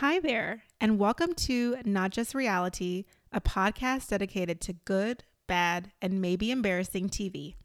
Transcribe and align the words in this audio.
Hi 0.00 0.18
there, 0.18 0.62
and 0.80 0.98
welcome 0.98 1.34
to 1.34 1.76
Not 1.84 2.10
Just 2.10 2.34
Reality, 2.34 3.04
a 3.32 3.40
podcast 3.42 4.08
dedicated 4.08 4.58
to 4.62 4.72
good, 4.72 5.24
bad, 5.46 5.92
and 6.00 6.22
maybe 6.22 6.50
embarrassing 6.50 7.10
TV. 7.10 7.56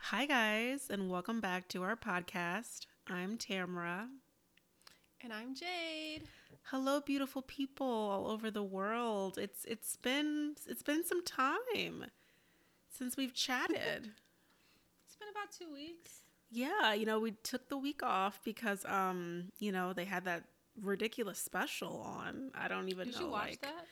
Hi, 0.00 0.26
guys, 0.26 0.88
and 0.90 1.08
welcome 1.08 1.40
back 1.40 1.68
to 1.68 1.84
our 1.84 1.94
podcast. 1.94 2.86
I'm 3.06 3.38
Tamara. 3.38 4.08
And 5.22 5.32
I'm 5.32 5.54
Jade. 5.54 6.24
Hello, 6.68 7.00
beautiful 7.00 7.42
people 7.42 7.86
all 7.86 8.26
over 8.30 8.50
the 8.50 8.62
world. 8.62 9.38
It's 9.38 9.64
it's 9.66 9.96
been 9.96 10.54
it's 10.66 10.82
been 10.82 11.04
some 11.04 11.22
time 11.24 12.06
since 12.88 13.16
we've 13.16 13.34
chatted. 13.34 14.10
It's 15.06 15.16
been 15.16 15.28
about 15.30 15.52
two 15.56 15.72
weeks. 15.72 16.22
yeah, 16.50 16.94
you 16.94 17.04
know, 17.06 17.18
we 17.20 17.32
took 17.42 17.68
the 17.68 17.76
week 17.76 18.02
off 18.02 18.40
because 18.44 18.84
um, 18.86 19.52
you 19.58 19.72
know, 19.72 19.92
they 19.92 20.04
had 20.04 20.24
that 20.24 20.44
ridiculous 20.80 21.38
special 21.38 22.00
on. 22.02 22.50
I 22.54 22.68
don't 22.68 22.88
even 22.88 23.06
Did 23.08 23.16
know 23.16 23.20
you 23.20 23.28
watch 23.28 23.50
like 23.50 23.60
that? 23.60 23.86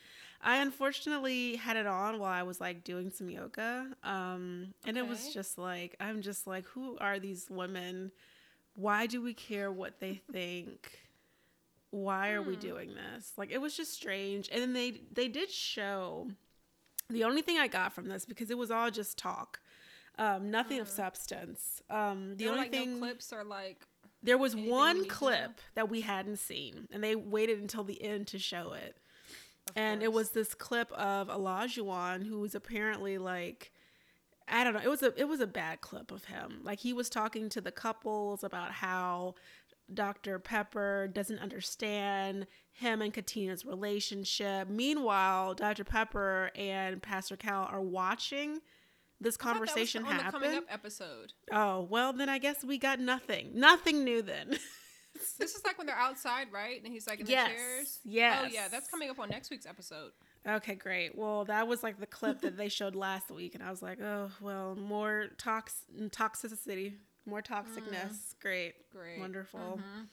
I 0.44 0.56
unfortunately 0.56 1.56
had 1.56 1.76
it 1.76 1.86
on 1.86 2.18
while 2.18 2.32
I 2.32 2.42
was 2.42 2.60
like 2.60 2.82
doing 2.84 3.10
some 3.10 3.30
yoga. 3.30 3.86
Um, 4.02 4.74
and 4.86 4.96
it 4.96 5.06
was 5.06 5.32
just 5.32 5.58
like 5.58 5.94
I'm 6.00 6.22
just 6.22 6.46
like 6.46 6.64
who 6.66 6.96
are 6.98 7.18
these 7.18 7.46
women? 7.50 8.10
Why 8.74 9.06
do 9.06 9.20
we 9.22 9.34
care 9.34 9.70
what 9.70 10.00
they 10.00 10.22
think? 10.32 10.98
Why 11.92 12.32
are 12.32 12.42
we 12.42 12.54
Hmm. 12.54 12.60
doing 12.60 12.94
this? 12.94 13.32
Like 13.36 13.52
it 13.52 13.60
was 13.60 13.76
just 13.76 13.92
strange. 13.94 14.48
And 14.50 14.60
then 14.60 14.72
they 14.72 15.02
they 15.12 15.28
did 15.28 15.50
show 15.50 16.28
the 17.08 17.24
only 17.24 17.42
thing 17.42 17.58
I 17.58 17.68
got 17.68 17.92
from 17.92 18.08
this 18.08 18.24
because 18.24 18.50
it 18.50 18.58
was 18.58 18.70
all 18.70 18.90
just 18.90 19.16
talk. 19.18 19.60
Um, 20.18 20.50
nothing 20.50 20.80
of 20.80 20.88
substance. 20.88 21.82
Um, 21.88 22.36
the 22.36 22.44
There 22.44 22.48
only 22.52 22.64
like 22.64 22.70
thing 22.70 22.94
no 22.94 23.06
clips 23.06 23.32
are 23.32 23.44
like 23.44 23.86
there 24.22 24.38
was 24.38 24.54
one 24.56 24.96
need 24.98 25.02
to 25.04 25.08
know? 25.08 25.14
clip 25.14 25.60
that 25.74 25.88
we 25.88 26.00
hadn't 26.02 26.38
seen, 26.38 26.88
and 26.90 27.02
they 27.04 27.14
waited 27.16 27.60
until 27.60 27.84
the 27.84 28.02
end 28.02 28.26
to 28.28 28.38
show 28.38 28.72
it. 28.72 28.96
of 29.68 29.76
and 29.76 30.02
it 30.02 30.12
was 30.12 30.30
this 30.30 30.54
clip 30.54 30.90
of 30.92 31.28
Olajuwon, 31.28 32.26
who 32.26 32.40
was 32.40 32.54
apparently 32.54 33.16
like, 33.18 33.72
I 34.48 34.64
don't 34.64 34.74
know, 34.74 34.80
it 34.82 34.88
was 34.88 35.02
a 35.02 35.12
it 35.20 35.28
was 35.28 35.40
a 35.40 35.46
bad 35.46 35.80
clip 35.80 36.10
of 36.10 36.24
him. 36.24 36.60
Like 36.62 36.80
he 36.80 36.92
was 36.92 37.08
talking 37.10 37.48
to 37.50 37.60
the 37.60 37.72
couples 37.72 38.42
about 38.44 38.72
how 38.72 39.34
Dr. 39.92 40.38
Pepper 40.38 41.08
doesn't 41.12 41.38
understand 41.38 42.46
him 42.72 43.02
and 43.02 43.12
Katina's 43.12 43.64
relationship. 43.64 44.68
Meanwhile, 44.68 45.54
Dr. 45.54 45.84
Pepper 45.84 46.50
and 46.54 47.02
Pastor 47.02 47.36
Cal 47.36 47.64
are 47.70 47.80
watching 47.82 48.60
this 49.20 49.36
I 49.40 49.52
that 49.52 49.60
was 49.60 49.70
conversation 49.70 50.04
on 50.04 50.16
the 50.16 50.22
coming 50.24 50.50
happen. 50.50 50.64
up 50.68 50.72
episode. 50.74 51.32
Oh, 51.52 51.86
well, 51.88 52.12
then 52.12 52.28
I 52.28 52.38
guess 52.38 52.64
we 52.64 52.78
got 52.78 52.98
nothing. 53.00 53.50
Nothing 53.54 54.04
new 54.04 54.22
then. 54.22 54.58
This 55.38 55.54
is 55.54 55.62
like 55.62 55.76
when 55.76 55.86
they're 55.86 55.94
outside, 55.94 56.46
right? 56.50 56.82
And 56.82 56.90
he's 56.90 57.06
like 57.06 57.20
in 57.20 57.26
Yes, 57.26 57.48
the 57.50 57.54
chairs. 57.54 57.98
Oh, 57.98 58.00
yes. 58.10 58.40
Oh 58.44 58.48
yeah, 58.50 58.68
that's 58.68 58.88
coming 58.88 59.10
up 59.10 59.18
on 59.18 59.28
next 59.28 59.50
week's 59.50 59.66
episode. 59.66 60.10
Okay, 60.48 60.74
great. 60.74 61.16
Well, 61.16 61.44
that 61.44 61.68
was 61.68 61.82
like 61.82 62.00
the 62.00 62.06
clip 62.06 62.40
that 62.40 62.56
they 62.56 62.70
showed 62.70 62.96
last 62.96 63.30
week, 63.30 63.54
and 63.54 63.62
I 63.62 63.68
was 63.70 63.82
like, 63.82 64.00
oh, 64.00 64.30
well, 64.40 64.74
more 64.74 65.26
tox- 65.36 65.84
toxicity, 66.08 66.94
more 67.26 67.42
toxicness. 67.42 68.34
Great. 68.40 68.74
Great. 68.90 69.18
Wonderful. 69.20 69.80
Mhm. 69.82 70.08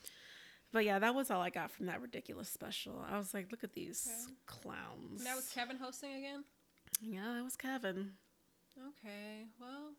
But 0.71 0.85
yeah, 0.85 0.99
that 0.99 1.15
was 1.15 1.31
all 1.31 1.41
I 1.41 1.49
got 1.49 1.71
from 1.71 1.88
that 1.88 1.99
ridiculous 2.02 2.47
special. 2.49 3.03
I 3.09 3.17
was 3.17 3.33
like, 3.33 3.52
look 3.52 3.63
at 3.63 3.73
these 3.73 4.07
Okay. 4.25 4.33
clowns. 4.45 5.19
And 5.21 5.25
that 5.25 5.35
was 5.35 5.49
Kevin 5.52 5.77
hosting 5.77 6.13
again. 6.15 6.43
yeah, 7.02 7.33
that 7.33 7.43
was 7.43 7.55
Kevin. 7.55 8.17
Okay, 8.77 9.47
well. 9.59 9.93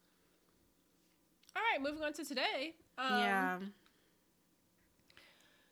All 1.56 1.62
right, 1.72 1.80
moving 1.82 2.02
on 2.04 2.12
to 2.14 2.24
today. 2.24 2.76
Um, 2.96 3.20
yeah. 3.20 3.58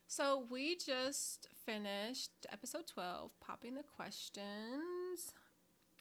So 0.06 0.47
we 0.50 0.75
just 0.76 1.49
finished 1.65 2.31
episode 2.50 2.87
12, 2.87 3.31
popping 3.41 3.75
the 3.75 3.82
questions. 3.82 5.32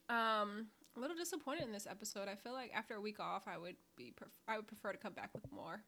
Um, 0.10 0.68
a 0.98 1.00
little 1.00 1.16
disappointed 1.16 1.64
in 1.64 1.72
this 1.72 1.88
episode. 1.90 2.28
I 2.28 2.36
feel 2.36 2.54
like 2.54 2.72
after 2.76 2.96
a 2.96 3.02
week 3.02 3.20
off, 3.20 3.44
I 3.48 3.58
would 3.58 3.76
be 3.96 4.12
pref- 4.16 4.30
I 4.48 4.58
would 4.58 4.68
prefer 4.68 4.92
to 4.92 4.98
come 4.98 5.14
back 5.14 5.30
with 5.34 5.52
more. 5.52 5.82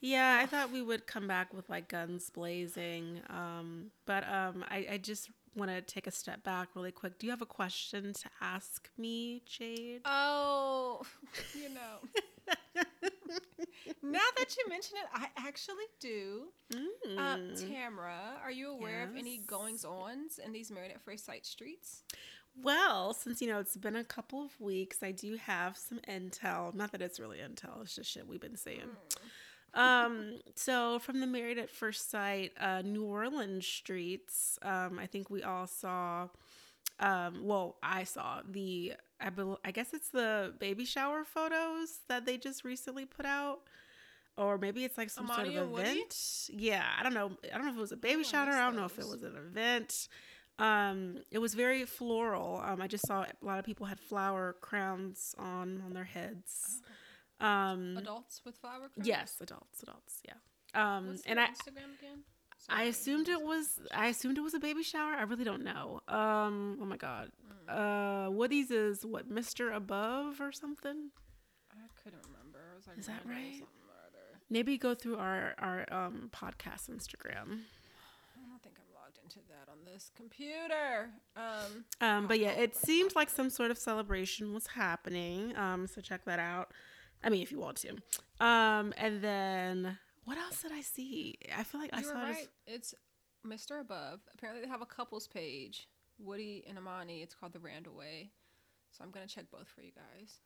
Yeah, 0.00 0.38
I 0.40 0.46
thought 0.46 0.70
we 0.70 0.82
would 0.82 1.06
come 1.06 1.26
back 1.26 1.54
with 1.54 1.68
like 1.70 1.88
guns 1.88 2.28
blazing. 2.30 3.20
Um, 3.30 3.90
but 4.06 4.28
um, 4.28 4.64
I, 4.68 4.86
I 4.92 4.98
just 4.98 5.30
want 5.56 5.70
to 5.70 5.80
take 5.80 6.06
a 6.06 6.10
step 6.10 6.42
back 6.44 6.68
really 6.74 6.92
quick. 6.92 7.18
Do 7.18 7.26
you 7.26 7.30
have 7.30 7.40
a 7.42 7.46
question 7.46 8.12
to 8.12 8.28
ask 8.40 8.90
me, 8.98 9.42
Jade? 9.46 10.02
Oh, 10.04 11.02
you 11.54 11.70
know. 11.70 12.00
now 14.02 14.18
that 14.36 14.56
you 14.56 14.64
mention 14.68 14.96
it, 14.98 15.08
I 15.14 15.28
actually 15.46 15.84
do. 16.00 16.48
Uh, 16.74 16.78
Mm. 17.36 17.68
Tamara, 17.68 18.36
are 18.42 18.50
you 18.50 18.70
aware 18.70 19.04
of 19.04 19.16
any 19.16 19.38
goings 19.38 19.84
ons 19.84 20.38
in 20.44 20.52
these 20.52 20.70
Married 20.70 20.90
at 20.90 21.00
First 21.00 21.24
Sight 21.24 21.46
streets? 21.46 22.02
Well, 22.62 23.12
since 23.14 23.42
you 23.42 23.48
know 23.48 23.58
it's 23.58 23.76
been 23.76 23.96
a 23.96 24.04
couple 24.04 24.42
of 24.44 24.58
weeks, 24.60 25.02
I 25.02 25.10
do 25.12 25.36
have 25.36 25.76
some 25.76 25.98
intel. 26.08 26.72
Not 26.74 26.92
that 26.92 27.02
it's 27.02 27.18
really 27.18 27.38
intel; 27.38 27.82
it's 27.82 27.94
just 27.96 28.10
shit 28.10 28.26
we've 28.28 28.40
been 28.40 28.56
saying. 28.56 28.90
Um, 29.74 30.34
so 30.54 30.98
from 31.00 31.20
the 31.20 31.26
Married 31.26 31.58
at 31.58 31.68
First 31.70 32.10
Sight, 32.10 32.52
uh, 32.60 32.82
New 32.82 33.04
Orleans 33.04 33.66
streets, 33.66 34.58
um, 34.62 34.98
I 35.00 35.06
think 35.06 35.30
we 35.30 35.42
all 35.42 35.66
saw. 35.66 36.28
Um, 37.00 37.40
well, 37.44 37.76
I 37.82 38.04
saw 38.04 38.40
the. 38.48 38.94
I, 39.20 39.30
bel 39.30 39.58
I 39.64 39.70
guess 39.70 39.92
it's 39.92 40.10
the 40.10 40.54
baby 40.58 40.84
shower 40.84 41.24
photos 41.24 42.00
that 42.08 42.24
they 42.26 42.36
just 42.36 42.64
recently 42.64 43.04
put 43.04 43.26
out, 43.26 43.60
or 44.36 44.58
maybe 44.58 44.84
it's 44.84 44.96
like 44.98 45.10
some 45.10 45.26
sort 45.26 45.48
of 45.48 45.56
and 45.56 45.72
Woody? 45.72 45.88
event. 45.90 46.50
Yeah, 46.52 46.84
I 46.98 47.02
don't 47.02 47.14
know. 47.14 47.32
I 47.52 47.56
don't 47.56 47.64
know 47.64 47.72
if 47.72 47.76
it 47.78 47.80
was 47.80 47.92
a 47.92 47.96
baby 47.96 48.20
Oh, 48.20 48.28
shower. 48.30 48.50
I 48.50 48.60
don't 48.60 48.76
know 48.76 48.84
if 48.84 48.98
it 48.98 49.06
was 49.08 49.22
an 49.24 49.36
event. 49.36 50.08
Um, 50.58 51.18
it 51.30 51.38
was 51.38 51.54
very 51.54 51.84
floral. 51.84 52.62
Um, 52.64 52.80
I 52.80 52.86
just 52.86 53.06
saw 53.06 53.22
a 53.24 53.44
lot 53.44 53.58
of 53.58 53.64
people 53.64 53.86
had 53.86 53.98
flower 54.00 54.54
crowns 54.60 55.34
on 55.38 55.82
on 55.84 55.92
their 55.92 56.04
heads. 56.04 56.80
Um, 57.40 57.96
Adults 57.98 58.42
with 58.44 58.56
flower 58.56 58.88
crowns? 58.94 59.06
yes, 59.08 59.36
adults, 59.40 59.82
adults, 59.82 60.20
yeah. 60.24 60.34
Um, 60.74 61.08
What's 61.08 61.22
and 61.26 61.40
I 61.40 61.46
Instagram 61.46 61.98
again? 61.98 62.22
I 62.68 62.76
Sorry, 62.76 62.88
assumed 62.88 63.28
I'm 63.28 63.34
it 63.40 63.42
was 63.42 63.80
I 63.92 64.06
assumed 64.06 64.38
it 64.38 64.42
was 64.42 64.54
a 64.54 64.60
baby 64.60 64.82
shower. 64.82 65.12
I 65.14 65.22
really 65.24 65.44
don't 65.44 65.64
know. 65.64 66.00
Um, 66.08 66.78
oh 66.80 66.84
my 66.86 66.96
god. 66.96 67.30
Mm. 67.68 68.26
Uh, 68.28 68.30
Woody's 68.30 68.70
is 68.70 69.04
what 69.04 69.28
Mr. 69.28 69.74
Above 69.74 70.40
or 70.40 70.52
something. 70.52 71.10
I 71.72 71.86
couldn't 72.02 72.22
remember. 72.26 72.60
I 72.72 72.76
was 72.76 72.86
like, 72.86 72.98
Is 72.98 73.06
that 73.06 73.22
right? 73.26 73.58
something 73.58 73.82
or 73.88 73.98
other. 74.06 74.40
Maybe 74.48 74.78
go 74.78 74.94
through 74.94 75.16
our 75.16 75.54
our 75.58 75.84
um 75.92 76.30
podcast 76.32 76.88
Instagram. 76.88 77.66
I 78.34 78.40
don't 78.48 78.62
think 78.62 78.76
I'm 78.78 78.90
logged 78.94 79.18
into 79.22 79.40
that 79.50 79.68
on 79.70 79.73
this 79.84 80.10
computer. 80.16 81.10
Um, 81.36 81.84
Um, 82.00 82.26
but 82.26 82.38
yeah, 82.40 82.50
it 82.50 82.76
seemed 82.76 83.14
like 83.14 83.30
some 83.30 83.50
sort 83.50 83.70
of 83.70 83.78
celebration 83.78 84.52
was 84.54 84.66
happening. 84.68 85.56
Um, 85.56 85.86
so 85.86 86.00
check 86.00 86.24
that 86.24 86.38
out. 86.38 86.72
I 87.22 87.30
mean, 87.30 87.42
if 87.42 87.50
you 87.52 87.58
want 87.58 87.78
to. 87.78 87.96
Um, 88.44 88.92
and 88.96 89.22
then 89.22 89.98
what 90.24 90.38
else 90.38 90.62
did 90.62 90.72
I 90.72 90.80
see? 90.82 91.36
I 91.56 91.62
feel 91.64 91.80
like 91.80 91.90
I 91.92 92.00
you 92.00 92.06
were 92.06 92.12
saw 92.12 92.22
right. 92.22 92.48
It's 92.66 92.94
Mr. 93.46 93.80
Above. 93.80 94.20
Apparently, 94.34 94.62
they 94.64 94.70
have 94.70 94.82
a 94.82 94.86
couples 94.86 95.26
page. 95.26 95.88
Woody 96.18 96.64
and 96.68 96.78
Amani. 96.78 97.22
It's 97.22 97.34
called 97.34 97.52
the 97.52 97.58
Randall 97.58 97.94
Way. 97.94 98.30
So 98.90 99.02
I'm 99.02 99.10
gonna 99.10 99.26
check 99.26 99.46
both 99.50 99.68
for 99.68 99.82
you 99.82 99.90
guys. 99.92 100.38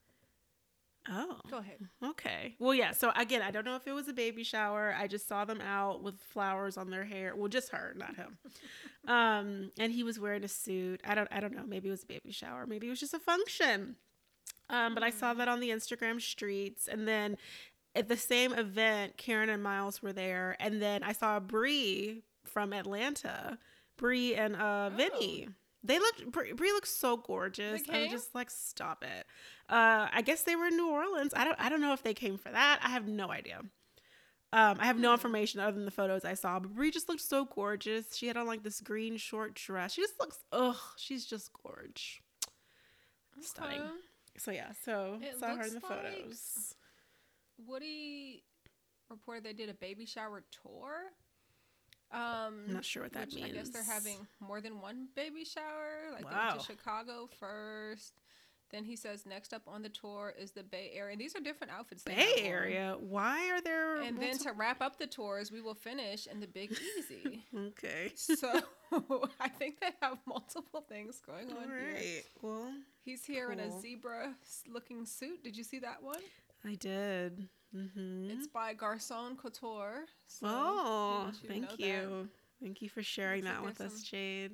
Oh, 1.11 1.37
Go 1.51 1.59
ahead. 1.59 1.79
okay. 2.05 2.55
Well, 2.59 2.75
yeah. 2.75 2.93
So 2.93 3.11
again, 3.17 3.41
I 3.43 3.51
don't 3.51 3.65
know 3.65 3.77
if 3.77 3.87
it 3.87 3.93
was 3.93 4.09
a 4.09 4.13
baby 4.13 4.45
shower. 4.45 4.95
I 4.99 5.07
just 5.07 5.27
saw 5.27 5.45
them 5.45 5.61
out 5.61 6.03
with 6.03 6.21
flowers 6.21 6.77
on 6.77 6.91
their 6.91 7.05
hair. 7.05 7.35
Well, 7.35 7.49
just 7.49 7.71
her, 7.71 7.95
not 7.97 8.17
him. 8.17 8.39
um, 9.09 9.71
and 9.79 9.91
he 9.93 10.03
was 10.03 10.21
wearing 10.21 10.45
a 10.45 10.49
suit. 10.49 11.01
I 11.05 11.15
don't. 11.15 11.29
I 11.33 11.41
don't 11.41 11.55
know. 11.57 11.65
Maybe 11.67 11.89
it 11.89 11.93
was 11.93 12.03
a 12.03 12.07
baby 12.07 12.31
shower. 12.33 12.67
Maybe 12.67 12.87
it 12.87 12.91
was 12.91 13.01
just 13.01 13.15
a 13.15 13.19
function. 13.19 13.97
Um, 14.71 14.95
but 14.95 15.03
I 15.03 15.11
saw 15.11 15.33
that 15.35 15.49
on 15.49 15.61
the 15.61 15.71
Instagram 15.71 16.21
streets, 16.21 16.89
and 16.89 17.09
then 17.09 17.39
at 17.95 18.09
the 18.09 18.17
same 18.17 18.53
event, 18.53 19.17
Karen 19.17 19.49
and 19.49 19.63
Miles 19.63 20.03
were 20.03 20.13
there, 20.13 20.57
and 20.61 20.81
then 20.83 21.03
I 21.03 21.13
saw 21.13 21.41
Bree 21.41 22.23
from 22.45 22.73
Atlanta, 22.75 23.59
Bree 23.97 24.35
and 24.35 24.55
uh, 24.57 24.91
Vinny. 24.91 25.49
They 25.85 25.99
looked 25.99 26.31
Bree 26.33 26.53
Bree 26.53 26.73
looks 26.73 26.91
so 26.91 27.17
gorgeous. 27.17 27.83
They 27.83 28.05
I'm 28.07 28.11
just 28.11 28.35
like, 28.35 28.51
stop 28.51 29.05
it. 29.05 29.27
Uh, 29.69 30.09
I 30.13 30.23
guess 30.23 30.43
they 30.43 30.57
were 30.57 30.67
in 30.67 30.77
New 30.77 30.91
Orleans. 30.91 31.33
I 31.37 31.45
don't. 31.45 31.59
I 31.61 31.69
don't 31.69 31.81
know 31.81 31.93
if 31.93 32.03
they 32.03 32.15
came 32.15 32.37
for 32.37 32.51
that. 32.51 32.81
I 32.83 32.89
have 32.91 33.07
no 33.07 33.31
idea. 33.31 33.61
Um, 34.53 34.79
I 34.81 34.87
have 34.87 34.99
no 34.99 35.11
Hmm. 35.11 35.15
information 35.15 35.61
other 35.61 35.73
than 35.73 35.85
the 35.85 35.91
photos 35.91 36.25
I 36.25 36.35
saw. 36.35 36.59
But 36.59 36.75
Bree 36.75 36.91
just 36.91 37.09
looked 37.09 37.21
so 37.21 37.45
gorgeous. 37.45 38.17
She 38.17 38.27
had 38.29 38.37
on 38.37 38.47
like 38.47 38.63
this 38.63 38.81
green 38.81 39.17
short 39.19 39.55
dress. 39.55 39.93
She 39.93 40.01
just 40.03 40.19
looks. 40.19 40.39
Ugh, 40.53 40.77
she's 40.97 41.25
just 41.27 41.51
gorge. 41.63 42.23
Stunning. 43.41 43.83
So 44.37 44.51
yeah, 44.51 44.73
so 44.85 45.19
It 45.23 45.39
saw 45.39 45.55
her 45.55 45.63
in 45.63 45.75
the 45.75 45.75
like- 45.75 45.83
photos. 45.83 46.75
Woody 47.67 48.43
reported 49.11 49.45
they 49.45 49.53
did 49.53 49.69
a 49.69 49.75
baby 49.75 50.07
shower 50.07 50.45
tour. 50.63 51.13
Um, 52.11 52.65
I'm 52.69 52.75
not 52.75 52.85
sure 52.85 53.03
what 53.03 53.13
that 53.13 53.33
means. 53.33 53.47
I 53.47 53.51
guess 53.51 53.69
they're 53.71 53.83
having 53.85 54.27
more 54.41 54.61
than 54.61 54.81
one 54.81 55.09
baby 55.15 55.45
shower. 55.45 56.13
Like 56.13 56.29
they 56.29 56.37
went 56.37 56.61
to 56.61 56.67
Chicago 56.67 57.29
first. 57.39 58.15
Then 58.71 58.85
he 58.85 58.97
says 58.97 59.25
next 59.25 59.55
up 59.55 59.63
on 59.67 59.81
the 59.83 59.89
tour 59.89 60.35
is 60.39 60.51
the 60.51 60.63
Bay 60.63 60.91
Area. 60.95 61.13
And 61.13 61.21
these 61.21 61.35
are 61.35 61.41
different 61.41 61.73
outfits. 61.73 62.03
Bay. 62.03 62.35
Area. 62.39 62.97
Why 63.01 63.51
are 63.51 63.63
there? 63.63 64.01
And 64.03 64.21
then 64.21 64.37
to 64.39 64.53
wrap 64.53 64.83
up 64.83 64.99
the 64.99 65.07
tours, 65.07 65.51
we 65.51 65.63
will 65.63 65.75
finish 65.75 66.27
in 66.27 66.41
the 66.41 66.47
Big 66.47 66.77
Easy. 66.99 67.45
okay. 67.57 68.13
so 68.15 68.61
I 69.41 69.49
think 69.49 69.81
they 69.81 69.91
have 70.03 70.19
multiple 70.27 70.85
things 70.87 71.21
going 71.27 71.51
All 71.51 71.59
on 71.63 71.69
here. 71.69 71.95
right. 71.95 72.23
Well, 72.43 72.71
He's 73.05 73.25
here 73.25 73.53
in 73.53 73.59
a 73.61 73.81
zebra 73.81 74.35
looking 74.71 75.07
suit. 75.07 75.43
Did 75.43 75.57
you 75.57 75.65
see 75.65 75.79
that 75.79 76.03
one? 76.03 76.21
I 76.63 76.75
did. 76.75 77.49
Mm-hmm. 77.77 78.31
It's 78.31 78.47
by 78.47 78.73
Garcon 78.75 79.37
Couture. 79.37 80.05
So 80.27 80.47
oh, 80.49 81.31
you 81.43 81.49
to 81.49 81.61
know 81.61 81.67
thank 81.67 81.71
that. 81.79 81.87
you. 81.87 82.29
Thank 82.63 82.83
you 82.83 82.89
for 82.89 83.03
sharing 83.03 83.45
Looks 83.45 83.55
that 83.55 83.61
like 83.61 83.69
with 83.69 83.79
there's 83.79 83.93
us, 83.93 83.99
some- 84.01 84.05
Jade. 84.11 84.53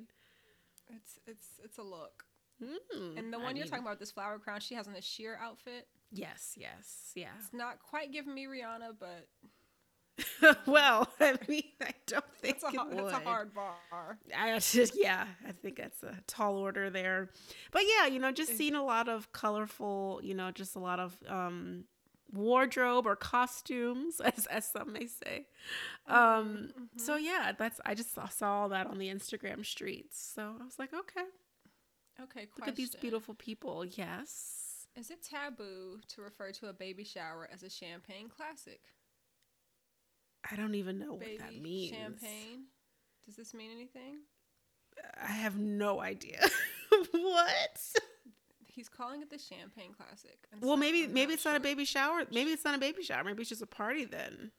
It's 0.89 1.19
it's 1.25 1.47
it's 1.63 1.77
a 1.77 1.83
look. 1.83 2.23
Mm, 2.63 3.17
And 3.17 3.33
the 3.33 3.37
I 3.37 3.43
one 3.43 3.55
you're 3.55 3.65
mean, 3.65 3.71
talking 3.71 3.85
about, 3.85 3.99
this 3.99 4.11
flower 4.11 4.39
crown, 4.39 4.59
she 4.61 4.75
has 4.75 4.87
on 4.87 4.93
this 4.93 5.03
sheer 5.03 5.37
outfit. 5.41 5.87
Yes, 6.11 6.53
yes, 6.55 7.11
yeah. 7.15 7.29
It's 7.39 7.51
not 7.53 7.79
quite 7.79 8.13
giving 8.13 8.33
me 8.33 8.45
Rihanna, 8.45 8.95
but 8.97 10.57
well, 10.65 11.09
I 11.19 11.37
mean, 11.49 11.63
I 11.81 11.91
don't 12.07 12.23
think 12.41 12.55
it's 12.55 12.63
a, 12.63 12.67
it 12.67 12.75
hard, 12.77 12.93
would. 12.95 13.03
it's 13.05 13.13
a 13.13 13.19
hard 13.23 13.53
bar. 13.53 14.17
I 14.37 14.57
just, 14.59 14.93
yeah, 14.95 15.25
I 15.45 15.51
think 15.51 15.77
that's 15.77 16.01
a 16.03 16.15
tall 16.27 16.55
order 16.57 16.89
there. 16.89 17.29
But 17.71 17.81
yeah, 17.97 18.07
you 18.07 18.19
know, 18.19 18.31
just 18.31 18.55
seeing 18.55 18.75
a 18.75 18.83
lot 18.85 19.09
of 19.09 19.31
colorful, 19.33 20.21
you 20.23 20.33
know, 20.33 20.51
just 20.51 20.75
a 20.75 20.79
lot 20.79 20.99
of 21.01 21.17
um 21.27 21.83
wardrobe 22.31 23.05
or 23.07 23.15
costumes, 23.15 24.19
as 24.37 24.45
as 24.47 24.69
some 24.69 24.93
may 24.93 25.07
say. 25.07 25.47
Um 26.07 26.69
Mhm, 26.77 26.99
so 26.99 27.15
yeah, 27.15 27.51
that's 27.57 27.79
I 27.85 27.93
just 27.95 28.13
saw, 28.13 28.27
saw 28.27 28.61
all 28.61 28.69
that 28.69 28.87
on 28.87 28.97
the 28.97 29.07
Instagram 29.09 29.65
streets. 29.65 30.19
So 30.35 30.55
I 30.59 30.65
was 30.65 30.77
like, 30.79 30.93
okay, 30.93 31.25
Okay, 32.21 32.45
question. 32.45 32.49
look 32.59 32.67
at 32.69 32.75
these 32.75 32.95
beautiful 32.95 33.33
people. 33.35 33.85
Yes. 33.85 34.87
Is 34.95 35.11
it 35.11 35.21
taboo 35.21 35.99
to 36.07 36.21
refer 36.21 36.51
to 36.53 36.67
a 36.69 36.73
baby 36.73 37.03
shower 37.03 37.49
as 37.53 37.63
a 37.63 37.69
champagne 37.69 38.29
classic? 38.29 38.79
I 40.49 40.55
don't 40.55 40.75
even 40.75 40.99
know 40.99 41.13
what 41.15 41.27
that 41.39 41.59
means. 41.61 41.93
champagne. 41.95 42.65
Does 43.25 43.35
this 43.35 43.53
mean 43.53 43.71
anything? 43.71 44.19
I 45.21 45.31
have 45.31 45.57
no 45.57 45.99
idea. 45.99 46.39
what? 47.11 47.79
He's 48.75 48.89
calling 48.89 49.21
it 49.21 49.29
the 49.29 49.39
champagne 49.39 49.93
classic. 49.93 50.37
Well, 50.61 50.75
maybe 50.75 51.07
maybe 51.07 51.33
it's 51.33 51.45
not 51.45 51.55
a 51.55 51.61
baby 51.61 51.85
shower. 51.85 52.23
Maybe 52.31 52.51
it's 52.51 52.65
not 52.65 52.75
a 52.75 52.79
baby 52.79 53.03
shower. 53.03 53.23
Maybe 53.23 53.41
it's 53.41 53.49
just 53.49 53.61
a 53.61 53.67
party 53.67 54.03
then. 54.03 54.51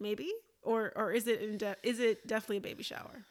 Maybe 0.00 0.32
or 0.62 0.92
or 0.96 1.12
is 1.12 1.26
it 1.26 1.42
in 1.42 1.58
de- 1.58 1.76
is 1.82 2.00
it 2.00 2.26
definitely 2.26 2.56
a 2.58 2.60
baby 2.62 2.82
shower? 2.82 3.24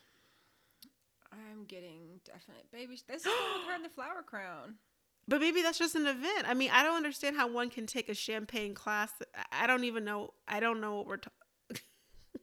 I'm 1.31 1.65
getting 1.65 2.19
definite 2.23 2.71
baby. 2.71 2.97
Sh- 2.97 3.01
this 3.07 3.21
is 3.25 3.27
one 3.27 3.59
with 3.61 3.69
her 3.69 3.75
in 3.75 3.83
the 3.83 3.89
flower 3.89 4.21
crown. 4.25 4.75
But 5.27 5.41
maybe 5.41 5.61
that's 5.61 5.77
just 5.77 5.95
an 5.95 6.07
event. 6.07 6.45
I 6.47 6.53
mean, 6.53 6.69
I 6.71 6.83
don't 6.83 6.95
understand 6.95 7.35
how 7.35 7.51
one 7.51 7.69
can 7.69 7.85
take 7.85 8.07
a 8.07 8.13
champagne 8.13 8.73
class. 8.73 9.11
I- 9.51 9.67
don't 9.67 9.83
even 9.83 10.05
know. 10.05 10.33
I 10.47 10.59
don't 10.59 10.79
know 10.79 10.97
what 10.97 11.07
we're 11.07 11.17
talking. 11.17 11.33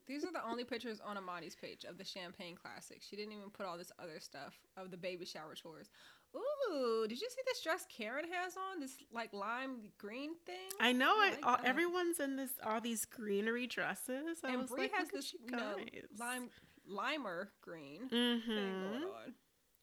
These 0.07 0.25
are 0.25 0.33
the 0.33 0.45
only 0.47 0.65
pictures 0.65 1.01
on 1.03 1.17
Amani's 1.17 1.55
page 1.55 1.85
of 1.85 1.97
the 1.97 2.05
champagne 2.05 2.57
classic. 2.57 3.01
She 3.01 3.17
didn't 3.17 3.33
even 3.33 3.49
put 3.51 3.65
all 3.67 3.79
this 3.79 3.93
other 3.99 4.21
stuff 4.21 4.59
of 4.77 4.91
the 4.91 4.99
baby 4.99 5.25
shower 5.25 5.55
tours. 5.55 5.89
Ooh, 6.37 7.07
did 7.09 7.21
you 7.21 7.29
see 7.31 7.41
this 7.47 7.61
dress 7.63 7.87
Karen 7.95 8.25
has 8.33 8.57
on? 8.57 8.81
This 8.81 8.97
like 9.13 9.33
lime 9.33 9.77
green 9.99 10.33
thing. 10.47 10.57
I 10.81 10.93
know. 10.93 11.11
I, 11.17 11.31
like 11.31 11.47
all, 11.47 11.59
everyone's 11.65 12.19
in 12.21 12.37
this 12.37 12.53
all 12.65 12.81
these 12.81 13.05
greenery 13.05 13.67
dresses. 13.67 14.39
I 14.45 14.53
and 14.55 14.67
Bree 14.69 14.83
like, 14.83 14.93
has 14.95 15.09
this, 15.11 15.33
you 15.35 15.57
know, 15.57 15.77
lime 16.19 16.49
limer 16.91 17.49
green 17.63 18.09
Mm-hmm. 18.11 18.51
going 18.51 19.05
on. 19.05 19.35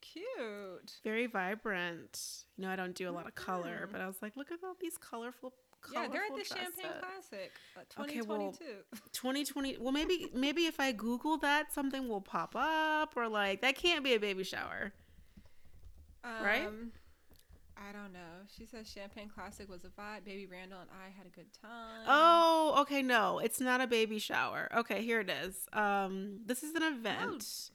Cute. 0.02 0.92
Very 1.04 1.28
vibrant. 1.28 2.20
You 2.58 2.64
know, 2.66 2.72
I 2.72 2.76
don't 2.76 2.96
do 2.96 3.08
a 3.10 3.12
lot 3.12 3.28
of 3.28 3.36
color, 3.36 3.88
Mhm. 3.88 3.92
but 3.92 4.02
I 4.02 4.08
was 4.08 4.22
like, 4.22 4.36
look 4.36 4.52
at 4.52 4.60
all 4.64 4.76
these 4.80 4.98
colorful. 4.98 5.54
Colors. 5.82 6.04
Yeah, 6.04 6.08
they're 6.12 6.26
at 6.26 6.36
the 6.36 6.44
Champagne. 6.44 6.92
Classic, 7.00 7.52
uh, 7.76 8.04
Okay, 8.04 8.22
well, 8.22 8.54
2020 9.14 9.78
well 9.80 9.92
maybe 9.92 10.30
maybe 10.32 10.68
if 10.68 10.80
i 10.80 10.92
google 10.92 11.38
that 11.40 11.74
something 11.74 12.08
will 12.08 12.22
pop 12.22 12.56
up 12.56 13.14
or 13.18 13.28
like 13.28 13.62
that 13.62 13.76
can't 13.76 14.04
be 14.04 14.14
a 14.14 14.20
baby 14.20 14.44
shower 14.44 14.94
right? 16.24 16.66
Um, 16.68 16.92
I 17.78 17.92
don't 17.92 18.14
know. 18.14 18.46
She 18.56 18.66
says 18.66 18.88
Champagne 18.88 19.30
Classic 19.34 19.68
was 19.70 19.84
a 19.84 19.88
vibe. 19.90 20.24
Baby 20.24 20.46
Randall 20.46 20.80
and 20.82 20.90
I 20.92 21.10
had 21.18 21.26
a 21.26 21.30
good 21.30 21.48
time. 21.62 22.06
oh 22.08 22.76
okay 22.82 23.02
no 23.02 23.40
it's 23.40 23.60
not 23.60 23.82
a 23.82 23.88
baby 23.88 24.20
shower 24.20 24.70
okay 24.76 25.02
here 25.02 25.20
it 25.22 25.30
is 25.30 25.56
um 25.74 26.40
this 26.46 26.64
is 26.64 26.74
an 26.76 26.84
event 26.84 27.70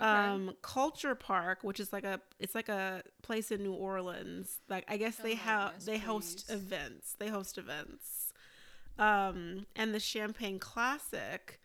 Okay. 0.00 0.08
um 0.08 0.54
culture 0.62 1.14
park 1.14 1.58
which 1.62 1.78
is 1.80 1.92
like 1.92 2.04
a 2.04 2.20
it's 2.38 2.54
like 2.54 2.68
a 2.70 3.02
place 3.22 3.50
in 3.50 3.62
new 3.62 3.72
orleans 3.74 4.58
like 4.68 4.84
i 4.88 4.96
guess 4.96 5.16
Oh 5.20 5.22
they 5.22 5.34
have 5.34 5.84
they 5.84 5.98
host 5.98 6.46
please. 6.46 6.54
events 6.56 7.14
they 7.18 7.28
host 7.28 7.58
events 7.58 8.32
um 8.98 9.66
and 9.76 9.92
the 9.94 10.00
champagne 10.00 10.58
classic 10.58 11.60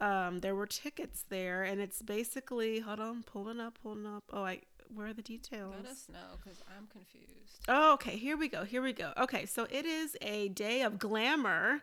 um 0.00 0.38
there 0.40 0.54
were 0.54 0.66
tickets 0.66 1.24
there 1.28 1.62
and 1.62 1.80
it's 1.80 2.00
basically 2.02 2.80
hold 2.80 3.00
on 3.00 3.22
pulling 3.22 3.60
up 3.60 3.78
pulling 3.82 4.06
up 4.06 4.24
oh 4.32 4.44
i 4.44 4.60
where 4.94 5.08
are 5.08 5.12
the 5.12 5.22
details 5.22 5.74
Let 5.76 5.90
us 5.90 6.06
know 6.10 6.38
because 6.42 6.62
I'm 6.76 6.86
confused. 6.86 7.64
Oh, 7.68 7.94
okay. 7.94 8.16
Here 8.16 8.36
we 8.36 8.48
go. 8.48 8.64
Here 8.64 8.82
we 8.82 8.92
go. 8.92 9.12
Okay, 9.18 9.46
so 9.46 9.66
it 9.70 9.84
is 9.84 10.16
a 10.22 10.48
day 10.48 10.82
of 10.82 10.98
glamour, 10.98 11.80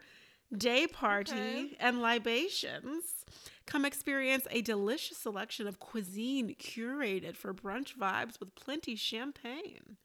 day 0.56 0.88
party, 0.88 1.34
Okay. 1.34 1.78
and 1.80 2.02
libations. 2.02 3.26
Come 3.66 3.86
experience 3.86 4.48
a 4.52 4.62
delicious 4.62 5.18
selection 5.18 5.68
of 5.68 5.80
cuisine 5.80 6.56
curated 6.60 7.36
for 7.36 7.54
brunch 7.54 7.96
vibes 7.98 8.40
with 8.40 8.56
plenty 8.56 8.96
champagne. 8.96 9.98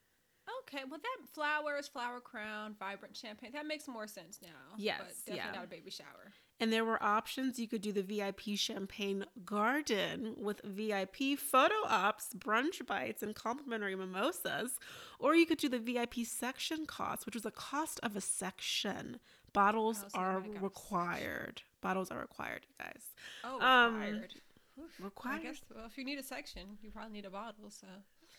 Okay, 0.62 0.82
well 0.88 1.00
that 1.00 1.29
flowers, 1.32 1.88
flower 1.88 2.20
crown, 2.20 2.75
vibrant 2.79 3.17
champagne. 3.17 3.50
That 3.52 3.67
makes 3.67 3.88
more 3.88 4.06
sense 4.06 4.38
now. 4.43 4.49
Yes, 4.76 5.00
but 5.00 5.14
definitely 5.26 5.50
yeah. 5.52 5.56
not 5.56 5.64
a 5.64 5.69
baby 5.69 5.91
shower. 5.91 6.32
And 6.58 6.73
there 6.73 6.85
were 6.87 7.03
options. 7.03 7.58
You 7.58 7.69
could 7.69 7.82
do 7.82 7.93
the 7.93 8.03
VIP 8.03 8.56
champagne 8.56 9.26
garden 9.44 10.37
with 10.38 10.62
VIP 10.62 11.38
photo 11.38 11.75
ops, 11.87 12.31
brunch 12.37 12.85
bites, 12.87 13.23
and 13.23 13.35
complimentary 13.35 13.94
mimosas. 13.94 14.79
Or 15.19 15.35
you 15.37 15.44
could 15.47 15.58
do 15.58 15.69
the 15.69 15.79
VIP 15.79 16.25
section 16.26 16.87
cost, 16.87 17.26
which 17.26 17.35
was 17.35 17.44
a 17.44 17.50
cost 17.50 18.00
of 18.03 18.17
a 18.17 18.20
section. 18.23 19.19
Bottles 19.53 20.03
Oh, 20.06 20.08
so 20.08 20.19
are 20.19 20.44
required. 20.61 21.62
Bottles 21.82 22.11
are 22.11 22.19
required, 22.20 22.67
you 22.69 22.85
guys. 22.85 23.02
Oh, 23.44 23.61
Um, 23.61 23.94
required. 24.00 24.35
Oof, 24.79 25.00
required. 25.00 25.41
I 25.41 25.43
guess. 25.43 25.61
Well, 25.75 25.87
if 25.87 25.97
you 25.99 26.05
need 26.05 26.19
a 26.19 26.23
section, 26.23 26.79
you 26.82 26.91
probably 26.91 27.12
need 27.12 27.25
a 27.25 27.31
bottle. 27.31 27.70
So 27.70 27.87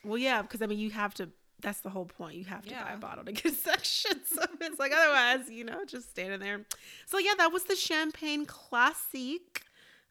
Well, 0.03 0.17
yeah, 0.17 0.41
because 0.41 0.61
I 0.61 0.65
mean, 0.67 0.79
you 0.79 0.89
have 0.91 1.13
to. 1.15 1.29
That's 1.61 1.79
the 1.81 1.89
whole 1.89 2.05
point. 2.05 2.35
You 2.35 2.45
have 2.45 2.65
to 2.65 2.73
buy 2.73 2.91
a 2.93 2.97
bottle 2.97 3.23
to 3.25 3.31
get 3.31 3.53
section. 3.71 4.21
So 4.25 4.43
it's 4.61 4.79
like 4.79 4.91
otherwise, 4.95 5.49
you 5.49 5.63
know, 5.63 5.85
just 5.85 6.09
standing 6.11 6.39
there. 6.39 6.65
So 7.07 7.17
yeah, 7.17 7.33
that 7.37 7.51
was 7.51 7.63
the 7.63 7.75
Champagne 7.75 8.45
classic. 8.45 9.63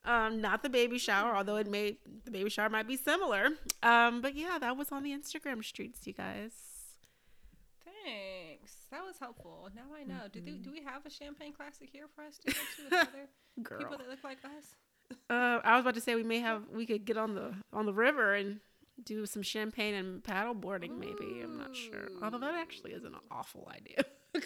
Um, 0.05 0.41
not 0.41 0.63
the 0.63 0.69
baby 0.69 0.99
shower, 0.99 1.35
although 1.37 1.57
it 1.57 1.69
may 1.69 1.99
the 2.25 2.31
baby 2.31 2.49
shower 2.51 2.69
might 2.69 2.87
be 2.89 2.97
similar. 2.97 3.51
Um, 3.83 4.21
but 4.23 4.35
yeah, 4.35 4.59
that 4.61 4.77
was 4.77 4.91
on 4.93 5.03
the 5.03 5.11
Instagram 5.13 5.65
streets, 5.65 6.07
you 6.07 6.13
guys. 6.13 6.53
thanks. 8.05 8.75
That 8.91 9.03
was 9.05 9.17
helpful. 9.19 9.69
Now 9.75 9.83
I 9.99 10.05
know. 10.05 10.29
Do 10.33 10.41
they, 10.41 10.53
Mm-hmm. 10.53 10.63
do 10.63 10.71
we 10.73 10.83
have 10.85 11.05
a 11.07 11.11
champagne 11.11 11.53
classic 11.53 11.89
here 11.93 12.07
for 12.15 12.23
us 12.23 12.39
to 12.39 12.53
go 12.53 12.53
to 12.53 12.85
with 12.85 12.93
other 13.09 13.29
Girl, 13.63 13.79
people 13.79 13.99
that 13.99 14.09
look 14.09 14.23
like 14.25 14.39
us? 14.45 14.75
uh, 15.31 15.61
I 15.65 15.75
was 15.77 15.83
about 15.83 15.95
to 15.95 16.01
say 16.01 16.15
we 16.15 16.23
may 16.25 16.41
have 16.41 16.63
we 16.73 16.87
could 16.87 17.05
get 17.05 17.17
on 17.17 17.35
the 17.35 17.55
on 17.73 17.87
the 17.87 17.93
river 17.95 18.35
and 18.35 18.61
do 19.05 19.27
some 19.27 19.43
champagne 19.43 19.95
and 19.95 20.23
paddle 20.25 20.55
boarding. 20.55 20.99
Maybe 20.99 21.41
I'm 21.43 21.59
not 21.59 21.75
sure. 21.77 22.09
Although 22.23 22.39
that 22.39 22.55
actually 22.55 22.93
is 22.93 23.05
an 23.05 23.15
awful 23.31 23.71
idea. 23.75 24.05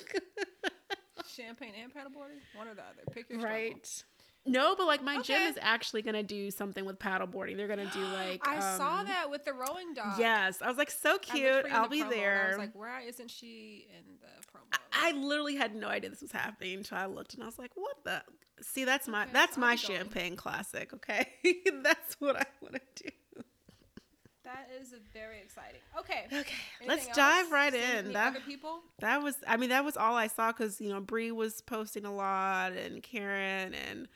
Champagne 1.36 1.74
and 1.80 1.92
paddleboarding? 1.92 2.40
One 2.56 2.66
or 2.68 2.74
the 2.74 2.82
other. 2.82 3.02
Pick 3.12 3.30
your 3.30 3.40
struggle. 3.40 3.58
right. 3.58 4.04
No, 4.46 4.74
but 4.74 4.86
like 4.86 5.02
my 5.02 5.20
gym 5.20 5.42
is 5.42 5.58
actually 5.60 6.00
gonna 6.02 6.22
do 6.22 6.50
something 6.50 6.84
with 6.86 6.98
paddleboarding. 6.98 7.56
They're 7.56 7.68
gonna 7.68 7.90
do 7.92 8.02
like 8.14 8.46
I 8.46 8.58
saw 8.76 9.00
um, 9.00 9.06
that 9.06 9.30
with 9.30 9.44
the 9.44 9.52
rowing 9.52 9.92
dog. 9.94 10.18
Yes, 10.18 10.62
I 10.62 10.68
was 10.68 10.78
like 10.78 10.90
so 10.90 11.14
I 11.14 11.18
cute. 11.18 11.66
I'll 11.70 11.84
the 11.84 11.88
be 11.90 12.00
and 12.00 12.10
I 12.10 12.14
there. 12.14 12.46
was 12.48 12.58
like, 12.58 12.74
why 12.74 13.02
isn't 13.02 13.30
she 13.30 13.86
in 13.90 14.04
the 14.20 14.26
promo? 14.50 14.78
I 14.92 15.12
literally 15.12 15.56
had 15.56 15.74
no 15.74 15.88
idea 15.88 16.10
this 16.10 16.22
was 16.22 16.32
happening 16.32 16.78
until 16.78 16.98
I 16.98 17.06
looked 17.06 17.34
and 17.34 17.42
I 17.42 17.46
was 17.46 17.58
like, 17.58 17.72
"What 17.74 18.02
the?" 18.04 18.22
See, 18.62 18.84
that's 18.84 19.06
my 19.08 19.22
Okay, 19.24 19.30
that's 19.32 19.56
I'll 19.56 19.60
my 19.60 19.76
champagne 19.76 20.36
classic. 20.36 20.92
Okay, 20.94 21.28
that's 21.82 22.14
what 22.18 22.36
I 22.36 22.46
want 22.62 22.74
to 22.96 23.04
do. 23.04 23.10
That 24.52 24.68
is 24.80 24.94
very 25.12 25.40
exciting. 25.40 25.80
Okay. 25.98 26.24
Okay, 26.26 26.54
let's 26.86 27.06
Anything 27.06 27.14
dive 27.14 27.50
right 27.50 27.72
Seeing 27.72 28.06
in. 28.06 28.12
That 28.12 28.28
other 28.28 28.40
people? 28.40 28.80
that 29.00 29.22
was, 29.22 29.36
I 29.46 29.56
mean, 29.56 29.70
that 29.70 29.84
was 29.84 29.96
all 29.96 30.14
I 30.14 30.26
saw 30.26 30.52
because 30.52 30.80
you 30.80 30.88
know 30.88 31.00
Bree 31.00 31.30
was 31.32 31.60
posting 31.60 32.04
a 32.04 32.12
lot 32.12 32.72
and 32.72 33.02
Karen 33.02 33.74
and 33.74 34.08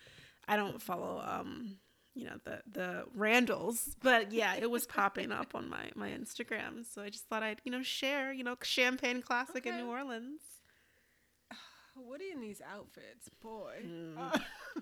I 0.47 0.57
don't 0.57 0.81
follow 0.81 1.23
um 1.25 1.76
you 2.14 2.26
know 2.26 2.37
the 2.45 2.62
the 2.71 3.05
Randalls, 3.14 3.97
but 4.03 4.33
yeah, 4.33 4.55
it 4.55 4.71
was 4.71 4.87
popping 4.87 5.33
up 5.33 5.55
on 5.55 5.69
my 5.69 5.91
my 5.95 6.11
Instagram. 6.11 6.85
So 6.93 7.03
I 7.03 7.11
just 7.11 7.26
thought 7.26 7.43
I'd 7.43 7.61
you 7.64 7.73
know 7.73 7.83
share 7.83 8.33
you 8.33 8.45
know 8.45 8.57
champagne 8.62 9.21
classic 9.21 9.67
in 9.67 9.76
New 9.76 9.88
Orleans. 9.88 10.41
Woody 11.97 12.31
in 12.33 12.41
these 12.41 12.61
outfits, 12.73 13.29
boy. 13.43 13.75
Mm. 13.85 14.19
Uh, 14.19 14.38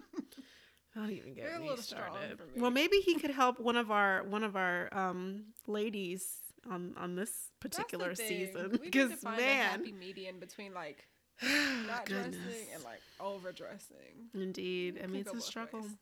Don't 0.94 1.10
even 1.10 1.34
get 1.34 1.56
a 1.56 1.58
me 1.60 1.74
started. 1.76 2.38
Well, 2.56 2.70
maybe 2.70 2.96
he 2.98 3.14
could 3.18 3.30
help 3.30 3.58
one 3.58 3.76
of 3.76 3.90
our 3.90 4.24
one 4.24 4.44
of 4.44 4.56
our 4.56 4.88
um 4.92 5.44
ladies 5.66 6.28
on 6.70 6.94
on 6.96 7.14
this 7.16 7.50
particular 7.60 8.08
That's 8.08 8.20
the 8.20 8.26
thing. 8.26 8.46
season 8.46 8.62
we 8.64 8.68
need 8.70 8.92
to 8.92 9.06
because 9.08 9.12
find 9.20 9.40
a 9.40 9.42
man, 9.42 9.70
happy 9.70 9.92
median 9.92 10.38
between 10.38 10.74
like 10.74 11.06
not 11.86 12.04
goodness. 12.06 12.36
dressing 12.36 12.66
and 12.74 12.84
like 12.84 13.00
overdressing. 13.20 14.28
Indeed, 14.34 15.00
I 15.02 15.06
mean 15.06 15.22
it's 15.22 15.32
a 15.32 15.40
struggle. 15.40 15.80
ways. 15.80 15.96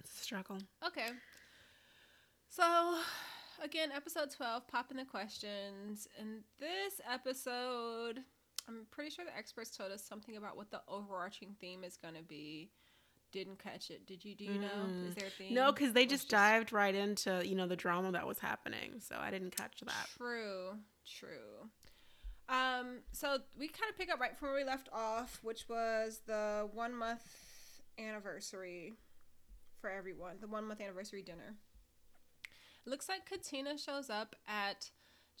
It's 0.00 0.20
a 0.20 0.22
struggle. 0.24 0.58
Okay. 0.86 1.08
So, 2.50 2.98
again, 3.62 3.90
episode 3.94 4.30
12, 4.30 4.66
popping 4.66 4.96
the 4.96 5.04
questions. 5.04 6.08
In 6.18 6.40
this 6.58 7.00
episode, 7.10 8.20
I'm 8.66 8.86
pretty 8.90 9.10
sure 9.10 9.24
the 9.24 9.36
experts 9.36 9.76
told 9.76 9.92
us 9.92 10.02
something 10.02 10.36
about 10.36 10.56
what 10.56 10.70
the 10.70 10.80
overarching 10.88 11.54
theme 11.60 11.84
is 11.84 11.96
going 11.96 12.14
to 12.14 12.22
be. 12.22 12.70
Didn't 13.30 13.58
catch 13.62 13.90
it. 13.90 14.06
Did 14.06 14.24
you? 14.24 14.34
Do 14.34 14.44
you 14.44 14.58
know? 14.58 14.68
Mm. 14.86 15.08
Is 15.08 15.14
there 15.14 15.28
a 15.28 15.30
theme? 15.30 15.54
No, 15.54 15.70
because 15.70 15.92
they 15.92 16.04
it's 16.04 16.12
just 16.12 16.28
dived 16.30 16.72
right 16.72 16.94
into 16.94 17.42
you 17.46 17.54
know 17.54 17.66
the 17.66 17.76
drama 17.76 18.12
that 18.12 18.26
was 18.26 18.38
happening, 18.38 19.00
so 19.00 19.16
I 19.18 19.30
didn't 19.30 19.54
catch 19.56 19.80
that. 19.80 20.08
True, 20.16 20.78
true. 21.06 21.68
Um, 22.48 23.00
so 23.12 23.38
we 23.58 23.68
kind 23.68 23.90
of 23.90 23.98
pick 23.98 24.10
up 24.10 24.20
right 24.20 24.36
from 24.36 24.48
where 24.48 24.56
we 24.56 24.64
left 24.64 24.88
off, 24.92 25.40
which 25.42 25.68
was 25.68 26.22
the 26.26 26.68
one 26.72 26.94
month 26.94 27.22
anniversary 27.98 28.94
for 29.80 29.90
everyone, 29.90 30.36
the 30.40 30.48
one 30.48 30.66
month 30.66 30.80
anniversary 30.80 31.22
dinner. 31.22 31.56
Looks 32.86 33.08
like 33.08 33.26
Katina 33.26 33.76
shows 33.76 34.08
up 34.08 34.34
at 34.46 34.90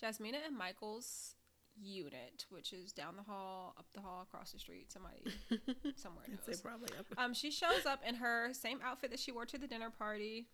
Jasmina 0.02 0.46
and 0.46 0.56
Michael's 0.56 1.34
unit, 1.82 2.46
which 2.50 2.72
is 2.72 2.92
down 2.92 3.16
the 3.16 3.22
hall, 3.22 3.74
up 3.78 3.86
the 3.94 4.00
hall, 4.00 4.22
across 4.22 4.52
the 4.52 4.58
street. 4.58 4.90
Somebody 4.92 5.22
somewhere 5.96 6.24
knows. 6.46 6.60
probably 6.60 6.88
up. 6.98 7.06
Um, 7.16 7.34
she 7.34 7.50
shows 7.50 7.86
up 7.86 8.00
in 8.06 8.14
her 8.16 8.50
same 8.52 8.78
outfit 8.84 9.10
that 9.10 9.20
she 9.20 9.32
wore 9.32 9.46
to 9.46 9.58
the 9.58 9.66
dinner 9.66 9.90
party. 9.90 10.46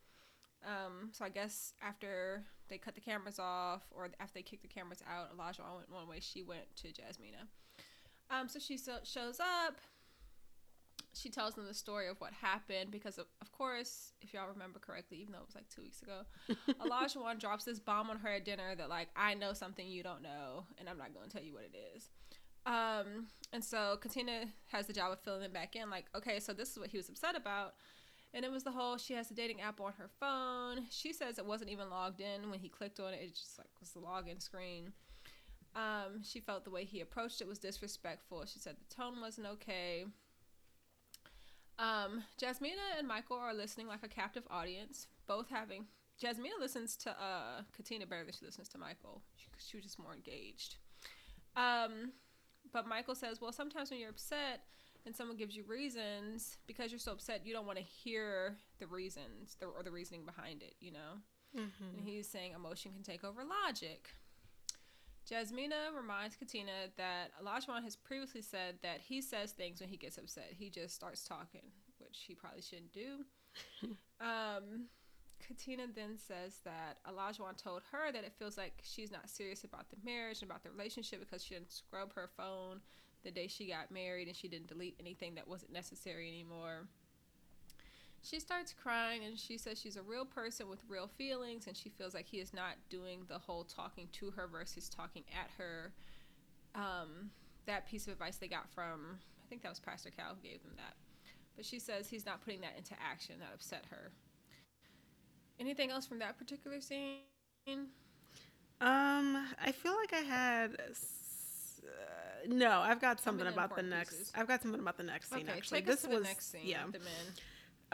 Um, 0.64 1.11
so 1.12 1.25
I 1.25 1.28
guess 1.28 1.75
after 1.83 2.43
they 2.69 2.78
cut 2.78 2.95
the 2.95 3.00
cameras 3.00 3.38
off, 3.38 3.83
or 3.90 4.09
after 4.19 4.35
they 4.35 4.43
kicked 4.43 4.62
the 4.62 4.69
cameras 4.69 5.02
out, 5.11 5.28
Elijah 5.35 5.62
went 5.76 5.90
one 5.90 6.09
way. 6.09 6.19
She 6.21 6.43
went 6.43 6.75
to 6.76 6.88
Jasmina. 6.88 7.47
Um, 8.31 8.49
so 8.49 8.59
she 8.59 8.76
so- 8.78 9.00
shows 9.04 9.38
up. 9.40 9.76
She 11.14 11.30
tells 11.30 11.54
them 11.54 11.66
the 11.66 11.75
story 11.75 12.09
of 12.09 12.21
what 12.21 12.33
happened 12.33 12.90
because, 12.90 13.18
of, 13.18 13.26
of 13.40 13.52
course, 13.52 14.12
if 14.21 14.35
y'all 14.35 14.49
remember 14.49 14.78
correctly, 14.78 15.18
even 15.18 15.33
though 15.33 15.38
it 15.38 15.47
was 15.47 15.54
like 15.54 15.68
two 15.68 15.83
weeks 15.83 16.02
ago, 16.02 16.23
Olajuwon 16.85 17.38
drops 17.38 17.64
this 17.64 17.78
bomb 17.78 18.11
on 18.11 18.18
her 18.18 18.30
at 18.30 18.44
dinner 18.44 18.75
that 18.75 18.88
like 18.88 19.09
I 19.16 19.35
know 19.35 19.52
something 19.52 19.87
you 19.87 20.02
don't 20.02 20.23
know, 20.23 20.64
and 20.78 20.88
I'm 20.88 20.99
not 20.99 21.14
going 21.14 21.28
to 21.28 21.33
tell 21.33 21.44
you 21.44 21.54
what 21.54 21.62
it 21.64 21.76
is. 21.97 22.11
Um, 22.66 23.26
and 23.52 23.62
so 23.62 23.99
Katina 24.00 24.47
has 24.73 24.87
the 24.87 24.92
job 24.92 25.12
of 25.12 25.21
filling 25.21 25.42
it 25.42 25.52
back 25.52 25.76
in, 25.76 25.90
like, 25.90 26.06
okay, 26.16 26.40
so 26.40 26.52
this 26.52 26.71
is 26.71 26.78
what 26.78 26.88
he 26.90 26.97
was 26.97 27.09
upset 27.09 27.37
about. 27.37 27.75
And 28.33 28.44
it 28.44 28.50
was 28.50 28.64
the 28.64 28.73
whole 28.73 28.99
she 28.99 29.14
has 29.14 29.28
the 29.28 29.35
dating 29.35 29.61
app 29.61 29.80
on 29.80 29.92
her 29.97 30.11
phone. 30.18 30.87
She 30.90 31.12
says 31.12 31.38
it 31.38 31.47
wasn't 31.47 31.71
even 31.71 31.88
logged 31.88 32.21
in 32.21 32.50
when 32.50 32.59
he 32.59 32.68
clicked 32.68 32.99
on 32.99 33.14
it. 33.14 33.21
It 33.23 33.35
just 33.35 33.59
like 33.59 33.68
was 33.78 33.90
the 33.90 34.00
login 34.00 34.42
screen. 34.42 34.92
Um, 35.76 36.23
she 36.23 36.40
felt 36.40 36.64
the 36.64 36.71
way 36.71 36.85
he 36.85 37.00
approached 37.00 37.40
it 37.40 37.47
was 37.47 37.59
disrespectful. 37.59 38.44
She 38.47 38.59
said 38.59 38.76
the 38.76 38.94
tone 38.94 39.21
wasn't 39.21 39.47
okay. 39.47 40.06
Um, 41.78 42.25
Jasmina 42.40 42.99
and 42.99 43.09
Michael 43.09 43.37
are 43.37 43.54
listening 43.54 43.88
like 43.88 44.02
a 44.02 44.09
captive 44.09 44.45
audience, 44.50 45.09
both 45.26 45.49
having. 45.50 45.87
Jasmina 46.23 46.61
listens 46.61 46.97
to 46.99 47.11
uh, 47.11 47.62
Katina 47.75 48.07
better 48.07 48.25
than 48.25 48.33
she 48.33 48.45
listens 48.45 48.69
to 48.69 48.78
Michael. 48.78 49.23
She, 49.37 49.49
she 49.59 49.76
was 49.76 49.85
just 49.85 49.99
more 49.99 50.14
engaged. 50.14 50.76
Um, 51.57 52.12
but 52.73 52.87
Michael 52.87 53.14
says, 53.14 53.40
well, 53.40 53.52
sometimes 53.52 53.90
when 53.90 54.00
you're 54.00 54.11
upset 54.11 54.62
and 55.07 55.14
someone 55.14 55.37
gives 55.37 55.57
you 55.57 55.64
reasons, 55.64 56.57
because 56.66 56.90
you're 56.90 56.99
so 56.99 57.12
upset, 57.12 57.43
you 57.45 57.52
don't 57.52 57.66
want 57.66 57.78
to 57.78 57.85
hear 57.85 58.57
the 58.78 58.87
reasons 58.87 59.57
the, 59.61 59.66
or 59.66 59.83
the 59.83 59.90
reasoning 59.90 60.25
behind 60.25 60.62
it, 60.62 60.75
you 60.81 60.93
know? 60.93 61.19
Mm-hmm. 61.57 61.99
And 61.99 62.09
he's 62.09 62.28
saying 62.28 62.52
emotion 62.52 62.93
can 62.93 63.02
take 63.02 63.25
over 63.25 63.43
logic. 63.66 64.11
Jasmina 65.28 65.97
reminds 65.97 66.37
Katina 66.37 66.90
that 66.97 67.31
Olajuwon 67.43 67.83
has 67.83 67.97
previously 67.97 68.43
said 68.43 68.76
that 68.83 69.00
he 69.00 69.23
says 69.23 69.52
things 69.52 69.81
when 69.81 69.88
he 69.88 69.97
gets 69.97 70.19
upset. 70.19 70.52
He 70.57 70.69
just 70.69 70.95
starts 70.95 71.25
talking, 71.25 71.62
which 71.99 72.25
he 72.26 72.35
probably 72.35 72.61
shouldn't 72.61 72.93
do. 72.93 73.25
um, 74.21 74.87
Katina 75.47 75.85
then 75.95 76.19
says 76.19 76.61
that 76.64 76.99
Olajuwon 77.11 77.57
told 77.57 77.83
her 77.90 78.12
that 78.12 78.25
it 78.25 78.33
feels 78.38 78.59
like 78.59 78.75
she's 78.83 79.11
not 79.11 79.31
serious 79.31 79.64
about 79.64 79.88
the 79.90 79.97
marriage 80.04 80.43
and 80.43 80.50
about 80.50 80.62
the 80.62 80.71
relationship 80.71 81.21
because 81.21 81.43
she 81.43 81.54
didn't 81.54 81.73
scrub 81.73 82.14
her 82.14 82.28
phone 82.37 82.81
the 83.25 83.31
day 83.31 83.47
she 83.47 83.66
got 83.66 83.90
married 83.90 84.28
and 84.28 84.37
she 84.37 84.49
didn't 84.49 84.69
delete 84.69 84.97
anything 85.00 85.35
that 85.35 85.49
wasn't 85.49 85.73
necessary 85.73 86.28
anymore. 86.28 86.87
She 88.25 88.40
starts 88.40 88.73
crying 88.73 89.23
and 89.25 89.38
she 89.38 89.59
says 89.59 89.78
she's 89.78 89.97
a 89.97 90.02
real 90.02 90.25
person 90.25 90.69
with 90.71 90.81
real 90.88 91.07
feelings 91.07 91.66
and 91.66 91.76
she 91.76 91.90
feels 91.90 92.14
like 92.14 92.26
he 92.26 92.38
is 92.38 92.54
not 92.54 92.76
doing 92.88 93.21
the 93.28 93.38
whole 93.38 93.64
talking 93.64 94.09
to 94.12 94.31
her 94.31 94.47
versus 94.47 94.88
talking 94.88 95.25
at 95.31 95.50
her. 95.59 95.93
Um, 96.75 97.31
that 97.66 97.87
piece 97.87 98.07
of 98.07 98.14
advice 98.14 98.37
they 98.37 98.49
got 98.49 98.69
from, 98.75 99.19
I 99.45 99.47
think 99.50 99.62
that 99.62 99.69
was 99.69 99.78
Pastor 99.78 100.11
Cal 100.11 100.35
who 100.35 100.49
gave 100.49 100.62
them 100.62 100.73
that. 100.76 100.95
But 101.54 101.66
she 101.66 101.78
says 101.78 102.09
he's 102.09 102.25
not 102.25 102.43
putting 102.43 102.62
that 102.62 102.73
into 102.78 102.95
action. 103.00 103.37
That 103.40 103.50
upset 103.54 103.85
her. 103.90 104.11
Anything 105.61 105.90
else 105.90 106.07
from 106.07 106.19
that 106.19 106.38
particular 106.38 106.81
scene? 106.81 107.19
Um, 107.69 107.87
I 108.81 109.71
feel 109.73 109.95
like 109.95 110.12
I 110.12 110.25
had. 110.26 110.73
Uh, 110.73 112.49
no, 112.49 112.81
I've 112.81 113.00
got 113.00 113.21
something 113.21 113.47
about 113.47 113.76
the 113.76 113.83
next. 113.83 114.11
pieces. 114.11 114.33
I've 114.35 114.49
got 114.49 114.62
something 114.62 114.81
about 114.81 114.97
the 114.97 115.04
next 115.04 115.31
scene. 115.31 115.47
Okay, 115.49 115.57
actually, 115.57 115.83
this 115.83 115.97
us 115.97 116.02
to 116.02 116.09
the 116.09 116.16
was 116.16 116.25
next 116.25 116.50
scene. 116.50 116.62
yeah. 116.64 116.85
The 116.90 116.99
men. 116.99 117.09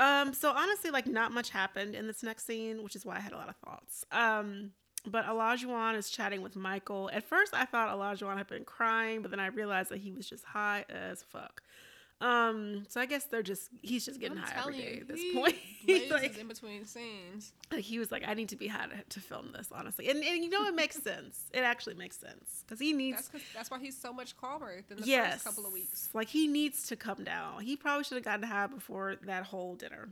Um, 0.01 0.33
so 0.33 0.51
honestly, 0.51 0.91
like 0.91 1.07
not 1.07 1.31
much 1.31 1.51
happened 1.51 1.95
in 1.95 2.07
this 2.07 2.23
next 2.23 2.47
scene, 2.47 2.83
which 2.83 2.97
is 2.97 3.05
why 3.05 3.17
I 3.17 3.21
had 3.21 3.33
a 3.33 3.37
lot 3.37 3.51
of 3.51 3.57
thoughts. 3.57 4.05
Um, 4.11 4.71
but 5.07 5.27
Olajuwon 5.27 5.95
is 5.95 6.09
chatting 6.09 6.41
with 6.41 6.57
Michael. 6.57 7.11
At 7.13 7.23
first, 7.23 7.53
I 7.53 7.67
thought 7.67 7.95
Olajuwon 7.95 8.39
had 8.39 8.47
been 8.47 8.65
crying, 8.65 9.21
but 9.21 9.31
then 9.31 9.41
I 9.41 9.49
realized 9.49 9.91
that 9.91 9.99
he 9.99 10.11
was 10.11 10.27
just 10.27 10.45
high 10.45 10.87
as 10.89 11.23
fuck. 11.23 11.63
Um, 12.21 12.85
so 12.89 13.01
I 13.01 13.07
guess 13.07 13.25
they're 13.25 13.43
just 13.43 13.71
he's 13.81 14.05
just 14.05 14.21
getting 14.21 14.37
I'm 14.37 14.45
high 14.45 14.61
every 14.61 14.77
day 14.77 14.95
you, 14.97 15.01
at 15.01 15.09
this 15.09 15.35
point. 15.35 15.55
He's 15.87 16.11
like, 16.11 16.37
in 16.39 16.47
between 16.49 16.85
scenes. 16.85 17.53
like, 17.73 17.81
he 17.81 17.99
was 17.99 18.13
like, 18.13 18.23
I 18.29 18.35
need 18.35 18.51
to 18.51 18.57
be 18.57 18.69
high 18.69 18.85
to, 18.89 19.03
to 19.09 19.21
film 19.21 19.53
this, 19.57 19.69
honestly. 19.73 20.11
And, 20.11 20.23
and 20.23 20.45
you 20.45 20.51
know, 20.51 20.67
it 20.67 20.75
makes 20.75 21.03
sense. 21.03 21.47
It 21.55 21.61
actually 21.61 21.95
makes 21.95 22.19
sense 22.19 22.63
because 22.67 22.79
he 22.79 22.93
needs 22.93 23.17
That's 23.17 23.29
'cause- 23.29 23.41
that's 23.55 23.71
why 23.71 23.79
he's 23.79 23.97
so 23.97 24.13
much 24.13 24.37
calmer 24.37 24.83
than 24.89 25.01
the 25.01 25.07
yes, 25.07 25.33
first 25.35 25.45
couple 25.47 25.67
of 25.67 25.73
weeks. 25.73 26.11
Like 26.13 26.29
he 26.29 26.47
needs 26.47 26.87
to 26.89 26.97
come 26.97 27.25
down. 27.25 27.63
He 27.63 27.75
probably 27.77 28.05
should 28.05 28.17
have 28.17 28.25
gotten 28.25 28.43
high 28.47 28.67
before 28.67 29.17
that 29.25 29.45
whole 29.45 29.75
dinner. 29.75 30.11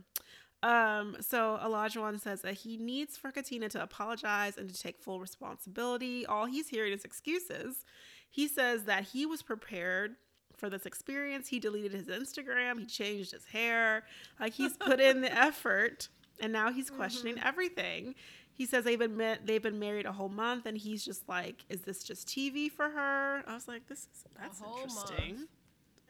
Um, 0.63 1.15
so 1.21 1.59
Olajuwon 1.63 2.19
says 2.19 2.41
that 2.41 2.55
he 2.55 2.75
needs 2.77 3.15
for 3.17 3.31
Katina 3.31 3.69
to 3.69 3.83
apologize 3.83 4.57
and 4.57 4.67
to 4.73 4.77
take 4.81 4.99
full 4.99 5.19
responsibility. 5.19 6.25
All 6.25 6.47
he's 6.47 6.67
hearing 6.69 6.91
is 6.91 7.05
excuses. 7.05 7.85
He 8.31 8.47
says 8.47 8.83
that 8.85 9.03
he 9.03 9.25
was 9.27 9.41
prepared 9.43 10.15
for 10.59 10.69
this 10.69 10.85
experience. 10.85 11.47
He 11.47 11.59
deleted 11.59 11.93
his 11.93 12.05
Instagram. 12.05 12.79
He 12.79 12.85
changed 12.85 13.31
his 13.31 13.45
hair. 13.45 14.03
Like 14.39 14.53
he's 14.53 14.77
put 14.77 14.99
in 14.99 15.21
the 15.21 15.35
effort, 15.35 16.09
and 16.39 16.51
now 16.53 16.71
he's 16.71 16.89
questioning 16.89 17.39
everything. 17.43 18.15
He 18.51 18.65
says 18.65 18.83
they've 18.83 18.99
been 18.99 19.17
ma- 19.17 19.37
they've 19.43 19.61
been 19.61 19.79
married 19.79 20.05
a 20.05 20.11
whole 20.11 20.29
month, 20.29 20.65
and 20.65 20.77
he's 20.77 21.03
just 21.03 21.27
like, 21.29 21.65
"Is 21.69 21.81
this 21.81 22.03
just 22.03 22.27
TV 22.27 22.69
for 22.69 22.89
her?" 22.89 23.43
I 23.47 23.53
was 23.53 23.67
like, 23.67 23.87
"This 23.87 23.99
is 23.99 24.25
that's 24.37 24.61
interesting." 24.61 25.35
month. 25.35 25.49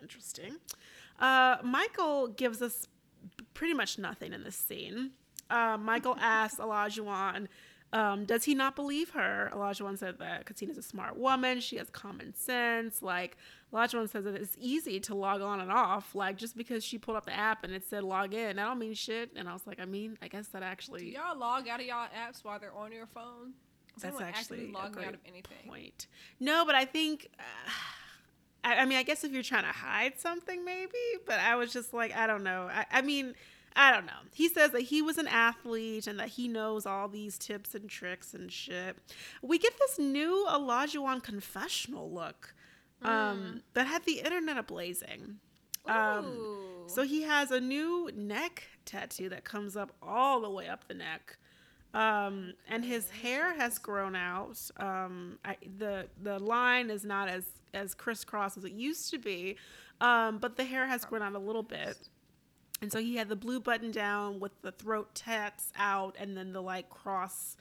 Interesting. 0.02 0.56
Uh, 1.20 1.58
Michael 1.64 2.28
gives 2.28 2.62
us 2.62 2.88
pretty 3.54 3.74
much 3.74 4.00
nothing 4.00 4.34
in 4.34 4.44
this 4.44 4.56
scene. 4.56 5.12
Uh, 5.50 5.78
Michael 5.78 6.16
asks 6.20 6.60
Olajuwon, 6.60 7.48
um, 7.92 8.26
does 8.26 8.44
he 8.44 8.54
not 8.54 8.76
believe 8.76 9.12
her? 9.12 9.50
Olajuwon 9.54 9.98
said 9.98 10.20
that 10.20 10.46
Katina's 10.46 10.78
a 10.78 10.84
smart 10.84 11.18
woman. 11.18 11.60
She 11.60 11.78
has 11.78 11.90
common 11.90 12.36
sense. 12.36 13.02
Like, 13.02 13.38
Olajuwon 13.74 14.10
says 14.10 14.24
that 14.24 14.36
it's 14.36 14.56
easy 14.60 15.00
to 15.02 15.16
log 15.16 15.42
on 15.42 15.60
and 15.60 15.72
off. 15.72 16.16
Like, 16.16 16.38
just 16.38 16.58
because 16.58 16.84
she 16.84 16.98
pulled 16.98 17.18
up 17.18 17.26
the 17.26 17.36
app 17.36 17.64
and 17.64 17.74
it 17.74 17.84
said 17.88 18.04
log 18.04 18.34
in, 18.34 18.56
that 18.56 18.66
don't 18.66 18.80
mean 18.80 18.94
shit. 18.94 19.32
And 19.36 19.48
I 19.48 19.54
was 19.54 19.68
like, 19.68 19.80
I 19.80 19.86
mean, 19.86 20.18
I 20.22 20.28
guess 20.28 20.48
that 20.48 20.60
Do 20.60 20.66
actually 20.66 21.14
y'all 21.14 21.38
log 21.38 21.68
out 21.68 21.80
of 21.80 21.86
y'all 21.86 22.08
apps 22.08 22.44
while 22.44 22.60
they're 22.60 22.76
on 22.76 22.92
your 22.92 23.06
phone? 23.06 23.54
That's 24.02 24.20
actually 24.22 24.60
actively 24.60 24.70
a 24.70 24.74
logging 24.74 24.92
great 24.94 25.08
out 25.08 25.14
of 25.14 25.20
anything. 25.28 25.68
point. 25.68 26.08
No, 26.40 26.66
but 26.66 26.74
I 26.76 26.86
think, 26.86 27.28
uh, 27.38 27.72
I, 28.64 28.76
I 28.78 28.86
mean, 28.86 28.98
I 28.98 29.04
guess 29.04 29.24
if 29.24 29.32
you're 29.32 29.44
trying 29.44 29.64
to 29.64 29.70
hide 29.70 30.20
something, 30.20 30.64
maybe. 30.64 30.98
But 31.26 31.40
I 31.40 31.56
was 31.56 31.74
just 31.74 31.94
like, 31.94 32.16
I 32.16 32.26
don't 32.26 32.44
know. 32.44 32.70
I, 32.72 32.86
I 32.92 33.02
mean, 33.02 33.36
I 33.76 33.92
don't 33.92 34.06
know. 34.06 34.14
He 34.34 34.50
says 34.50 34.72
that 34.72 34.82
he 34.82 35.02
was 35.02 35.18
an 35.18 35.28
athlete 35.28 36.08
and 36.08 36.20
that 36.20 36.30
he 36.30 36.48
knows 36.48 36.86
all 36.86 37.08
these 37.08 37.38
tips 37.38 37.76
and 37.76 37.90
tricks 37.90 38.34
and 38.34 38.52
shit. 38.52 38.98
We 39.42 39.58
get 39.60 39.78
this 39.78 40.00
new 40.00 40.46
Olajuwon 40.50 41.22
confessional 41.22 42.12
look 42.12 42.54
um, 43.02 43.62
that 43.74 43.88
had 43.88 44.04
the 44.06 44.20
internet 44.20 44.58
ablazing. 44.58 45.36
Um, 45.86 46.86
so 46.88 47.04
he 47.04 47.24
has 47.24 47.52
a 47.52 47.60
new 47.60 48.10
neck 48.16 48.64
tattoo 48.86 49.30
that 49.30 49.44
comes 49.44 49.76
up 49.76 49.92
all 50.02 50.42
the 50.42 50.50
way 50.50 50.68
up 50.68 50.88
the 50.88 50.94
neck. 50.94 51.38
Um, 51.94 52.54
and 52.68 52.86
his 52.86 53.10
hair 53.10 53.56
has 53.56 53.80
grown 53.80 54.16
out. 54.16 54.60
Um, 54.78 55.40
I, 55.44 55.58
the 55.78 56.08
the 56.22 56.38
line 56.38 56.92
is 56.92 57.04
not 57.04 57.30
as 57.30 57.46
as 57.74 57.96
crisscross 57.96 58.58
as 58.58 58.64
it 58.64 58.74
used 58.74 59.10
to 59.12 59.18
be, 59.18 59.58
um, 60.00 60.38
but 60.38 60.56
the 60.56 60.66
hair 60.66 60.86
has 60.86 61.04
grown 61.06 61.24
out 61.24 61.34
a 61.34 61.40
little 61.40 61.64
bit. 61.64 61.98
And 62.82 62.92
so 62.92 63.00
he 63.00 63.16
had 63.16 63.28
the 63.28 63.36
blue 63.36 63.60
button 63.60 63.92
down 63.92 64.40
with 64.40 64.62
the 64.62 64.72
throat 64.72 65.16
tats 65.16 65.74
out, 65.78 66.16
and 66.20 66.38
then 66.38 66.54
the 66.54 66.62
like 66.62 66.90
cross 66.90 67.58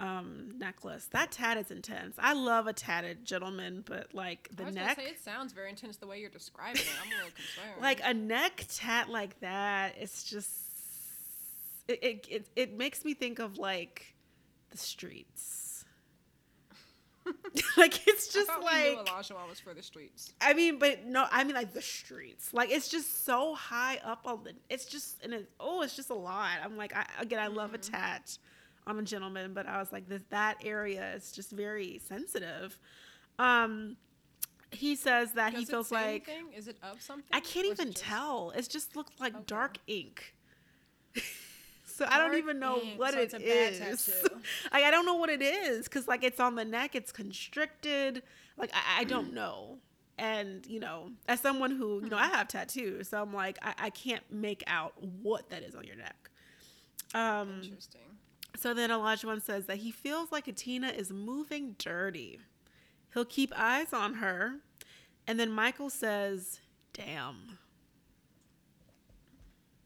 um 0.00 0.50
necklace. 0.58 1.08
That 1.12 1.32
tat 1.32 1.56
is 1.58 1.70
intense. 1.70 2.14
I 2.18 2.32
love 2.32 2.66
a 2.68 2.72
tatted 2.72 3.24
gentleman, 3.24 3.82
but 3.84 4.14
like 4.14 4.48
the 4.54 4.62
I 4.62 4.66
was 4.66 4.74
neck 4.74 4.96
gonna 4.96 5.08
say 5.08 5.12
it 5.14 5.24
sounds 5.24 5.52
very 5.52 5.70
intense 5.70 5.96
the 5.96 6.06
way 6.06 6.20
you're 6.20 6.30
describing 6.30 6.82
it. 6.82 6.88
I'm 7.04 7.12
a 7.12 7.16
little 7.16 7.30
concerned. 7.30 7.82
like 7.82 8.00
a 8.04 8.14
neck 8.14 8.64
tat 8.68 9.08
like 9.08 9.40
that 9.40 9.94
it's 9.98 10.22
just 10.24 10.50
it, 11.88 11.98
it 12.04 12.26
it 12.30 12.48
it 12.54 12.72
makes 12.78 13.04
me 13.04 13.14
think 13.14 13.38
of 13.40 13.58
like 13.58 14.14
the 14.70 14.78
streets 14.78 15.84
like 17.76 18.06
it's 18.08 18.34
I 18.34 18.38
just 18.40 18.50
we 18.58 18.64
like 18.64 18.84
knew 18.84 19.12
Olajuwon 19.12 19.48
was 19.50 19.60
for 19.60 19.74
the 19.74 19.82
streets. 19.82 20.32
I 20.40 20.54
mean, 20.54 20.78
but 20.78 21.04
no, 21.04 21.26
I 21.30 21.44
mean 21.44 21.54
like 21.54 21.74
the 21.74 21.82
streets. 21.82 22.54
Like 22.54 22.70
it's 22.70 22.88
just 22.88 23.26
so 23.26 23.54
high 23.54 24.00
up 24.02 24.26
on 24.26 24.44
the. 24.44 24.52
It's 24.70 24.86
just 24.86 25.22
and 25.22 25.34
it. 25.34 25.50
Oh, 25.60 25.82
it's 25.82 25.94
just 25.94 26.08
a 26.08 26.14
lot. 26.14 26.52
I'm 26.64 26.78
like, 26.78 26.96
I, 26.96 27.04
again, 27.20 27.38
I 27.38 27.48
love 27.48 27.74
a 27.74 27.78
Mm-hmm. 27.78 27.92
tat 27.92 28.38
on 28.88 28.98
a 28.98 29.02
gentleman, 29.02 29.52
but 29.54 29.66
I 29.66 29.78
was 29.78 29.92
like, 29.92 30.08
this 30.08 30.22
that 30.30 30.56
area 30.64 31.12
is 31.14 31.30
just 31.32 31.50
very 31.52 32.00
sensitive. 32.04 32.78
Um, 33.38 33.96
he 34.70 34.96
says 34.96 35.32
that 35.32 35.52
he 35.52 35.60
Does 35.60 35.68
it 35.68 35.72
feels 35.72 35.92
like 35.92 36.28
anything? 36.28 36.52
Is 36.56 36.68
it 36.68 36.76
of 36.82 37.00
something? 37.00 37.24
I 37.32 37.40
can't 37.40 37.66
is 37.66 37.72
it 37.72 37.80
even 37.80 37.92
just- 37.92 38.04
tell. 38.04 38.50
It 38.56 38.68
just 38.68 38.96
looked 38.96 39.20
like 39.20 39.34
Okay. 39.34 39.44
dark 39.46 39.78
ink. 39.86 40.34
so 41.86 42.06
I 42.08 42.18
don't 42.18 42.36
even 42.36 42.58
know 42.58 42.80
ink, 42.80 42.98
what 42.98 43.14
so 43.14 43.20
it 43.20 43.32
is. 43.42 44.24
like 44.72 44.84
I 44.84 44.90
don't 44.90 45.06
know 45.06 45.14
what 45.16 45.30
it 45.30 45.42
is 45.42 45.84
because 45.84 46.06
like 46.08 46.22
it's 46.24 46.40
on 46.40 46.54
the 46.54 46.64
neck, 46.64 46.94
it's 46.94 47.12
constricted. 47.12 48.22
Like 48.56 48.70
I, 48.74 49.00
I 49.00 49.04
don't 49.04 49.32
know. 49.34 49.78
And 50.18 50.66
you 50.66 50.80
know, 50.80 51.10
as 51.28 51.40
someone 51.40 51.70
who 51.70 52.00
you 52.02 52.08
know, 52.10 52.16
I 52.18 52.26
have 52.26 52.48
tattoos, 52.48 53.08
so 53.08 53.22
I'm 53.22 53.32
like 53.32 53.58
I, 53.62 53.74
I 53.78 53.90
can't 53.90 54.22
make 54.30 54.64
out 54.66 54.92
what 55.02 55.48
that 55.50 55.62
is 55.62 55.74
on 55.74 55.84
your 55.84 55.96
neck. 55.96 56.30
Um, 57.14 57.60
Interesting. 57.62 58.00
So 58.58 58.74
then 58.74 58.90
Olajuwon 58.90 59.40
says 59.40 59.66
that 59.66 59.76
he 59.76 59.92
feels 59.92 60.32
like 60.32 60.46
Katina 60.46 60.88
is 60.88 61.12
moving 61.12 61.76
dirty. 61.78 62.40
He'll 63.14 63.24
keep 63.24 63.52
eyes 63.56 63.92
on 63.92 64.14
her. 64.14 64.56
And 65.28 65.38
then 65.38 65.52
Michael 65.52 65.90
says, 65.90 66.58
damn. 66.92 67.58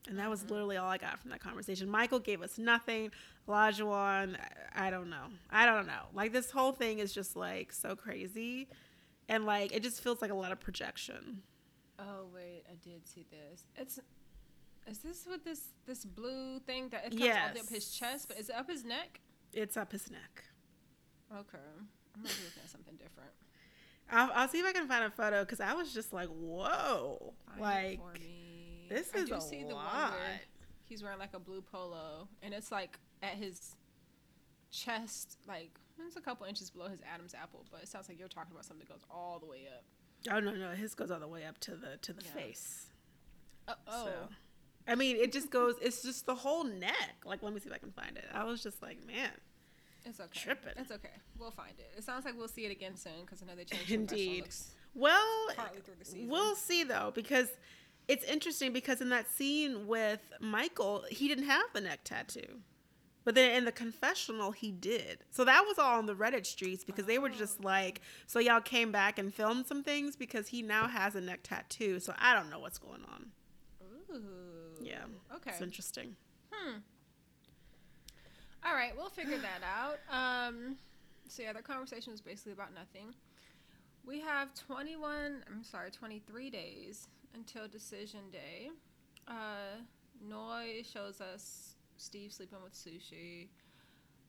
And 0.09 0.19
that 0.19 0.31
was 0.31 0.41
mm-hmm. 0.41 0.53
literally 0.53 0.77
all 0.79 0.89
I 0.89 0.97
got 0.97 1.21
from 1.21 1.33
that 1.33 1.41
conversation. 1.41 1.87
Michael 1.91 2.19
gave 2.19 2.41
us 2.41 2.57
nothing. 2.57 3.11
Olajuwon, 3.47 4.37
I, 4.75 4.87
I 4.87 4.91
don't 4.91 5.11
know. 5.11 5.27
I 5.51 5.67
don't 5.67 5.87
know. 5.87 6.05
Like 6.15 6.33
this 6.33 6.51
whole 6.51 6.73
thing 6.73 6.99
is 6.99 7.13
just 7.13 7.37
like 7.37 7.75
so 7.75 7.95
crazy. 7.95 8.69
And 9.29 9.45
like 9.45 9.73
it 9.75 9.83
just 9.83 10.03
feels 10.03 10.23
like 10.23 10.31
a 10.31 10.35
lot 10.35 10.51
of 10.51 10.61
projection. 10.61 11.43
Oh 11.99 12.25
wait, 12.35 12.63
I 12.71 12.77
did 12.83 13.07
see 13.07 13.27
this. 13.31 13.65
It's 13.77 14.01
is 14.87 14.99
this 14.99 15.27
with 15.31 15.45
this 15.45 15.61
this 15.87 16.05
blue 16.05 16.59
thing 16.61 16.89
that 16.91 17.05
it 17.07 17.11
comes 17.11 17.23
all 17.23 17.29
the 17.49 17.55
way 17.55 17.61
up 17.61 17.69
his 17.69 17.91
chest, 17.91 18.29
but 18.29 18.39
is 18.39 18.49
it 18.49 18.55
up 18.57 18.69
his 18.69 18.85
neck? 18.85 19.21
It's 19.53 19.77
up 19.77 19.93
his 19.93 20.11
neck. 20.11 20.45
Okay, 21.33 21.59
I'm 22.15 22.23
gonna 22.23 22.35
be 22.35 22.45
looking 22.45 22.63
at 22.65 22.71
something 22.71 22.95
different. 22.97 23.31
I'll, 24.11 24.31
I'll 24.35 24.49
see 24.49 24.59
if 24.59 24.67
I 24.67 24.73
can 24.73 24.87
find 24.89 25.05
a 25.05 25.11
photo 25.11 25.41
because 25.45 25.61
I 25.61 25.73
was 25.73 25.95
just 25.95 26.13
like, 26.13 26.29
whoa. 26.29 27.33
Find 27.49 27.61
like, 27.61 28.01
this 28.91 29.11
I 29.15 29.19
is 29.19 29.29
do 29.31 29.37
a 29.37 29.41
see 29.41 29.61
the 29.63 29.75
one 29.75 29.85
lot. 29.85 30.13
where 30.13 30.41
he's 30.85 31.03
wearing 31.03 31.19
like 31.19 31.33
a 31.35 31.39
blue 31.39 31.63
polo, 31.63 32.29
and 32.43 32.53
it's 32.53 32.71
like 32.71 32.99
at 33.23 33.35
his 33.35 33.77
chest, 34.71 35.39
like 35.49 35.71
it's 36.07 36.17
a 36.17 36.21
couple 36.21 36.47
inches 36.47 36.71
below 36.71 36.89
his 36.89 37.01
Adam's 37.15 37.35
apple. 37.35 37.65
But 37.71 37.83
it 37.83 37.89
sounds 37.89 38.09
like 38.09 38.19
you're 38.19 38.29
talking 38.29 38.53
about 38.53 38.65
something 38.65 38.85
that 38.87 38.93
goes 38.93 39.05
all 39.11 39.39
the 39.39 39.47
way 39.47 39.67
up. 39.75 39.85
Oh 40.35 40.41
no, 40.41 40.53
no, 40.55 40.71
his 40.73 40.95
goes 40.95 41.11
all 41.11 41.21
the 41.21 41.29
way 41.29 41.45
up 41.45 41.59
to 41.61 41.73
the 41.73 41.97
to 42.03 42.13
the 42.13 42.23
Yeah. 42.25 42.31
face. 42.33 42.87
Uh, 43.69 43.75
oh, 43.87 44.05
So, 44.05 44.13
I 44.87 44.95
mean, 44.95 45.17
it 45.17 45.33
just 45.33 45.51
goes. 45.51 45.75
It's 45.81 46.03
just 46.03 46.27
the 46.27 46.35
whole 46.35 46.65
neck. 46.65 47.25
Like, 47.25 47.43
let 47.43 47.53
me 47.53 47.61
see 47.61 47.69
if 47.69 47.75
I 47.75 47.79
can 47.79 47.93
find 47.93 48.17
it. 48.17 48.25
I 48.33 48.45
was 48.45 48.63
just 48.63 48.83
like, 48.83 49.07
man, 49.07 49.31
it's 50.05 50.21
okay. 50.21 50.41
tripping. 50.41 50.73
It's 50.77 50.91
okay. 50.91 51.11
We'll 51.39 51.51
find 51.51 51.73
it. 51.79 51.93
It 51.97 52.05
sounds 52.05 52.25
like 52.25 52.37
we'll 52.37 52.49
see 52.49 52.65
it 52.65 52.73
again 52.73 52.97
soon 52.97 53.23
because 53.25 53.43
I 53.43 53.47
know 53.47 53.55
they 53.55 53.65
changed 53.65 53.91
Indeed. 53.91 54.49
Well, 54.95 55.47
partly 55.57 55.81
through 55.81 55.95
the 55.99 56.05
season. 56.05 56.29
we'll 56.29 56.55
see 56.55 56.85
though 56.85 57.13
because 57.15 57.49
it's 58.09 58.25
interesting 58.25 58.73
because 58.73 59.01
in 59.01 59.09
that 59.11 59.31
scene 59.31 59.87
with 59.87 60.21
Michael, 60.41 61.05
he 61.11 61.29
didn't 61.29 61.47
have 61.47 61.65
the 61.73 61.81
neck 61.81 62.01
tattoo. 62.05 62.61
But 63.25 63.37
then 63.37 63.53
in 63.53 63.65
the 63.65 63.73
confessional, 63.73 64.51
he 64.51 64.73
did. 64.73 65.19
So 65.31 65.45
that 65.45 65.65
was 65.67 65.79
all 65.79 65.99
on 65.99 66.07
the 66.07 66.15
Reddit 66.15 66.45
streets 66.45 66.83
because 66.83 67.07
they 67.07 67.19
were 67.19 67.31
oh. 67.33 67.39
just 67.39 67.63
like, 67.63 68.01
so 68.27 68.41
y'all 68.41 68.61
came 68.61 68.91
back 68.91 69.19
and 69.19 69.33
filmed 69.33 69.67
some 69.67 69.85
things 69.85 70.17
because 70.17 70.49
he 70.49 70.61
now 70.61 70.89
has 70.89 71.15
a 71.15 71.21
neck 71.21 71.41
tattoo. 71.45 72.01
So 72.01 72.15
I 72.19 72.35
don't 72.35 72.51
know 72.51 72.59
what's 72.59 72.79
going 72.79 73.05
on. 73.13 73.27
Ooh. 74.13 74.52
Yeah. 74.83 75.05
Okay. 75.37 75.51
It's 75.51 75.61
interesting. 75.63 76.17
Hmm. 76.51 76.79
All 78.65 78.75
right, 78.75 78.93
we'll 78.97 79.09
figure 79.09 79.39
that 79.39 79.63
out. 79.77 79.99
Um, 80.11 80.77
so 81.29 81.43
yeah, 81.43 81.53
the 81.53 81.63
conversation 81.63 82.13
was 82.13 82.21
basically 82.21 82.53
about 82.53 82.75
nothing. 82.75 83.15
We 84.07 84.21
have 84.21 84.53
21, 84.55 85.45
I'm 85.49 85.63
sorry, 85.65 85.91
23 85.91 86.51
days 86.51 87.09
until 87.35 87.69
decision 87.69 88.31
day. 88.33 88.71
Uh, 89.29 89.81
Noi 90.21 90.83
shows 90.85 91.21
us 91.21 91.75
Steve 91.97 92.33
sleeping 92.33 92.59
with 92.63 92.75
Sushi. 92.75 93.49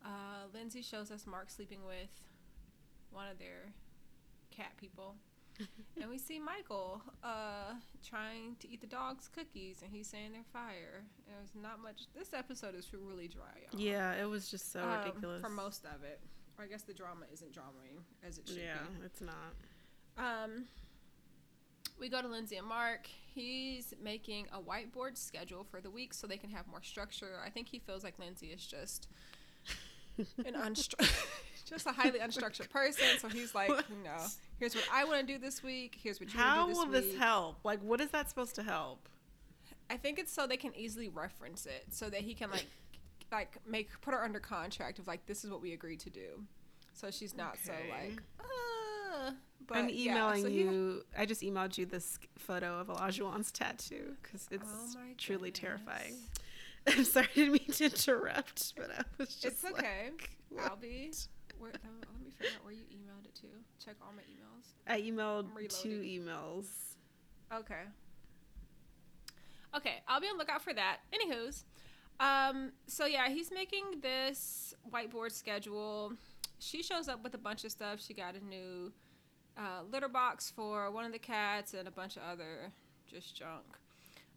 Uh, 0.06 0.48
Lindsay 0.54 0.82
shows 0.82 1.12
us 1.12 1.26
Mark 1.26 1.50
sleeping 1.50 1.80
with 1.88 2.10
one 3.12 3.28
of 3.32 3.40
their 3.40 3.74
cat 4.52 4.72
people. 4.78 5.16
and 6.02 6.10
we 6.10 6.18
see 6.18 6.40
Michael 6.40 7.02
uh, 7.24 7.74
trying 8.08 8.56
to 8.60 8.70
eat 8.70 8.82
the 8.82 8.88
dog's 8.88 9.28
cookies, 9.28 9.82
and 9.84 9.92
he's 9.92 10.08
saying 10.08 10.32
they're 10.34 10.42
fire. 10.52 11.04
There's 11.28 11.52
not 11.62 11.82
much. 11.82 12.04
This 12.16 12.34
episode 12.34 12.76
is 12.76 12.88
really 12.94 13.28
dry, 13.28 13.44
y'all. 13.72 13.80
Yeah, 13.80 14.14
it 14.14 14.26
was 14.28 14.50
just 14.50 14.72
so 14.72 14.82
Um, 14.84 15.00
ridiculous. 15.00 15.42
for 15.42 15.50
most 15.50 15.86
of 15.86 16.04
it. 16.04 16.20
Or 16.58 16.66
I 16.66 16.68
guess 16.68 16.84
the 16.84 16.94
drama 16.94 17.26
isn't 17.32 17.52
dramaing 17.54 18.04
as 18.28 18.38
it 18.38 18.48
should 18.48 18.58
Yeah, 18.58 18.74
be. 18.90 19.00
Yeah, 19.00 19.06
it's 19.06 19.22
not. 19.22 19.54
Um, 20.18 20.66
we 22.00 22.10
go 22.10 22.22
to 22.22 22.28
Lindsay 22.28 22.58
and 22.58 22.68
Mark. 22.68 23.08
He's 23.34 23.94
making 24.02 24.48
a 24.54 24.60
whiteboard 24.60 25.18
schedule 25.18 25.64
for 25.64 25.82
the 25.82 25.90
week 25.90 26.14
so 26.14 26.28
they 26.28 26.38
can 26.38 26.50
have 26.52 26.68
more 26.68 26.82
structure. 26.84 27.40
I 27.44 27.50
think 27.50 27.68
he 27.70 27.80
feels 27.80 28.04
like 28.04 28.20
Lindsay 28.20 28.48
is 28.48 28.66
just 28.66 29.08
an 30.46 30.54
unstru- 30.56 31.00
just 31.64 31.86
a 31.88 31.92
highly 31.92 32.20
unstructured 32.20 32.70
person. 32.70 33.06
So 33.20 33.28
he's 33.30 33.54
like, 33.56 33.70
you 33.90 34.04
know, 34.04 34.26
here's 34.60 34.76
what 34.76 34.86
I 34.92 35.04
want 35.06 35.26
to 35.26 35.34
do 35.34 35.40
this 35.40 35.64
week. 35.64 35.98
Here's 36.02 36.20
what 36.20 36.34
you 36.34 36.40
How 36.40 36.68
want 36.68 36.70
to 36.70 36.74
do 36.74 36.80
How 36.80 36.86
will 36.86 36.92
this 36.92 37.06
this 37.12 37.20
help? 37.20 37.58
Like, 37.64 37.82
what 37.82 38.02
is 38.02 38.10
that 38.12 38.30
supposed 38.30 38.56
to 38.56 38.64
help? 38.64 39.08
I 39.90 39.98
think 39.98 40.20
it's 40.20 40.32
so 40.32 40.48
they 40.48 40.58
can 40.58 40.76
easily 40.76 41.10
reference 41.10 41.66
it, 41.66 41.86
so 41.92 42.10
that 42.10 42.22
he 42.22 42.34
can 42.34 42.50
like, 42.50 42.68
like 43.32 43.58
make 43.68 43.90
put 44.02 44.14
her 44.14 44.24
under 44.24 44.40
contract 44.40 45.00
of 45.00 45.08
like 45.08 45.26
this 45.26 45.44
is 45.44 45.52
what 45.52 45.62
we 45.62 45.74
agreed 45.74 46.00
to 46.02 46.10
do. 46.10 46.44
So 46.94 47.12
she's 47.12 47.36
not 47.36 47.58
so 47.64 47.74
like. 47.90 48.22
Uh, 48.40 49.32
but 49.68 49.78
I'm 49.78 49.90
yeah, 49.90 50.12
emailing 50.12 50.44
so 50.44 50.50
he- 50.50 50.60
you. 50.62 51.04
I 51.18 51.26
just 51.26 51.42
emailed 51.42 51.78
you 51.78 51.86
this 51.86 52.18
photo 52.38 52.80
of 52.80 52.88
Olajuwon's 52.88 53.52
tattoo 53.52 54.16
because 54.22 54.48
it's 54.52 54.66
Oh 54.96 55.00
truly 55.18 55.52
terrifying. 55.52 56.16
I'm 56.88 57.06
sorry, 57.06 57.28
I 57.32 57.36
didn't 57.36 57.52
mean 57.54 57.72
to 57.72 57.86
interrupt, 57.86 58.76
but 58.76 58.90
I 58.92 59.04
was 59.18 59.36
just. 59.36 59.46
It's 59.46 59.66
okay. 59.66 60.10
like, 60.12 60.32
I'll 60.62 60.76
be. 60.76 61.12
Where, 61.64 61.72
no, 61.72 61.90
let 62.12 62.22
me 62.22 62.30
figure 62.30 62.58
out 62.58 62.66
where 62.66 62.74
you 62.74 62.84
emailed 62.92 63.26
it 63.26 63.34
to. 63.36 63.48
Check 63.84 63.96
all 64.02 64.12
my 64.14 64.24
emails. 64.24 64.74
I 64.86 65.00
emailed 65.00 65.48
two 65.82 66.02
emails. 66.02 66.66
Okay. 67.54 67.84
Okay, 69.74 70.04
I'll 70.10 70.20
be 70.20 70.28
on 70.28 70.38
lookout 70.38 70.62
for 70.62 70.74
that. 70.74 70.98
Anywho's, 71.14 71.64
um, 72.20 72.74
so 72.86 73.06
yeah, 73.06 73.30
he's 73.30 73.50
making 73.50 74.02
this 74.02 74.74
whiteboard 74.94 75.32
schedule. 75.32 76.12
She 76.60 76.84
shows 76.84 77.08
up 77.08 77.24
with 77.24 77.34
a 77.34 77.38
bunch 77.38 77.64
of 77.64 77.72
stuff. 77.72 78.02
She 78.02 78.14
got 78.14 78.36
a 78.36 78.44
new 78.44 78.92
uh, 79.58 79.84
litter 79.90 80.10
box 80.10 80.52
for 80.54 80.92
one 80.92 81.06
of 81.06 81.14
the 81.14 81.20
cats 81.20 81.74
and 81.74 81.88
a 81.88 81.92
bunch 81.92 82.18
of 82.18 82.24
other 82.30 82.74
just 83.10 83.38
junk. 83.38 83.64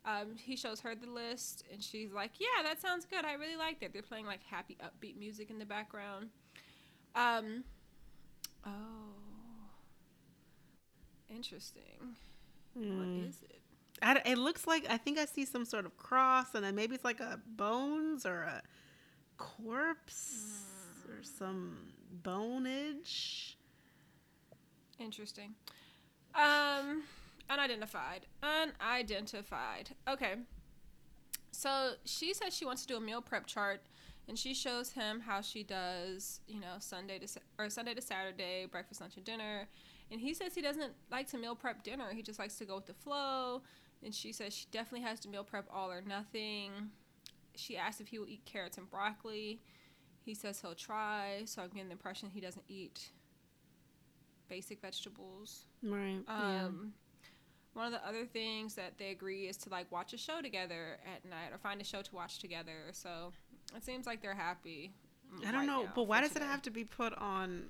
Um, 0.04 0.36
he 0.36 0.54
shows 0.54 0.78
her 0.80 0.94
the 0.94 1.10
list, 1.10 1.64
and 1.72 1.82
she's 1.82 2.12
like, 2.12 2.38
"Yeah, 2.38 2.62
that 2.62 2.80
sounds 2.80 3.04
good. 3.04 3.24
I 3.24 3.32
really 3.32 3.56
liked 3.56 3.82
it." 3.82 3.92
They're 3.92 4.02
playing 4.02 4.26
like 4.26 4.44
happy, 4.44 4.78
upbeat 4.80 5.18
music 5.18 5.50
in 5.50 5.58
the 5.58 5.66
background. 5.66 6.28
Um, 7.16 7.64
oh, 8.66 8.70
interesting. 11.30 12.14
Hmm. 12.76 12.98
What 12.98 13.28
is 13.28 13.42
it? 13.42 13.60
I 14.02 14.20
it 14.26 14.38
looks 14.38 14.66
like 14.66 14.86
I 14.90 14.98
think 14.98 15.18
I 15.18 15.24
see 15.24 15.46
some 15.46 15.64
sort 15.64 15.86
of 15.86 15.96
cross, 15.96 16.54
and 16.54 16.62
then 16.62 16.74
maybe 16.74 16.94
it's 16.94 17.04
like 17.04 17.20
a 17.20 17.40
bones 17.46 18.26
or 18.26 18.42
a 18.42 18.62
corpse 19.38 20.60
or 21.08 21.22
some 21.22 21.78
boneage. 22.22 23.54
Interesting. 24.98 25.54
Um, 26.34 27.02
unidentified. 27.48 28.26
Unidentified. 28.42 29.90
Okay. 30.08 30.34
So 31.52 31.92
she 32.04 32.34
says 32.34 32.54
she 32.54 32.66
wants 32.66 32.82
to 32.82 32.88
do 32.88 32.96
a 32.96 33.00
meal 33.00 33.22
prep 33.22 33.46
chart, 33.46 33.80
and 34.28 34.38
she 34.38 34.54
shows 34.54 34.92
him 34.92 35.20
how 35.20 35.40
she 35.40 35.62
does, 35.62 36.40
you 36.48 36.60
know, 36.60 36.76
Sunday 36.80 37.18
to 37.18 37.28
or 37.58 37.70
Sunday 37.70 37.94
to 37.94 38.02
Saturday, 38.02 38.66
breakfast, 38.70 39.00
lunch, 39.00 39.16
and 39.16 39.24
dinner. 39.24 39.68
And 40.10 40.20
he 40.20 40.34
says 40.34 40.54
he 40.54 40.62
doesn't 40.62 40.92
like 41.10 41.28
to 41.30 41.38
meal 41.38 41.54
prep 41.54 41.82
dinner. 41.82 42.12
He 42.12 42.22
just 42.22 42.38
likes 42.38 42.56
to 42.56 42.64
go 42.64 42.76
with 42.76 42.86
the 42.86 42.94
flow. 42.94 43.62
And 44.04 44.14
she 44.14 44.32
says 44.32 44.54
she 44.54 44.66
definitely 44.70 45.06
has 45.06 45.20
to 45.20 45.28
meal 45.28 45.44
prep 45.44 45.66
all 45.72 45.90
or 45.90 46.02
nothing. 46.02 46.70
She 47.54 47.76
asks 47.76 48.00
if 48.00 48.08
he 48.08 48.18
will 48.18 48.28
eat 48.28 48.44
carrots 48.44 48.78
and 48.78 48.88
broccoli. 48.90 49.60
he 50.24 50.34
says 50.34 50.60
he'll 50.60 50.74
try, 50.74 51.42
so 51.44 51.62
I'm 51.62 51.68
getting 51.68 51.86
the 51.88 51.92
impression 51.92 52.28
he 52.32 52.40
doesn't 52.40 52.64
eat 52.68 53.10
basic 54.48 54.80
vegetables. 54.80 55.64
Right. 55.82 56.20
Um, 56.28 56.92
one 57.74 57.86
of 57.86 57.92
the 57.92 58.06
other 58.06 58.24
things 58.24 58.74
that 58.74 58.98
they 58.98 59.10
agree 59.10 59.48
is 59.48 59.56
to 59.58 59.70
like 59.70 59.90
watch 59.92 60.12
a 60.12 60.18
show 60.18 60.40
together 60.40 60.98
at 61.14 61.28
night 61.28 61.52
or 61.52 61.58
find 61.58 61.80
a 61.80 61.84
show 61.84 62.02
to 62.02 62.14
watch 62.14 62.38
together. 62.38 62.90
So 62.92 63.32
it 63.74 63.84
seems 63.84 64.06
like 64.06 64.22
they're 64.22 64.34
happy. 64.34 64.92
Mm, 65.34 65.40
I 65.46 65.50
don't 65.50 65.60
right 65.60 65.66
know, 65.66 65.88
but 65.94 66.04
why 66.04 66.20
does 66.20 66.36
it 66.36 66.42
have 66.42 66.62
to 66.62 66.70
be 66.70 66.84
put 66.84 67.12
on 67.14 67.64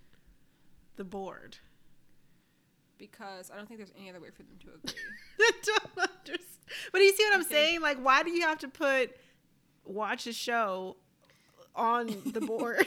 the 0.97 1.05
board? 1.05 1.59
Because 2.99 3.51
I 3.51 3.57
don't 3.57 3.67
think 3.67 3.79
there's 3.79 3.93
any 3.99 4.09
other 4.11 4.21
way 4.21 4.31
for 4.31 4.43
them 4.43 4.57
to 4.61 4.69
agree. 4.75 5.01
I 5.41 5.51
don't 5.65 6.09
understand. 6.09 6.51
But 6.93 7.01
you 7.03 7.13
see 7.13 7.25
what 7.25 7.35
I'm 7.35 7.45
saying? 7.45 7.81
Like, 7.81 7.99
why 7.99 8.23
do 8.23 8.31
you 8.31 8.43
have 8.43 8.59
to 8.59 8.69
put 8.69 9.17
watch 9.85 10.27
a 10.27 10.33
show 10.33 10.97
on 11.75 12.17
the 12.33 12.41
board? 12.47 12.87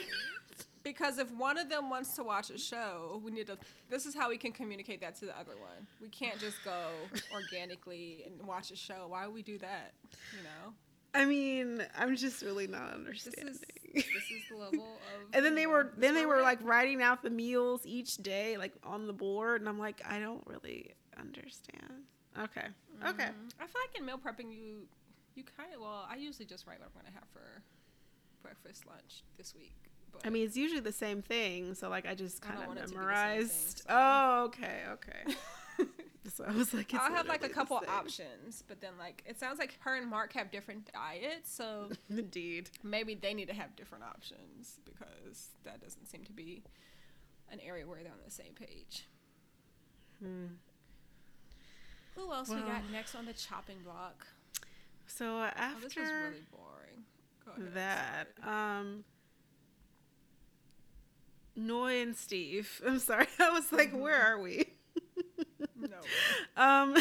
because 0.82 1.18
if 1.18 1.30
one 1.32 1.58
of 1.58 1.68
them 1.68 1.90
wants 1.90 2.14
to 2.16 2.24
watch 2.24 2.50
a 2.50 2.58
show, 2.58 3.20
we 3.24 3.30
need 3.30 3.46
to. 3.46 3.58
This 3.88 4.06
is 4.06 4.14
how 4.14 4.28
we 4.28 4.38
can 4.38 4.52
communicate 4.52 5.00
that 5.00 5.14
to 5.16 5.26
the 5.26 5.38
other 5.38 5.52
one. 5.58 5.86
We 6.00 6.08
can't 6.08 6.38
just 6.38 6.56
go 6.64 6.88
organically 7.32 8.24
and 8.26 8.46
watch 8.46 8.70
a 8.70 8.76
show. 8.76 9.06
Why 9.08 9.26
would 9.26 9.34
we 9.34 9.42
do 9.42 9.58
that? 9.58 9.92
You 10.36 10.42
know, 10.42 10.72
I 11.14 11.24
mean, 11.24 11.82
I'm 11.98 12.14
just 12.16 12.42
really 12.42 12.66
not 12.66 12.92
understanding. 12.94 13.46
this 13.46 13.56
understanding. 13.62 13.92
is 13.94 14.04
this 14.04 14.30
is 14.30 14.42
the 14.50 14.56
level 14.56 14.84
of. 15.14 15.20
and 15.32 15.44
then 15.44 15.54
they 15.56 15.66
were 15.66 15.92
then 15.96 16.14
they 16.14 16.24
were 16.26 16.36
we're 16.36 16.42
like 16.42 16.58
writing 16.62 17.02
out 17.02 17.22
the 17.22 17.30
meals 17.30 17.82
each 17.84 18.16
day 18.18 18.56
like 18.56 18.72
on 18.84 19.06
the 19.08 19.12
board 19.12 19.60
and 19.60 19.68
I'm 19.68 19.78
like 19.78 20.00
I 20.08 20.18
don't 20.20 20.46
really 20.46 20.92
understand. 21.18 22.04
Okay. 22.38 22.66
Okay. 23.06 23.24
Mhm. 23.24 23.50
I 23.60 23.66
feel 23.66 23.80
like 23.88 23.98
in 23.98 24.04
meal 24.06 24.18
prepping, 24.18 24.52
you 24.52 24.86
you 25.34 25.42
kind 25.56 25.74
of 25.74 25.80
well. 25.80 26.06
I 26.08 26.16
usually 26.16 26.46
just 26.46 26.66
write 26.66 26.78
what 26.78 26.88
I'm 26.94 27.00
gonna 27.02 27.14
have 27.14 27.28
for 27.32 27.62
breakfast, 28.42 28.86
lunch 28.86 29.24
this 29.36 29.54
week. 29.54 29.74
But 30.12 30.26
I 30.26 30.30
mean, 30.30 30.44
it's 30.46 30.56
usually 30.56 30.80
the 30.80 30.92
same 30.92 31.22
thing, 31.22 31.74
so 31.74 31.88
like 31.88 32.06
I 32.06 32.14
just 32.14 32.40
kind 32.42 32.60
of 32.60 32.66
want 32.68 32.78
it 32.78 32.82
to 32.82 32.88
be 32.88 32.94
the 32.94 33.00
same 33.00 33.08
thing, 33.08 33.16
memorized. 33.16 33.78
so- 33.78 33.84
Oh, 33.88 34.44
okay, 34.46 34.82
okay. 34.92 35.34
so 36.34 36.44
I 36.46 36.52
was 36.52 36.74
like, 36.74 36.92
I'll 36.94 37.12
have 37.14 37.26
like 37.28 37.44
a 37.44 37.48
couple 37.48 37.80
options, 37.88 38.62
but 38.68 38.80
then 38.80 38.92
like 38.98 39.22
it 39.26 39.38
sounds 39.40 39.58
like 39.58 39.76
her 39.80 39.96
and 39.96 40.06
Mark 40.08 40.32
have 40.34 40.50
different 40.50 40.90
diets, 40.92 41.52
so 41.54 41.88
Indeed. 42.10 42.70
maybe 42.82 43.14
they 43.14 43.32
need 43.34 43.48
to 43.48 43.54
have 43.54 43.74
different 43.76 44.04
options 44.04 44.78
because 44.84 45.48
that 45.64 45.80
doesn't 45.80 46.06
seem 46.08 46.24
to 46.24 46.32
be 46.32 46.62
an 47.50 47.58
area 47.60 47.86
where 47.86 48.02
they're 48.02 48.12
on 48.12 48.18
the 48.24 48.30
same 48.30 48.52
page. 48.54 49.06
Hmm. 50.22 50.46
Who 52.16 52.30
else 52.32 52.48
we 52.50 52.56
got 52.56 52.82
next 52.92 53.14
on 53.14 53.24
the 53.24 53.32
chopping 53.32 53.78
block? 53.84 54.26
So 55.06 55.38
uh, 55.38 55.50
Oh, 55.58 55.74
this 55.82 55.96
was 55.96 56.06
really 56.08 56.42
boring. 56.52 57.04
Go 57.46 57.52
ahead, 57.52 57.74
that, 57.74 58.28
sorry. 58.44 58.54
um, 58.80 59.04
Noi 61.56 62.00
and 62.02 62.16
Steve. 62.16 62.80
I'm 62.86 62.98
sorry. 62.98 63.26
I 63.38 63.50
was 63.50 63.72
like, 63.72 63.88
Mm-hmm. 63.90 64.00
where 64.00 64.20
are 64.20 64.40
we? 64.40 64.66
Um, 66.56 66.96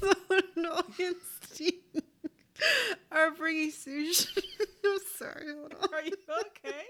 so 0.00 0.12
Noi 0.56 0.80
and 1.00 1.16
Steve 1.42 1.74
are 3.12 3.30
bringing 3.32 3.70
sushi. 3.70 4.26
I'm 4.84 4.98
sorry. 5.16 5.46
Hold 5.58 5.74
on. 5.74 5.94
Are 5.94 6.02
you 6.02 6.16
okay? 6.40 6.84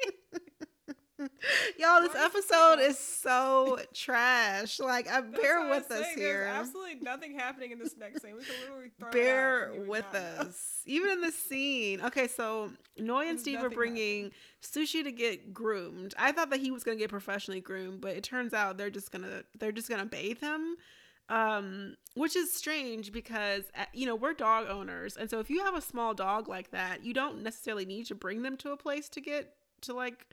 Y'all, 1.78 2.00
this 2.00 2.14
Why 2.14 2.20
are 2.20 2.22
you 2.22 2.26
episode 2.26 2.78
is 2.80 2.96
so 2.96 3.80
trash. 3.92 4.78
Like, 4.78 5.06
That's 5.06 5.26
bear 5.36 5.68
with 5.68 5.90
us 5.90 6.04
saying, 6.04 6.16
here. 6.16 6.44
There's 6.44 6.56
absolutely 6.58 7.00
nothing 7.02 7.36
happening 7.36 7.72
in 7.72 7.78
this 7.80 7.96
next 7.98 8.22
scene. 8.22 8.36
We 8.36 8.44
can 8.44 8.54
literally 8.62 8.90
throw 9.00 9.08
it 9.08 9.10
out 9.10 9.12
Bear 9.12 9.64
and 9.64 9.74
you 9.74 9.80
would 9.80 9.88
with 9.88 10.04
not 10.12 10.22
know. 10.22 10.48
us. 10.48 10.82
Even 10.86 11.10
in 11.10 11.20
the 11.20 11.32
scene. 11.32 12.00
Okay, 12.02 12.28
so 12.28 12.70
Noi 12.98 13.22
and 13.22 13.30
There's 13.30 13.40
Steve 13.40 13.62
are 13.64 13.70
bringing 13.70 14.30
sushi 14.62 15.02
to 15.02 15.10
get 15.10 15.52
groomed. 15.52 16.14
I 16.18 16.30
thought 16.30 16.50
that 16.50 16.60
he 16.60 16.70
was 16.70 16.84
gonna 16.84 16.96
get 16.96 17.10
professionally 17.10 17.60
groomed, 17.60 18.00
but 18.00 18.16
it 18.16 18.22
turns 18.22 18.54
out 18.54 18.78
they're 18.78 18.88
just 18.88 19.10
gonna 19.10 19.42
they're 19.58 19.72
just 19.72 19.88
gonna 19.88 20.06
bathe 20.06 20.40
him. 20.40 20.76
Um, 21.28 21.96
which 22.14 22.34
is 22.36 22.54
strange 22.54 23.12
because 23.12 23.64
uh, 23.76 23.84
you 23.92 24.06
know 24.06 24.16
we're 24.16 24.32
dog 24.32 24.66
owners, 24.68 25.16
and 25.16 25.28
so 25.28 25.40
if 25.40 25.50
you 25.50 25.62
have 25.62 25.74
a 25.74 25.80
small 25.82 26.14
dog 26.14 26.48
like 26.48 26.70
that, 26.70 27.04
you 27.04 27.12
don't 27.12 27.42
necessarily 27.42 27.84
need 27.84 28.06
to 28.06 28.14
bring 28.14 28.42
them 28.42 28.56
to 28.58 28.72
a 28.72 28.76
place 28.76 29.08
to 29.10 29.20
get 29.20 29.54
to 29.82 29.92
like 29.92 30.26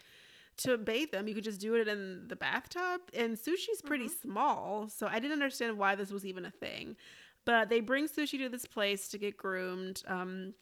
to 0.57 0.77
bathe 0.77 1.11
them. 1.11 1.27
You 1.27 1.35
could 1.35 1.43
just 1.43 1.59
do 1.59 1.75
it 1.75 1.87
in 1.87 2.27
the 2.27 2.35
bathtub. 2.35 3.01
And 3.13 3.35
sushi's 3.35 3.81
pretty 3.83 4.07
small, 4.07 4.89
so 4.89 5.07
I 5.07 5.19
didn't 5.19 5.33
understand 5.33 5.77
why 5.77 5.95
this 5.95 6.11
was 6.11 6.25
even 6.25 6.45
a 6.45 6.51
thing. 6.51 6.95
But 7.43 7.69
they 7.69 7.79
bring 7.79 8.07
sushi 8.07 8.39
to 8.39 8.49
this 8.49 8.65
place 8.65 9.07
to 9.09 9.17
get 9.17 9.37
groomed. 9.37 10.01
Um, 10.07 10.53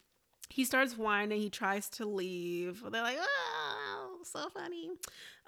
he 0.50 0.64
starts 0.64 0.98
whining. 0.98 1.40
He 1.40 1.48
tries 1.48 1.88
to 1.90 2.04
leave. 2.04 2.82
They're 2.90 3.02
like, 3.02 3.18
"Oh, 3.18 4.18
so 4.22 4.50
funny." 4.50 4.90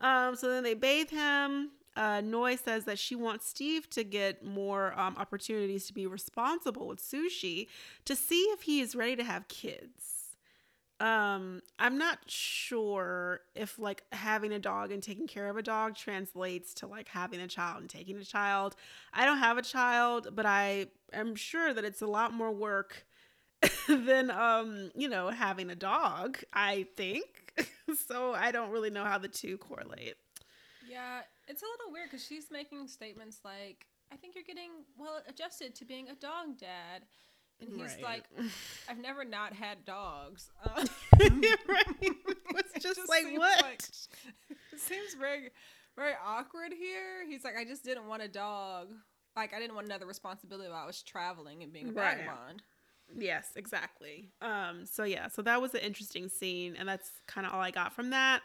Um, 0.01 0.37
so 0.37 0.49
then 0.49 0.63
they 0.63 0.75
bathe 0.75 1.11
him. 1.11 1.73
Uh, 1.97 2.21
Noi 2.21 2.57
says 2.57 2.85
that 2.85 2.99
she 2.99 3.17
wants 3.17 3.49
Steve 3.49 3.89
to 3.91 4.05
get 4.05 4.45
more 4.45 4.99
um, 4.99 5.17
opportunities 5.17 5.87
to 5.87 5.95
be 5.95 6.07
responsible 6.07 6.87
with 6.87 7.03
sushi 7.03 7.69
to 8.05 8.15
see 8.15 8.43
if 8.53 8.63
he 8.63 8.81
is 8.81 8.95
ready 8.95 9.17
to 9.17 9.25
have 9.25 9.49
kids. 9.49 10.17
Um, 10.99 11.63
I'm 11.79 11.99
not 11.99 12.19
sure 12.27 13.41
if 13.55 13.79
like 13.79 14.05
having 14.13 14.53
a 14.53 14.59
dog 14.59 14.93
and 14.93 15.03
taking 15.03 15.27
care 15.27 15.49
of 15.49 15.57
a 15.57 15.63
dog 15.63 15.95
translates 15.95 16.73
to 16.75 16.87
like 16.87 17.09
having 17.09 17.41
a 17.41 17.47
child 17.47 17.81
and 17.83 17.91
taking 17.91 18.17
a 18.17 18.25
child. 18.25 18.77
I 19.13 19.27
don't 19.27 19.39
have 19.39 19.59
a 19.59 19.63
child, 19.63 20.29
but 20.33 20.47
I 20.47 20.87
am 21.13 21.35
sure 21.35 21.75
that 21.75 21.85
it's 21.85 22.01
a 22.01 22.07
lot 22.07 22.33
more 22.33 22.51
work 22.51 23.07
than 23.89 24.31
um, 24.31 24.91
you 24.95 25.09
know, 25.09 25.29
having 25.29 25.71
a 25.71 25.75
dog, 25.75 26.39
I 26.53 26.87
think. 26.97 27.53
so 28.07 28.35
I 28.35 28.51
don't 28.51 28.71
really 28.71 28.91
know 28.91 29.05
how 29.05 29.19
the 29.19 29.29
two 29.29 29.59
correlate. 29.59 30.17
Yeah, 30.89 31.23
it's 31.49 31.63
a 31.63 31.67
little 31.67 31.93
weird 31.93 32.11
because 32.11 32.25
she's 32.25 32.51
making 32.51 32.89
statements 32.89 33.41
like, 33.45 33.87
"I 34.13 34.17
think 34.17 34.35
you're 34.35 34.45
getting 34.45 34.71
well 34.97 35.21
adjusted 35.29 35.75
to 35.77 35.85
being 35.85 36.09
a 36.09 36.15
dog 36.15 36.59
dad," 36.59 37.05
and 37.61 37.71
he's 37.71 37.95
Right. 37.95 38.03
like, 38.03 38.25
"I've 38.89 38.99
never 38.99 39.25
not 39.25 39.53
had 39.53 39.85
dogs." 39.85 40.51
Uh, 40.65 40.85
right. 41.21 41.87
It's 42.01 42.75
it 42.77 42.83
just, 42.83 43.09
like 43.09 43.25
what? 43.37 43.63
like- 43.63 43.83
it 44.73 44.81
seems 44.81 45.15
very, 45.15 45.51
very 45.97 46.15
awkward 46.25 46.73
here. 46.73 47.27
He's 47.27 47.45
like, 47.45 47.57
"I 47.57 47.65
just 47.65 47.85
didn't 47.85 48.07
want 48.07 48.23
a 48.23 48.29
dog. 48.29 48.89
Like, 49.35 49.53
I 49.55 49.59
didn't 49.59 49.75
want 49.75 49.87
another 49.87 50.07
responsibility 50.07 50.71
while 50.71 50.83
I 50.83 50.87
was 50.87 51.03
traveling 51.03 51.63
and 51.63 51.73
being 51.73 51.89
a 51.91 51.93
Right. 51.93 52.17
vagabond." 52.19 52.63
Yes, 53.17 53.53
exactly. 53.55 54.33
Um, 54.41 54.85
so 54.85 55.05
yeah, 55.05 55.29
so 55.29 55.41
that 55.43 55.63
was 55.63 55.75
an 55.75 55.81
interesting 55.81 56.29
scene, 56.29 56.75
and 56.77 56.89
that's 56.89 57.11
kind 57.29 57.47
of 57.47 57.53
all 57.53 57.61
I 57.61 57.71
got 57.71 57.93
from 57.93 58.11
that. 58.11 58.43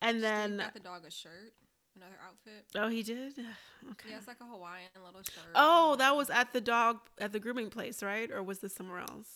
And 0.00 0.12
Steve 0.18 0.22
then, 0.22 0.56
got 0.58 0.72
the 0.74 0.80
dog 0.80 1.04
a 1.04 1.10
shirt, 1.10 1.52
another 1.98 2.18
outfit. 2.26 2.64
oh, 2.76 2.88
he 2.88 3.02
did. 3.02 3.34
Okay. 3.92 4.10
Yeah, 4.10 4.16
it's 4.18 4.26
like 4.26 4.40
a 4.40 4.44
Hawaiian 4.44 4.88
little 5.06 5.22
shirt. 5.22 5.52
Oh, 5.54 5.94
that 5.96 6.16
was 6.16 6.30
um, 6.30 6.36
at 6.36 6.52
the 6.52 6.60
dog 6.60 6.98
at 7.18 7.30
the 7.32 7.38
grooming 7.38 7.70
place, 7.70 8.02
right? 8.02 8.28
Or 8.28 8.42
was 8.42 8.58
this 8.58 8.74
somewhere 8.74 8.98
else? 8.98 9.28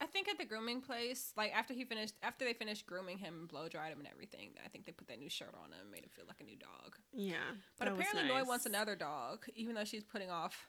I 0.00 0.06
think 0.06 0.28
at 0.28 0.38
the 0.38 0.44
grooming 0.44 0.80
place, 0.80 1.32
like 1.36 1.52
after 1.54 1.72
he 1.72 1.84
finished, 1.84 2.14
after 2.22 2.44
they 2.44 2.52
finished 2.52 2.84
grooming 2.84 3.18
him 3.18 3.34
and 3.38 3.48
blow 3.48 3.68
dried 3.68 3.92
him 3.92 4.00
and 4.00 4.08
everything, 4.08 4.50
I 4.64 4.68
think 4.68 4.86
they 4.86 4.92
put 4.92 5.06
that 5.06 5.20
new 5.20 5.30
shirt 5.30 5.54
on 5.54 5.70
him, 5.70 5.90
made 5.92 6.02
him 6.02 6.10
feel 6.14 6.24
like 6.26 6.40
a 6.40 6.44
new 6.44 6.56
dog. 6.56 6.96
Yeah. 7.12 7.36
But 7.78 7.88
apparently, 7.88 8.24
Noi 8.24 8.40
nice. 8.40 8.46
wants 8.46 8.66
another 8.66 8.96
dog, 8.96 9.46
even 9.54 9.76
though 9.76 9.84
she's 9.84 10.04
putting 10.04 10.30
off 10.30 10.66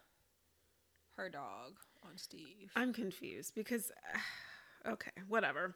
her 1.17 1.27
dog 1.27 1.79
on 2.03 2.17
Steve. 2.17 2.71
I'm 2.75 2.93
confused 2.93 3.55
because, 3.55 3.91
okay, 4.87 5.11
whatever. 5.27 5.75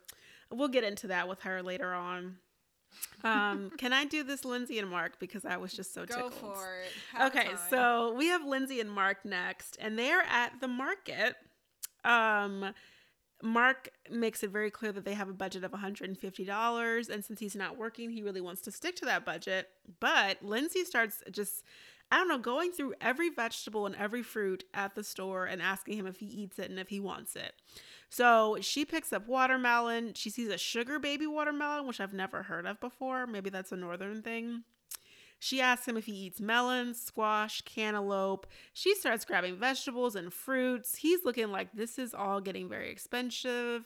We'll 0.51 0.67
get 0.67 0.83
into 0.83 1.07
that 1.07 1.27
with 1.27 1.41
her 1.41 1.61
later 1.63 1.93
on. 1.93 2.37
Um, 3.23 3.71
can 3.77 3.91
I 3.93 4.05
do 4.05 4.23
this, 4.23 4.45
Lindsay 4.45 4.79
and 4.79 4.89
Mark? 4.89 5.19
Because 5.19 5.45
I 5.45 5.57
was 5.57 5.73
just 5.73 5.93
so 5.93 6.05
Go 6.05 6.29
tickled. 6.29 6.33
for 6.33 6.79
it. 6.81 6.91
Have 7.13 7.35
okay, 7.35 7.47
time. 7.49 7.57
so 7.69 8.13
we 8.17 8.27
have 8.27 8.45
Lindsay 8.45 8.79
and 8.79 8.89
Mark 8.91 9.25
next, 9.25 9.77
and 9.79 9.97
they're 9.99 10.21
at 10.21 10.53
the 10.61 10.67
market. 10.67 11.35
Um, 12.05 12.73
Mark 13.41 13.89
makes 14.09 14.43
it 14.43 14.49
very 14.49 14.71
clear 14.71 14.91
that 14.91 15.05
they 15.05 15.13
have 15.13 15.29
a 15.29 15.33
budget 15.33 15.63
of 15.63 15.71
$150, 15.71 17.09
and 17.09 17.25
since 17.25 17.39
he's 17.39 17.55
not 17.55 17.77
working, 17.77 18.09
he 18.09 18.21
really 18.21 18.41
wants 18.41 18.61
to 18.61 18.71
stick 18.71 18.95
to 18.97 19.05
that 19.05 19.25
budget. 19.25 19.69
But 19.99 20.43
Lindsay 20.43 20.83
starts 20.83 21.23
just, 21.31 21.63
I 22.11 22.17
don't 22.17 22.27
know, 22.27 22.39
going 22.39 22.71
through 22.71 22.95
every 22.99 23.29
vegetable 23.29 23.85
and 23.85 23.95
every 23.95 24.23
fruit 24.23 24.63
at 24.73 24.95
the 24.95 25.03
store 25.03 25.45
and 25.45 25.61
asking 25.61 25.97
him 25.97 26.07
if 26.07 26.17
he 26.17 26.25
eats 26.25 26.57
it 26.57 26.69
and 26.69 26.79
if 26.79 26.89
he 26.89 26.99
wants 26.99 27.35
it. 27.35 27.53
So 28.09 28.57
she 28.61 28.83
picks 28.83 29.13
up 29.13 29.27
watermelon. 29.27 30.13
She 30.15 30.31
sees 30.31 30.49
a 30.49 30.57
sugar 30.57 30.97
baby 30.97 31.27
watermelon, 31.27 31.85
which 31.85 31.99
I've 31.99 32.13
never 32.13 32.43
heard 32.43 32.65
of 32.65 32.79
before. 32.79 33.27
Maybe 33.27 33.51
that's 33.51 33.71
a 33.71 33.77
northern 33.77 34.23
thing. 34.23 34.63
She 35.37 35.61
asks 35.61 35.87
him 35.87 35.95
if 35.95 36.05
he 36.05 36.11
eats 36.13 36.41
melons, 36.41 36.99
squash, 36.99 37.61
cantaloupe. 37.61 38.45
She 38.73 38.93
starts 38.93 39.23
grabbing 39.23 39.55
vegetables 39.57 40.15
and 40.15 40.33
fruits. 40.33 40.95
He's 40.95 41.23
looking 41.23 41.49
like 41.51 41.71
this 41.71 41.97
is 41.97 42.13
all 42.13 42.41
getting 42.41 42.67
very 42.67 42.89
expensive. 42.89 43.85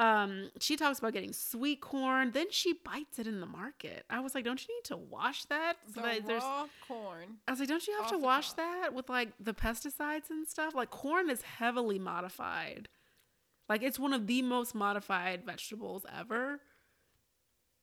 Um, 0.00 0.50
she 0.60 0.76
talks 0.76 0.98
about 0.98 1.12
getting 1.12 1.32
sweet 1.34 1.80
corn. 1.82 2.30
Then 2.32 2.46
she 2.50 2.72
bites 2.72 3.18
it 3.18 3.26
in 3.26 3.40
the 3.40 3.46
market. 3.46 4.04
I 4.08 4.20
was 4.20 4.34
like, 4.34 4.44
don't 4.44 4.60
you 4.66 4.74
need 4.74 4.84
to 4.84 4.96
wash 4.96 5.44
that? 5.46 5.76
the 5.94 6.00
there's- 6.26 6.42
raw 6.42 6.66
corn. 6.88 7.36
I 7.46 7.50
was 7.50 7.60
like, 7.60 7.68
don't 7.68 7.86
you 7.86 7.94
have 8.00 8.08
to 8.10 8.18
wash 8.18 8.52
that 8.52 8.94
with 8.94 9.08
like 9.10 9.28
the 9.38 9.52
pesticides 9.52 10.30
and 10.30 10.46
stuff? 10.48 10.74
Like 10.74 10.88
corn 10.90 11.28
is 11.28 11.42
heavily 11.42 11.98
modified. 11.98 12.88
Like 13.68 13.82
it's 13.82 13.98
one 13.98 14.14
of 14.14 14.26
the 14.26 14.40
most 14.42 14.74
modified 14.74 15.44
vegetables 15.44 16.06
ever. 16.18 16.60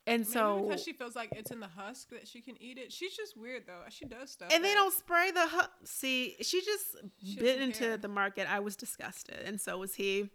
And 0.07 0.21
Maybe 0.21 0.31
so 0.31 0.65
because 0.67 0.83
she 0.83 0.93
feels 0.93 1.17
like 1.17 1.29
it's 1.35 1.51
in 1.51 1.59
the 1.59 1.67
husk 1.67 2.09
that 2.11 2.27
she 2.29 2.41
can 2.41 2.55
eat 2.61 2.77
it. 2.77 2.93
She's 2.93 3.13
just 3.15 3.35
weird 3.37 3.63
though. 3.67 3.81
She 3.89 4.05
does 4.05 4.31
stuff. 4.31 4.49
and 4.53 4.63
they 4.63 4.73
don't 4.73 4.93
spray 4.93 5.31
the 5.31 5.45
hu- 5.47 5.67
see 5.83 6.35
she 6.41 6.61
just 6.61 6.85
She 7.21 7.35
bit 7.35 7.61
into 7.61 7.79
care. 7.79 7.97
the 7.97 8.07
market 8.07 8.47
i 8.49 8.59
was 8.61 8.75
disgusted 8.77 9.35
and 9.45 9.59
so 9.59 9.77
was 9.77 9.95
he 9.95 10.29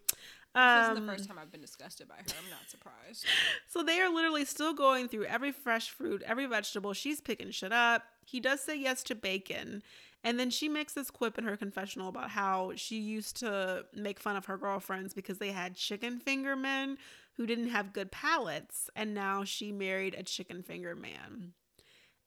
This 0.55 0.61
um, 0.61 0.93
isn't 0.93 1.07
the 1.07 1.13
first 1.13 1.29
time 1.29 1.39
I've 1.39 1.51
been 1.51 1.63
disgusted 1.63 2.09
by 2.09 2.17
her. 2.17 2.23
I'm 2.27 2.51
not 2.51 2.69
surprised. 2.69 3.25
so 3.69 3.83
they 3.83 4.01
are 4.01 4.13
literally 4.13 4.45
still 4.45 4.75
going 4.75 5.09
through 5.09 5.25
every 5.25 5.51
fresh 5.51 5.91
fruit 5.91 6.23
every 6.27 6.47
vegetable. 6.47 6.93
She's 6.93 7.21
picking 7.21 7.51
shit 7.51 7.73
up. 7.73 8.03
He 8.27 8.39
does 8.39 8.61
say 8.61 8.77
yes 8.79 9.03
to 9.05 9.15
bacon. 9.15 9.83
And 10.25 10.39
then 10.39 10.51
she 10.51 10.69
makes 10.69 10.93
this 10.93 11.11
quip 11.11 11.39
in 11.39 11.45
her 11.45 11.57
confessional 11.57 12.09
about 12.09 12.31
how 12.31 12.73
she 12.77 12.99
used 12.99 13.37
to 13.39 13.87
make 13.95 14.21
fun 14.21 14.37
of 14.37 14.45
her 14.45 14.57
girlfriends 14.57 15.15
because 15.15 15.39
they 15.39 15.51
had 15.51 15.75
chicken 15.75 16.21
finger 16.21 16.55
men 16.55 16.99
who 17.37 17.47
didn't 17.47 17.71
have 17.71 17.93
good 17.93 18.13
palates. 18.13 18.91
And 18.95 19.15
now 19.15 19.45
she 19.45 19.73
married 19.73 20.15
a 20.15 20.23
chicken 20.23 20.63
finger 20.63 20.95
man. 20.95 21.55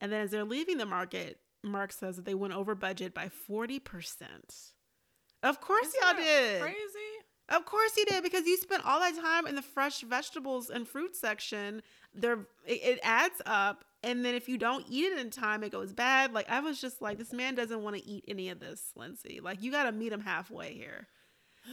And 0.02 0.12
then 0.12 0.22
as 0.22 0.32
they're 0.32 0.44
leaving 0.44 0.78
the 0.78 0.86
market 0.86 1.40
mark 1.64 1.92
says 1.92 2.16
that 2.16 2.26
they 2.26 2.36
went 2.36 2.54
over 2.54 2.76
budget 2.76 3.14
by 3.14 3.30
40% 3.50 3.82
of 5.46 5.62
course 5.62 5.88
Isn't 5.88 6.02
y'all 6.02 6.14
that 6.14 6.24
did. 6.24 6.62
Crazy. 6.62 7.25
Of 7.50 7.66
course 7.66 7.94
he 7.96 8.06
did 8.06 8.24
because 8.24 8.46
you 8.46 8.58
spent 8.58 8.86
all 8.86 9.00
that 9.00 9.16
time 9.16 9.46
in 9.46 9.56
the 9.56 9.62
fresh 9.62 10.02
vegetables 10.02 10.70
and 10.70 10.88
fruit 10.88 11.16
section. 11.16 11.82
There, 12.14 12.40
it, 12.66 12.82
it 12.84 13.00
adds 13.04 13.42
up, 13.46 13.86
and 14.04 14.26
then 14.26 14.34
if 14.34 14.50
you 14.50 14.58
don't 14.58 14.86
eat 14.90 15.12
it 15.12 15.20
in 15.20 15.30
time, 15.30 15.64
it 15.64 15.72
goes 15.72 15.94
bad. 15.94 16.34
Like 16.34 16.50
I 16.50 16.60
was 16.60 16.82
just 16.82 17.02
like, 17.02 17.18
this 17.18 17.34
man 17.34 17.54
doesn't 17.54 17.84
want 17.84 17.98
to 17.98 18.06
eat 18.06 18.26
any 18.28 18.50
of 18.50 18.60
this, 18.60 18.92
Lindsay. 18.96 19.40
Like 19.44 19.62
you 19.62 19.72
got 19.72 19.84
to 19.84 19.92
meet 19.92 20.12
him 20.12 20.22
halfway 20.22 20.74
here. 20.74 21.08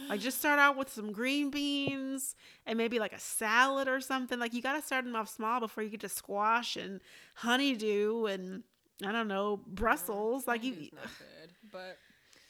Like 0.09 0.21
just 0.21 0.39
start 0.39 0.57
out 0.57 0.75
with 0.75 0.91
some 0.91 1.11
green 1.11 1.51
beans 1.51 2.35
and 2.65 2.77
maybe 2.77 2.97
like 2.97 3.13
a 3.13 3.19
salad 3.19 3.87
or 3.87 4.01
something. 4.01 4.39
Like 4.39 4.53
you 4.53 4.61
got 4.61 4.73
to 4.73 4.81
start 4.81 5.05
him 5.05 5.15
off 5.15 5.29
small 5.29 5.59
before 5.59 5.83
you 5.83 5.89
get 5.89 6.01
to 6.01 6.09
squash 6.09 6.75
and 6.75 6.99
honeydew 7.35 8.25
and 8.25 8.63
I 9.05 9.11
don't 9.11 9.27
know 9.27 9.61
Brussels. 9.67 10.47
Like 10.47 10.63
you, 10.63 10.71
not 10.71 11.03
good, 11.19 11.51
but 11.71 11.97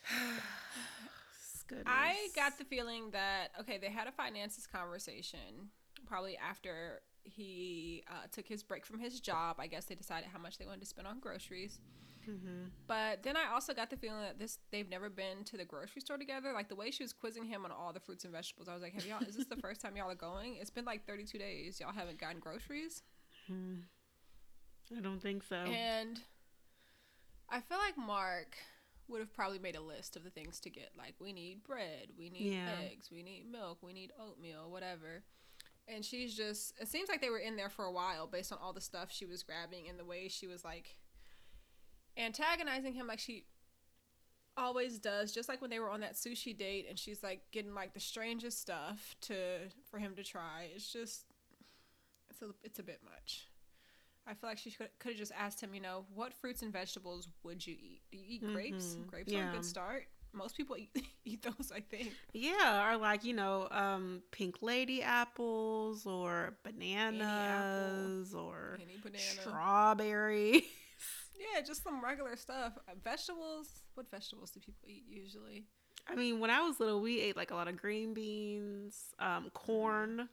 Goodness. 1.68 1.88
I 1.88 2.28
got 2.36 2.58
the 2.58 2.66
feeling 2.66 3.12
that 3.12 3.50
okay, 3.62 3.78
they 3.78 3.90
had 3.90 4.08
a 4.08 4.12
finances 4.12 4.68
conversation 4.68 5.70
probably 6.06 6.38
after 6.38 7.02
he 7.24 8.04
uh, 8.10 8.28
took 8.32 8.48
his 8.48 8.64
break 8.64 8.86
from 8.86 9.00
his 9.00 9.20
job. 9.20 9.58
I 9.60 9.68
guess 9.68 9.86
they 9.86 9.96
decided 9.96 10.30
how 10.32 10.40
much 10.40 10.58
they 10.58 10.66
wanted 10.66 10.82
to 10.82 10.88
spend 10.88 11.08
on 11.08 11.20
groceries. 11.20 11.80
Mhm. 12.28 12.70
But 12.88 13.24
then 13.24 13.36
I 13.36 13.52
also 13.54 13.74
got 13.74 13.90
the 13.90 13.98
feeling 13.98 14.22
that 14.22 14.40
this 14.40 14.58
they've 14.72 14.90
never 14.90 15.10
been 15.10 15.44
to 15.46 15.58
the 15.58 15.66
grocery 15.66 16.02
store 16.02 16.18
together. 16.18 16.54
Like 16.54 16.70
the 16.70 16.76
way 16.76 16.92
she 16.92 17.04
was 17.04 17.14
quizzing 17.14 17.46
him 17.46 17.66
on 17.66 17.72
all 17.72 17.92
the 17.94 18.00
fruits 18.00 18.24
and 18.24 18.34
vegetables, 18.34 18.68
I 18.68 18.74
was 18.74 18.82
like, 18.82 18.94
"Have 18.94 19.06
y'all? 19.06 19.24
Is 19.28 19.36
this 19.36 19.48
the 19.48 19.58
first 19.58 19.82
time 19.82 19.96
y'all 19.98 20.10
are 20.10 20.16
going? 20.16 20.56
It's 20.56 20.70
been 20.70 20.86
like 20.86 21.06
32 21.06 21.38
days. 21.38 21.80
Y'all 21.80 21.92
haven't 21.94 22.20
gotten 22.20 22.40
groceries." 22.40 23.04
I 23.50 25.02
don't 25.02 25.20
think 25.20 25.44
so. 25.44 25.56
And 25.56 26.22
I 27.50 27.60
feel 27.62 27.78
like 27.78 27.98
Mark 27.98 28.58
would 29.08 29.20
have 29.20 29.34
probably 29.34 29.60
made 29.60 29.76
a 29.76 29.82
list 29.82 30.16
of 30.16 30.24
the 30.24 30.30
things 30.30 30.60
to 30.62 30.70
get. 30.70 30.92
Like, 30.98 31.16
we 31.20 31.34
need 31.34 31.64
bread, 31.64 32.10
we 32.18 32.30
need 32.30 32.54
Yeah. 32.54 32.76
eggs, 32.90 33.10
we 33.12 33.24
need 33.24 33.46
milk, 33.52 33.80
we 33.82 33.94
need 33.94 34.12
oatmeal, 34.20 34.70
whatever. 34.72 35.24
And 35.88 36.06
she's 36.06 36.36
just, 36.36 36.74
it 36.80 36.88
seems 36.88 37.10
like 37.10 37.20
they 37.20 37.30
were 37.30 37.40
in 37.40 37.58
there 37.58 37.70
for 37.70 37.84
a 37.86 37.92
while 37.92 38.26
based 38.26 38.52
on 38.54 38.60
all 38.62 38.72
the 38.72 38.80
stuff 38.82 39.12
she 39.12 39.26
was 39.26 39.44
grabbing 39.44 39.90
and 39.90 40.00
the 40.00 40.06
way 40.06 40.30
she 40.30 40.48
was 40.48 40.64
like 40.64 40.98
antagonizing 42.18 42.94
him, 42.94 43.08
like 43.08 43.20
she 43.20 43.46
always 44.56 45.00
does. 45.00 45.34
Just 45.34 45.50
like 45.50 45.62
when 45.62 45.70
they 45.70 45.80
were 45.80 45.90
on 45.90 46.00
that 46.02 46.14
sushi 46.14 46.58
date 46.58 46.86
and 46.88 46.98
she's 46.98 47.22
like 47.22 47.42
getting 47.52 47.74
like 47.74 47.94
the 47.94 48.00
strangest 48.00 48.62
stuff 48.62 49.16
to 49.22 49.36
for 49.90 50.00
him 50.00 50.16
to 50.16 50.24
try. 50.24 50.70
It's 50.74 50.92
just, 50.92 51.26
it's 52.30 52.42
a, 52.42 52.50
it's 52.64 52.80
a 52.80 52.84
bit 52.84 53.02
much. 53.04 53.48
I 54.26 54.34
feel 54.34 54.50
like 54.50 54.58
she 54.58 54.72
could 54.72 54.90
could 55.00 55.12
have 55.12 55.20
just 55.20 55.32
asked 55.38 55.60
him, 55.62 55.74
you 55.76 55.82
know, 55.82 56.06
what 56.14 56.34
fruits 56.34 56.62
and 56.62 56.72
vegetables 56.72 57.28
would 57.44 57.66
you 57.66 57.76
eat? 57.78 58.02
Do 58.12 58.18
you 58.18 58.24
eat 58.28 58.54
grapes? 58.54 58.96
Mhm, 59.00 59.08
Grapes 59.08 59.34
are 59.34 59.50
a 59.50 59.52
good 59.52 59.66
start. 59.66 60.06
Most 60.36 60.58
people 60.58 60.76
eat, 60.78 60.90
eat 61.26 61.44
those, 61.44 61.72
I 61.76 61.80
think. 61.82 62.12
Yeah, 62.34 62.90
or 62.92 62.98
like, 62.98 63.24
you 63.24 63.34
know, 63.34 63.68
um, 63.70 64.24
pink 64.32 64.62
lady 64.64 65.04
apples 65.04 66.06
or 66.08 66.56
bananas 66.64 68.34
or 68.34 68.78
Any 68.82 68.98
banana. 68.98 69.20
strawberry. 69.20 70.66
Yeah, 71.56 71.60
just 71.62 71.84
some 71.84 72.02
regular 72.02 72.38
stuff. 72.38 72.78
Uh, 72.88 72.92
vegetables. 73.04 73.68
What 73.96 74.10
vegetables 74.10 74.52
do 74.52 74.62
people 74.62 74.88
eat 74.88 75.04
usually? 75.10 75.66
I 76.08 76.16
mean, 76.16 76.40
when 76.40 76.50
I 76.50 76.62
was 76.62 76.80
little, 76.80 77.02
we 77.02 77.20
ate 77.20 77.36
like 77.36 77.52
a 77.52 77.56
lot 77.56 77.68
of 77.68 77.76
green 77.76 78.14
beans, 78.14 78.96
um, 79.20 79.50
corn. 79.54 80.30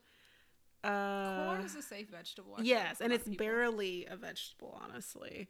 Uh, 0.83 1.45
Corn 1.47 1.61
is 1.62 1.75
a 1.77 1.83
safe 1.83 2.09
vegetable. 2.09 2.55
I 2.59 2.62
yes, 2.62 3.01
and 3.01 3.12
it's 3.12 3.29
people. 3.29 3.45
barely 3.45 4.07
a 4.07 4.16
vegetable, 4.16 4.81
honestly. 4.83 5.49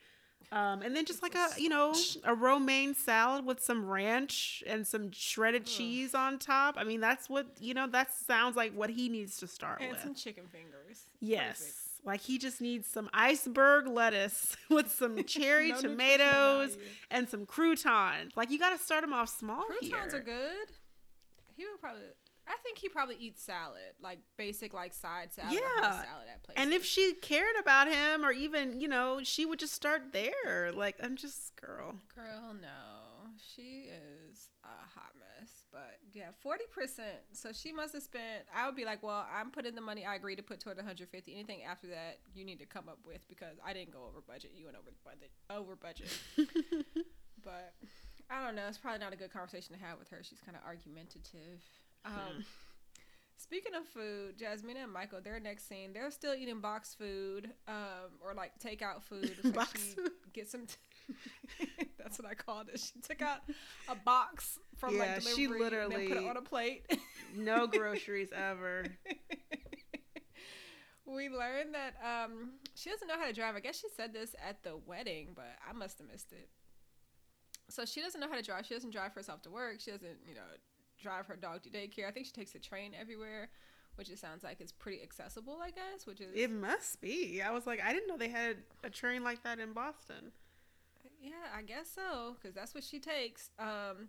Um, 0.52 0.82
and 0.82 0.96
then 0.96 1.04
just 1.04 1.22
like 1.22 1.34
a 1.36 1.48
a, 1.56 1.60
you 1.60 1.68
know, 1.68 1.94
a 2.24 2.34
romaine 2.34 2.94
salad 2.94 3.44
with 3.46 3.62
some 3.62 3.84
ranch 3.88 4.64
and 4.66 4.86
some 4.86 5.12
shredded 5.12 5.62
Ugh. 5.62 5.68
cheese 5.68 6.14
on 6.14 6.38
top. 6.38 6.74
I 6.76 6.82
mean, 6.84 7.00
that's 7.00 7.28
what, 7.28 7.46
you 7.60 7.74
know, 7.74 7.86
that 7.88 8.12
sounds 8.12 8.56
like 8.56 8.72
what 8.72 8.90
he 8.90 9.08
needs 9.08 9.36
to 9.38 9.46
start 9.46 9.80
and 9.80 9.92
with. 9.92 10.00
some 10.00 10.14
chicken 10.14 10.44
fingers. 10.48 11.04
Yes. 11.20 11.58
Perfect. 11.58 11.76
Like 12.04 12.20
he 12.22 12.38
just 12.38 12.60
needs 12.60 12.88
some 12.88 13.10
iceberg 13.12 13.86
lettuce 13.86 14.56
with 14.70 14.90
some 14.90 15.22
cherry 15.24 15.68
No 15.70 15.80
tomatoes 15.80 16.78
and 17.10 17.28
some 17.28 17.46
croutons. 17.46 18.32
Like 18.36 18.50
you 18.50 18.58
got 18.58 18.70
to 18.76 18.82
start 18.82 19.04
him 19.04 19.12
off 19.12 19.28
small 19.28 19.64
Croutons 19.64 20.12
here. 20.12 20.20
are 20.20 20.24
good. 20.24 20.72
He 21.56 21.64
would 21.66 21.78
probably. 21.80 22.00
I 22.50 22.56
think 22.64 22.78
he 22.78 22.88
probably 22.88 23.14
eats 23.20 23.42
salad, 23.42 23.94
like 24.02 24.18
basic, 24.36 24.74
like 24.74 24.92
side 24.92 25.32
salad. 25.32 25.52
Yeah. 25.52 25.80
salad 25.80 26.26
at 26.32 26.42
places. 26.42 26.60
And 26.62 26.72
if 26.72 26.84
she 26.84 27.14
cared 27.14 27.54
about 27.60 27.86
him 27.86 28.24
or 28.24 28.32
even, 28.32 28.80
you 28.80 28.88
know, 28.88 29.20
she 29.22 29.46
would 29.46 29.60
just 29.60 29.72
start 29.72 30.12
there. 30.12 30.72
Like 30.74 30.96
I'm 31.00 31.14
just 31.14 31.54
girl. 31.60 31.94
Girl, 32.12 32.54
no. 32.60 33.30
She 33.54 33.88
is 33.88 34.48
a 34.64 34.98
hot 34.98 35.12
mess. 35.16 35.64
But 35.70 35.98
yeah, 36.12 36.30
40%. 36.44 37.00
So 37.32 37.52
she 37.52 37.72
must 37.72 37.94
have 37.94 38.02
spent, 38.02 38.44
I 38.52 38.66
would 38.66 38.74
be 38.74 38.84
like, 38.84 39.02
well, 39.04 39.24
I'm 39.32 39.52
putting 39.52 39.76
the 39.76 39.80
money 39.80 40.04
I 40.04 40.16
agreed 40.16 40.36
to 40.36 40.42
put 40.42 40.58
toward 40.58 40.76
150. 40.76 41.32
Anything 41.32 41.62
after 41.62 41.86
that, 41.88 42.18
you 42.34 42.44
need 42.44 42.58
to 42.58 42.66
come 42.66 42.88
up 42.88 42.98
with 43.06 43.28
because 43.28 43.58
I 43.64 43.72
didn't 43.72 43.92
go 43.92 44.00
over 44.08 44.20
budget. 44.26 44.50
You 44.56 44.64
went 44.64 44.76
over 44.76 44.90
budget. 45.04 45.30
Over 45.48 45.76
budget. 45.76 46.10
but 47.44 47.74
I 48.28 48.44
don't 48.44 48.56
know. 48.56 48.66
It's 48.68 48.78
probably 48.78 49.00
not 49.00 49.12
a 49.12 49.16
good 49.16 49.32
conversation 49.32 49.76
to 49.76 49.80
have 49.84 49.98
with 49.98 50.08
her. 50.08 50.18
She's 50.22 50.40
kind 50.40 50.56
of 50.56 50.64
argumentative. 50.66 51.62
Um, 52.04 52.44
Speaking 53.50 53.74
of 53.74 53.84
food, 53.86 54.38
Jasmina 54.38 54.84
and 54.84 54.92
Michael, 54.92 55.20
their 55.20 55.40
next 55.40 55.66
scene, 55.66 55.92
they're 55.92 56.10
still 56.10 56.34
eating 56.34 56.60
box 56.60 56.94
food, 56.94 57.50
um, 57.66 58.12
or 58.20 58.34
like 58.34 58.52
takeout 58.60 59.02
food. 59.02 59.24
It's 59.24 59.44
like 59.44 59.54
Box 59.54 59.82
she 59.82 59.94
food. 59.94 60.10
Get 60.32 60.48
some. 60.48 60.66
that's 61.98 62.18
what 62.18 62.30
I 62.30 62.34
called 62.34 62.68
it. 62.72 62.78
She 62.78 63.00
took 63.00 63.22
out 63.22 63.38
a 63.88 63.96
box 63.96 64.58
from 64.76 64.94
Yeah, 64.94 65.14
like 65.14 65.22
she 65.22 65.48
literally 65.48 65.94
and 65.94 66.12
then 66.12 66.16
put 66.16 66.24
it 66.24 66.30
on 66.30 66.36
a 66.36 66.42
plate. 66.42 66.86
no 67.36 67.66
groceries 67.66 68.28
ever. 68.32 68.84
we 71.06 71.28
learned 71.28 71.74
that 71.74 71.94
um, 72.04 72.52
she 72.74 72.90
doesn't 72.90 73.08
know 73.08 73.18
how 73.18 73.26
to 73.26 73.32
drive. 73.32 73.56
I 73.56 73.60
guess 73.60 73.80
she 73.80 73.88
said 73.96 74.12
this 74.12 74.36
at 74.48 74.62
the 74.62 74.76
wedding, 74.86 75.30
but 75.34 75.56
I 75.68 75.72
must 75.72 75.98
have 75.98 76.06
missed 76.06 76.32
it. 76.32 76.50
So 77.68 77.84
she 77.84 78.00
doesn't 78.00 78.20
know 78.20 78.28
how 78.28 78.36
to 78.36 78.42
drive. 78.42 78.66
She 78.66 78.74
doesn't 78.74 78.90
drive 78.90 79.14
herself 79.14 79.42
to 79.42 79.50
work. 79.50 79.80
She 79.80 79.90
doesn't, 79.90 80.18
you 80.28 80.34
know, 80.34 80.42
drive 81.00 81.26
her 81.26 81.36
dog 81.36 81.62
to 81.62 81.70
daycare. 81.70 82.06
I 82.08 82.10
think 82.10 82.26
she 82.26 82.32
takes 82.32 82.52
the 82.52 82.58
train 82.58 82.92
everywhere, 82.98 83.48
which 83.96 84.10
it 84.10 84.18
sounds 84.18 84.44
like 84.44 84.60
is 84.60 84.72
pretty 84.72 85.02
accessible. 85.02 85.58
I 85.62 85.70
guess, 85.70 86.06
which 86.06 86.20
is 86.20 86.28
It 86.34 86.50
must 86.50 87.00
be. 87.00 87.42
I 87.42 87.50
was 87.50 87.66
like, 87.66 87.80
I 87.84 87.92
didn't 87.92 88.08
know 88.08 88.16
they 88.16 88.28
had 88.28 88.58
a 88.84 88.90
train 88.90 89.24
like 89.24 89.42
that 89.44 89.58
in 89.58 89.72
Boston. 89.72 90.32
Yeah, 91.22 91.32
I 91.54 91.62
guess 91.62 91.90
so, 91.94 92.36
because 92.40 92.54
that's 92.54 92.74
what 92.74 92.82
she 92.82 92.98
takes. 92.98 93.50
Um, 93.58 94.08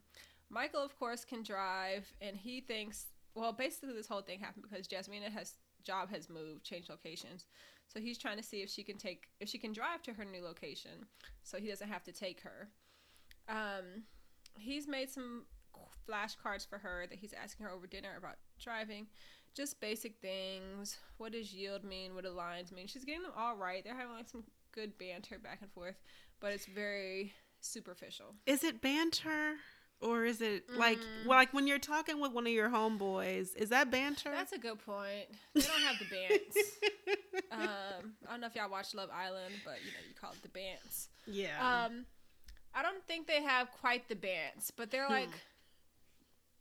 Michael, 0.50 0.82
of 0.82 0.98
course, 0.98 1.26
can 1.26 1.44
drive, 1.44 2.12
and 2.22 2.36
he 2.36 2.62
thinks. 2.62 3.08
Well, 3.34 3.54
basically, 3.54 3.94
this 3.94 4.08
whole 4.08 4.22
thing 4.22 4.40
happened 4.40 4.66
because 4.70 4.88
Jasmina 4.88 5.32
has 5.32 5.56
job 5.84 6.10
has 6.10 6.30
moved, 6.30 6.64
changed 6.64 6.90
locations, 6.90 7.46
so 7.88 8.00
he's 8.00 8.18
trying 8.18 8.38
to 8.38 8.44
see 8.44 8.62
if 8.62 8.70
she 8.70 8.84
can 8.84 8.98
take 8.98 9.28
if 9.40 9.50
she 9.50 9.58
can 9.58 9.74
drive 9.74 10.02
to 10.04 10.14
her 10.14 10.26
new 10.26 10.44
location, 10.44 11.06
so 11.44 11.58
he 11.58 11.68
doesn't 11.68 11.88
have 11.88 12.04
to 12.04 12.12
take 12.12 12.42
her. 12.42 12.70
Um, 13.50 14.04
he's 14.58 14.88
made 14.88 15.10
some 15.10 15.46
flashcards 16.10 16.68
for 16.68 16.78
her 16.80 17.06
that 17.10 17.18
he's 17.20 17.34
asking 17.34 17.66
her 17.66 17.72
over 17.72 17.88
dinner 17.88 18.16
about 18.18 18.36
driving, 18.60 19.08
just 19.54 19.80
basic 19.80 20.16
things. 20.22 20.98
What 21.18 21.32
does 21.34 21.54
yield 21.54 21.84
mean? 21.84 22.16
What 22.16 22.24
do 22.24 22.30
lines 22.32 22.72
mean? 22.72 22.88
She's 22.88 23.06
getting 23.06 23.24
them 23.24 23.32
all 23.38 23.56
right. 23.56 23.84
They're 23.84 23.96
having 23.96 24.14
like 24.16 24.30
some 24.30 24.44
good 24.74 24.98
banter 24.98 25.38
back 25.40 25.60
and 25.62 25.72
forth, 25.72 25.96
but 26.40 26.52
it's 26.54 26.66
very 26.66 27.34
superficial. 27.60 28.36
Is 28.46 28.64
it 28.64 28.82
banter? 28.82 29.56
Or 30.04 30.26
is 30.26 30.42
it 30.42 30.68
like 30.68 30.98
Mm. 30.98 31.28
well, 31.28 31.38
like 31.38 31.54
when 31.54 31.68
you're 31.68 31.78
talking 31.78 32.20
with 32.20 32.32
one 32.32 32.48
of 32.48 32.52
your 32.54 32.70
homeboys? 32.70 33.56
Is 33.56 33.70
that 33.70 33.92
banter? 33.92 34.32
That's 34.32 34.52
a 34.52 34.58
good 34.58 34.80
point. 34.84 35.28
They 35.54 35.62
don't 35.62 35.82
have 35.82 36.00
the 36.00 36.06
bants. 36.06 37.12
um, 37.52 38.14
I 38.28 38.32
don't 38.32 38.42
know 38.42 38.48
if 38.48 38.56
y'all 38.56 38.70
watch 38.70 38.96
Love 38.96 39.10
Island, 39.14 39.54
but 39.64 39.76
you 39.86 39.92
know 39.92 40.00
you 40.08 40.16
call 40.20 40.32
it 40.32 40.42
the 40.42 40.50
bants. 40.50 41.08
yeah. 41.28 41.86
Um, 41.86 42.06
I 42.74 42.82
don't 42.82 43.06
think 43.06 43.28
they 43.28 43.44
have 43.44 43.70
quite 43.72 44.08
the 44.10 44.16
bants, 44.16 44.72
but 44.76 44.90
they're 44.90 45.08
like 45.10 45.30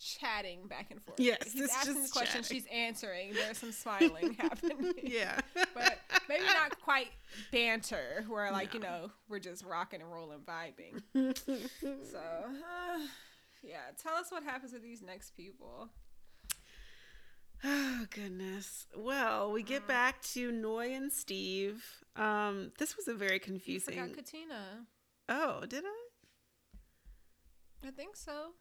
chatting 0.00 0.66
back 0.66 0.90
and 0.90 1.00
forth. 1.02 1.20
Yes, 1.20 1.52
he's 1.52 1.70
asking 1.70 1.94
just 1.94 2.12
the 2.12 2.18
question, 2.18 2.42
chatting. 2.42 2.56
she's 2.56 2.66
answering. 2.72 3.34
There's 3.34 3.58
some 3.58 3.72
smiling 3.72 4.34
happening. 4.38 4.94
yeah. 5.02 5.38
but 5.74 5.98
maybe 6.28 6.44
not 6.44 6.80
quite 6.80 7.08
banter, 7.52 8.24
where 8.28 8.50
like 8.50 8.74
you 8.74 8.80
know 8.80 9.10
we're 9.28 9.38
just 9.38 9.64
rocking 9.64 10.00
and 10.00 10.10
rolling, 10.10 10.40
vibing. 10.40 11.02
so, 12.10 12.18
uh, 12.18 12.98
yeah, 13.62 13.76
tell 14.02 14.14
us 14.14 14.30
what 14.30 14.42
happens 14.42 14.72
with 14.72 14.82
these 14.82 15.02
next 15.02 15.36
people. 15.36 15.90
Oh 17.62 18.06
goodness. 18.10 18.86
Well, 18.96 19.52
we 19.52 19.62
get 19.62 19.86
back 19.86 20.22
to 20.32 20.50
Noi 20.50 20.94
and 20.94 21.12
Steve. 21.12 21.84
Um, 22.16 22.72
this 22.78 22.96
was 22.96 23.06
a 23.06 23.14
very 23.14 23.38
confusing. 23.38 23.96
forgot 23.96 24.16
Katina. 24.16 24.86
Oh, 25.28 25.64
did 25.68 25.84
I? 25.84 27.88
I 27.88 27.90
think 27.90 28.16
so. 28.16 28.52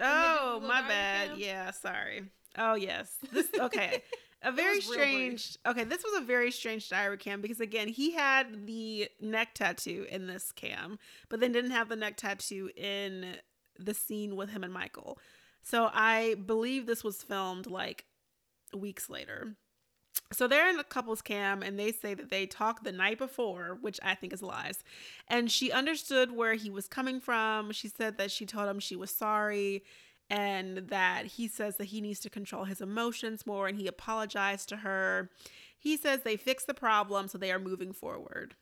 Oh, 0.00 0.60
my 0.66 0.82
bad. 0.82 1.30
cam? 1.30 1.38
Yeah, 1.38 1.70
sorry. 1.70 2.24
Oh 2.56 2.74
yes. 2.74 3.16
This 3.32 3.48
okay. 3.60 4.02
A 4.42 4.52
very 4.52 4.80
strange. 4.80 5.56
Okay, 5.66 5.82
this 5.82 6.04
was 6.04 6.22
a 6.22 6.24
very 6.24 6.52
strange 6.52 6.88
diary 6.88 7.18
cam 7.18 7.40
because 7.40 7.60
again, 7.60 7.88
he 7.88 8.12
had 8.12 8.66
the 8.66 9.08
neck 9.20 9.54
tattoo 9.54 10.06
in 10.10 10.28
this 10.28 10.52
cam, 10.52 10.98
but 11.28 11.40
then 11.40 11.50
didn't 11.50 11.72
have 11.72 11.88
the 11.88 11.96
neck 11.96 12.16
tattoo 12.16 12.70
in 12.76 13.34
the 13.78 13.94
scene 13.94 14.36
with 14.36 14.50
him 14.50 14.62
and 14.62 14.72
Michael. 14.72 15.18
So 15.62 15.90
I 15.92 16.36
believe 16.46 16.86
this 16.86 17.02
was 17.02 17.22
filmed 17.22 17.66
like 17.66 18.04
weeks 18.72 19.10
later. 19.10 19.56
So 20.30 20.46
they're 20.46 20.68
in 20.68 20.78
a 20.78 20.84
couple's 20.84 21.22
cam 21.22 21.62
and 21.62 21.78
they 21.78 21.90
say 21.90 22.12
that 22.14 22.28
they 22.28 22.44
talked 22.44 22.84
the 22.84 22.92
night 22.92 23.18
before, 23.18 23.78
which 23.80 23.98
I 24.02 24.14
think 24.14 24.32
is 24.32 24.42
lies. 24.42 24.84
And 25.26 25.50
she 25.50 25.72
understood 25.72 26.32
where 26.32 26.54
he 26.54 26.68
was 26.68 26.86
coming 26.86 27.18
from. 27.18 27.72
She 27.72 27.88
said 27.88 28.18
that 28.18 28.30
she 28.30 28.44
told 28.44 28.68
him 28.68 28.78
she 28.78 28.96
was 28.96 29.10
sorry 29.10 29.84
and 30.30 30.78
that 30.88 31.24
he 31.24 31.48
says 31.48 31.76
that 31.76 31.86
he 31.86 32.00
needs 32.00 32.20
to 32.20 32.30
control 32.30 32.64
his 32.64 32.80
emotions 32.80 33.46
more 33.46 33.66
and 33.66 33.78
he 33.78 33.86
apologized 33.86 34.68
to 34.68 34.76
her. 34.76 35.30
He 35.78 35.96
says 35.96 36.22
they 36.22 36.36
fixed 36.36 36.66
the 36.66 36.74
problem 36.74 37.28
so 37.28 37.38
they 37.38 37.52
are 37.52 37.58
moving 37.58 37.92
forward. 37.92 38.54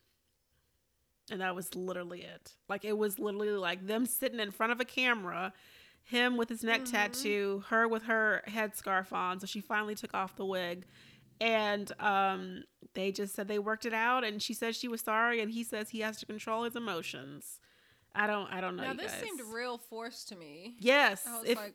And 1.31 1.41
that 1.41 1.57
was 1.57 1.75
literally 1.75 2.23
it. 2.23 2.53
Like 2.69 2.85
it 2.85 2.97
was 2.97 3.19
literally 3.19 3.49
like 3.51 3.87
them 3.87 4.07
sitting 4.07 4.39
in 4.39 4.53
front 4.53 4.73
of 4.73 4.81
a 4.81 4.85
camera, 4.85 5.53
him 6.05 6.37
with 6.37 6.49
his 6.49 6.63
neck 6.63 6.83
mm-hmm. 6.83 6.93
tattoo, 6.93 7.65
her 7.69 7.89
with 7.89 8.05
her 8.05 8.45
headscarf 8.47 9.13
on. 9.13 9.41
So 9.41 9.47
she 9.47 9.61
finally 9.61 9.97
took 9.97 10.15
off 10.15 10.37
the 10.37 10.45
wig. 10.45 10.87
And 11.41 11.93
um 12.01 12.65
they 12.95 13.13
just 13.13 13.35
said 13.35 13.49
they 13.49 13.59
worked 13.59 13.85
it 13.85 13.93
out 13.93 14.25
and 14.25 14.43
she 14.43 14.55
said 14.55 14.75
she 14.75 14.89
was 14.89 15.01
sorry 15.03 15.41
and 15.41 15.51
he 15.51 15.63
says 15.65 15.91
he 15.91 16.01
has 16.01 16.17
to 16.19 16.27
control 16.27 16.65
his 16.65 16.77
emotions. 16.77 17.61
I 18.15 18.27
don't 18.27 18.51
I 18.53 18.61
don't 18.61 18.77
know. 18.77 18.85
now 18.85 18.95
this 18.95 19.13
guys. 19.13 19.21
seemed 19.23 19.41
real 19.53 19.77
forced 19.79 20.29
to 20.29 20.37
me. 20.37 20.77
Yes. 20.81 21.25
I 21.27 21.39
was 21.41 21.49
if- 21.49 21.57
like, 21.59 21.75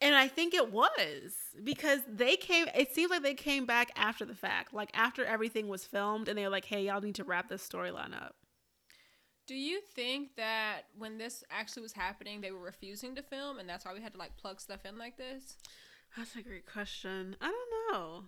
and 0.00 0.14
I 0.14 0.28
think 0.28 0.54
it 0.54 0.70
was 0.72 1.34
because 1.64 2.00
they 2.08 2.36
came, 2.36 2.66
it 2.72 2.94
seems 2.94 3.10
like 3.10 3.22
they 3.24 3.34
came 3.34 3.66
back 3.66 3.90
after 3.96 4.24
the 4.24 4.34
fact, 4.34 4.72
like 4.72 4.90
after 4.94 5.24
everything 5.24 5.66
was 5.66 5.84
filmed, 5.84 6.28
and 6.28 6.38
they 6.38 6.44
were 6.44 6.50
like, 6.50 6.66
hey, 6.66 6.84
y'all 6.86 7.00
need 7.00 7.16
to 7.16 7.24
wrap 7.24 7.48
this 7.48 7.68
storyline 7.68 8.14
up. 8.14 8.36
do 9.48 9.56
you 9.56 9.80
think 9.80 10.36
that 10.36 10.82
when 10.96 11.18
this 11.18 11.42
actually 11.50 11.82
was 11.82 11.94
happening, 11.94 12.40
they 12.40 12.52
were 12.52 12.60
refusing 12.62 13.16
to 13.16 13.22
film, 13.22 13.58
and 13.58 13.68
that's 13.68 13.84
why 13.84 13.92
we 13.92 14.00
had 14.00 14.12
to 14.12 14.18
like 14.20 14.36
plug 14.36 14.60
stuff 14.60 14.84
in 14.84 14.98
like 14.98 15.16
this? 15.16 15.56
That's 16.16 16.36
a 16.36 16.42
great 16.42 16.64
question. 16.64 17.34
I 17.40 17.46
don't 17.46 17.92
know. 17.92 18.24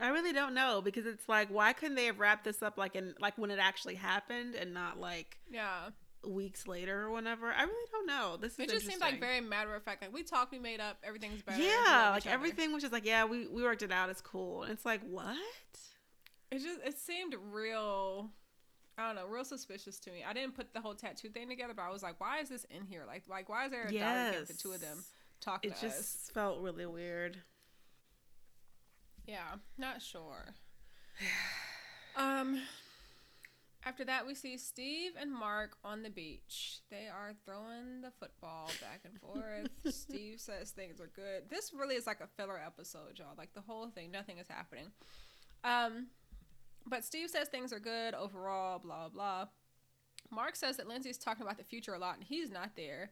I 0.00 0.08
really 0.08 0.32
don't 0.32 0.54
know 0.54 0.80
because 0.82 1.06
it's 1.06 1.28
like, 1.28 1.48
why 1.48 1.72
couldn't 1.72 1.94
they 1.96 2.06
have 2.06 2.18
wrapped 2.20 2.44
this 2.44 2.62
up 2.62 2.78
like 2.78 2.96
in 2.96 3.14
like 3.20 3.36
when 3.38 3.50
it 3.50 3.58
actually 3.58 3.96
happened 3.96 4.54
and 4.54 4.72
not 4.72 4.98
like 4.98 5.38
Yeah, 5.50 5.90
weeks 6.26 6.66
later 6.66 7.02
or 7.02 7.10
whatever? 7.10 7.52
I 7.52 7.62
really 7.62 7.88
don't 7.92 8.06
know. 8.06 8.36
This 8.40 8.52
is 8.54 8.58
it 8.60 8.70
just 8.70 8.86
seemed 8.86 9.00
like 9.00 9.20
very 9.20 9.40
matter 9.40 9.74
of 9.74 9.82
fact. 9.82 10.02
Like 10.02 10.12
we 10.14 10.22
talked, 10.22 10.52
we 10.52 10.58
made 10.58 10.80
up, 10.80 10.98
everything's 11.04 11.42
better. 11.42 11.62
yeah, 11.62 12.10
like 12.14 12.26
everything 12.26 12.72
was 12.72 12.82
just 12.82 12.92
like, 12.92 13.04
yeah, 13.04 13.24
we 13.24 13.46
we 13.46 13.62
worked 13.62 13.82
it 13.82 13.92
out. 13.92 14.08
It's 14.10 14.20
cool. 14.22 14.62
And 14.62 14.72
it's 14.72 14.84
like, 14.86 15.02
what? 15.02 15.36
It 16.50 16.58
just 16.62 16.80
it 16.84 16.98
seemed 16.98 17.34
real. 17.52 18.30
I 18.98 19.06
don't 19.06 19.16
know, 19.16 19.26
real 19.26 19.44
suspicious 19.44 19.98
to 20.00 20.10
me. 20.10 20.24
I 20.28 20.32
didn't 20.34 20.54
put 20.54 20.74
the 20.74 20.80
whole 20.80 20.94
tattoo 20.94 21.28
thing 21.30 21.48
together, 21.48 21.72
but 21.74 21.82
I 21.82 21.90
was 21.90 22.02
like, 22.02 22.20
why 22.20 22.40
is 22.40 22.48
this 22.50 22.64
in 22.70 22.84
here? 22.84 23.04
Like, 23.06 23.22
like 23.28 23.48
why 23.48 23.64
is 23.66 23.70
there 23.70 23.86
a 23.86 23.92
diary 23.92 24.32
cam, 24.34 24.44
the 24.46 24.52
two 24.54 24.72
of 24.72 24.80
them 24.80 24.96
Yes. 24.98 25.12
talking 25.40 25.70
It 25.70 25.76
to 25.76 25.86
us? 25.86 25.96
just 25.96 26.32
felt 26.34 26.60
really 26.60 26.84
weird. 26.84 27.38
Yeah, 29.26 29.56
not 29.78 30.02
sure. 30.02 30.54
um, 32.16 32.60
after 33.84 34.04
that, 34.04 34.26
we 34.26 34.34
see 34.34 34.58
Steve 34.58 35.12
and 35.18 35.32
Mark 35.32 35.76
on 35.84 36.02
the 36.02 36.10
beach. 36.10 36.80
They 36.90 37.08
are 37.08 37.32
throwing 37.46 38.02
the 38.02 38.10
football 38.10 38.70
back 38.80 39.00
and 39.04 39.18
forth. 39.18 39.68
Steve 39.94 40.38
says 40.38 40.70
things 40.70 41.00
are 41.00 41.10
good. 41.14 41.48
This 41.48 41.72
really 41.72 41.94
is 41.94 42.06
like 42.06 42.20
a 42.20 42.26
filler 42.26 42.60
episode, 42.64 43.18
y'all. 43.18 43.34
Like 43.38 43.54
the 43.54 43.62
whole 43.62 43.88
thing, 43.88 44.10
nothing 44.10 44.38
is 44.38 44.48
happening. 44.48 44.86
Um, 45.64 46.08
but 46.86 47.04
Steve 47.04 47.30
says 47.30 47.48
things 47.48 47.72
are 47.72 47.80
good 47.80 48.14
overall. 48.14 48.78
Blah 48.78 49.08
blah. 49.08 49.46
Mark 50.30 50.56
says 50.56 50.76
that 50.76 50.86
Lindsay's 50.86 51.18
talking 51.18 51.42
about 51.42 51.56
the 51.56 51.64
future 51.64 51.94
a 51.94 51.98
lot, 51.98 52.16
and 52.16 52.24
he's 52.24 52.50
not 52.50 52.70
there. 52.76 53.10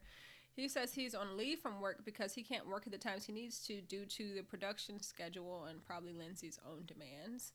He 0.59 0.67
says 0.67 0.93
he's 0.93 1.15
on 1.15 1.37
leave 1.37 1.59
from 1.59 1.79
work 1.79 2.03
because 2.03 2.33
he 2.33 2.43
can't 2.43 2.67
work 2.67 2.83
at 2.85 2.91
the 2.91 2.97
times 2.97 3.25
he 3.25 3.31
needs 3.31 3.65
to 3.67 3.81
due 3.81 4.05
to 4.05 4.33
the 4.35 4.43
production 4.43 5.01
schedule 5.01 5.65
and 5.69 5.83
probably 5.85 6.11
Lindsay's 6.11 6.59
own 6.69 6.83
demands. 6.85 7.53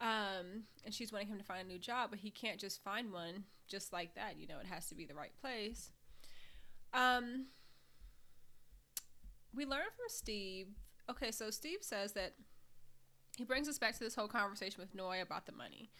Um, 0.00 0.64
and 0.84 0.92
she's 0.92 1.12
wanting 1.12 1.28
him 1.28 1.38
to 1.38 1.44
find 1.44 1.66
a 1.66 1.72
new 1.72 1.78
job, 1.78 2.10
but 2.10 2.18
he 2.18 2.30
can't 2.30 2.60
just 2.60 2.82
find 2.82 3.12
one 3.12 3.44
just 3.66 3.92
like 3.92 4.14
that. 4.16 4.34
You 4.38 4.46
know, 4.46 4.58
it 4.58 4.66
has 4.66 4.88
to 4.88 4.94
be 4.94 5.06
the 5.06 5.14
right 5.14 5.32
place. 5.40 5.90
Um, 6.92 7.46
we 9.54 9.64
learn 9.64 9.86
from 9.96 10.08
Steve. 10.08 10.66
Okay, 11.10 11.30
so 11.30 11.50
Steve 11.50 11.78
says 11.80 12.12
that 12.12 12.34
he 13.38 13.44
brings 13.44 13.68
us 13.68 13.78
back 13.78 13.94
to 13.94 14.00
this 14.00 14.14
whole 14.14 14.28
conversation 14.28 14.80
with 14.80 14.94
Noi 14.94 15.22
about 15.22 15.46
the 15.46 15.52
money. 15.52 15.90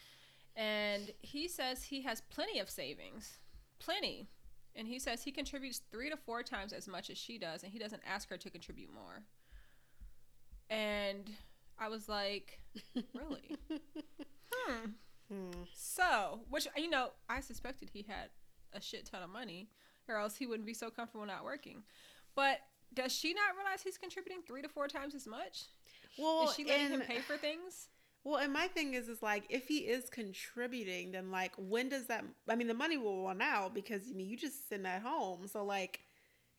And 0.56 1.10
he 1.22 1.48
says 1.48 1.84
he 1.84 2.02
has 2.02 2.20
plenty 2.20 2.58
of 2.58 2.68
savings. 2.68 3.38
Plenty. 3.78 4.28
And 4.76 4.88
he 4.88 4.98
says 4.98 5.22
he 5.22 5.30
contributes 5.30 5.82
three 5.90 6.10
to 6.10 6.16
four 6.16 6.42
times 6.42 6.72
as 6.72 6.88
much 6.88 7.08
as 7.10 7.16
she 7.18 7.38
does, 7.38 7.62
and 7.62 7.72
he 7.72 7.78
doesn't 7.78 8.02
ask 8.08 8.28
her 8.28 8.36
to 8.36 8.50
contribute 8.50 8.92
more. 8.92 9.22
And 10.68 11.30
I 11.78 11.88
was 11.88 12.08
like, 12.08 12.60
really? 13.14 13.56
hmm. 14.52 14.86
Hmm. 15.32 15.50
So, 15.72 16.40
which, 16.50 16.66
you 16.76 16.90
know, 16.90 17.10
I 17.28 17.40
suspected 17.40 17.90
he 17.92 18.04
had 18.08 18.30
a 18.72 18.80
shit 18.80 19.06
ton 19.06 19.22
of 19.22 19.30
money, 19.30 19.68
or 20.08 20.16
else 20.16 20.36
he 20.36 20.46
wouldn't 20.46 20.66
be 20.66 20.74
so 20.74 20.90
comfortable 20.90 21.26
not 21.26 21.44
working. 21.44 21.82
But 22.34 22.58
does 22.92 23.12
she 23.12 23.32
not 23.32 23.56
realize 23.56 23.82
he's 23.82 23.98
contributing 23.98 24.42
three 24.46 24.62
to 24.62 24.68
four 24.68 24.88
times 24.88 25.14
as 25.14 25.26
much? 25.26 25.66
Well, 26.18 26.48
Is 26.48 26.54
she 26.54 26.64
letting 26.64 26.88
him 26.88 27.00
pay 27.00 27.18
for 27.20 27.36
things? 27.36 27.88
Well, 28.24 28.36
and 28.38 28.52
my 28.52 28.68
thing 28.68 28.94
is, 28.94 29.08
is 29.08 29.22
like 29.22 29.44
if 29.50 29.68
he 29.68 29.78
is 29.80 30.08
contributing, 30.10 31.12
then 31.12 31.30
like 31.30 31.52
when 31.58 31.88
does 31.90 32.06
that? 32.06 32.24
I 32.48 32.56
mean, 32.56 32.68
the 32.68 32.74
money 32.74 32.96
will 32.96 33.24
run 33.24 33.42
out 33.42 33.74
because 33.74 34.02
I 34.10 34.14
mean 34.14 34.28
you 34.28 34.36
just 34.36 34.68
send 34.68 34.84
that 34.86 35.02
home. 35.02 35.46
So 35.46 35.64
like, 35.64 36.00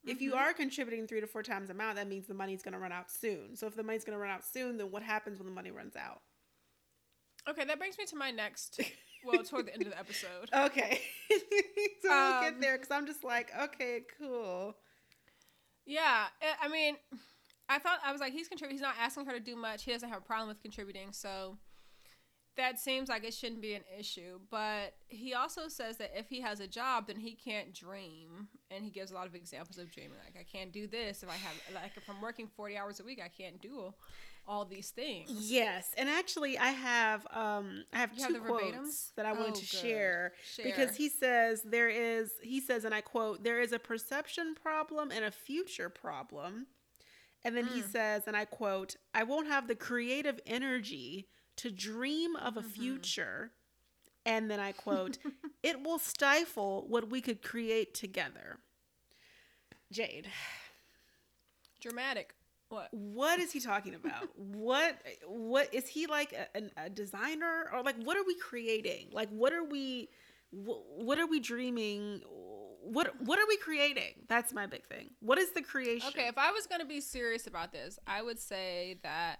if 0.06 0.22
you 0.22 0.34
Mhm. 0.34 0.36
are 0.36 0.54
contributing 0.54 1.08
three 1.08 1.22
to 1.22 1.28
four 1.28 1.44
times 1.44 1.68
the 1.70 1.74
amount, 1.74 1.98
that 1.98 2.08
means 2.08 2.28
the 2.28 2.34
money's 2.36 2.64
going 2.64 2.74
to 2.74 2.80
run 2.80 2.92
out 2.94 3.12
soon. 3.12 3.56
So 3.56 3.68
if 3.68 3.76
the 3.76 3.84
money's 3.84 4.06
going 4.06 4.18
to 4.18 4.22
run 4.22 4.32
out 4.32 4.46
soon, 4.46 4.78
then 4.78 4.92
what 4.92 5.04
happens 5.04 5.40
when 5.40 5.48
the 5.48 5.54
money 5.54 5.72
runs 5.72 5.96
out? 5.96 6.22
Okay, 7.48 7.64
that 7.66 7.78
brings 7.78 7.98
me 7.98 8.06
to 8.06 8.16
my 8.16 8.32
next. 8.32 8.80
Well, 9.24 9.44
toward 9.44 9.66
the 9.68 9.74
end 9.74 9.86
of 9.88 9.92
the 9.92 10.00
episode. 10.00 10.52
Okay, 10.56 11.02
so 12.02 12.24
we'll 12.24 12.34
Um, 12.34 12.40
get 12.40 12.60
there 12.62 12.78
because 12.78 12.92
I'm 12.92 13.06
just 13.06 13.24
like, 13.24 13.52
okay, 13.60 14.02
cool. 14.20 14.76
Yeah, 15.86 16.28
I- 16.42 16.58
I 16.62 16.68
mean, 16.68 16.98
I 17.68 17.80
thought 17.80 18.00
I 18.06 18.12
was 18.12 18.22
like, 18.22 18.34
he's 18.34 18.48
contributing. 18.48 18.78
He's 18.78 18.82
not 18.84 18.96
asking 19.00 19.26
her 19.26 19.34
to 19.34 19.40
do 19.40 19.56
much. 19.56 19.84
He 19.84 19.92
doesn't 19.92 20.10
have 20.10 20.20
a 20.20 20.26
problem 20.26 20.48
with 20.50 20.62
contributing, 20.62 21.10
so 21.12 21.58
that 22.58 22.80
seems 22.80 23.10
like 23.10 23.24
it 23.26 23.34
shouldn't 23.34 23.62
be 23.62 23.74
an 23.74 23.84
issue. 24.00 24.40
But 24.50 24.94
he 25.08 25.34
also 25.34 25.68
says 25.68 25.98
that 25.98 26.12
if 26.16 26.30
he 26.30 26.42
has 26.42 26.60
a 26.60 26.68
job, 26.68 27.08
then 27.08 27.18
he 27.18 27.34
can't 27.36 27.74
dream, 27.74 28.48
and 28.72 28.84
he 28.84 28.92
gives 28.92 29.12
a 29.12 29.16
lot 29.16 29.28
of 29.28 29.36
examples 29.36 29.78
of 29.78 29.92
dreaming. 29.92 30.18
Like, 30.24 30.40
I 30.40 30.44
can't 30.44 30.72
do 30.72 30.88
this 30.88 31.24
if 31.24 31.30
I 31.30 31.34
have 31.34 31.54
like 31.74 31.92
if 31.98 32.04
I'm 32.10 32.22
working 32.22 32.48
forty 32.56 32.78
hours 32.78 33.00
a 33.00 33.04
week, 33.04 33.20
I 33.24 33.28
can't 33.30 33.60
do 33.62 33.94
all 34.48 34.64
these 34.64 34.92
things. 34.92 35.32
Yes, 35.32 35.90
and 35.98 36.08
actually, 36.08 36.58
I 36.60 36.68
have 36.70 37.26
um 37.34 37.84
I 37.92 37.98
have 37.98 38.12
You 38.16 38.22
have 38.22 38.28
two 38.32 38.40
the 38.40 38.46
quotes 38.46 38.64
verbatims? 38.64 39.16
that 39.16 39.26
I 39.26 39.32
wanted 39.34 39.56
Oh, 39.56 39.60
to 39.60 39.66
share. 39.66 40.34
Share. 40.54 40.66
because 40.66 40.96
he 40.96 41.10
says 41.10 41.64
there 41.64 41.90
is 41.90 42.32
he 42.44 42.62
says 42.62 42.86
and 42.86 42.94
i 42.94 43.02
quote 43.02 43.44
there 43.44 43.60
is 43.60 43.72
a 43.72 43.80
perception 43.80 44.54
problem 44.54 45.10
and 45.12 45.26
a 45.26 45.32
future 45.32 45.90
problem 45.90 46.68
and 47.46 47.56
then 47.56 47.68
he 47.68 47.82
Mm. 47.82 47.92
says 47.92 48.24
and 48.28 48.36
i 48.36 48.44
quote 48.46 48.98
i 49.14 49.24
won't 49.24 49.48
have 49.48 49.68
the 49.68 49.76
creative 49.76 50.40
energy 50.46 51.30
to 51.56 51.72
dream 51.72 52.36
of 52.36 52.58
a 52.58 52.62
Mhm. 52.62 52.66
future 52.74 53.52
and 54.26 54.52
then 54.52 54.60
i 54.60 54.72
quote 54.74 55.18
it 55.64 55.82
will 55.84 56.00
stifle 56.00 56.86
what 56.90 57.10
we 57.10 57.22
could 57.22 57.42
create 57.42 57.94
together 57.94 58.60
jade 59.92 60.28
dramatic. 61.82 62.34
What? 62.70 62.90
what 62.92 63.40
is 63.40 63.52
he 63.52 63.60
talking 63.60 63.94
about 64.02 64.28
what 64.36 64.96
what 65.28 65.72
is 65.74 65.88
he 65.88 66.08
like 66.08 66.34
a, 66.34 66.64
a 66.86 66.90
designer 66.90 67.70
or 67.72 67.84
like 67.84 67.96
what 68.04 68.18
are 68.18 68.24
we 68.26 68.36
creating 68.40 69.10
like 69.12 69.30
what 69.30 69.54
are 69.54 69.64
we 69.64 70.10
what 70.52 71.20
are 71.20 71.28
we 71.28 71.40
dreaming 71.40 72.22
what 72.86 73.20
what 73.22 73.40
are 73.40 73.48
we 73.48 73.58
creating 73.58 74.14
that's 74.28 74.54
my 74.54 74.66
big 74.66 74.86
thing 74.88 75.10
what 75.20 75.38
is 75.38 75.52
the 75.52 75.62
creation 75.62 76.08
Okay, 76.10 76.28
if 76.28 76.38
I 76.38 76.52
was 76.52 76.68
going 76.68 76.82
to 76.82 76.88
be 76.88 77.02
serious 77.02 77.48
about 77.48 77.72
this, 77.72 77.98
I 78.06 78.22
would 78.22 78.40
say 78.40 79.00
that 79.04 79.40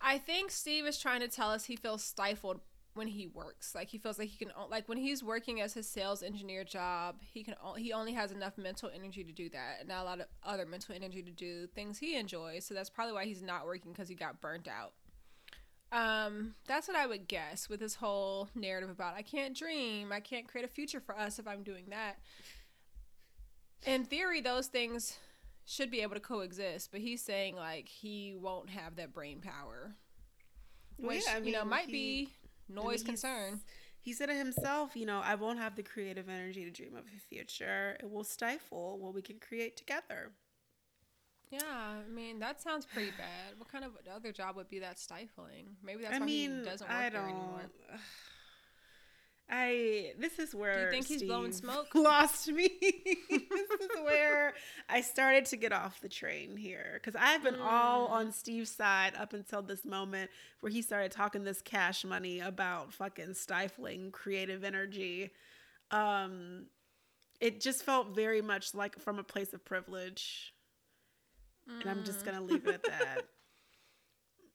I 0.00 0.18
think 0.18 0.50
Steve 0.50 0.86
is 0.86 0.98
trying 0.98 1.20
to 1.20 1.28
tell 1.28 1.50
us 1.50 1.64
he 1.64 1.76
feels 1.76 2.02
stifled 2.02 2.60
when 2.94 3.06
he 3.06 3.26
works. 3.26 3.74
Like 3.74 3.88
he 3.88 3.98
feels 3.98 4.18
like 4.18 4.28
he 4.28 4.36
can 4.36 4.52
like 4.70 4.88
when 4.88 4.98
he's 4.98 5.22
working 5.22 5.60
as 5.60 5.74
his 5.74 5.88
sales 5.88 6.22
engineer 6.22 6.64
job, 6.64 7.16
he 7.20 7.42
can 7.42 7.54
he 7.76 7.92
only 7.92 8.12
has 8.12 8.32
enough 8.32 8.58
mental 8.58 8.90
energy 8.94 9.24
to 9.24 9.32
do 9.32 9.48
that, 9.50 9.76
and 9.80 9.88
not 9.88 10.02
a 10.02 10.04
lot 10.04 10.20
of 10.20 10.26
other 10.42 10.66
mental 10.66 10.94
energy 10.94 11.22
to 11.22 11.30
do 11.30 11.66
things 11.68 11.98
he 11.98 12.16
enjoys. 12.16 12.64
So 12.64 12.74
that's 12.74 12.90
probably 12.90 13.14
why 13.14 13.24
he's 13.24 13.42
not 13.42 13.66
working 13.66 13.92
because 13.92 14.08
he 14.08 14.14
got 14.14 14.40
burnt 14.40 14.68
out. 14.68 14.92
Um, 15.92 16.54
that's 16.66 16.88
what 16.88 16.96
I 16.96 17.06
would 17.06 17.28
guess 17.28 17.68
with 17.68 17.80
this 17.80 17.94
whole 17.96 18.48
narrative 18.54 18.88
about 18.88 19.14
I 19.14 19.20
can't 19.22 19.54
dream, 19.56 20.10
I 20.10 20.20
can't 20.20 20.48
create 20.48 20.64
a 20.64 20.68
future 20.68 21.00
for 21.00 21.16
us 21.16 21.38
if 21.38 21.46
I'm 21.46 21.62
doing 21.62 21.84
that. 21.90 22.14
In 23.84 24.04
theory, 24.04 24.40
those 24.40 24.68
things 24.68 25.18
should 25.66 25.90
be 25.90 26.00
able 26.00 26.14
to 26.14 26.20
coexist, 26.20 26.90
but 26.92 27.00
he's 27.00 27.20
saying 27.22 27.56
like 27.56 27.88
he 27.88 28.34
won't 28.40 28.70
have 28.70 28.96
that 28.96 29.12
brain 29.12 29.40
power, 29.40 29.94
Well, 30.98 31.08
which 31.16 31.24
yeah, 31.26 31.34
I 31.36 31.38
you 31.38 31.52
know 31.52 31.64
might 31.64 31.86
he- 31.86 31.92
be 31.92 32.28
I 32.70 32.72
noise 32.74 33.00
mean, 33.00 33.06
concern. 33.06 33.60
He 34.00 34.12
said 34.12 34.30
it 34.30 34.36
himself, 34.36 34.96
you 34.96 35.06
know, 35.06 35.20
I 35.22 35.34
won't 35.36 35.58
have 35.60 35.76
the 35.76 35.82
creative 35.84 36.28
energy 36.28 36.64
to 36.64 36.70
dream 36.70 36.96
of 36.96 37.04
a 37.06 37.20
future. 37.28 37.96
It 38.00 38.10
will 38.10 38.24
stifle 38.24 38.98
what 38.98 39.14
we 39.14 39.22
can 39.22 39.38
create 39.38 39.76
together. 39.76 40.32
Yeah, 41.52 41.60
I 41.62 42.08
mean 42.10 42.38
that 42.40 42.60
sounds 42.62 42.86
pretty 42.86 43.10
bad. 43.10 43.58
What 43.58 43.70
kind 43.70 43.84
of 43.84 43.92
other 44.12 44.32
job 44.32 44.56
would 44.56 44.68
be 44.70 44.78
that 44.80 44.98
stifling? 44.98 45.76
Maybe 45.84 46.02
that's 46.02 46.16
I 46.16 46.18
why 46.18 46.26
mean, 46.26 46.58
he 46.60 46.64
doesn't 46.64 46.88
work 46.88 46.96
I 46.96 47.10
there 47.10 47.20
don't. 47.20 47.24
anymore. 47.30 47.60
I 49.50 50.12
this 50.18 50.38
is 50.38 50.54
where 50.54 50.90
think 50.90 51.06
he's 51.06 51.22
blowing 51.24 51.52
smoke? 51.52 51.88
Lost 51.94 52.48
me. 52.50 52.70
this 52.80 53.80
is 53.80 53.90
where 54.02 54.54
I 54.88 55.02
started 55.02 55.44
to 55.46 55.56
get 55.56 55.72
off 55.72 56.00
the 56.00 56.08
train 56.08 56.56
here 56.56 56.92
because 56.94 57.14
I've 57.20 57.42
been 57.42 57.56
all 57.60 58.08
Mm. 58.08 58.10
on 58.12 58.32
Steve's 58.32 58.70
side 58.70 59.12
up 59.18 59.34
until 59.34 59.60
this 59.60 59.84
moment 59.84 60.30
where 60.60 60.72
he 60.72 60.80
started 60.80 61.12
talking 61.12 61.44
this 61.44 61.60
cash 61.60 62.02
money 62.04 62.40
about 62.40 62.94
fucking 62.94 63.34
stifling 63.34 64.10
creative 64.10 64.64
energy. 64.64 65.32
Um, 65.90 66.66
it 67.40 67.60
just 67.60 67.84
felt 67.84 68.14
very 68.14 68.40
much 68.40 68.74
like 68.74 68.98
from 69.00 69.18
a 69.18 69.24
place 69.24 69.52
of 69.52 69.62
privilege, 69.64 70.51
and 71.66 71.88
I'm 71.90 72.04
just 72.04 72.20
Mm. 72.20 72.24
gonna 72.26 72.40
leave 72.42 72.66
it 72.66 72.74
at 72.74 72.82
that. 72.84 73.26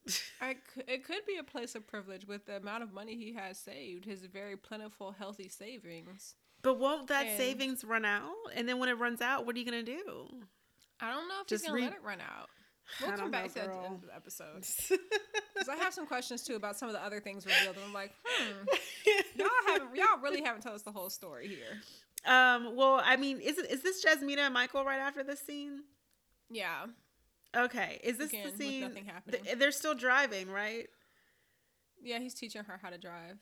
I 0.42 0.54
c- 0.74 0.84
it 0.88 1.04
could 1.06 1.26
be 1.26 1.38
a 1.38 1.44
place 1.44 1.76
of 1.76 1.86
privilege 1.86 2.26
with 2.26 2.46
the 2.46 2.56
amount 2.58 2.84
of 2.84 2.94
money 2.94 3.16
he 3.18 3.34
has 3.34 3.58
saved, 3.58 4.06
his 4.06 4.22
very 4.24 4.56
plentiful, 4.56 5.12
healthy 5.12 5.50
savings. 5.50 6.36
But 6.62 6.76
won't 6.80 7.08
that 7.08 7.28
And- 7.28 7.38
savings 7.38 7.84
run 7.84 8.06
out? 8.06 8.34
And 8.56 8.68
then 8.70 8.80
when 8.80 8.90
it 8.90 8.94
runs 8.98 9.22
out, 9.22 9.46
what 9.46 9.56
are 9.56 9.60
you 9.60 9.66
gonna 9.66 9.84
do? 9.84 10.28
I 11.00 11.12
don't 11.12 11.28
know 11.28 11.42
if 11.42 11.48
Just 11.48 11.64
he's 11.66 11.70
gonna 11.72 11.82
re- 11.82 11.88
let 11.90 11.94
it 11.98 12.04
run 12.04 12.22
out. 12.22 12.50
We'll 13.02 13.10
don't 13.10 13.20
come 13.20 13.32
back 13.32 13.44
know, 13.44 13.48
to 13.50 13.54
that 13.56 13.66
at 13.66 13.72
the 13.74 13.86
end 13.86 13.96
of 13.96 14.02
the 14.08 14.16
episode 14.16 14.66
because 15.54 15.68
I 15.68 15.76
have 15.76 15.94
some 15.94 16.08
questions 16.08 16.44
too 16.44 16.56
about 16.56 16.78
some 16.78 16.88
of 16.88 16.94
the 16.94 17.04
other 17.04 17.20
things 17.20 17.46
revealed, 17.46 17.76
and 17.76 17.84
I'm 17.84 17.92
like, 17.94 18.14
hmm, 18.26 18.66
y'all 19.36 19.48
haven't, 19.68 19.94
y'all 19.94 20.20
really 20.24 20.42
haven't 20.42 20.62
told 20.62 20.76
us 20.76 20.84
the 20.84 20.94
whole 20.94 21.10
story 21.10 21.50
here. 21.50 21.82
Um. 22.26 22.78
Well, 22.78 23.02
I 23.04 23.18
mean, 23.18 23.42
is 23.42 23.58
it 23.58 23.70
is 23.70 23.82
this 23.84 24.04
Jasmina 24.06 24.38
and 24.38 24.54
Michael 24.54 24.86
right 24.86 25.00
after 25.00 25.22
this 25.22 25.42
scene? 25.42 25.84
Yeah, 26.50 26.86
Okay. 27.56 28.00
Is 28.04 28.18
this 28.18 28.30
Again, 28.30 28.52
the 28.52 28.58
scene? 28.64 28.82
nothing 28.82 29.06
th- 29.32 29.58
they're 29.58 29.72
still 29.72 29.96
driving, 29.96 30.50
right? 30.50 30.88
yeah, 32.02 32.20
he's 32.20 32.34
teaching 32.36 32.64
her 32.64 32.80
how 32.82 32.90
to 32.90 32.98
drive. 32.98 33.38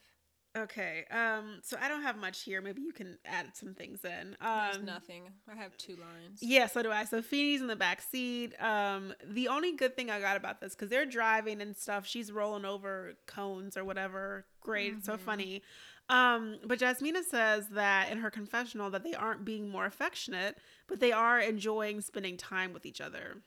Okay. 0.57 1.03
Um. 1.11 1.59
So 1.63 1.75
I 1.81 1.89
don't 1.89 2.03
have 2.03 2.15
much 2.17 2.43
here. 2.43 2.61
Maybe 2.61 2.81
you 2.81 2.93
can 2.93 3.17
add 3.25 3.47
some 3.57 3.73
things 3.73 4.05
in. 4.05 4.37
There's 4.41 4.77
Um. 4.77 4.85
nothing. 4.85 5.23
I 5.51 5.55
have 5.55 5.75
two 5.75 5.97
lines. 5.97 6.39
Yeah, 6.41 6.67
so 6.67 6.81
do 6.81 6.91
I. 6.91 7.03
So 7.03 7.21
Feeney's 7.21 7.59
in 7.59 7.67
the 7.67 7.75
back 7.75 8.01
seat. 8.01 8.53
Um, 8.61 9.13
the 9.25 9.49
only 9.49 9.73
good 9.73 9.97
thing 9.97 10.09
I 10.09 10.21
got 10.21 10.37
about 10.37 10.61
this 10.61 10.73
because 10.73 10.89
they're 10.89 11.05
driving 11.05 11.59
and 11.61 11.75
stuff, 11.75 12.07
she's 12.07 12.31
rolling 12.31 12.63
over 12.63 13.15
cones 13.27 13.75
or 13.75 13.83
whatever. 13.83 14.45
Great, 14.61 14.93
it's 14.93 15.05
so 15.07 15.17
funny. 15.17 15.61
Um, 16.07 16.57
but 16.63 16.79
Jasmina 16.79 17.23
says 17.23 17.67
that 17.69 18.11
in 18.11 18.19
her 18.19 18.29
confessional 18.29 18.91
that 18.91 19.03
they 19.03 19.13
aren't 19.15 19.43
being 19.43 19.69
more 19.69 19.85
affectionate, 19.85 20.57
but 20.87 20.99
they 20.99 21.11
are 21.11 21.39
enjoying 21.39 22.01
spending 22.01 22.37
time 22.37 22.73
with 22.73 22.85
each 22.85 23.01
other. 23.01 23.37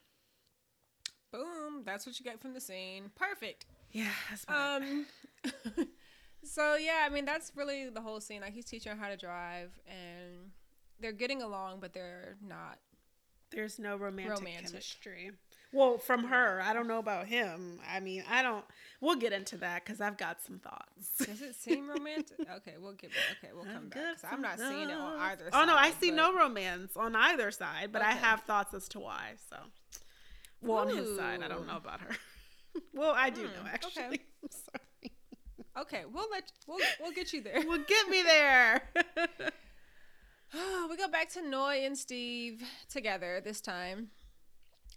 Boom. 1.33 1.83
That's 1.85 2.07
what 2.07 2.19
you 2.19 2.25
get 2.25 2.41
from 2.41 2.55
the 2.55 2.61
scene. 2.61 3.11
Perfect. 3.15 3.67
Yeah, 3.93 4.11
that's 4.29 4.45
Um. 4.49 5.07
so 6.43 6.75
yeah, 6.77 7.05
I 7.07 7.09
mean 7.11 7.25
that's 7.25 7.53
really 7.55 7.91
the 7.91 8.01
whole 8.01 8.21
scene. 8.21 8.41
Like 8.41 8.55
he's 8.55 8.65
teaching 8.65 8.93
her 8.93 8.99
how 8.99 9.09
to 9.09 9.17
drive, 9.17 9.71
and 9.87 10.51
they're 11.01 11.13
getting 11.13 11.43
along, 11.43 11.81
but 11.81 11.93
they're 11.93 12.37
not. 12.47 12.79
there's 13.51 13.79
no 13.79 13.97
romantic, 13.97 14.39
romantic. 14.39 14.67
chemistry. 14.67 15.31
Well, 15.73 15.99
from 15.99 16.25
her, 16.25 16.63
I 16.65 16.73
don't 16.73 16.89
know 16.89 16.99
about 16.99 17.27
him. 17.27 17.79
I 17.93 18.01
mean, 18.01 18.25
I 18.31 18.43
don't. 18.43 18.65
We'll 19.03 19.17
get 19.17 19.33
into 19.35 19.59
that 19.59 19.85
because 19.85 20.01
I've 20.01 20.17
got 20.17 20.41
some 20.41 20.59
thoughts. 20.59 21.19
Does 21.19 21.43
it 21.43 21.55
seem 21.57 21.89
romantic? 21.95 22.41
Okay, 22.57 22.75
we'll 22.81 22.95
get. 22.95 23.11
Okay, 23.39 23.53
we'll 23.55 23.65
come 23.65 23.75
I've 23.85 23.91
back 23.91 24.17
because 24.17 24.25
I'm 24.33 24.41
not 24.41 24.59
seeing 24.59 24.89
it 24.89 24.97
on 24.97 25.21
either. 25.21 25.51
Oh 25.53 25.65
no, 25.67 25.77
I 25.77 25.91
see 25.91 26.11
but- 26.11 26.17
no 26.17 26.35
romance 26.35 26.97
on 26.97 27.15
either 27.15 27.51
side, 27.51 27.91
but 27.93 28.01
I 28.03 28.13
have 28.13 28.41
thoughts 28.43 28.73
as 28.73 28.89
to 28.91 28.99
why. 29.01 29.33
So, 29.51 29.57
well, 30.63 30.79
on 30.79 30.89
his 30.97 31.17
side, 31.19 31.43
I 31.43 31.49
don't 31.49 31.67
know 31.67 31.77
about 31.77 32.01
her. 32.01 32.17
well, 32.95 33.13
I 33.15 33.29
do 33.31 33.43
Hmm, 33.43 33.65
know 33.65 33.71
actually. 33.71 34.21
I'm 34.43 34.51
sorry. 34.51 35.13
Okay, 35.83 36.03
we'll 36.11 36.31
let 36.31 36.51
we'll 36.67 36.79
we'll 36.99 37.13
get 37.13 37.33
you 37.35 37.43
there. 37.43 37.61
we'll 37.67 37.85
get 37.87 38.09
me 38.09 38.23
there. 38.23 38.83
we 40.89 40.97
go 40.97 41.09
back 41.09 41.29
to 41.35 41.43
Noi 41.47 41.83
and 41.85 41.97
Steve 41.97 42.63
together 42.91 43.41
this 43.45 43.61
time. 43.61 44.09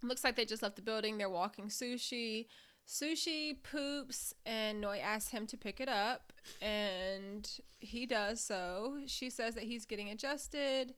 Looks 0.04 0.24
like 0.24 0.36
they 0.36 0.45
just 0.45 0.64
left 0.64 0.76
the 0.76 0.82
building. 0.82 1.18
They're 1.18 1.30
walking 1.30 1.68
sushi. 1.68 2.47
Sushi 2.88 3.62
poops, 3.64 4.34
and 4.45 4.82
Noi 4.82 4.97
asks 4.97 5.32
him 5.32 5.45
to 5.47 5.58
pick 5.58 5.80
it 5.80 5.88
up, 5.88 6.34
and 6.62 7.49
he 7.80 8.06
does 8.06 8.41
so. 8.41 8.97
She 9.06 9.30
says 9.30 9.56
that 9.56 9.64
he's 9.64 9.86
getting 9.86 10.10
adjusted. 10.10 10.95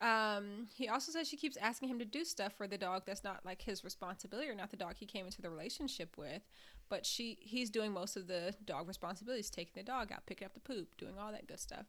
Um, 0.00 0.68
he 0.74 0.88
also 0.88 1.12
says 1.12 1.28
she 1.28 1.36
keeps 1.36 1.56
asking 1.56 1.88
him 1.88 1.98
to 1.98 2.04
do 2.04 2.24
stuff 2.24 2.52
for 2.52 2.66
the 2.66 2.76
dog 2.76 3.02
that's 3.06 3.24
not 3.24 3.40
like 3.44 3.62
his 3.62 3.82
responsibility 3.84 4.48
or 4.48 4.54
not 4.54 4.70
the 4.70 4.76
dog 4.76 4.96
he 4.98 5.06
came 5.06 5.24
into 5.24 5.40
the 5.40 5.48
relationship 5.48 6.16
with, 6.18 6.42
but 6.88 7.06
she 7.06 7.38
he's 7.40 7.70
doing 7.70 7.92
most 7.92 8.16
of 8.16 8.26
the 8.26 8.54
dog 8.64 8.86
responsibilities, 8.86 9.50
taking 9.50 9.72
the 9.74 9.82
dog 9.82 10.12
out, 10.12 10.26
picking 10.26 10.44
up 10.44 10.54
the 10.54 10.60
poop, 10.60 10.96
doing 10.98 11.14
all 11.18 11.32
that 11.32 11.46
good 11.46 11.60
stuff. 11.60 11.86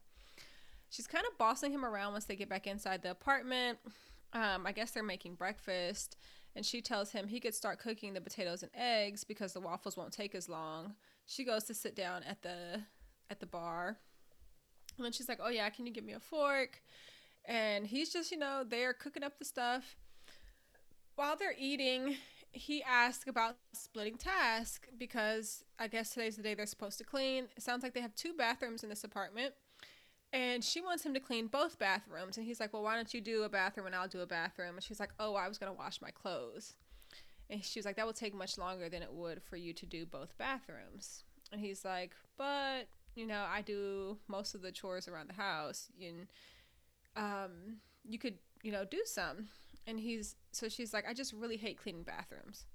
She's 0.90 1.08
kind 1.08 1.26
of 1.30 1.38
bossing 1.38 1.74
him 1.74 1.84
around 1.84 2.14
once 2.14 2.26
they 2.26 2.36
get 2.36 2.48
back 2.48 2.68
inside 2.68 3.02
the 3.02 3.12
apartment. 3.12 3.80
Um, 4.34 4.66
I 4.66 4.72
guess 4.72 4.92
they're 4.92 5.04
making 5.04 5.36
breakfast, 5.36 6.18
and 6.56 6.66
she 6.66 6.82
tells 6.82 7.12
him 7.12 7.28
he 7.28 7.40
could 7.40 7.54
start 7.54 7.80
cooking 7.80 8.14
the 8.14 8.22
potatoes 8.22 8.64
and 8.64 8.72
eggs 8.76 9.24
because 9.24 9.54
the 9.54 9.60
waffles 9.60 9.98
won't 9.98 10.14
take 10.14 10.34
as 10.34 10.48
long. 10.48 10.96
She 11.26 11.44
goes 11.44 11.66
to 11.66 11.74
sit 11.74 11.96
down 11.96 12.24
at 12.24 12.42
the 12.42 12.82
at 13.30 13.40
the 13.40 13.46
bar, 13.46 13.98
and 14.98 15.06
then 15.06 15.12
she's 15.12 15.28
like, 15.28 15.40
"Oh 15.42 15.50
yeah, 15.50 15.70
can 15.70 15.86
you 15.86 15.94
give 15.94 16.06
me 16.06 16.14
a 16.14 16.20
fork?" 16.20 16.82
And 17.48 17.86
he's 17.86 18.12
just, 18.12 18.32
you 18.32 18.38
know, 18.38 18.64
there 18.68 18.94
cooking 18.94 19.24
up 19.24 19.38
the 19.38 19.46
stuff. 19.46 19.98
While 21.16 21.36
they're 21.38 21.56
eating, 21.58 22.18
he 22.52 22.82
asks 22.84 23.28
about 23.28 23.58
splitting 23.74 24.18
tasks 24.18 24.88
because 24.98 25.64
I 25.78 25.88
guess 25.88 26.12
today's 26.12 26.38
the 26.38 26.44
day 26.44 26.54
they're 26.54 26.66
supposed 26.66 26.98
to 27.00 27.04
clean. 27.04 27.48
It 27.56 27.64
sounds 27.64 27.84
like 27.84 27.94
they 27.94 28.02
have 28.02 28.16
two 28.16 28.34
bathrooms 28.34 28.84
in 28.84 28.90
this 28.90 29.04
apartment. 29.04 29.54
And 30.36 30.62
she 30.66 30.82
wants 30.82 31.06
him 31.06 31.14
to 31.14 31.20
clean 31.22 31.48
both 31.48 31.80
bathrooms. 31.80 32.36
And 32.36 32.46
he's 32.46 32.60
like, 32.60 32.74
Well, 32.74 32.84
why 32.84 32.96
don't 32.96 33.14
you 33.14 33.22
do 33.22 33.44
a 33.44 33.50
bathroom 33.50 33.86
and 33.86 33.96
I'll 33.96 34.10
do 34.10 34.20
a 34.20 34.26
bathroom? 34.26 34.76
And 34.76 34.84
she's 34.84 35.00
like, 35.00 35.12
Oh, 35.18 35.36
I 35.36 35.48
was 35.48 35.58
going 35.58 35.72
to 35.72 35.78
wash 35.78 36.02
my 36.02 36.12
clothes. 36.12 36.74
And 37.50 37.64
she 37.64 37.80
was 37.80 37.86
like, 37.86 37.96
That 37.96 38.06
will 38.06 38.12
take 38.12 38.36
much 38.36 38.58
longer 38.58 38.90
than 38.90 39.02
it 39.02 39.14
would 39.14 39.42
for 39.42 39.56
you 39.56 39.72
to 39.72 39.86
do 39.86 40.06
both 40.06 40.38
bathrooms. 40.38 41.24
And 41.54 41.62
he's 41.62 41.86
like, 41.86 42.12
But, 42.38 42.90
you 43.16 43.26
know, 43.26 43.46
I 43.50 43.62
do 43.62 44.18
most 44.28 44.56
of 44.56 44.62
the 44.62 44.74
chores 44.74 45.08
around 45.08 45.30
the 45.30 45.42
house. 45.42 45.88
And 46.02 46.28
um, 47.16 47.78
you 48.04 48.20
could, 48.20 48.36
you 48.62 48.74
know, 48.74 48.84
do 48.84 49.04
some. 49.06 49.48
And 49.88 49.98
he's, 49.98 50.36
so 50.52 50.68
she's 50.68 50.94
like, 50.94 51.06
I 51.08 51.14
just 51.14 51.32
really 51.32 51.58
hate 51.58 51.78
cleaning 51.78 52.04
bathrooms. 52.04 52.66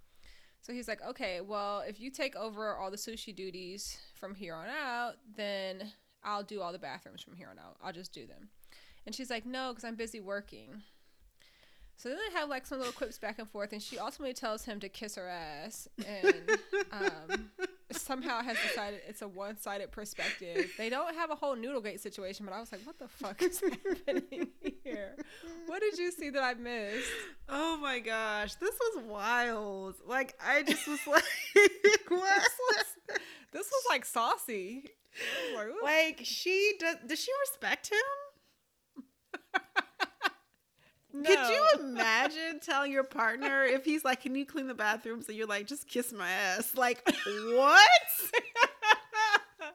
So 0.62 0.72
he's 0.72 0.88
like, 0.88 1.02
okay, 1.06 1.42
well, 1.42 1.80
if 1.86 2.00
you 2.00 2.10
take 2.10 2.36
over 2.36 2.74
all 2.74 2.90
the 2.90 2.96
sushi 2.96 3.36
duties 3.36 3.98
from 4.14 4.34
here 4.34 4.54
on 4.54 4.68
out, 4.68 5.16
then 5.36 5.92
I'll 6.24 6.42
do 6.42 6.60
all 6.60 6.72
the 6.72 6.78
bathrooms 6.78 7.22
from 7.22 7.36
here 7.36 7.48
on 7.50 7.58
out. 7.58 7.76
I'll 7.82 7.92
just 7.92 8.12
do 8.12 8.26
them. 8.26 8.48
And 9.06 9.14
she's 9.14 9.30
like, 9.30 9.46
no, 9.46 9.70
because 9.70 9.84
I'm 9.84 9.96
busy 9.96 10.20
working. 10.20 10.82
So 11.96 12.08
then 12.08 12.16
they 12.16 12.38
have 12.38 12.48
like 12.48 12.64
some 12.64 12.78
little 12.78 12.94
quips 12.94 13.18
back 13.18 13.38
and 13.38 13.48
forth, 13.48 13.72
and 13.74 13.82
she 13.82 13.98
ultimately 13.98 14.32
tells 14.32 14.64
him 14.64 14.80
to 14.80 14.88
kiss 14.88 15.16
her 15.16 15.28
ass, 15.28 15.86
and 16.06 16.34
um, 16.92 17.50
somehow 17.90 18.40
has 18.42 18.56
decided 18.66 19.00
it's 19.06 19.20
a 19.20 19.28
one-sided 19.28 19.92
perspective. 19.92 20.70
They 20.78 20.88
don't 20.88 21.14
have 21.14 21.30
a 21.30 21.34
whole 21.34 21.54
Noodlegate 21.56 22.00
situation, 22.00 22.46
but 22.46 22.54
I 22.54 22.60
was 22.60 22.72
like, 22.72 22.80
what 22.86 22.98
the 22.98 23.06
fuck 23.08 23.42
is 23.42 23.60
happening 24.06 24.48
here? 24.82 25.14
What 25.66 25.82
did 25.82 25.98
you 25.98 26.10
see 26.10 26.30
that 26.30 26.42
I 26.42 26.54
missed? 26.54 27.06
oh 27.50 27.76
my 27.76 27.98
gosh, 27.98 28.54
this 28.54 28.74
was 28.80 29.04
wild. 29.06 29.96
Like 30.06 30.34
I 30.42 30.62
just 30.62 30.88
was 30.88 31.00
like, 31.06 31.22
what? 32.08 32.48
This 33.52 33.66
was 33.66 33.84
like 33.90 34.06
saucy. 34.06 34.84
Was 34.84 34.84
like, 34.84 34.86
"Ooh." 34.86 34.99
Like 35.82 36.20
she 36.22 36.74
does? 36.78 36.96
Does 37.06 37.20
she 37.20 37.32
respect 37.46 37.90
him? 37.90 39.04
Could 41.24 41.48
you 41.48 41.66
imagine 41.80 42.60
telling 42.60 42.92
your 42.92 43.02
partner 43.02 43.64
if 43.64 43.84
he's 43.84 44.04
like, 44.04 44.22
"Can 44.22 44.34
you 44.34 44.46
clean 44.46 44.68
the 44.68 44.74
bathrooms?" 44.74 45.28
and 45.28 45.36
you're 45.36 45.46
like, 45.46 45.66
"Just 45.66 45.88
kiss 45.88 46.12
my 46.12 46.30
ass." 46.30 46.76
Like, 46.76 47.02
what? 47.06 47.90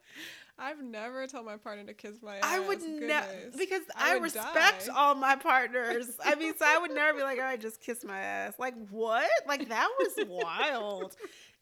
I've 0.58 0.82
never 0.82 1.28
told 1.28 1.46
my 1.46 1.58
partner 1.58 1.84
to 1.86 1.94
kiss 1.94 2.16
my 2.24 2.38
ass. 2.38 2.44
I 2.46 2.60
would 2.60 2.82
never 2.82 3.28
because 3.58 3.82
I 3.94 4.14
I, 4.14 4.18
respect 4.20 4.88
die. 4.88 4.94
all 4.96 5.14
my 5.14 5.36
partners. 5.36 6.08
I 6.24 6.36
mean, 6.36 6.54
so 6.58 6.66
I 6.66 6.78
would 6.78 6.92
never 6.92 7.18
be 7.18 7.24
like, 7.24 7.38
"All 7.40 7.44
right, 7.44 7.60
just 7.60 7.82
kiss 7.82 8.06
my 8.06 8.18
ass." 8.18 8.54
Like, 8.58 8.76
what? 8.90 9.30
Like 9.46 9.68
that 9.68 9.90
was 10.00 10.14
wild. 10.28 11.16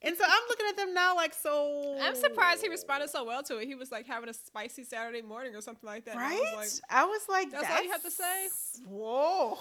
And 0.04 0.16
so 0.16 0.24
I'm 0.26 0.42
looking 0.48 0.66
at 0.68 0.76
them 0.76 0.94
now, 0.94 1.14
like, 1.16 1.32
so. 1.34 1.98
I'm 2.02 2.14
surprised 2.14 2.62
he 2.62 2.68
responded 2.68 3.10
so 3.10 3.24
well 3.24 3.42
to 3.44 3.58
it. 3.58 3.66
He 3.66 3.74
was 3.74 3.90
like 3.90 4.06
having 4.06 4.28
a 4.28 4.34
spicy 4.34 4.84
Saturday 4.84 5.22
morning 5.22 5.54
or 5.56 5.60
something 5.60 5.86
like 5.86 6.04
that. 6.04 6.16
And 6.16 6.24
I 6.24 6.28
Right? 6.30 6.52
was 6.56 6.80
I 6.90 7.04
was 7.06 7.22
like, 7.28 7.50
That's 7.50 7.70
all 7.70 7.82
you 7.82 7.90
have 7.90 8.02
to 8.02 8.10
say? 8.10 8.48
Whoa, 8.86 9.58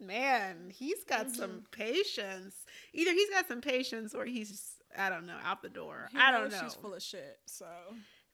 man, 0.00 0.70
he's 0.74 1.04
got 1.04 1.26
Mm-hmm. 1.26 1.34
some 1.40 1.62
patience. 1.70 2.54
Either 2.92 3.12
he's 3.12 3.30
got 3.30 3.46
some 3.48 3.60
patience, 3.60 4.14
or 4.14 4.24
he's, 4.24 4.72
I 4.96 5.08
don't 5.10 5.26
know, 5.26 5.36
out 5.44 5.62
the 5.62 5.68
door. 5.68 6.08
he 6.10 6.18
I 6.18 6.30
don't 6.30 6.50
know. 6.50 6.60
She's 6.62 6.74
full 6.74 6.94
of 6.94 7.02
shit. 7.02 7.38
So 7.46 7.66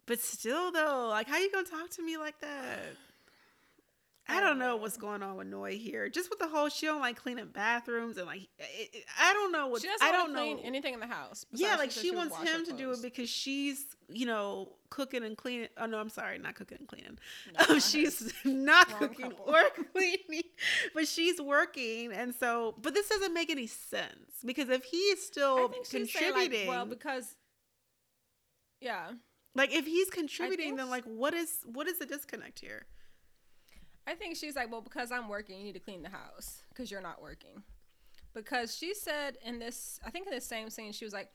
But 0.07 0.21
still, 0.21 0.71
though, 0.73 1.09
like, 1.09 1.29
how 1.29 1.39
you 1.39 1.51
gonna 1.53 1.67
talk 1.67 1.91
to 1.91 2.03
me 2.03 2.17
like 2.17 2.41
that? 2.41 2.97
I 4.31 4.41
don't 4.41 4.59
know 4.59 4.77
what's 4.77 4.99
going 4.99 5.23
on 5.23 5.37
with 5.37 5.47
Noi 5.47 5.77
here. 5.77 6.09
Just 6.11 6.29
with 6.29 6.39
the 6.39 6.49
whole, 6.49 6.69
she 6.69 6.85
don't 6.85 7.01
like 7.01 7.17
cleaning 7.17 7.47
bathrooms 7.47 8.19
and 8.19 8.27
like, 8.27 8.43
it, 8.59 8.91
it- 8.93 9.05
I 9.19 9.33
don't 9.33 9.53
know 9.53 9.69
what. 9.69 9.81
she 9.81 9.89
doesn't 9.89 10.07
I 10.07 10.13
don't 10.13 10.35
know. 10.35 10.41
clean 10.41 10.59
anything 10.59 10.93
in 10.95 11.01
the 11.01 11.07
house. 11.07 11.47
yeah, 11.53 11.77
like 11.77 11.91
said 11.91 12.03
she 12.03 12.11
wants 12.11 12.37
him 12.37 12.67
to 12.67 12.73
do 12.75 12.91
it 12.93 13.01
because 13.01 13.31
she's, 13.31 13.97
you 14.11 14.27
know, 14.27 14.73
cooking 14.91 15.25
and 15.25 15.37
cleaning. 15.37 15.69
Oh 15.79 15.87
no, 15.87 15.99
I'm 15.99 16.11
sorry, 16.11 16.39
not 16.39 16.57
cooking 16.57 16.77
and 16.79 16.87
cleaning. 16.89 17.19
No, 17.59 17.75
Um, 17.75 17.81
she's 17.91 18.33
not 18.45 18.91
Wrong 18.91 18.99
cooking 18.99 19.31
couple. 19.31 19.47
or 19.55 19.63
cleaning, 19.95 20.43
but 20.95 21.09
she's 21.09 21.41
working, 21.41 22.13
and 22.13 22.35
so. 22.35 22.75
But 22.83 22.93
this 22.95 23.09
doesn't 23.09 23.33
make 23.33 23.49
any 23.51 23.67
sense 23.67 24.43
because 24.45 24.69
if 24.69 24.85
he 24.85 24.99
is 24.99 25.25
still 25.27 25.71
contributing, 25.91 26.69
like, 26.69 26.69
well, 26.69 26.85
because 26.87 27.35
yeah, 28.81 29.09
like 29.55 29.73
if 29.75 29.87
he's 29.87 30.11
contributing, 30.11 30.77
then 30.77 30.91
like 30.91 31.05
what 31.05 31.35
is 31.35 31.61
what 31.65 31.87
is 31.89 31.99
the 31.99 32.07
disconnect 32.07 32.61
here? 32.61 32.87
I 34.09 34.15
think 34.15 34.37
she's 34.37 34.57
like, 34.57 34.73
well, 34.73 34.81
because 34.81 35.13
I'm 35.13 35.29
working, 35.29 35.59
you 35.59 35.65
need 35.65 35.75
to 35.75 35.81
clean 35.81 36.03
the 36.03 36.09
house 36.09 36.63
because 36.71 36.91
you're 36.91 37.03
not 37.03 37.21
working. 37.21 37.63
Because 38.35 38.75
she 38.75 38.95
said 38.95 39.37
in 39.45 39.59
this, 39.59 40.01
I 40.05 40.11
think 40.11 40.27
in 40.27 40.35
the 40.35 40.41
same 40.41 40.71
scene, 40.71 40.93
she 40.93 41.05
was 41.05 41.13
like, 41.13 41.29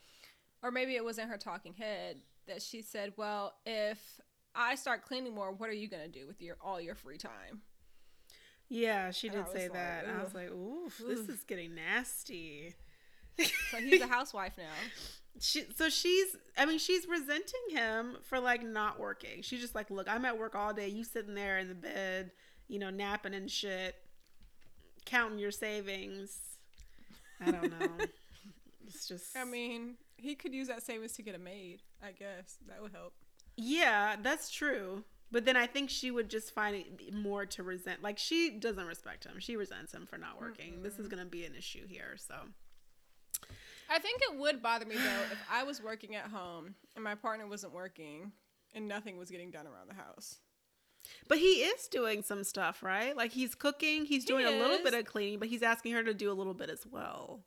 or 0.64 0.72
maybe 0.72 0.96
it 0.96 1.04
was 1.04 1.20
in 1.20 1.28
her 1.28 1.38
talking 1.38 1.74
head 1.74 2.18
that 2.48 2.62
she 2.62 2.82
said, 2.82 3.14
well, 3.16 3.54
if 3.66 4.00
I 4.56 4.74
start 4.76 5.04
cleaning 5.04 5.36
more, 5.36 5.52
what 5.52 5.70
are 5.70 5.74
you 5.74 5.88
gonna 5.88 6.08
do 6.08 6.26
with 6.26 6.42
your 6.42 6.58
all 6.62 6.82
your 6.82 6.96
free 6.96 7.18
time? 7.18 7.62
Yeah, 8.70 9.12
she 9.12 9.28
And 9.28 9.38
did 9.38 9.50
say 9.50 9.64
like, 9.64 9.74
that. 9.74 10.06
I 10.08 10.24
was 10.24 10.34
like, 10.34 10.50
oof, 10.50 11.00
this 11.06 11.20
is 11.30 11.44
getting 11.44 11.76
nasty. 11.76 12.74
So 13.70 13.78
he's 13.78 14.02
a 14.02 14.08
housewife 14.18 14.58
now. 14.58 14.64
She, 15.40 15.66
so 15.76 15.90
she's, 15.90 16.36
I 16.58 16.66
mean, 16.66 16.80
she's 16.80 17.08
resenting 17.08 17.62
him 17.70 18.18
for 18.24 18.40
like 18.40 18.64
not 18.64 19.00
working. 19.00 19.42
She's 19.42 19.62
just 19.62 19.76
like, 19.76 19.92
look, 19.92 20.08
I'm 20.08 20.26
at 20.26 20.38
work 20.38 20.56
all 20.56 20.74
day. 20.74 20.88
You 20.88 21.04
sitting 21.04 21.36
there 21.36 21.58
in 21.58 21.68
the 21.68 21.76
bed, 21.76 22.32
you 22.68 22.80
know, 22.80 22.90
napping 22.90 23.34
and 23.34 23.50
shit, 23.50 23.96
counting 25.06 25.40
your 25.40 25.52
savings. 25.52 26.38
I 27.42 27.52
don't 27.52 27.80
know. 27.80 27.88
it's 28.88 29.08
just, 29.08 29.38
I 29.38 29.46
mean, 29.46 29.96
he 30.16 30.36
could 30.36 30.54
use 30.54 30.68
that 30.68 30.84
savings 30.84 31.14
to 31.14 31.22
get 31.22 31.36
a 31.36 31.40
maid. 31.40 31.82
I 32.02 32.12
guess 32.12 32.58
that 32.68 32.82
would 32.82 32.92
help. 32.94 33.14
yeah, 33.58 34.16
that's 34.22 34.50
true. 34.50 35.04
But 35.32 35.46
then 35.46 35.58
I 35.58 35.66
think 35.66 35.90
she 35.90 36.12
would 36.12 36.30
just 36.30 36.54
find 36.54 36.76
it 36.76 37.12
more 37.12 37.44
to 37.48 37.64
resent. 37.64 38.04
Like 38.04 38.20
she 38.20 38.52
doesn't 38.52 38.86
respect 38.86 39.24
him. 39.24 39.40
She 39.40 39.56
resents 39.56 39.92
him 39.92 40.06
for 40.06 40.20
not 40.20 40.40
working. 40.40 40.84
This 40.84 41.00
is 41.00 41.08
going 41.08 41.24
to 41.24 41.30
be 41.30 41.44
an 41.44 41.56
issue 41.58 41.88
here. 41.88 42.16
So 42.18 42.36
I 43.90 43.98
think 43.98 44.22
it 44.22 44.38
would 44.38 44.62
bother 44.62 44.86
me 44.86 44.94
though 44.94 45.24
if 45.32 45.40
I 45.52 45.64
was 45.64 45.82
working 45.82 46.14
at 46.16 46.26
home 46.26 46.76
and 46.96 47.04
my 47.04 47.16
partner 47.16 47.48
wasn't 47.48 47.74
working 47.74 48.32
and 48.76 48.88
nothing 48.88 49.18
was 49.18 49.32
getting 49.32 49.50
done 49.50 49.66
around 49.66 49.90
the 49.90 49.96
house. 49.96 50.38
But 51.28 51.38
he 51.38 51.64
is 51.64 51.88
doing 51.88 52.24
some 52.24 52.44
stuff, 52.44 52.84
right? 52.84 53.16
Like 53.16 53.32
he's 53.32 53.56
cooking, 53.56 54.06
he's 54.06 54.24
He 54.24 54.28
doing 54.28 54.46
a 54.46 54.52
little 54.52 54.84
bit 54.84 54.94
of 54.94 55.06
cleaning, 55.06 55.40
but 55.40 55.48
he's 55.48 55.64
asking 55.64 55.94
her 55.94 56.04
to 56.04 56.14
do 56.14 56.32
a 56.32 56.34
little 56.34 56.54
bit 56.54 56.70
as 56.70 56.86
well. 56.90 57.42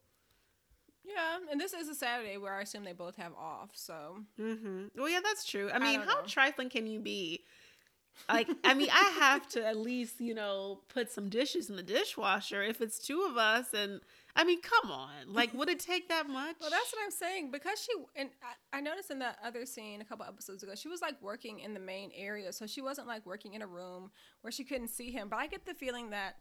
Yeah, 1.05 1.39
and 1.51 1.61
this 1.61 1.73
is 1.73 1.89
a 1.89 1.95
Saturday 1.95 2.37
where 2.37 2.55
I 2.55 2.63
assume 2.63 2.85
they 2.85 2.93
both 2.93 3.17
have 3.17 3.33
off, 3.35 3.71
so 3.75 4.25
Mm-hmm. 4.41 4.87
Well, 4.97 5.09
yeah, 5.09 5.21
that's 5.23 5.45
true. 5.45 5.71
I 5.73 5.79
mean, 5.79 6.01
don't 6.01 6.09
how 6.09 6.21
know. 6.21 6.27
trifling 6.27 6.69
can 6.69 6.87
you 6.87 6.99
be? 7.01 7.45
Like, 8.29 8.49
I 8.65 8.75
mean, 8.75 8.89
I 8.91 9.13
have 9.21 9.47
to 9.51 9.65
at 9.65 9.77
least, 9.77 10.21
you 10.21 10.35
know, 10.35 10.81
put 10.89 11.13
some 11.13 11.29
dishes 11.29 11.71
in 11.71 11.77
the 11.77 11.83
dishwasher 11.83 12.63
if 12.63 12.81
it's 12.81 12.99
two 12.99 13.27
of 13.29 13.37
us. 13.37 13.67
And 13.73 14.01
I 14.37 14.45
mean, 14.45 14.61
come 14.61 14.91
on. 14.91 15.09
Like, 15.33 15.53
would 15.55 15.69
it 15.69 15.81
take 15.81 16.09
that 16.11 16.29
much? 16.29 16.57
well, 16.61 16.71
that's 16.71 16.93
what 16.93 17.03
I'm 17.05 17.11
saying 17.11 17.51
because 17.51 17.81
she 17.81 17.93
and 18.15 18.29
I, 18.73 18.79
I 18.79 18.81
noticed 18.81 19.11
in 19.11 19.19
that 19.21 19.39
other 19.45 19.65
scene 19.67 20.01
a 20.01 20.05
couple 20.05 20.27
episodes 20.27 20.63
ago, 20.63 20.75
she 20.75 20.89
was 20.89 21.01
like 21.01 21.21
working 21.23 21.59
in 21.61 21.73
the 21.75 21.81
main 21.81 22.11
area, 22.15 22.53
so 22.53 22.67
she 22.67 22.81
wasn't 22.83 23.07
like 23.09 23.25
working 23.27 23.55
in 23.55 23.63
a 23.63 23.67
room 23.67 24.11
where 24.43 24.53
she 24.53 24.63
couldn't 24.65 24.89
see 24.89 25.11
him. 25.11 25.29
But 25.29 25.39
I 25.39 25.47
get 25.47 25.65
the 25.67 25.75
feeling 25.75 26.11
that. 26.11 26.37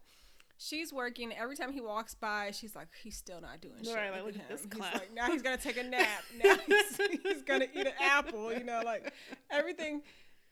She's 0.58 0.90
working. 0.90 1.34
Every 1.34 1.54
time 1.54 1.70
he 1.70 1.82
walks 1.82 2.14
by, 2.14 2.50
she's 2.50 2.74
like, 2.74 2.88
"He's 3.02 3.14
still 3.14 3.42
not 3.42 3.60
doing 3.60 3.84
shit." 3.84 3.94
Right, 3.94 4.10
like, 4.10 4.24
Look 4.24 4.36
look 4.36 4.36
at 4.36 4.40
at 4.44 4.48
this 4.48 4.64
him. 4.64 4.70
clown. 4.70 4.90
He's 4.92 5.00
like, 5.02 5.12
now 5.14 5.26
he's 5.30 5.42
gonna 5.42 5.58
take 5.58 5.76
a 5.76 5.82
nap. 5.96 6.22
Now 6.42 6.54
he's, 6.66 6.96
he's 7.22 7.42
gonna 7.42 7.66
eat 7.74 7.86
an 7.86 7.92
apple. 8.00 8.50
You 8.54 8.64
know, 8.64 8.80
like 8.82 9.12
everything 9.50 10.00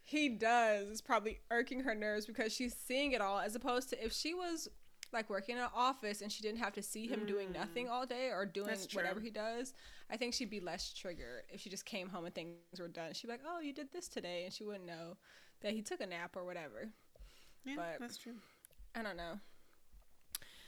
he 0.03 0.29
does 0.29 0.89
is 0.89 1.01
probably 1.01 1.41
irking 1.51 1.81
her 1.81 1.95
nerves 1.95 2.27
because 2.27 2.53
she's 2.53 2.75
seeing 2.75 3.13
it 3.13 3.23
all. 3.23 3.39
As 3.41 3.55
opposed 3.55 3.89
to 3.91 4.05
if 4.05 4.13
she 4.13 4.35
was 4.35 4.69
like 5.15 5.31
working 5.31 5.57
in 5.57 5.63
an 5.63 5.71
office 5.75 6.21
and 6.21 6.31
she 6.31 6.43
didn't 6.43 6.59
have 6.59 6.73
to 6.75 6.83
see 6.83 7.07
him 7.07 7.25
doing 7.27 7.53
nothing 7.53 7.89
all 7.89 8.05
day 8.05 8.29
or 8.31 8.45
doing 8.45 8.69
Mm. 8.75 8.95
Whatever 8.95 9.21
he 9.21 9.31
does, 9.31 9.73
I 10.11 10.17
think 10.17 10.35
she'd 10.35 10.51
be 10.51 10.61
less 10.61 10.93
triggered 10.93 11.45
if 11.49 11.61
she 11.61 11.71
just 11.71 11.87
came 11.87 12.09
home 12.09 12.25
and 12.27 12.35
things 12.35 12.57
were 12.79 12.89
done. 12.89 13.15
She'd 13.15 13.29
be 13.29 13.33
like, 13.33 13.43
"Oh, 13.47 13.61
you 13.61 13.73
did 13.73 13.93
this 13.93 14.09
today," 14.09 14.45
and 14.45 14.53
she 14.53 14.65
wouldn't 14.65 14.85
know 14.87 15.17
that 15.63 15.73
he 15.73 15.81
took 15.83 16.01
a 16.01 16.07
nap 16.07 16.37
or 16.37 16.45
whatever. 16.45 16.91
yeah, 17.65 17.77
but- 17.77 18.01
that's 18.01 18.19
true. 18.19 18.35
I 18.95 19.03
don't 19.03 19.17
know. 19.17 19.41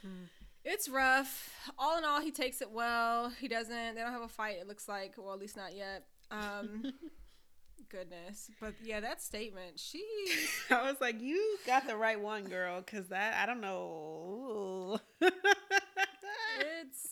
Hmm. 0.01 0.25
It's 0.63 0.89
rough. 0.89 1.69
All 1.77 1.97
in 1.97 2.03
all, 2.03 2.19
he 2.19 2.31
takes 2.31 2.61
it 2.61 2.71
well. 2.71 3.29
He 3.29 3.47
doesn't. 3.47 3.95
They 3.95 4.01
don't 4.01 4.11
have 4.11 4.21
a 4.21 4.27
fight. 4.27 4.57
It 4.59 4.67
looks 4.67 4.87
like, 4.89 5.13
well, 5.17 5.33
at 5.33 5.39
least 5.39 5.55
not 5.55 5.73
yet. 5.75 6.07
Um, 6.29 6.83
goodness, 7.89 8.49
but 8.59 8.73
yeah, 8.83 8.99
that 8.99 9.21
statement. 9.21 9.79
She. 9.79 10.03
I 10.69 10.83
was 10.89 10.99
like, 11.01 11.21
you 11.21 11.57
got 11.65 11.87
the 11.87 11.95
right 11.95 12.19
one, 12.19 12.43
girl, 12.45 12.81
because 12.81 13.07
that, 13.07 13.35
I 13.41 13.45
don't 13.45 13.61
know. 13.61 14.99
It's 16.81 17.07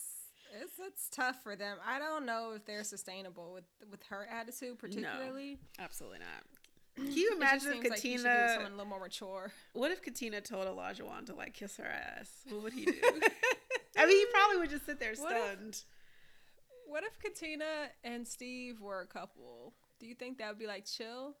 it's 0.62 0.72
it's 0.78 1.08
tough 1.10 1.42
for 1.42 1.56
them. 1.56 1.76
I 1.86 1.98
don't 1.98 2.26
know 2.26 2.52
if 2.56 2.64
they're 2.64 2.84
sustainable 2.84 3.52
with 3.52 3.64
with 3.90 4.02
her 4.04 4.26
attitude, 4.30 4.78
particularly. 4.78 5.58
Absolutely 5.78 6.18
not. 6.18 6.44
Can 6.96 7.12
you 7.16 7.32
imagine 7.36 7.68
if 7.68 7.74
seems 7.74 7.84
like 7.90 8.02
be 8.02 8.08
Katina, 8.12 8.48
someone 8.54 8.72
a 8.72 8.76
little 8.76 8.86
more 8.86 9.00
mature. 9.00 9.52
what 9.74 9.90
if 9.90 10.02
Katina 10.02 10.40
told 10.40 10.66
Olajuwon 10.66 11.26
to 11.26 11.34
like 11.34 11.54
kiss 11.54 11.76
her 11.76 11.84
ass? 11.84 12.30
What 12.48 12.62
would 12.64 12.72
he 12.72 12.86
do? 12.86 12.92
I 13.98 14.06
mean, 14.06 14.16
he 14.16 14.26
probably 14.32 14.58
would 14.58 14.70
just 14.70 14.86
sit 14.86 14.98
there 14.98 15.14
What 15.16 15.36
if- 15.36 15.42
stunned. 15.52 15.82
What 16.88 17.02
if 17.02 17.18
Katina 17.18 17.88
and 18.04 18.26
Steve 18.26 18.80
were 18.80 19.00
a 19.00 19.06
couple? 19.06 19.74
Do 19.98 20.06
you 20.06 20.14
think 20.14 20.38
that 20.38 20.48
would 20.48 20.58
be 20.58 20.66
like 20.66 20.84
chill? 20.84 21.34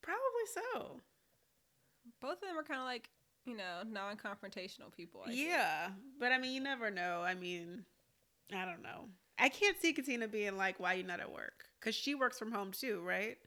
Probably 0.00 0.20
so. 0.52 1.00
Both 2.20 2.42
of 2.42 2.48
them 2.48 2.58
are 2.58 2.64
kind 2.64 2.80
of 2.80 2.86
like 2.86 3.08
you 3.46 3.56
know 3.56 3.82
non-confrontational 3.88 4.92
people. 4.94 5.22
I 5.24 5.28
think. 5.30 5.48
Yeah, 5.48 5.90
but 6.18 6.32
I 6.32 6.38
mean, 6.38 6.52
you 6.52 6.60
never 6.60 6.90
know. 6.90 7.22
I 7.22 7.34
mean, 7.34 7.84
I 8.54 8.64
don't 8.64 8.82
know. 8.82 9.08
I 9.38 9.48
can't 9.48 9.80
see 9.80 9.92
Katina 9.92 10.28
being 10.28 10.56
like, 10.56 10.78
"Why 10.78 10.94
you 10.94 11.04
not 11.04 11.20
at 11.20 11.32
work?" 11.32 11.64
Because 11.80 11.94
she 11.94 12.14
works 12.14 12.38
from 12.38 12.52
home 12.52 12.72
too, 12.72 13.00
right? 13.00 13.38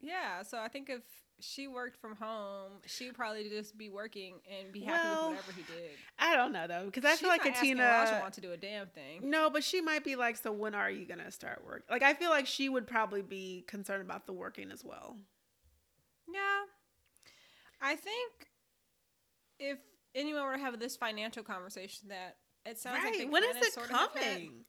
Yeah, 0.00 0.42
so 0.42 0.58
I 0.58 0.68
think 0.68 0.90
if 0.90 1.02
she 1.42 1.66
worked 1.68 1.96
from 2.00 2.16
home, 2.16 2.72
she'd 2.86 3.14
probably 3.14 3.48
just 3.48 3.76
be 3.76 3.88
working 3.90 4.34
and 4.50 4.72
be 4.72 4.80
happy 4.80 5.08
Well, 5.08 5.30
with 5.30 5.38
whatever 5.40 5.52
he 5.52 5.62
did. 5.72 5.90
I 6.18 6.36
don't 6.36 6.52
know 6.52 6.66
though, 6.66 6.86
because 6.86 7.04
I 7.04 7.10
She's 7.12 7.20
feel 7.20 7.28
like 7.28 7.42
Katina. 7.42 7.82
Olajuwon 7.82 8.32
to 8.32 8.40
do 8.40 8.52
a 8.52 8.56
damn 8.56 8.86
thing. 8.88 9.28
No, 9.28 9.50
but 9.50 9.64
she 9.64 9.80
might 9.80 10.04
be 10.04 10.16
like, 10.16 10.36
"So 10.36 10.52
when 10.52 10.74
are 10.74 10.90
you 10.90 11.04
gonna 11.06 11.30
start 11.30 11.64
work?" 11.66 11.84
Like, 11.90 12.02
I 12.02 12.14
feel 12.14 12.30
like 12.30 12.46
she 12.46 12.68
would 12.68 12.86
probably 12.86 13.22
be 13.22 13.64
concerned 13.66 14.02
about 14.02 14.26
the 14.26 14.32
working 14.32 14.70
as 14.70 14.84
well. 14.84 15.16
Yeah, 16.32 16.62
I 17.80 17.96
think 17.96 18.32
if 19.58 19.78
anyone 20.14 20.44
were 20.44 20.54
to 20.54 20.60
have 20.60 20.78
this 20.78 20.96
financial 20.96 21.42
conversation, 21.42 22.08
that 22.08 22.36
it 22.64 22.78
sounds 22.78 23.02
like 23.04 23.18
they? 23.18 23.24
When 23.26 23.42
is 23.44 23.56
it 23.56 23.74
coming? 23.88 24.64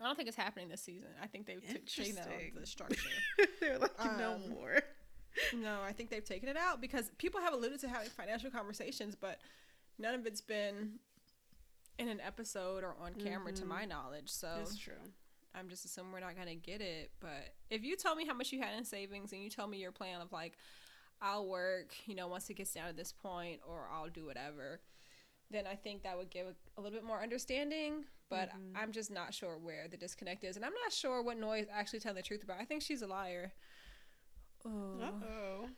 I 0.00 0.04
don't 0.04 0.14
think 0.16 0.28
it's 0.28 0.36
happening 0.36 0.68
this 0.68 0.80
season. 0.82 1.08
I 1.20 1.26
think 1.26 1.46
they've 1.46 1.60
taken 1.86 2.18
out 2.18 2.28
the 2.60 2.66
structure. 2.66 3.08
They're 3.60 3.78
like, 3.78 3.98
no 4.16 4.34
Um, 4.34 4.48
more. 4.50 4.78
No, 5.54 5.80
I 5.82 5.92
think 5.92 6.10
they've 6.10 6.24
taken 6.24 6.48
it 6.48 6.56
out 6.56 6.80
because 6.80 7.10
people 7.18 7.40
have 7.40 7.52
alluded 7.54 7.80
to 7.80 7.88
having 7.88 8.08
financial 8.10 8.50
conversations, 8.50 9.14
but 9.14 9.38
none 9.98 10.14
of 10.14 10.26
it's 10.26 10.40
been 10.40 10.98
in 11.98 12.08
an 12.08 12.20
episode 12.20 12.84
or 12.84 12.96
on 13.00 13.14
camera, 13.14 13.52
to 13.52 13.62
Mhm. 13.64 13.68
my 13.68 13.84
knowledge. 13.84 14.28
So 14.30 14.54
That's 14.58 14.76
true. 14.76 14.94
I'm 15.54 15.68
just 15.68 15.84
assuming 15.84 16.12
we're 16.12 16.20
not 16.20 16.36
gonna 16.36 16.54
get 16.54 16.80
it. 16.80 17.10
But 17.20 17.54
if 17.70 17.82
you 17.84 17.96
tell 17.96 18.14
me 18.14 18.24
how 18.26 18.34
much 18.34 18.52
you 18.52 18.60
had 18.60 18.74
in 18.76 18.84
savings 18.84 19.32
and 19.32 19.42
you 19.42 19.50
tell 19.50 19.66
me 19.66 19.78
your 19.78 19.92
plan 19.92 20.20
of 20.20 20.30
like, 20.32 20.56
I'll 21.20 21.46
work, 21.48 21.94
you 22.06 22.14
know, 22.14 22.28
once 22.28 22.48
it 22.50 22.54
gets 22.54 22.72
down 22.72 22.86
to 22.88 22.92
this 22.94 23.12
point, 23.12 23.60
or 23.66 23.88
I'll 23.90 24.08
do 24.08 24.24
whatever. 24.26 24.80
then 25.50 25.66
I 25.66 25.74
think 25.76 26.02
that 26.02 26.14
would 26.18 26.28
give 26.28 26.46
a, 26.46 26.54
a 26.76 26.82
little 26.82 26.98
bit 26.98 27.04
more 27.06 27.22
understanding. 27.22 28.04
But 28.28 28.50
Mhm. 28.50 28.72
I'm 28.76 28.92
just 28.92 29.10
not 29.10 29.32
sure 29.32 29.56
where 29.56 29.88
the 29.88 29.96
disconnect 29.96 30.44
is, 30.44 30.56
and 30.56 30.64
I'm 30.64 30.74
not 30.74 30.92
sure 30.92 31.22
what 31.22 31.38
Noi 31.38 31.60
is 31.60 31.68
actually 31.70 32.00
telling 32.00 32.16
the 32.16 32.22
truth 32.22 32.42
about. 32.44 32.60
I 32.60 32.66
think 32.66 32.82
she's 32.82 33.00
a 33.00 33.06
liar. 33.06 33.54
Oh. 34.66 35.68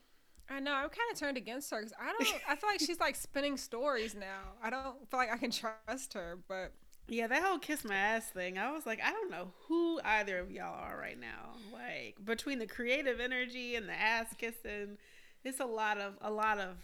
I 0.49 0.59
know. 0.61 0.73
I'm 0.73 0.89
kind 0.89 1.11
of 1.13 1.19
turned 1.19 1.37
against 1.37 1.71
her 1.71 1.79
because 1.79 1.93
I 2.01 2.07
don't. 2.13 2.43
I 2.49 2.57
feel 2.57 2.69
like 2.69 2.81
she's 2.81 3.01
like 3.01 3.15
spinning 3.17 3.57
stories 3.57 4.15
now. 4.15 4.55
I 4.63 4.71
don't 4.71 5.09
feel 5.11 5.21
like 5.21 5.33
I 5.33 5.37
can 5.37 5.51
trust 5.51 6.15
her. 6.15 6.39
But 6.49 6.73
Yeah, 7.09 7.27
that 7.29 7.43
whole 7.43 7.59
kiss 7.59 7.85
my 7.85 7.95
ass 7.95 8.27
thing, 8.31 8.59
I 8.59 8.73
was 8.73 8.87
like, 8.87 9.01
I 9.05 9.11
don't 9.13 9.31
know 9.31 9.53
who 9.69 10.01
either 10.05 10.39
of 10.39 10.51
y'all 10.51 10.75
are 10.75 10.97
right 10.99 11.19
now. 11.19 11.55
Like 11.73 12.17
between 12.25 12.59
the 12.59 12.67
creative 12.67 13.21
energy 13.21 13.77
and 13.77 13.89
the 13.89 13.95
ass 14.01 14.35
kissing, 14.39 14.99
it's 15.45 15.61
a 15.61 15.67
lot 15.67 15.99
of 15.99 16.15
a 16.21 16.31
lot 16.31 16.59
of 16.59 16.77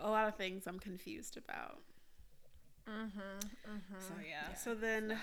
a 0.00 0.10
lot 0.10 0.28
of 0.28 0.36
things 0.36 0.66
I'm 0.66 0.78
confused 0.78 1.36
about. 1.36 1.80
mm-hmm, 2.88 3.18
mm-hmm. 3.18 3.98
So 3.98 4.14
yeah. 4.28 4.54
So 4.54 4.74
then 4.74 5.16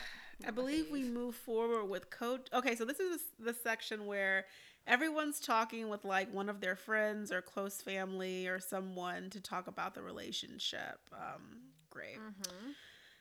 I 0.45 0.51
believe 0.51 0.89
we 0.91 1.03
move 1.03 1.35
forward 1.35 1.85
with 1.85 2.09
coach. 2.09 2.47
Okay, 2.53 2.75
so 2.75 2.85
this 2.85 2.99
is 2.99 3.21
the 3.39 3.53
section 3.53 4.05
where 4.05 4.45
everyone's 4.87 5.39
talking 5.39 5.89
with 5.89 6.03
like 6.05 6.33
one 6.33 6.49
of 6.49 6.59
their 6.59 6.75
friends 6.75 7.31
or 7.31 7.41
close 7.41 7.81
family 7.81 8.47
or 8.47 8.59
someone 8.59 9.29
to 9.29 9.41
talk 9.41 9.67
about 9.67 9.93
the 9.93 10.01
relationship. 10.01 10.99
Um, 11.13 11.61
great. 11.89 12.17
Mm-hmm. 12.17 12.71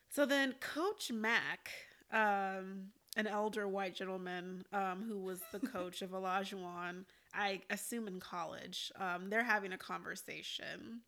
So 0.09 0.27
then 0.27 0.55
Coach 0.61 1.13
Mac, 1.13 1.71
um, 2.13 2.89
an 3.17 3.27
elder 3.27 3.69
white 3.69 3.95
gentleman 3.95 4.65
um, 4.73 5.05
who 5.07 5.19
was 5.19 5.43
the 5.53 5.59
coach 5.75 6.03
of 6.03 6.11
Olajuwon, 6.11 7.05
I 7.35 7.61
assume 7.71 8.09
in 8.09 8.21
college, 8.21 8.91
um, 8.99 9.31
they're 9.31 9.45
having 9.45 9.73
a 9.73 9.79
conversation. 9.79 11.03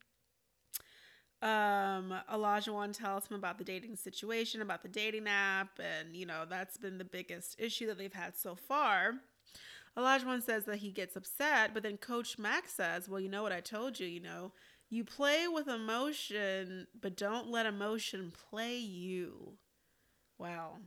Um, 1.42 2.14
Olajuwon 2.32 2.96
tells 2.96 3.26
him 3.26 3.36
about 3.36 3.58
the 3.58 3.64
dating 3.64 3.96
situation, 3.96 4.62
about 4.62 4.82
the 4.82 4.88
dating 4.88 5.26
app, 5.26 5.80
and 5.80 6.14
you 6.14 6.24
know 6.24 6.44
that's 6.48 6.76
been 6.76 6.98
the 6.98 7.04
biggest 7.04 7.56
issue 7.58 7.88
that 7.88 7.98
they've 7.98 8.12
had 8.12 8.36
so 8.36 8.54
far. 8.54 9.14
Olajuwon 9.98 10.42
says 10.42 10.64
that 10.64 10.76
he 10.78 10.90
gets 10.90 11.16
upset, 11.16 11.74
but 11.74 11.82
then 11.82 11.96
Coach 11.98 12.38
Mac 12.38 12.68
says, 12.68 13.08
"Well, 13.08 13.20
you 13.20 13.28
know 13.28 13.42
what 13.42 13.52
I 13.52 13.60
told 13.60 14.00
you. 14.00 14.06
You 14.06 14.20
know, 14.20 14.52
you 14.88 15.04
play 15.04 15.48
with 15.48 15.68
emotion, 15.68 16.86
but 17.00 17.16
don't 17.16 17.48
let 17.48 17.66
emotion 17.66 18.32
play 18.50 18.76
you." 18.78 19.58
Wow, 20.38 20.78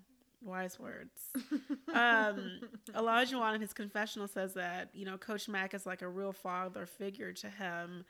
wise 0.42 0.80
words. 0.80 1.20
um, 1.94 2.60
Olajuwon 2.94 3.56
in 3.56 3.62
his 3.62 3.74
confessional 3.74 4.28
says 4.28 4.54
that 4.56 4.90
you 4.94 5.06
know 5.06 5.18
Coach 5.18 5.48
Mac 5.48 5.74
is 5.74 5.86
like 5.86 6.02
a 6.02 6.10
real 6.10 6.34
father 6.34 6.86
figure 6.86 7.32
to 7.34 7.50
him. 7.50 8.06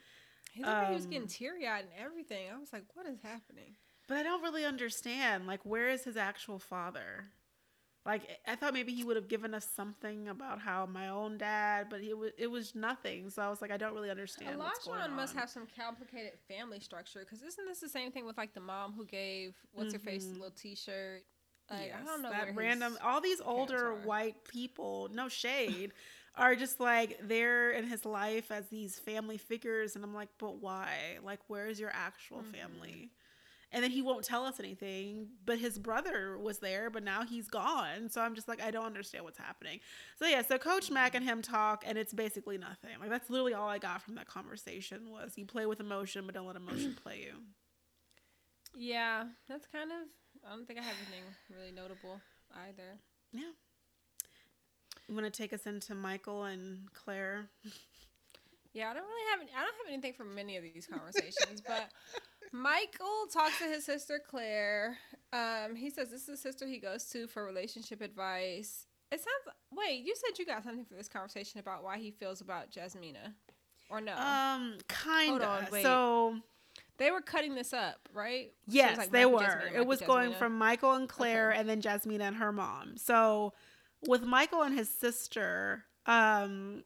He 0.54 0.64
looked 0.64 0.74
like 0.74 0.88
he 0.89 0.96
was 0.96 1.04
Um, 1.06 1.12
getting 1.12 1.28
teary 1.28 1.68
eyed 1.68 1.84
and 1.86 1.93
everything. 2.00 2.50
I 2.50 2.58
was 2.58 2.72
like, 2.72 2.84
what 2.93 3.06
is 3.06 3.20
happening? 3.22 3.76
But 4.08 4.18
I 4.18 4.24
don't 4.24 4.41
really 4.41 4.64
understand. 4.64 5.48
Like, 5.48 5.66
where 5.66 5.89
is 5.89 6.06
his 6.06 6.16
actual 6.16 6.60
father? 6.60 7.26
Like, 8.06 8.22
I 8.47 8.56
thought 8.56 8.74
maybe 8.74 8.93
he 8.93 9.03
would 9.03 9.16
have 9.16 9.28
given 9.28 9.56
us 9.56 9.68
something 9.76 10.28
about 10.28 10.60
how 10.60 10.86
my 10.86 11.10
own 11.10 11.39
dad, 11.39 11.88
but 11.89 12.01
it 12.01 12.16
was 12.16 12.32
it 12.38 12.47
was 12.47 12.76
nothing. 12.76 13.30
So 13.32 13.41
I 13.41 13.49
was 13.49 13.62
like, 13.62 13.72
I 13.72 13.78
don't 13.78 13.95
really 13.95 14.12
understand. 14.12 14.60
Olajuwon 14.60 15.16
must 15.16 15.36
have 15.36 15.49
some 15.49 15.68
complicated 15.76 16.34
family 16.47 16.80
structure 16.80 17.20
because 17.22 17.41
isn't 17.41 17.66
this 17.66 17.80
the 17.80 17.89
same 17.89 18.12
thing 18.12 18.26
with 18.26 18.38
like 18.38 18.53
the 18.53 18.60
mom 18.60 18.93
who 18.93 19.06
gave 19.06 19.56
what's 19.74 19.93
her 19.93 19.99
face 19.99 20.26
Mhm. 20.26 20.34
little 20.34 20.51
T-shirt? 20.51 21.24
Like 21.72 21.93
I 21.99 22.06
don't 22.06 22.22
know 22.22 22.30
that 22.30 22.45
where 22.53 22.66
random. 22.68 22.97
All 23.03 23.22
these 23.22 23.41
older 23.41 23.95
white 23.95 24.43
people, 24.47 25.10
no 25.12 25.28
shade, 25.28 25.91
are 26.36 26.56
just 26.56 26.80
like 26.80 27.18
they're 27.24 27.72
in 27.72 27.86
his 27.86 28.06
life 28.06 28.51
as 28.51 28.68
these 28.68 28.99
family 28.99 29.38
figures, 29.38 29.95
and 29.95 30.03
I'm 30.03 30.14
like, 30.14 30.30
but 30.38 30.58
why? 30.62 31.18
Like, 31.24 31.39
where's 31.47 31.80
your 31.80 31.91
actual 31.91 32.43
Mhm. 32.43 32.51
family? 32.51 33.12
And 33.76 33.84
then 33.84 33.91
he 33.91 34.01
won't 34.01 34.23
tell 34.23 34.45
us 34.45 34.57
anything. 34.57 35.28
But 35.45 35.59
his 35.59 35.78
brother 35.78 36.38
was 36.38 36.59
there, 36.59 36.89
but 36.89 37.03
now 37.03 37.23
he's 37.26 37.49
gone. 37.49 38.09
So 38.09 38.21
I'm 38.21 38.34
just 38.34 38.47
like, 38.47 38.63
I 38.63 38.71
don't 38.71 38.86
understand 38.86 39.26
what's 39.26 39.38
happening. 39.38 39.82
So 40.17 40.26
yeah, 40.26 40.41
so 40.43 40.57
Coach 40.57 40.89
Mac 40.89 41.13
and 41.13 41.26
him 41.26 41.41
talk, 41.41 41.84
and 41.86 41.97
it's 41.97 42.13
basically 42.13 42.57
nothing. 42.57 42.91
Like 43.01 43.09
that's 43.09 43.30
literally 43.30 43.53
all 43.53 43.67
I 43.67 43.78
got 43.78 44.01
from 44.01 44.15
that 44.15 44.28
conversation 44.28 45.11
was 45.11 45.34
you 45.36 45.45
play 45.45 45.65
with 45.65 45.82
emotion, 45.82 46.26
but 46.26 46.34
don't 46.34 46.47
let 46.47 46.55
emotion 46.55 46.95
play 47.03 47.19
you. 47.26 47.34
Yeah, 48.78 49.26
that's 49.49 49.67
kind 49.67 49.91
of. 49.91 50.07
I 50.47 50.55
don't 50.55 50.65
think 50.65 50.80
I 50.80 50.84
have 50.84 50.95
anything 51.01 51.26
really 51.53 51.71
notable 51.71 52.21
either. 52.67 52.97
Yeah. 53.34 53.51
You 55.09 55.15
want 55.15 55.26
to 55.26 55.32
take 55.32 55.51
us 55.51 55.65
into 55.65 55.93
Michael 55.95 56.45
and 56.45 56.91
Claire? 56.93 57.49
Yeah, 58.73 58.89
I 58.89 58.93
don't 58.93 59.03
really 59.03 59.32
have. 59.32 59.41
Any, 59.41 59.51
I 59.51 59.61
don't 59.61 59.76
have 59.84 59.93
anything 59.93 60.13
from 60.13 60.36
many 60.36 60.57
of 60.57 60.63
these 60.63 60.88
conversations, 60.88 61.61
but 61.65 61.89
Michael 62.52 63.28
talks 63.32 63.58
to 63.60 63.66
his 63.66 63.86
sister 63.86 64.20
Claire. 64.26 64.98
Um, 65.34 65.76
he 65.76 65.89
says 65.89 66.10
this 66.10 66.22
is 66.22 66.28
the 66.28 66.38
sister 66.38 66.66
he 66.68 66.80
goes 66.80 67.06
to 67.12 67.28
for 67.28 67.43
relationship 67.46 68.02
advice. 68.02 68.88
It 69.12 69.20
sounds. 69.20 69.56
Wait, 69.72 70.04
you 70.06 70.16
said 70.16 70.39
you 70.39 70.46
got 70.46 70.64
something 70.64 70.86
for 70.86 70.96
this 70.96 71.08
conversation 71.08 71.60
about 71.60 71.84
why 71.84 71.98
he 71.98 72.12
feels 72.12 72.41
about 72.41 72.72
Jasmina, 72.72 73.34
or 73.89 74.02
no? 74.02 74.14
Um, 74.16 74.78
kind 74.88 75.41
of. 75.41 75.70
So 75.82 76.38
they 76.98 77.12
were 77.12 77.22
cutting 77.22 77.56
this 77.56 77.74
up, 77.74 78.10
right? 78.14 78.52
So 78.68 78.74
yes, 78.74 78.98
like 78.98 79.12
they 79.12 79.26
were. 79.26 79.39
Jasmina, 79.39 79.76
it 79.76 79.86
was 79.86 80.02
going 80.02 80.34
from 80.34 80.58
Michael 80.58 80.93
and 80.93 81.08
Claire, 81.10 81.52
Okay. 81.52 81.60
and 81.60 81.70
then 81.70 81.82
Jasmina 81.82 82.22
and 82.22 82.36
her 82.38 82.52
mom. 82.52 82.98
So 82.98 83.54
with 84.08 84.24
Michael 84.24 84.62
and 84.64 84.78
his 84.78 84.89
sister, 84.89 85.86
um, 86.06 86.84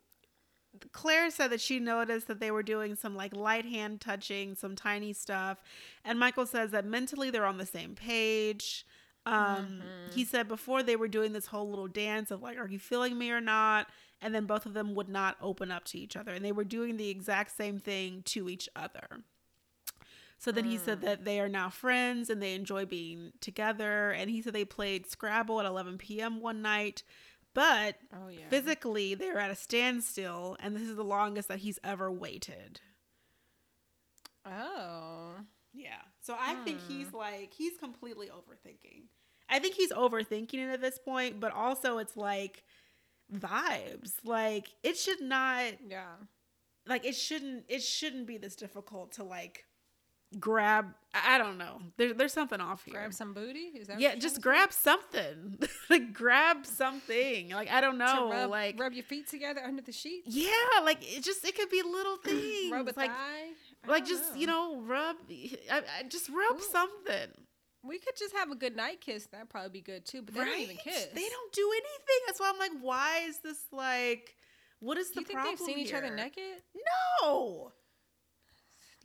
Claire 0.92 1.30
said 1.32 1.50
that 1.52 1.62
she 1.62 1.80
noticed 1.80 2.28
that 2.28 2.40
they 2.40 2.52
were 2.52 2.64
doing 2.64 2.96
some 2.96 3.16
like 3.16 3.36
light 3.36 3.66
hand 3.66 4.02
touching, 4.02 4.56
some 4.56 4.76
tiny 4.76 5.14
stuff, 5.14 5.62
and 6.04 6.20
Michael 6.20 6.46
says 6.46 6.72
that 6.72 6.86
mentally 6.86 7.30
they're 7.30 7.46
on 7.46 7.58
the 7.58 7.66
same 7.66 7.96
page. 7.96 8.86
Um, 9.26 9.82
Mhm. 10.08 10.14
he 10.14 10.26
said 10.26 10.48
before 10.48 10.82
they 10.82 10.96
were 10.96 11.08
doing 11.08 11.34
this 11.34 11.48
whole 11.48 11.70
little 11.70 11.88
dance 11.88 12.32
of 12.32 12.42
like, 12.42 12.58
"Are 12.58 12.68
you 12.68 12.80
feeling 12.80 13.18
me 13.18 13.32
or 13.32 13.42
not?" 13.42 13.90
And 14.22 14.34
then 14.34 14.46
both 14.46 14.66
of 14.66 14.74
them 14.74 14.96
would 14.96 15.10
not 15.10 15.38
open 15.42 15.72
up 15.72 15.84
to 15.86 16.00
each 16.00 16.16
other, 16.16 16.34
and 16.34 16.44
they 16.44 16.52
were 16.52 16.64
doing 16.64 16.98
the 16.98 17.10
exact 17.10 17.56
same 17.56 17.80
thing 17.80 18.24
to 18.24 18.50
each 18.50 18.68
other. 18.76 19.24
So 20.38 20.54
then 20.54 20.64
he 20.64 20.78
said 20.78 21.00
Mm. 21.00 21.06
that 21.06 21.26
they 21.26 21.40
are 21.42 21.50
now 21.50 21.70
friends 21.70 22.30
and 22.30 22.42
they 22.42 22.54
enjoy 22.56 22.86
being 22.86 23.34
together. 23.42 24.12
And 24.12 24.30
he 24.32 24.42
said 24.42 24.54
they 24.54 24.64
played 24.64 25.06
Scrabble 25.06 25.60
at 25.60 25.66
11 25.66 25.98
p.m. 25.98 26.40
one 26.40 26.62
night, 26.62 27.04
but 27.60 27.96
Oh 28.14 28.30
yeah. 28.30 28.48
physically 28.50 29.16
they're 29.16 29.38
at 29.40 29.52
a 29.52 29.56
standstill, 29.56 30.56
and 30.62 30.76
this 30.76 30.84
is 30.84 30.96
the 30.96 31.04
longest 31.04 31.48
that 31.50 31.60
he's 31.60 31.78
ever 31.84 32.10
waited. 32.12 32.80
Oh. 34.46 35.34
Yeah. 35.74 36.02
So 36.22 36.36
I 36.40 36.56
think 36.64 36.80
Hmm. 36.82 36.88
he's 36.94 37.14
like 37.14 37.54
he's 37.54 37.78
completely 37.78 38.28
overthinking. 38.28 39.04
I 39.50 39.60
think 39.60 39.76
he's 39.76 39.92
overthinking 39.92 40.54
it 40.56 40.70
at 40.74 40.82
this 40.82 41.00
point, 41.00 41.40
but 41.40 41.52
also 41.54 41.98
it's 41.98 42.16
like 42.18 42.64
vibes. 43.34 44.14
Like 44.24 44.68
it 44.84 44.98
should 44.98 45.22
not 45.22 45.74
Yeah. 45.88 46.16
like 46.88 47.06
it 47.06 47.14
shouldn't 47.16 47.66
it 47.68 47.82
shouldn't 47.84 48.26
be 48.28 48.38
this 48.38 48.56
difficult 48.56 49.12
to 49.14 49.24
like 49.24 49.66
grab 50.38 50.94
I 51.12 51.40
don't 51.40 51.58
know. 51.58 51.82
There, 51.98 52.14
there's 52.14 52.34
something 52.34 52.62
off 52.62 52.86
here. 52.86 52.94
Grab 52.94 53.14
some 53.14 53.34
booty. 53.34 53.72
Is 53.76 53.88
that 53.88 54.00
yeah, 54.00 54.14
just 54.14 54.42
grab 54.42 54.72
something. 54.72 55.58
like 55.90 56.14
grab 56.14 56.68
something. 56.68 57.50
Like 57.50 57.70
I 57.70 57.82
don't 57.82 57.98
know. 57.98 58.30
rub, 58.32 58.50
like 58.52 58.80
rub 58.80 58.94
your 58.94 59.04
feet 59.04 59.28
together 59.28 59.62
under 59.66 59.82
the 59.82 59.92
sheet. 59.92 60.24
yeah, 60.26 60.52
like 60.84 61.00
it 61.02 61.24
just 61.24 61.44
it 61.46 61.58
could 61.58 61.70
be 61.70 61.82
little 61.82 62.18
things. 62.24 62.72
Rub 62.72 62.88
a 62.88 62.94
like 62.96 63.10
thigh. 63.10 63.50
Like 63.88 64.06
just 64.06 64.38
you 64.38 64.46
know 64.46 64.82
rub. 64.82 65.16
I, 65.72 65.82
I 66.00 66.04
just 66.08 66.30
rub 66.30 66.58
Ooh. 66.58 66.64
something. 66.72 67.32
We 67.84 67.98
could 67.98 68.16
just 68.18 68.36
have 68.36 68.52
a 68.52 68.56
good 68.56 68.76
night 68.76 69.02
kiss. 69.02 69.26
That'd 69.28 69.50
probably 69.50 69.70
be 69.70 69.82
good 69.82 70.06
too. 70.06 70.22
But 70.22 70.36
they 70.36 70.46
don't 70.46 70.60
even 70.60 70.78
kiss. 70.78 71.08
They 71.14 71.28
don't 71.28 71.54
do 71.54 71.72
anything. 71.72 72.26
That's 72.28 72.40
why 72.40 72.52
I'm 72.54 72.60
like, 72.60 72.82
why 72.82 73.22
is 73.28 73.40
this 73.40 73.58
like? 73.72 74.36
What 74.80 74.98
is 74.98 75.08
Do 75.08 75.16
the 75.16 75.20
you 75.22 75.26
think 75.26 75.40
problem 75.40 75.56
they've 75.58 75.66
seen 75.66 75.80
each 75.80 75.94
other 75.94 76.14
naked? 76.14 76.62
No. 77.24 77.72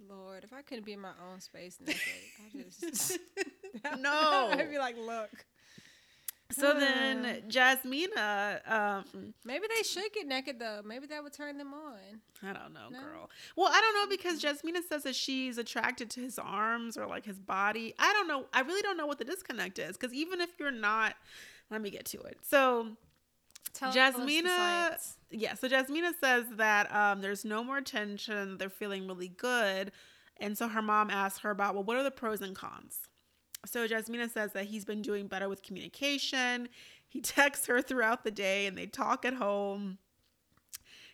Lord, 0.08 0.44
if 0.44 0.52
I 0.52 0.62
couldn't 0.62 0.84
be 0.84 0.92
in 0.92 1.00
my 1.00 1.12
own 1.30 1.40
space 1.40 1.78
naked, 1.80 2.00
I 2.54 2.62
just 2.90 3.18
No. 4.00 4.50
I'd 4.52 4.70
be 4.70 4.78
like, 4.78 4.96
look, 4.98 5.30
So 6.52 6.74
then 6.78 7.42
Jasmina, 7.48 8.70
um, 8.70 9.34
maybe 9.44 9.66
they 9.74 9.82
should 9.82 10.12
get 10.12 10.26
naked 10.26 10.58
though. 10.58 10.80
Maybe 10.84 11.06
that 11.06 11.22
would 11.22 11.32
turn 11.32 11.58
them 11.58 11.72
on. 11.74 11.98
I 12.42 12.52
don't 12.52 12.72
know, 12.74 12.88
No? 12.90 13.00
girl. 13.00 13.30
Well, 13.56 13.70
I 13.72 13.80
don't 13.80 13.94
know 14.10 14.16
because 14.16 14.42
Jasmina 14.42 14.80
says 14.88 15.04
that 15.04 15.14
she's 15.16 15.58
attracted 15.58 16.10
to 16.10 16.20
his 16.20 16.38
arms 16.38 16.96
or 16.96 17.06
like 17.06 17.24
his 17.24 17.38
body. 17.38 17.94
I 17.98 18.12
don't 18.12 18.28
know. 18.28 18.44
I 18.52 18.60
really 18.60 18.82
don't 18.82 18.96
know 18.96 19.06
what 19.06 19.18
the 19.18 19.24
disconnect 19.24 19.78
is 19.78 19.96
because 19.96 20.12
even 20.14 20.40
if 20.40 20.50
you're 20.60 20.70
not, 20.70 21.14
let 21.70 21.80
me 21.80 21.90
get 21.90 22.04
to 22.06 22.20
it. 22.22 22.38
So 22.42 22.88
Tell 23.74 23.92
Jasmina, 23.92 24.96
yeah. 25.30 25.54
So 25.54 25.68
Jasmina 25.68 26.12
says 26.20 26.44
that 26.56 26.94
um, 26.94 27.20
there's 27.20 27.44
no 27.44 27.64
more 27.64 27.80
tension. 27.80 28.56
They're 28.56 28.70
feeling 28.70 29.06
really 29.08 29.28
good, 29.28 29.90
and 30.38 30.56
so 30.56 30.68
her 30.68 30.82
mom 30.82 31.10
asks 31.10 31.40
her 31.40 31.50
about, 31.50 31.74
well, 31.74 31.84
what 31.84 31.96
are 31.96 32.02
the 32.04 32.10
pros 32.10 32.40
and 32.40 32.54
cons? 32.54 33.00
So 33.66 33.86
Jasmina 33.88 34.30
says 34.30 34.52
that 34.52 34.66
he's 34.66 34.84
been 34.84 35.02
doing 35.02 35.26
better 35.26 35.48
with 35.48 35.62
communication. 35.62 36.68
He 37.08 37.20
texts 37.22 37.66
her 37.66 37.82
throughout 37.82 38.24
the 38.24 38.30
day, 38.30 38.66
and 38.66 38.78
they 38.78 38.86
talk 38.86 39.24
at 39.24 39.34
home. 39.34 39.98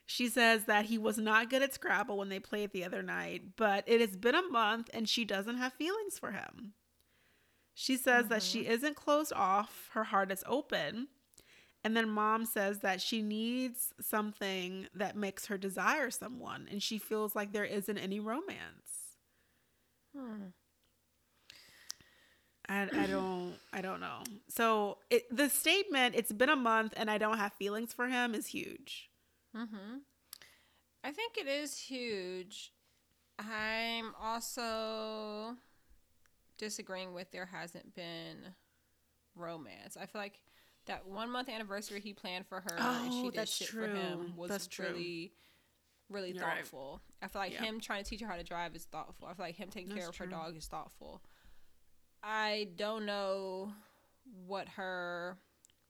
She 0.05 0.29
says 0.29 0.65
that 0.65 0.87
he 0.87 0.99
was 0.99 1.19
not 1.19 1.51
good 1.51 1.63
at 1.63 1.73
Scrabble 1.73 2.19
when 2.19 2.31
they 2.31 2.41
played 2.41 2.73
the 2.73 2.85
other 2.85 3.03
night, 3.03 3.57
but 3.57 3.85
it 3.87 4.01
has 4.01 4.17
been 4.17 4.35
a 4.35 4.43
month, 4.43 4.91
and 4.93 5.09
she 5.09 5.25
doesn't 5.25 5.59
have 5.59 5.73
feelings 5.73 6.19
for 6.19 6.33
him. 6.33 6.73
She 7.75 7.97
says 7.97 8.27
that 8.27 8.43
she 8.43 8.67
isn't 8.67 8.97
closed 8.97 9.33
off, 9.33 9.89
her 9.93 10.05
heart 10.05 10.33
is 10.33 10.43
open. 10.47 11.09
And 11.83 11.97
then 11.97 12.11
mom 12.11 12.45
says 12.45 12.81
that 12.81 13.01
she 13.01 13.23
needs 13.23 13.95
something 14.01 14.87
that 14.95 15.17
makes 15.17 15.47
her 15.47 15.57
desire 15.57 16.11
someone, 16.11 16.69
and 16.71 16.83
she 16.83 16.99
feels 16.99 17.35
like 17.35 17.53
there 17.53 17.65
isn't 17.65 17.97
any 17.97 18.21
romance. 18.21 19.17
Hmm. 20.15 20.49
I, 22.69 22.89
I 22.93 23.07
don't 23.07 23.55
I 23.73 23.81
don't 23.81 24.01
know. 24.01 24.23
So 24.49 24.99
it, 25.11 25.25
the 25.35 25.49
statement 25.49 26.15
"It's 26.15 26.33
been 26.33 26.51
a 26.51 26.57
month 26.57 26.95
and 26.97 27.11
I 27.11 27.19
don't 27.19 27.39
have 27.39 27.53
feelings 27.55 27.93
for 27.93 28.07
him" 28.07 28.35
is 28.35 28.47
huge. 28.47 29.11
Mm-hmm. 29.57 29.99
I 31.03 31.11
think 31.11 31.37
it 31.37 31.49
is 31.49 31.79
huge. 31.79 32.73
I'm 33.39 34.15
also 34.21 35.57
disagreeing 36.59 37.15
with 37.15 37.31
there 37.33 37.47
hasn't 37.47 37.95
been 37.95 38.55
romance. 39.35 39.97
I 40.01 40.07
feel 40.07 40.21
like 40.21 40.41
that 40.91 41.07
one 41.07 41.31
month 41.31 41.49
anniversary 41.49 42.01
he 42.01 42.13
planned 42.13 42.47
for 42.47 42.61
her 42.61 42.77
and 42.79 43.13
she 43.13 43.19
Oh, 43.21 43.31
did 43.31 43.35
that's 43.35 43.55
shit 43.57 43.69
true. 43.69 43.87
for 43.87 43.93
him 43.95 44.37
was 44.37 44.51
That's 44.51 44.67
true. 44.67 44.87
really 44.87 45.33
really 46.09 46.33
You're 46.33 46.43
right. 46.45 46.59
thoughtful. 46.59 47.01
I 47.23 47.29
feel 47.29 47.41
like 47.41 47.53
Yeah. 47.53 47.63
him 47.63 47.81
trying 47.81 48.03
to 48.03 48.11
teach 48.11 48.21
her 48.21 48.27
how 48.27 48.35
to 48.37 48.43
drive 48.43 48.75
is 48.75 48.85
thoughtful. 48.85 49.29
I 49.29 49.35
feel 49.35 49.45
like 49.47 49.55
him 49.55 49.71
taking 49.71 49.91
care 49.91 49.99
That's 50.07 50.09
of 50.09 50.17
her 50.17 50.27
dog 50.27 50.57
is 50.57 50.67
thoughtful. 50.67 51.23
I 52.23 52.69
don't 52.77 53.07
know 53.07 53.73
what 54.47 54.69
her 54.71 55.39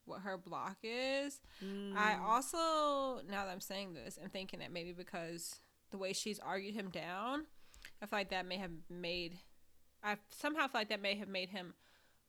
what 0.05 0.21
her 0.23 0.37
block 0.37 0.79
is. 0.83 1.41
I 1.63 1.65
Mm. 1.65 2.21
also, 2.23 3.23
now 3.29 3.45
that 3.45 3.51
I'm 3.51 3.61
saying 3.61 3.95
this, 3.95 4.19
I'm 4.21 4.29
thinking 4.31 4.59
that 4.59 4.73
maybe 4.73 4.93
because 4.93 5.61
the 5.91 5.99
way 5.99 6.13
she's 6.13 6.39
argued 6.41 6.75
him 6.75 6.91
down, 6.91 7.47
I 8.03 8.07
feel 8.07 8.19
like 8.19 8.31
that 8.31 8.45
may 8.45 8.57
have 8.57 8.73
made, 8.89 9.39
I 10.03 10.17
somehow 10.31 10.67
feel 10.67 10.81
like 10.81 10.89
that 10.89 11.01
may 11.01 11.15
have 11.15 11.29
made 11.29 11.51
him 11.51 11.75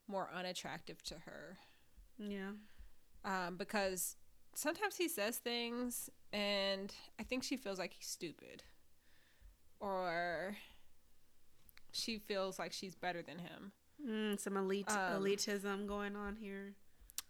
more 0.08 0.30
unattractive 0.32 1.02
to 1.04 1.20
her. 1.20 1.58
Yeah. 2.30 2.52
Um, 3.24 3.58
because 3.58 4.16
sometimes 4.56 4.98
he 4.98 5.08
says 5.08 5.38
things 5.38 6.10
and 6.34 6.94
I 7.20 7.24
think 7.24 7.44
she 7.44 7.58
feels 7.58 7.80
like 7.80 7.94
he's 7.94 8.08
stupid. 8.08 8.64
Or 9.80 10.56
she 11.92 12.18
feels 12.20 12.60
like 12.60 12.72
she's 12.72 12.96
better 12.96 13.22
than 13.22 13.40
him. 13.40 13.72
Mm, 14.06 14.40
some 14.40 14.58
elite 14.58 14.90
Um, 14.90 15.22
elitism 15.24 15.88
going 15.88 16.16
on 16.16 16.36
here. 16.36 16.74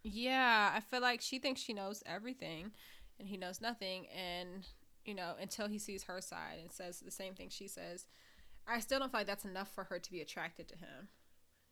Yeah, 0.03 0.71
I 0.73 0.79
feel 0.79 1.01
like 1.01 1.21
she 1.21 1.39
thinks 1.39 1.61
she 1.61 1.73
knows 1.73 2.03
everything 2.05 2.71
and 3.19 3.27
he 3.27 3.37
knows 3.37 3.61
nothing. 3.61 4.07
And, 4.07 4.65
you 5.05 5.13
know, 5.13 5.35
until 5.39 5.67
he 5.67 5.77
sees 5.77 6.03
her 6.03 6.21
side 6.21 6.59
and 6.61 6.71
says 6.71 6.99
the 6.99 7.11
same 7.11 7.33
thing 7.35 7.49
she 7.49 7.67
says, 7.67 8.05
I 8.67 8.79
still 8.79 8.99
don't 8.99 9.11
feel 9.11 9.21
like 9.21 9.27
that's 9.27 9.45
enough 9.45 9.73
for 9.73 9.85
her 9.85 9.99
to 9.99 10.11
be 10.11 10.21
attracted 10.21 10.67
to 10.69 10.75
him. 10.75 11.09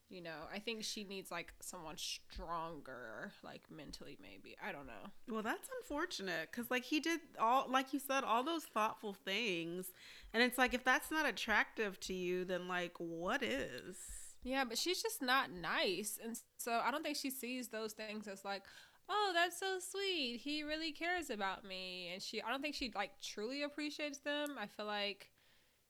You 0.09 0.21
know, 0.21 0.47
I 0.51 0.57
think 0.57 0.83
she 0.83 1.03
needs 1.03 1.29
like 1.29 1.53
someone 1.61 1.95
stronger, 1.97 3.31
like 3.43 3.61
mentally, 3.69 4.17
maybe. 4.19 4.57
I 4.63 4.71
don't 4.71 4.87
know. 4.87 5.11
Well, 5.29 5.43
that's 5.43 5.69
unfortunate 5.81 6.49
because, 6.51 6.71
like, 6.71 6.83
he 6.83 6.99
did 6.99 7.19
all, 7.39 7.67
like 7.69 7.93
you 7.93 7.99
said, 7.99 8.23
all 8.23 8.43
those 8.43 8.63
thoughtful 8.63 9.13
things, 9.13 9.91
and 10.33 10.41
it's 10.41 10.57
like 10.57 10.73
if 10.73 10.83
that's 10.83 11.11
not 11.11 11.27
attractive 11.27 11.99
to 12.01 12.13
you, 12.13 12.43
then 12.43 12.67
like, 12.67 12.93
what 12.97 13.43
is? 13.43 13.97
Yeah, 14.41 14.63
but 14.63 14.79
she's 14.79 15.01
just 15.03 15.21
not 15.21 15.51
nice. 15.51 16.17
And 16.23 16.39
so 16.57 16.81
I 16.83 16.89
don't 16.89 17.03
think 17.03 17.17
she 17.17 17.29
sees 17.29 17.67
those 17.67 17.93
things 17.93 18.27
as 18.27 18.43
like, 18.43 18.63
oh, 19.09 19.31
that's 19.33 19.59
so 19.59 19.77
sweet. 19.79 20.39
He 20.41 20.63
really 20.63 20.91
cares 20.91 21.29
about 21.29 21.65
me. 21.65 22.09
And 22.13 22.21
she, 22.21 22.41
I 22.41 22.49
don't 22.49 22.61
think 22.61 22.75
she 22.75 22.91
like 22.95 23.11
truly 23.21 23.63
appreciates 23.63 24.19
them. 24.19 24.55
I 24.59 24.67
feel 24.67 24.85
like 24.85 25.29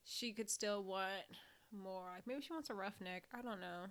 she 0.03 0.33
could 0.33 0.49
still 0.49 0.83
want 0.83 1.23
more. 1.73 2.05
Like 2.13 2.27
maybe 2.27 2.41
she 2.41 2.53
wants 2.53 2.69
a 2.69 2.73
roughneck. 2.73 3.23
I 3.33 3.41
don't 3.41 3.59
know. 3.59 3.85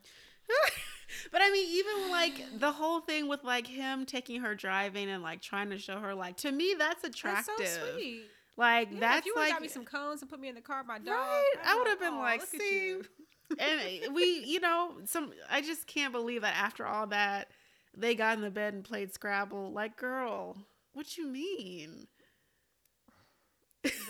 but 1.32 1.40
I 1.42 1.50
mean, 1.50 1.68
even 1.70 2.10
like 2.10 2.44
the 2.58 2.72
whole 2.72 3.00
thing 3.00 3.28
with 3.28 3.44
like 3.44 3.66
him 3.66 4.06
taking 4.06 4.40
her 4.40 4.54
driving 4.54 5.08
and 5.08 5.22
like 5.22 5.42
trying 5.42 5.70
to 5.70 5.78
show 5.78 5.98
her, 5.98 6.14
like, 6.14 6.36
to 6.38 6.52
me, 6.52 6.74
that's 6.78 7.04
attractive. 7.04 7.54
That's 7.58 7.74
so 7.74 7.92
sweet. 7.94 8.22
Like, 8.56 8.88
Yeah, 8.90 9.00
that's 9.00 9.18
if 9.20 9.26
you 9.26 9.34
would 9.36 9.42
like, 9.42 9.52
got 9.52 9.62
me 9.62 9.68
some 9.68 9.84
cones 9.84 10.20
and 10.20 10.30
put 10.30 10.40
me 10.40 10.48
in 10.48 10.56
the 10.56 10.60
car, 10.60 10.82
my 10.82 10.98
dog. 10.98 11.14
Right, 11.14 11.54
I 11.64 11.76
would've 11.76 12.00
been 12.00 12.14
"Aw, 12.14 12.20
like, 12.20 12.42
see, 12.44 12.96
and 13.58 14.14
we, 14.14 14.42
you 14.44 14.58
know, 14.58 14.94
some, 15.04 15.32
I 15.48 15.60
just 15.60 15.86
can't 15.86 16.12
believe 16.12 16.42
that 16.42 16.56
after 16.56 16.84
all 16.84 17.06
that, 17.06 17.48
they 17.96 18.16
got 18.16 18.36
in 18.36 18.42
the 18.42 18.50
bed 18.50 18.74
and 18.74 18.84
played 18.84 19.14
Scrabble. 19.14 19.72
Like, 19.72 19.96
girl, 19.96 20.56
what 20.92 21.16
you 21.16 21.28
mean? 21.28 22.08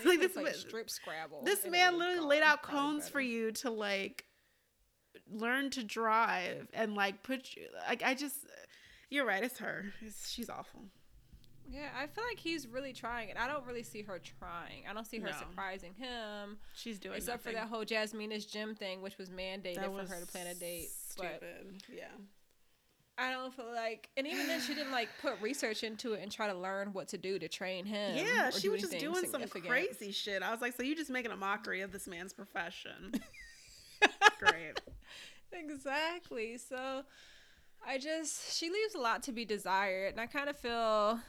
Like 0.05 0.19
this, 0.19 0.35
ma- 0.35 0.49
strip 0.51 0.89
Scrabble. 0.89 1.43
this 1.43 1.65
man 1.65 1.97
literally 1.97 2.19
gone 2.19 2.27
laid 2.29 2.41
out 2.43 2.63
probably 2.63 2.79
cones 2.81 3.09
for 3.09 3.21
you 3.21 3.51
to 3.53 3.69
like 3.69 4.25
learn 5.31 5.69
to 5.71 5.83
drive 5.83 6.67
and 6.73 6.95
like 6.95 7.21
put 7.23 7.55
you 7.55 7.67
like 7.87 8.01
I 8.03 8.13
just 8.15 8.37
you're 9.09 9.25
right 9.25 9.43
it's 9.43 9.59
her 9.59 9.85
it's, 10.01 10.29
she's 10.31 10.49
awful 10.49 10.85
Yeah, 11.69 11.89
I 11.95 12.07
feel 12.07 12.23
like 12.27 12.39
he's 12.39 12.65
really 12.67 12.93
trying, 12.93 13.29
and 13.29 13.37
I 13.37 13.47
don't 13.47 13.63
really 13.67 13.83
see 13.83 14.01
her 14.01 14.19
trying. 14.39 14.85
I 14.89 14.93
don't 14.93 15.05
see 15.05 15.19
her 15.19 15.27
No. 15.27 15.37
surprising 15.37 15.93
him, 15.93 16.57
she's 16.73 16.97
doing 16.97 17.13
it. 17.13 17.17
except 17.17 17.43
for 17.43 17.51
that 17.51 17.67
whole 17.67 17.85
Jasmina's 17.85 18.47
gym 18.47 18.73
thing, 18.73 19.03
which 19.03 19.19
was 19.19 19.29
mandated 19.29 19.75
That 19.75 19.91
for 20.07 20.11
her 20.15 20.19
to 20.19 20.25
plan 20.25 20.47
a 20.47 20.55
date. 20.55 20.89
But 21.15 21.25
stupid 21.41 21.83
yeah 21.95 22.05
I 23.19 23.31
don't 23.31 23.53
feel 23.53 23.71
like, 23.73 24.09
and 24.15 24.25
even 24.25 24.47
then, 24.47 24.61
she 24.61 24.73
didn't 24.73 24.91
like 24.91 25.09
put 25.21 25.41
research 25.41 25.83
into 25.83 26.13
it 26.13 26.21
and 26.23 26.31
try 26.31 26.47
to 26.47 26.53
learn 26.53 26.93
what 26.93 27.09
to 27.09 27.17
do 27.17 27.37
to 27.39 27.47
train 27.47 27.85
him. 27.85 28.15
yeah 28.15 28.49
she 28.49 28.69
was 28.69 28.81
just 28.81 28.97
doing 28.97 29.25
some 29.29 29.43
crazy 29.47 30.11
shit 30.11 30.41
I 30.41 30.51
was 30.51 30.61
like 30.61 30.75
so 30.75 30.83
you 30.83 30.95
just 30.95 31.09
making 31.09 31.31
a 31.31 31.37
mockery 31.37 31.81
of 31.81 31.91
this 31.91 32.07
man's 32.07 32.33
profession 32.33 33.11
great 34.39 34.79
exactly. 35.53 36.57
So 36.57 37.03
I 37.85 37.97
just 37.97 38.57
she 38.57 38.69
leaves 38.69 38.95
a 38.95 38.99
lot 38.99 39.23
to 39.23 39.31
be 39.31 39.45
desired, 39.45 40.11
and 40.11 40.21
I 40.21 40.27
kind 40.27 40.49
of 40.49 40.57
feel 40.57 41.19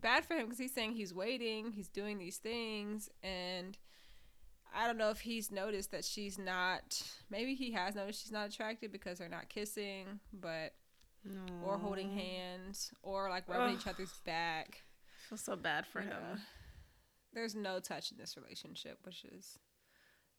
bad 0.00 0.24
for 0.24 0.34
him 0.34 0.46
because 0.46 0.58
he's 0.58 0.72
saying 0.72 0.92
he's 0.92 1.12
waiting, 1.12 1.72
he's 1.72 1.88
doing 1.88 2.18
these 2.18 2.38
things, 2.38 3.08
and 3.22 3.76
I 4.74 4.86
don't 4.86 4.98
know 4.98 5.10
if 5.10 5.20
he's 5.20 5.50
noticed 5.50 5.90
that 5.90 6.04
she's 6.04 6.38
not. 6.38 7.02
Maybe 7.30 7.54
he 7.54 7.72
has 7.72 7.94
noticed 7.94 8.22
she's 8.22 8.32
not 8.32 8.48
attracted 8.48 8.92
because 8.92 9.18
they're 9.18 9.28
not 9.28 9.48
kissing, 9.48 10.20
but 10.32 10.72
or 11.64 11.78
holding 11.78 12.10
hands 12.10 12.92
or 13.02 13.28
like 13.28 13.48
rubbing 13.48 13.76
each 13.76 13.86
other's 13.86 14.12
back. 14.24 14.82
I 15.26 15.28
feel 15.28 15.38
so 15.38 15.56
bad 15.56 15.86
for 15.86 16.00
you 16.00 16.08
him 16.08 16.14
know. 16.14 16.40
There's 17.32 17.54
no 17.54 17.78
touch 17.78 18.10
in 18.10 18.18
this 18.18 18.36
relationship, 18.36 18.98
which 19.04 19.24
is 19.24 19.58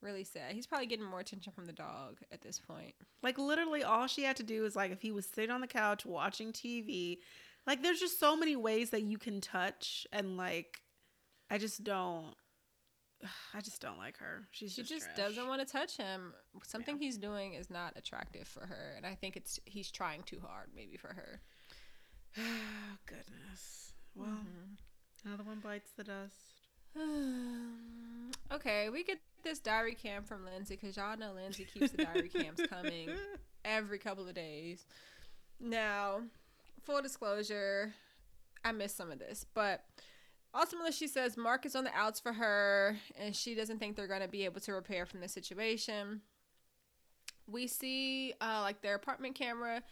really 0.01 0.23
sad. 0.23 0.53
He's 0.53 0.67
probably 0.67 0.87
getting 0.87 1.05
more 1.05 1.19
attention 1.19 1.53
from 1.53 1.65
the 1.65 1.73
dog 1.73 2.17
at 2.31 2.41
this 2.41 2.59
point. 2.59 2.95
Like 3.23 3.37
literally 3.37 3.83
all 3.83 4.07
she 4.07 4.23
had 4.23 4.35
to 4.37 4.43
do 4.43 4.65
is 4.65 4.75
like 4.75 4.91
if 4.91 5.01
he 5.01 5.11
was 5.11 5.25
sitting 5.25 5.51
on 5.51 5.61
the 5.61 5.67
couch 5.67 6.05
watching 6.05 6.51
TV, 6.51 7.19
like 7.67 7.83
there's 7.83 7.99
just 7.99 8.19
so 8.19 8.35
many 8.35 8.55
ways 8.55 8.89
that 8.89 9.03
you 9.03 9.17
can 9.17 9.39
touch 9.39 10.05
and 10.11 10.37
like 10.37 10.79
I 11.49 11.57
just 11.57 11.83
don't 11.83 12.33
I 13.53 13.61
just 13.61 13.81
don't 13.81 13.97
like 13.97 14.17
her. 14.17 14.47
She's 14.51 14.73
She 14.73 14.81
just, 14.81 14.91
just 15.05 15.15
doesn't 15.15 15.47
want 15.47 15.65
to 15.65 15.71
touch 15.71 15.97
him. 15.97 16.33
Something 16.63 16.97
he's 16.97 17.17
doing 17.17 17.53
is 17.53 17.69
not 17.69 17.93
attractive 17.95 18.47
for 18.47 18.65
her, 18.65 18.93
and 18.97 19.05
I 19.05 19.15
think 19.15 19.35
it's 19.37 19.59
he's 19.65 19.91
trying 19.91 20.23
too 20.23 20.39
hard, 20.45 20.69
maybe 20.75 20.97
for 20.97 21.09
her. 21.09 21.41
Oh, 22.37 22.97
goodness. 23.05 23.93
Well, 24.15 24.27
Mm-hmm. 24.27 25.27
another 25.27 25.43
one 25.43 25.59
bites 25.59 25.91
the 25.97 26.03
dust. 26.05 26.35
okay, 28.53 28.89
we 28.89 29.03
get 29.03 29.19
this 29.43 29.59
diary 29.59 29.95
cam 29.95 30.23
from 30.23 30.45
Lindsay 30.45 30.77
because 30.79 30.97
y'all 30.97 31.17
know 31.17 31.31
Lindsay 31.33 31.65
keeps 31.65 31.91
the 31.91 32.03
diary 32.05 32.29
cams 32.29 32.59
coming 32.69 33.09
every 33.65 33.97
couple 33.97 34.27
of 34.27 34.33
days. 34.33 34.85
Now, 35.59 36.21
full 36.83 37.01
disclosure, 37.01 37.93
I 38.63 38.71
missed 38.71 38.97
some 38.97 39.11
of 39.11 39.19
this, 39.19 39.45
but 39.53 39.83
ultimately 40.53 40.91
she 40.91 41.07
says 41.07 41.37
Mark 41.37 41.65
is 41.65 41.75
on 41.75 41.83
the 41.83 41.95
outs 41.95 42.19
for 42.19 42.33
her 42.33 42.97
and 43.19 43.35
she 43.35 43.55
doesn't 43.55 43.79
think 43.79 43.95
they're 43.95 44.07
going 44.07 44.21
to 44.21 44.27
be 44.27 44.45
able 44.45 44.61
to 44.61 44.73
repair 44.73 45.05
from 45.05 45.21
the 45.21 45.27
situation. 45.27 46.21
We 47.47 47.67
see 47.67 48.33
uh, 48.41 48.61
like 48.61 48.81
their 48.81 48.95
apartment 48.95 49.35
camera. 49.35 49.83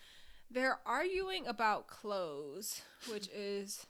They're 0.52 0.80
arguing 0.86 1.46
about 1.46 1.88
clothes, 1.88 2.82
which 3.12 3.28
is 3.36 3.86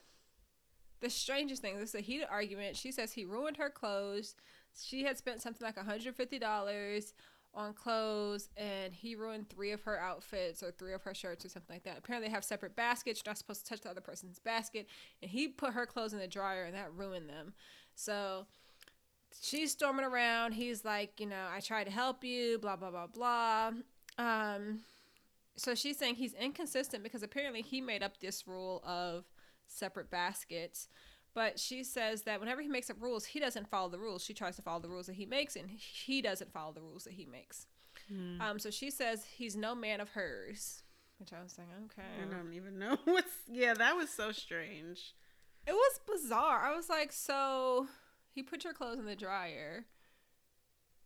the 0.99 1.09
strangest 1.09 1.61
thing. 1.61 1.77
This 1.79 1.89
is 1.89 1.95
a 1.95 2.01
heated 2.01 2.27
argument. 2.29 2.75
She 2.75 2.91
says 2.91 3.13
he 3.13 3.25
ruined 3.25 3.57
her 3.57 3.69
clothes. 3.69 4.35
She 4.81 5.03
had 5.03 5.17
spent 5.17 5.41
something 5.41 5.65
like 5.65 5.77
$150 5.77 7.13
on 7.53 7.73
clothes 7.73 8.49
and 8.57 8.93
he 8.93 9.15
ruined 9.15 9.49
three 9.49 9.71
of 9.71 9.81
her 9.83 9.99
outfits 9.99 10.61
or 10.61 10.71
three 10.71 10.93
of 10.93 11.01
her 11.03 11.13
shirts 11.13 11.43
or 11.45 11.49
something 11.49 11.75
like 11.75 11.83
that. 11.83 11.97
Apparently 11.97 12.27
they 12.27 12.33
have 12.33 12.43
separate 12.43 12.75
baskets. 12.75 13.21
You're 13.23 13.31
not 13.31 13.37
supposed 13.37 13.65
to 13.65 13.69
touch 13.69 13.81
the 13.81 13.89
other 13.89 14.01
person's 14.01 14.39
basket. 14.39 14.87
And 15.21 15.31
he 15.31 15.47
put 15.47 15.73
her 15.73 15.85
clothes 15.85 16.13
in 16.13 16.19
the 16.19 16.27
dryer 16.27 16.63
and 16.63 16.75
that 16.75 16.93
ruined 16.93 17.29
them. 17.29 17.53
So 17.95 18.45
she's 19.41 19.71
storming 19.71 20.05
around. 20.05 20.53
He's 20.53 20.85
like, 20.85 21.19
you 21.19 21.25
know, 21.25 21.47
I 21.51 21.59
tried 21.59 21.85
to 21.85 21.91
help 21.91 22.23
you, 22.23 22.59
blah, 22.59 22.75
blah, 22.75 22.91
blah, 22.91 23.07
blah. 23.07 23.71
Um, 24.17 24.81
so 25.55 25.75
she's 25.75 25.97
saying 25.97 26.15
he's 26.15 26.33
inconsistent 26.33 27.03
because 27.03 27.23
apparently 27.23 27.61
he 27.61 27.81
made 27.81 28.03
up 28.03 28.19
this 28.19 28.47
rule 28.47 28.81
of 28.85 29.25
separate 29.67 30.09
baskets. 30.09 30.87
But 31.39 31.57
she 31.57 31.85
says 31.85 32.23
that 32.23 32.41
whenever 32.41 32.61
he 32.61 32.67
makes 32.67 32.89
up 32.89 33.01
rules, 33.01 33.23
he 33.23 33.39
doesn't 33.39 33.69
follow 33.69 33.87
the 33.87 33.97
rules. 33.97 34.25
She 34.25 34.33
tries 34.33 34.57
to 34.57 34.61
follow 34.61 34.81
the 34.81 34.89
rules 34.89 35.05
that 35.05 35.15
he 35.15 35.25
makes, 35.25 35.55
and 35.55 35.69
he 35.69 36.21
doesn't 36.21 36.51
follow 36.51 36.73
the 36.73 36.81
rules 36.81 37.05
that 37.05 37.13
he 37.13 37.25
makes. 37.25 37.65
Mm. 38.13 38.41
Um, 38.41 38.59
so 38.59 38.69
she 38.69 38.91
says 38.91 39.23
he's 39.23 39.55
no 39.55 39.73
man 39.73 40.01
of 40.01 40.09
hers, 40.09 40.83
which 41.17 41.31
I 41.31 41.41
was 41.41 41.57
like, 41.57 41.69
okay. 41.85 42.09
I 42.21 42.29
don't 42.29 42.51
even 42.53 42.77
know 42.77 42.97
what's. 43.05 43.31
Yeah, 43.47 43.73
that 43.73 43.95
was 43.95 44.09
so 44.09 44.33
strange. 44.33 45.15
It 45.65 45.71
was 45.71 46.01
bizarre. 46.05 46.65
I 46.65 46.75
was 46.75 46.89
like, 46.89 47.13
so 47.13 47.87
he 48.35 48.43
put 48.43 48.65
your 48.65 48.73
clothes 48.73 48.99
in 48.99 49.05
the 49.05 49.15
dryer 49.15 49.85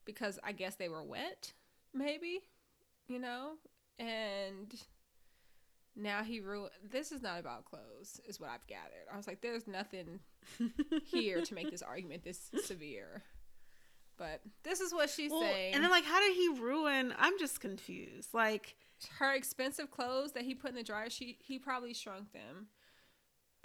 because 0.03 0.39
I 0.43 0.51
guess 0.51 0.73
they 0.73 0.89
were 0.89 1.03
wet, 1.03 1.53
maybe, 1.93 2.39
you 3.07 3.19
know, 3.19 3.57
and 3.99 4.73
now 5.95 6.23
he 6.23 6.39
ruined. 6.39 6.71
This 6.91 7.11
is 7.11 7.21
not 7.21 7.39
about 7.39 7.65
clothes, 7.65 8.19
is 8.27 8.39
what 8.39 8.49
I've 8.49 8.65
gathered. 8.67 9.05
I 9.11 9.17
was 9.17 9.27
like, 9.27 9.41
there's 9.41 9.67
nothing 9.67 10.19
here 11.05 11.41
to 11.41 11.53
make 11.53 11.69
this 11.71 11.81
argument 11.81 12.23
this 12.23 12.49
severe. 12.63 13.21
But 14.17 14.41
this 14.63 14.79
is 14.79 14.93
what 14.93 15.09
she's 15.09 15.31
Well, 15.31 15.41
saying. 15.41 15.73
and 15.73 15.83
then 15.83 15.89
like, 15.91 16.05
how 16.05 16.19
did 16.19 16.35
he 16.35 16.49
ruin? 16.59 17.13
I'm 17.17 17.37
just 17.39 17.59
confused. 17.61 18.33
Like, 18.33 18.75
her 19.19 19.33
expensive 19.33 19.89
clothes 19.91 20.33
that 20.33 20.43
he 20.43 20.53
put 20.53 20.69
in 20.69 20.75
the 20.75 20.83
dryer, 20.83 21.09
she 21.09 21.37
he 21.41 21.57
probably 21.59 21.93
shrunk 21.93 22.31
them. 22.31 22.67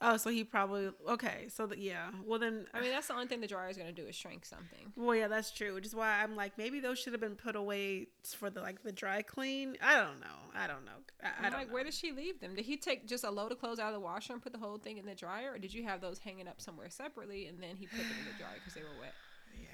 Oh, 0.01 0.17
so 0.17 0.31
he 0.31 0.45
probably 0.45 0.91
okay. 1.09 1.47
So 1.49 1.67
that 1.67 1.79
yeah. 1.79 2.11
Well 2.25 2.39
then, 2.39 2.67
I 2.75 2.81
mean, 2.81 2.91
that's 2.91 3.09
the 3.09 3.15
only 3.15 3.27
thing 3.27 3.41
the 3.41 3.47
dryer 3.47 3.69
is 3.69 3.77
gonna 3.77 3.93
do 3.93 4.07
is 4.07 4.15
shrink 4.15 4.45
something. 4.45 4.93
well 4.97 5.15
yeah, 5.15 5.29
that's 5.29 5.51
true. 5.51 5.75
Which 5.75 5.87
is 5.87 5.95
why 5.95 6.23
I'm 6.23 6.37
like, 6.37 6.57
maybe 6.59 6.81
those 6.81 6.99
should 6.99 7.13
have 7.13 7.21
been 7.21 7.37
put 7.37 7.57
away 7.57 8.07
for 8.37 8.51
the 8.51 8.61
like 8.61 8.83
the 8.83 8.93
dry 8.93 9.23
clean. 9.23 9.77
I 9.83 9.97
don't 9.97 10.21
know. 10.21 10.27
I 10.55 10.67
don't 10.67 10.85
know. 10.85 10.93
I, 11.23 11.27
I 11.27 11.31
I'm 11.39 11.43
don't 11.45 11.53
like, 11.61 11.69
know. 11.69 11.75
where 11.75 11.85
did 11.85 11.95
she 11.95 12.13
leave 12.13 12.41
them? 12.41 12.55
Did 12.55 12.65
he 12.65 12.77
take 12.77 13.07
just 13.07 13.25
a 13.25 13.31
load 13.31 13.53
of 13.53 13.59
clothes 13.61 13.79
out 13.79 13.89
of 13.89 13.95
the 13.95 14.01
washer 14.01 14.33
and 14.33 14.43
put 14.43 14.53
the 14.53 14.59
whole 14.59 14.79
thing 14.79 14.99
in 14.99 15.07
the 15.07 15.15
dryer, 15.15 15.53
or 15.53 15.59
did 15.59 15.73
you 15.75 15.85
have 15.85 16.01
those 16.01 16.19
hanging 16.19 16.49
up 16.49 16.61
somewhere 16.61 16.91
separately 16.91 17.47
and 17.47 17.63
then 17.63 17.77
he 17.77 17.87
put 17.87 17.99
them 17.99 18.07
in 18.19 18.33
the 18.33 18.39
dryer 18.39 18.55
because 18.57 18.75
they 18.75 18.83
were 18.83 18.99
wet? 19.01 19.15
yeah. 19.61 19.69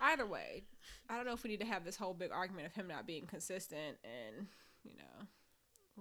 Either 0.00 0.26
way, 0.26 0.62
I 1.08 1.16
don't 1.16 1.26
know 1.26 1.32
if 1.32 1.42
we 1.42 1.50
need 1.50 1.60
to 1.60 1.66
have 1.66 1.84
this 1.84 1.96
whole 1.96 2.14
big 2.14 2.30
argument 2.32 2.66
of 2.66 2.74
him 2.74 2.86
not 2.86 3.06
being 3.06 3.26
consistent 3.26 3.96
and 4.04 4.46
you 4.84 4.92
know, 4.96 5.26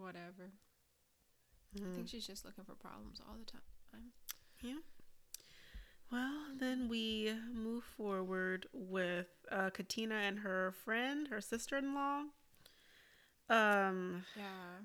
whatever. 0.02 0.52
I 1.76 1.80
Mm. 1.80 1.96
think 1.96 2.08
she's 2.10 2.26
just 2.28 2.46
looking 2.46 2.64
for 2.64 2.74
problems 2.76 3.22
all 3.28 3.36
the 3.38 3.46
time. 3.46 3.62
Yeah. 4.62 4.80
Well, 6.12 6.48
then 6.58 6.88
we 6.88 7.34
move 7.54 7.84
forward 7.84 8.68
with 8.74 9.28
uh, 9.52 9.70
Katina 9.72 10.16
and 10.16 10.40
her 10.40 10.72
friend, 10.84 11.28
her 11.28 11.42
sister-in-law. 11.42 12.24
Um, 13.50 14.26
Yeah. 14.36 14.80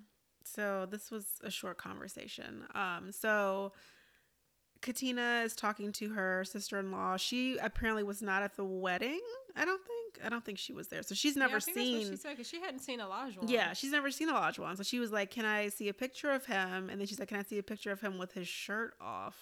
so 0.45 0.87
this 0.91 1.11
was 1.11 1.39
a 1.43 1.51
short 1.51 1.79
conversation. 1.79 2.67
Um, 2.75 3.13
so 3.13 3.73
Katina 4.81 5.43
is 5.45 5.55
talking 5.55 5.93
to 5.93 6.11
her 6.11 6.45
sister-in-law. 6.45 7.17
She 7.19 7.57
apparently 7.59 8.03
was 8.03 8.21
not 8.21 8.43
at 8.43 8.57
the 8.57 8.65
wedding. 8.65 9.21
I 9.57 9.65
don't 9.65 9.85
think. 9.87 10.02
I 10.25 10.29
don't 10.29 10.45
think 10.45 10.59
she 10.59 10.73
was 10.73 10.89
there. 10.89 11.03
So 11.03 11.15
she's 11.15 11.37
never 11.37 11.53
yeah, 11.53 11.57
I 11.57 11.61
think 11.61 11.77
That's 11.77 11.77
what 11.77 12.03
seen. 12.03 12.11
she 12.11 12.17
said 12.17 12.31
because 12.31 12.49
she 12.49 12.61
hadn't 12.61 12.81
seen 12.81 13.01
Elijah. 13.01 13.41
Yeah, 13.47 13.73
she's 13.73 13.93
never 13.93 14.11
seen 14.11 14.29
Olajuwon. 14.29 14.77
So 14.77 14.83
she 14.83 14.99
was 14.99 15.13
like, 15.13 15.31
"Can 15.31 15.45
I 15.45 15.69
see 15.69 15.89
a 15.89 15.95
picture 15.95 16.31
of 16.31 16.47
him?" 16.47 16.91
And 16.91 17.01
then 17.01 17.07
she's 17.07 17.19
like, 17.19 17.29
"Can 17.29 17.39
I 17.39 17.43
see 17.43 17.59
a 17.59 17.63
picture 17.63 17.91
of 17.91 18.01
him 18.01 18.19
with 18.19 18.33
his 18.33 18.49
shirt 18.49 18.95
off?" 19.01 19.37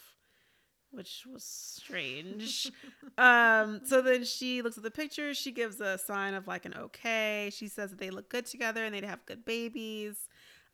Which 0.93 1.25
was 1.33 1.45
strange. 1.45 2.71
um, 3.19 3.81
so 3.85 4.03
then 4.03 4.25
she 4.25 4.61
looks 4.63 4.77
at 4.77 4.83
the 4.83 4.91
picture. 4.91 5.35
She 5.35 5.53
gives 5.53 5.81
a 5.81 5.99
sign 5.99 6.35
of 6.35 6.49
like 6.49 6.65
an 6.65 6.75
okay. 6.75 7.51
She 7.53 7.69
says 7.69 7.91
that 7.91 8.01
they 8.01 8.11
look 8.11 8.29
good 8.29 8.47
together 8.47 8.85
and 8.85 8.95
they'd 8.95 9.05
have 9.05 9.25
good 9.27 9.45
babies. 9.45 10.17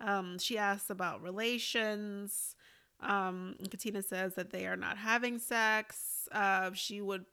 Um, 0.01 0.39
she 0.39 0.59
asks 0.59 0.91
about 0.91 1.23
relations. 1.23 2.55
Um, 3.01 3.57
Katina 3.71 4.03
says 4.03 4.35
that 4.35 4.51
they 4.51 4.67
are 4.67 4.77
not 4.77 4.97
having 4.97 5.39
sex. 5.39 6.29
Uh, 6.33 6.71
she 6.75 7.01
would. 7.01 7.25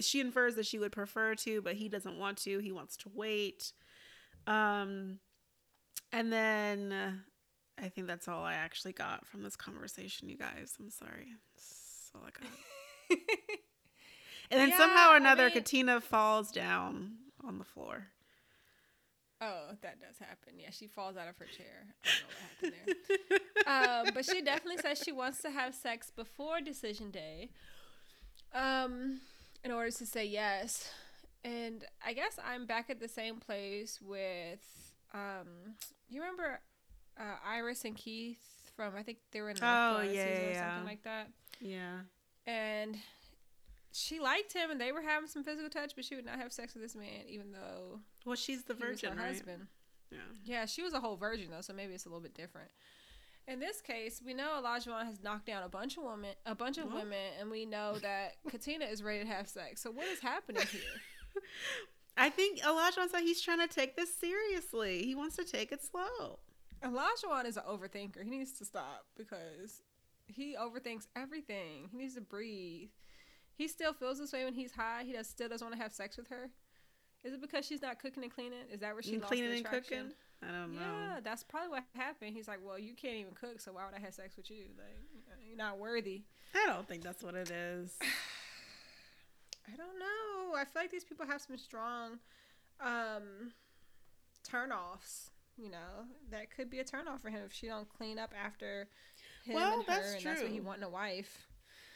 She 0.00 0.20
infers 0.20 0.56
that 0.56 0.66
she 0.66 0.78
would 0.78 0.92
prefer 0.92 1.34
to, 1.36 1.62
but 1.62 1.74
he 1.74 1.88
doesn't 1.88 2.18
want 2.18 2.38
to. 2.38 2.58
He 2.58 2.72
wants 2.72 2.96
to 2.98 3.10
wait. 3.14 3.72
Um, 4.46 5.18
and 6.12 6.32
then 6.32 6.92
uh, 6.92 7.12
I 7.82 7.88
think 7.88 8.08
that's 8.08 8.26
all 8.28 8.42
I 8.44 8.54
actually 8.54 8.92
got 8.92 9.24
from 9.26 9.42
this 9.44 9.54
conversation, 9.56 10.28
you 10.28 10.36
guys. 10.36 10.74
I'm 10.80 10.90
sorry. 10.90 11.28
That's 11.54 12.10
all 12.14 12.22
I 12.26 12.30
got. 12.30 13.18
And 14.50 14.60
then 14.60 14.68
Yeah, 14.68 14.76
somehow 14.76 15.10
or 15.10 15.14
I 15.14 15.16
another, 15.16 15.44
mean- 15.44 15.54
Katina 15.54 15.98
falls 16.00 16.50
down 16.52 17.12
on 17.42 17.56
the 17.56 17.64
floor. 17.64 18.08
Oh, 19.44 19.70
that 19.82 19.98
does 20.00 20.18
happen. 20.20 20.52
Yeah, 20.58 20.70
she 20.70 20.86
falls 20.86 21.16
out 21.16 21.26
of 21.28 21.36
her 21.38 21.46
chair. 21.46 21.86
I 22.04 22.08
don't 22.62 22.70
know 22.70 22.70
what 22.70 22.74
happened 22.86 23.40
there. 23.66 24.08
um, 24.08 24.14
but 24.14 24.24
she 24.24 24.40
definitely 24.40 24.78
says 24.80 25.02
she 25.04 25.10
wants 25.10 25.42
to 25.42 25.50
have 25.50 25.74
sex 25.74 26.10
before 26.14 26.60
decision 26.60 27.10
day, 27.10 27.50
um, 28.54 29.20
in 29.64 29.72
order 29.72 29.90
to 29.90 30.06
say 30.06 30.24
yes. 30.24 30.88
And 31.44 31.84
I 32.06 32.12
guess 32.12 32.38
I'm 32.46 32.66
back 32.66 32.88
at 32.88 33.00
the 33.00 33.08
same 33.08 33.36
place 33.40 33.98
with, 34.00 34.60
um, 35.12 35.74
you 36.08 36.20
remember 36.20 36.60
uh, 37.18 37.34
Iris 37.44 37.84
and 37.84 37.96
Keith 37.96 38.38
from 38.76 38.94
I 38.96 39.02
think 39.02 39.18
they 39.32 39.40
were 39.40 39.50
in 39.50 39.56
the 39.56 39.64
Oh, 39.64 40.00
yeah, 40.02 40.24
or 40.24 40.50
yeah, 40.52 40.70
something 40.70 40.88
like 40.88 41.02
that. 41.02 41.28
yeah. 41.60 41.98
And 42.46 42.96
she 43.92 44.20
liked 44.20 44.52
him, 44.52 44.70
and 44.70 44.80
they 44.80 44.90
were 44.92 45.02
having 45.02 45.28
some 45.28 45.44
physical 45.44 45.68
touch, 45.70 45.92
but 45.94 46.04
she 46.04 46.16
would 46.16 46.24
not 46.26 46.38
have 46.38 46.52
sex 46.52 46.74
with 46.74 46.82
this 46.82 46.96
man, 46.96 47.24
even 47.28 47.52
though 47.52 48.00
Well, 48.24 48.36
she's 48.36 48.64
the 48.64 48.74
he 48.74 48.80
was 48.84 49.00
her 49.02 49.08
virgin, 49.08 49.18
right? 49.18 49.28
husband. 49.28 49.66
Yeah. 50.10 50.18
Yeah, 50.44 50.66
she 50.66 50.82
was 50.82 50.92
a 50.94 51.00
whole 51.00 51.16
virgin 51.16 51.50
though, 51.50 51.60
so 51.62 51.72
maybe 51.72 51.94
it's 51.94 52.04
a 52.06 52.08
little 52.08 52.22
bit 52.22 52.34
different. 52.34 52.68
In 53.48 53.58
this 53.58 53.80
case, 53.80 54.22
we 54.24 54.34
know 54.34 54.60
Olajuwon 54.62 55.04
has 55.06 55.22
knocked 55.22 55.46
down 55.46 55.62
a 55.64 55.68
bunch 55.68 55.96
of 55.96 56.04
women, 56.04 56.30
a 56.46 56.54
bunch 56.54 56.78
of 56.78 56.86
Well. 56.86 56.98
women, 57.02 57.32
and 57.40 57.50
we 57.50 57.66
know 57.66 57.96
that 58.02 58.34
Katina 58.50 58.84
is 58.84 59.02
ready 59.02 59.20
to 59.24 59.26
have 59.30 59.48
sex. 59.48 59.80
So 59.82 59.90
what 59.90 60.06
is 60.06 60.20
happening 60.20 60.62
here? 60.70 60.80
I 62.16 62.28
think 62.30 62.62
Elijah 62.64 63.08
said 63.10 63.20
he's 63.22 63.40
trying 63.40 63.66
to 63.66 63.74
take 63.74 63.96
this 63.96 64.14
seriously. 64.14 65.02
He 65.04 65.14
wants 65.14 65.36
to 65.36 65.44
take 65.44 65.72
it 65.72 65.82
slow. 65.82 66.38
Olajuwon 66.84 67.46
is 67.46 67.56
an 67.56 67.62
overthinker. 67.68 68.22
He 68.22 68.30
needs 68.30 68.52
to 68.58 68.64
stop 68.64 69.06
because 69.16 69.80
he 70.26 70.54
overthinks 70.60 71.06
everything. 71.16 71.88
He 71.90 71.96
needs 71.96 72.14
to 72.16 72.20
breathe. 72.20 72.90
He 73.54 73.68
still 73.68 73.92
feels 73.92 74.18
this 74.18 74.32
way 74.32 74.44
when 74.44 74.54
he's 74.54 74.72
high. 74.72 75.04
He 75.04 75.12
does 75.12 75.28
still 75.28 75.48
doesn't 75.48 75.64
want 75.64 75.76
to 75.76 75.82
have 75.82 75.92
sex 75.92 76.16
with 76.16 76.28
her. 76.28 76.50
Is 77.24 77.34
it 77.34 77.40
because 77.40 77.64
she's 77.66 77.82
not 77.82 77.98
cooking 78.00 78.22
and 78.24 78.32
cleaning? 78.34 78.58
Is 78.72 78.80
that 78.80 78.94
where 78.94 79.02
she 79.02 79.12
And 79.12 79.20
lost 79.20 79.30
cleaning 79.32 79.50
the 79.50 79.56
and 79.58 79.66
attraction? 79.66 79.98
cooking? 79.98 80.12
I 80.42 80.52
don't 80.52 80.74
know. 80.74 80.80
Yeah, 80.80 81.20
that's 81.22 81.44
probably 81.44 81.68
what 81.70 81.84
happened. 81.94 82.34
He's 82.34 82.48
like, 82.48 82.58
"Well, 82.64 82.78
you 82.78 82.94
can't 82.94 83.14
even 83.14 83.32
cook, 83.34 83.60
so 83.60 83.72
why 83.72 83.84
would 83.84 83.94
I 83.94 84.00
have 84.00 84.12
sex 84.14 84.36
with 84.36 84.50
you? 84.50 84.64
Like, 84.76 84.96
you're 85.46 85.56
not 85.56 85.78
worthy." 85.78 86.22
I 86.54 86.66
don't 86.66 86.86
think 86.88 87.02
that's 87.04 87.22
what 87.22 87.34
it 87.36 87.50
is. 87.50 87.96
I 88.02 89.76
don't 89.76 89.98
know. 89.98 90.56
I 90.56 90.64
feel 90.64 90.82
like 90.82 90.90
these 90.90 91.04
people 91.04 91.26
have 91.26 91.40
some 91.40 91.56
strong 91.56 92.18
um 92.80 93.52
turnoffs. 94.48 95.30
You 95.56 95.70
know, 95.70 96.06
that 96.30 96.50
could 96.50 96.70
be 96.70 96.78
a 96.80 96.84
turnoff 96.84 97.20
for 97.20 97.28
him 97.30 97.42
if 97.44 97.52
she 97.52 97.66
don't 97.66 97.88
clean 97.88 98.18
up 98.18 98.32
after 98.42 98.88
him 99.44 99.54
Well, 99.54 99.74
and 99.74 99.82
her, 99.84 99.92
that's 99.92 100.14
and 100.14 100.24
that's 100.24 100.42
what 100.42 100.50
he 100.50 100.56
true. 100.58 100.66
want 100.66 100.78
in 100.78 100.84
a 100.84 100.88
wife. 100.90 101.46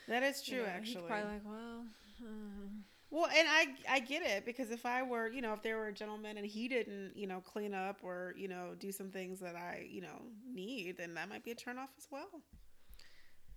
That 0.09 0.22
is 0.22 0.46
You 0.48 0.57
true, 0.59 0.62
know, 0.66 0.72
he's 0.80 0.88
actually. 0.96 1.09
probably 1.09 1.32
like, 1.32 1.44
well, 1.44 1.84
hmm. 2.20 2.66
Well, 3.11 3.26
and 3.26 3.48
I 3.48 3.66
I 3.88 4.00
get 4.00 4.22
it 4.22 4.44
because 4.44 4.70
if 4.70 4.84
I 4.84 5.02
were, 5.02 5.28
you 5.28 5.40
know, 5.40 5.52
if 5.52 5.62
there 5.62 5.76
were 5.76 5.86
a 5.86 5.92
gentleman 5.92 6.36
and 6.38 6.46
he 6.46 6.66
didn't, 6.68 7.12
you 7.16 7.26
know, 7.26 7.40
clean 7.40 7.72
up 7.72 7.98
or, 8.02 8.34
you 8.36 8.48
know, 8.48 8.74
do 8.78 8.90
some 8.90 9.11
things 9.11 9.38
that 9.40 9.54
I, 9.54 9.86
you 9.88 10.00
know, 10.00 10.22
need, 10.52 10.96
then 10.98 11.14
that 11.14 11.28
might 11.28 11.44
be 11.44 11.52
a 11.52 11.54
turnoff 11.54 11.90
as 11.96 12.09
well. 12.11 12.28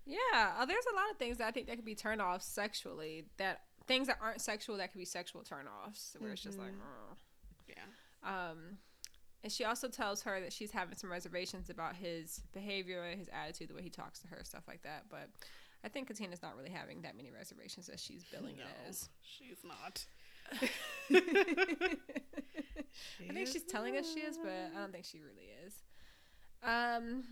yeah. 0.06 0.52
Uh, 0.58 0.66
there's 0.66 0.86
a 0.92 0.96
lot 0.96 1.10
of 1.12 1.18
things 1.18 1.38
that 1.38 1.48
I 1.48 1.52
think 1.52 1.68
that 1.68 1.76
could 1.76 1.86
be 1.86 1.96
turned 1.96 2.22
off 2.22 2.42
sexually. 2.44 3.26
That 3.38 3.62
things 3.88 4.08
that 4.08 4.18
aren't 4.22 4.40
sexual 4.42 4.78
that 4.78 4.92
could 4.92 5.00
be 5.00 5.06
sexual 5.06 5.42
turnoffs, 5.42 6.20
where 6.20 6.32
it's 6.32 6.42
just 6.42 6.60
like, 6.60 6.72
oh. 6.82 7.16
Yeah. 7.68 7.76
Um, 8.52 8.78
and 9.44 9.52
she 9.52 9.64
also 9.66 9.88
tells 9.88 10.22
her 10.24 10.40
that 10.42 10.52
she's 10.54 10.72
having 10.72 10.96
some 10.96 11.12
reservations 11.12 11.70
about 11.70 11.96
his 11.96 12.42
behavior, 12.54 13.04
his 13.18 13.30
attitude, 13.30 13.70
the 13.70 13.74
way 13.74 13.82
he 13.82 13.90
talks 13.90 14.20
to 14.20 14.28
her, 14.28 14.42
stuff 14.44 14.64
like 14.68 14.84
that. 14.84 15.06
But 15.10 15.30
I 15.84 15.88
think 15.90 16.08
Katina's 16.08 16.42
not 16.42 16.56
really 16.58 16.70
having 16.72 17.02
that 17.04 17.16
many 17.16 17.32
reservations 17.32 17.88
as 17.90 18.02
she's 18.02 18.24
billing 18.26 18.58
No, 18.58 18.64
it 18.64 18.90
as. 18.90 19.10
she's 19.22 19.58
not. 19.64 20.06
I 23.30 23.34
think 23.34 23.48
she's 23.48 23.64
telling 23.64 23.98
us 23.98 24.12
she 24.14 24.20
is, 24.22 24.38
but 24.38 24.52
I 24.76 24.80
don't 24.80 24.92
think 24.92 25.06
she 25.06 25.20
really 25.20 25.50
is. 25.66 25.84
Um, 26.64 27.24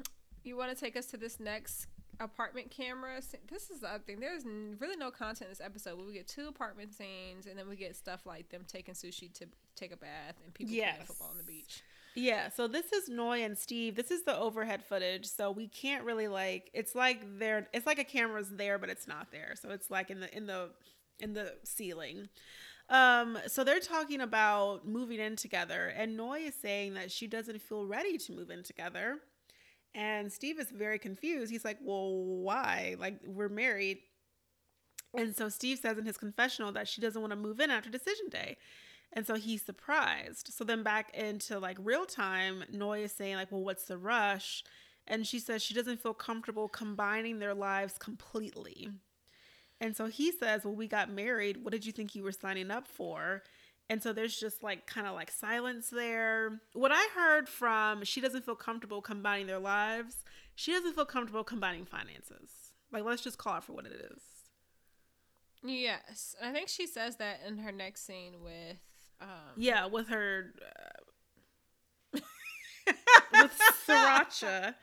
you 0.43 0.55
want 0.55 0.73
to 0.75 0.79
take 0.79 0.95
us 0.95 1.07
to 1.07 1.17
this 1.17 1.39
next 1.39 1.87
apartment 2.19 2.69
camera? 2.71 3.19
This 3.49 3.69
is 3.69 3.81
the 3.81 3.89
other 3.89 4.03
thing. 4.03 4.19
There's 4.19 4.43
really 4.45 4.95
no 4.95 5.11
content 5.11 5.47
in 5.47 5.49
this 5.49 5.61
episode. 5.61 5.99
We 6.05 6.13
get 6.13 6.27
two 6.27 6.47
apartment 6.47 6.93
scenes, 6.93 7.47
and 7.47 7.57
then 7.57 7.67
we 7.67 7.75
get 7.75 7.95
stuff 7.95 8.25
like 8.25 8.49
them 8.49 8.63
taking 8.67 8.93
sushi 8.93 9.33
to 9.33 9.45
take 9.75 9.91
a 9.93 9.97
bath 9.97 10.35
and 10.43 10.53
people 10.53 10.73
playing 10.75 11.05
football 11.05 11.29
on 11.31 11.37
the 11.37 11.43
beach. 11.43 11.81
Yeah, 12.19 12.49
so 12.49 12.67
this 12.67 12.91
is 12.93 13.09
Noi 13.09 13.43
and 13.43 13.55
Steve. 13.55 13.95
This 13.95 14.09
is 14.09 14.23
the 14.23 14.35
overhead 14.35 14.83
footage, 14.83 15.27
so 15.27 15.51
we 15.51 15.67
can't 15.67 16.03
really 16.03 16.27
like 16.27 16.71
it's 16.73 16.95
like 16.95 17.19
they're 17.37 17.67
it's 17.75 17.85
like 17.85 17.99
a 17.99 18.03
camera's 18.03 18.49
there 18.49 18.79
but 18.79 18.89
it's 18.89 19.07
not 19.07 19.27
there. 19.31 19.53
So 19.53 19.69
it's 19.69 19.91
like 19.91 20.09
in 20.09 20.21
the 20.21 20.35
in 20.35 20.47
the 20.47 20.71
in 21.19 21.33
the 21.33 21.53
ceiling. 21.63 22.27
Um 22.89 23.37
so 23.45 23.63
they're 23.63 23.79
talking 23.79 24.19
about 24.21 24.87
moving 24.87 25.19
in 25.19 25.35
together 25.35 25.93
and 25.95 26.17
Noi 26.17 26.39
is 26.39 26.55
saying 26.55 26.95
that 26.95 27.11
she 27.11 27.27
doesn't 27.27 27.61
feel 27.61 27.85
ready 27.85 28.17
to 28.17 28.31
move 28.31 28.49
in 28.49 28.63
together. 28.63 29.19
And 29.93 30.33
Steve 30.33 30.59
is 30.59 30.71
very 30.71 30.97
confused. 30.97 31.51
He's 31.51 31.65
like, 31.65 31.77
"Well, 31.83 32.15
why? 32.15 32.95
Like 32.97 33.19
we're 33.27 33.47
married." 33.49 33.99
And 35.13 35.35
so 35.35 35.49
Steve 35.49 35.79
says 35.79 35.97
in 35.97 36.05
his 36.05 36.17
confessional 36.17 36.71
that 36.73 36.87
she 36.87 37.01
doesn't 37.01 37.21
want 37.21 37.31
to 37.31 37.37
move 37.37 37.59
in 37.59 37.71
after 37.71 37.89
decision 37.89 38.29
day. 38.29 38.57
And 39.13 39.25
so 39.25 39.35
he's 39.35 39.63
surprised. 39.63 40.53
So 40.53 40.63
then 40.63 40.83
back 40.83 41.13
into 41.15 41.59
like 41.59 41.77
real 41.81 42.05
time, 42.05 42.63
Noi 42.71 43.03
is 43.03 43.11
saying, 43.11 43.35
like, 43.35 43.51
well, 43.51 43.63
what's 43.63 43.85
the 43.85 43.97
rush? 43.97 44.63
And 45.07 45.25
she 45.25 45.39
says 45.39 45.63
she 45.63 45.73
doesn't 45.73 46.01
feel 46.01 46.13
comfortable 46.13 46.67
combining 46.67 47.39
their 47.39 47.53
lives 47.53 47.97
completely. 47.97 48.89
And 49.79 49.95
so 49.95 50.07
he 50.07 50.31
says, 50.31 50.65
Well, 50.65 50.75
we 50.75 50.87
got 50.87 51.09
married. 51.09 51.63
What 51.63 51.71
did 51.71 51.85
you 51.85 51.91
think 51.91 52.15
you 52.15 52.23
were 52.23 52.31
signing 52.31 52.71
up 52.71 52.87
for? 52.87 53.43
And 53.89 54.03
so 54.03 54.11
there's 54.11 54.37
just 54.37 54.63
like 54.63 54.85
kind 54.85 55.07
of 55.07 55.15
like 55.15 55.31
silence 55.31 55.89
there. 55.89 56.59
What 56.73 56.91
I 56.93 57.07
heard 57.15 57.47
from 57.47 58.03
she 58.03 58.19
doesn't 58.19 58.45
feel 58.45 58.55
comfortable 58.55 59.01
combining 59.01 59.47
their 59.47 59.59
lives, 59.59 60.25
she 60.55 60.71
doesn't 60.73 60.95
feel 60.95 61.05
comfortable 61.05 61.43
combining 61.43 61.85
finances. 61.85 62.73
Like, 62.91 63.03
let's 63.03 63.21
just 63.21 63.37
call 63.37 63.57
it 63.57 63.63
for 63.63 63.73
what 63.73 63.85
it 63.85 64.11
is. 64.11 64.21
Yes. 65.63 66.35
I 66.41 66.51
think 66.51 66.69
she 66.69 66.87
says 66.87 67.17
that 67.17 67.41
in 67.47 67.59
her 67.59 67.71
next 67.71 68.05
scene 68.05 68.41
with. 68.43 68.77
Um, 69.21 69.27
yeah, 69.55 69.85
with 69.87 70.09
her. 70.09 70.53
Uh, 70.61 72.19
with 73.33 73.59
Sriracha 73.87 74.75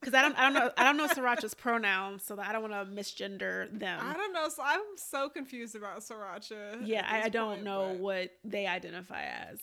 because 0.00 0.14
I 0.14 0.22
don't 0.22 0.38
I 0.38 0.42
don't 0.42 0.54
know 0.54 0.70
I 0.76 0.84
don't 0.84 0.96
know 0.96 1.08
Sriracha's 1.08 1.54
pronouns, 1.54 2.24
so 2.24 2.38
I 2.40 2.52
don't 2.52 2.62
want 2.62 2.74
to 2.74 2.94
misgender 2.94 3.68
them. 3.78 4.00
I 4.02 4.14
don't 4.14 4.32
know. 4.32 4.48
So 4.48 4.62
I'm 4.64 4.80
so 4.96 5.28
confused 5.28 5.74
about 5.74 6.00
Sriracha. 6.00 6.82
Yeah, 6.84 7.06
I, 7.08 7.22
I, 7.22 7.28
don't 7.28 7.56
point, 7.56 7.64
know 7.64 7.88
but... 7.92 8.00
what 8.00 8.30
they 8.44 8.66
identify 8.66 9.22
as. 9.22 9.58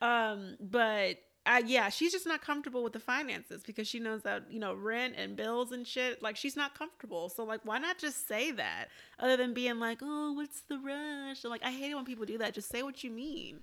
Um, 0.00 0.56
but 0.60 1.18
uh, 1.46 1.62
yeah, 1.66 1.88
she's 1.88 2.12
just 2.12 2.26
not 2.26 2.42
comfortable 2.42 2.84
with 2.84 2.92
the 2.92 3.00
finances 3.00 3.62
because 3.64 3.88
she 3.88 3.98
knows 3.98 4.22
that 4.22 4.44
you 4.50 4.60
know 4.60 4.74
rent 4.74 5.14
and 5.16 5.36
bills 5.36 5.72
and 5.72 5.86
shit. 5.86 6.22
Like 6.22 6.36
she's 6.36 6.56
not 6.56 6.78
comfortable. 6.78 7.28
So 7.28 7.44
like, 7.44 7.60
why 7.64 7.78
not 7.78 7.98
just 7.98 8.28
say 8.28 8.52
that 8.52 8.86
other 9.18 9.36
than 9.36 9.54
being 9.54 9.80
like, 9.80 9.98
oh, 10.02 10.32
what's 10.32 10.60
the 10.62 10.78
rush? 10.78 11.44
Or, 11.44 11.48
like 11.48 11.64
I 11.64 11.72
hate 11.72 11.90
it 11.90 11.94
when 11.94 12.04
people 12.04 12.26
do 12.26 12.38
that. 12.38 12.54
Just 12.54 12.70
say 12.70 12.82
what 12.82 13.02
you 13.02 13.10
mean. 13.10 13.60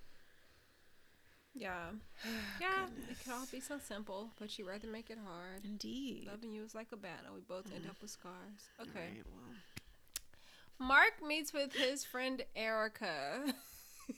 Yeah. 1.57 1.87
yeah, 2.61 2.85
Goodness. 2.85 3.11
it 3.11 3.23
can 3.23 3.33
all 3.33 3.45
be 3.51 3.59
so 3.59 3.77
simple, 3.79 4.29
but 4.39 4.57
you 4.57 4.67
rather 4.67 4.87
make 4.87 5.09
it 5.09 5.17
hard. 5.25 5.65
Indeed. 5.65 6.27
Loving 6.31 6.51
you 6.51 6.63
is 6.63 6.75
like 6.75 6.91
a 6.91 6.97
battle. 6.97 7.33
We 7.35 7.41
both 7.41 7.71
end 7.71 7.81
mm-hmm. 7.81 7.91
up 7.91 8.01
with 8.01 8.11
scars. 8.11 8.69
Okay. 8.79 8.89
Right, 8.95 9.23
well. 9.25 10.87
Mark 10.87 11.13
meets 11.25 11.53
with 11.53 11.73
his 11.73 12.05
friend 12.05 12.43
Erica. 12.55 13.53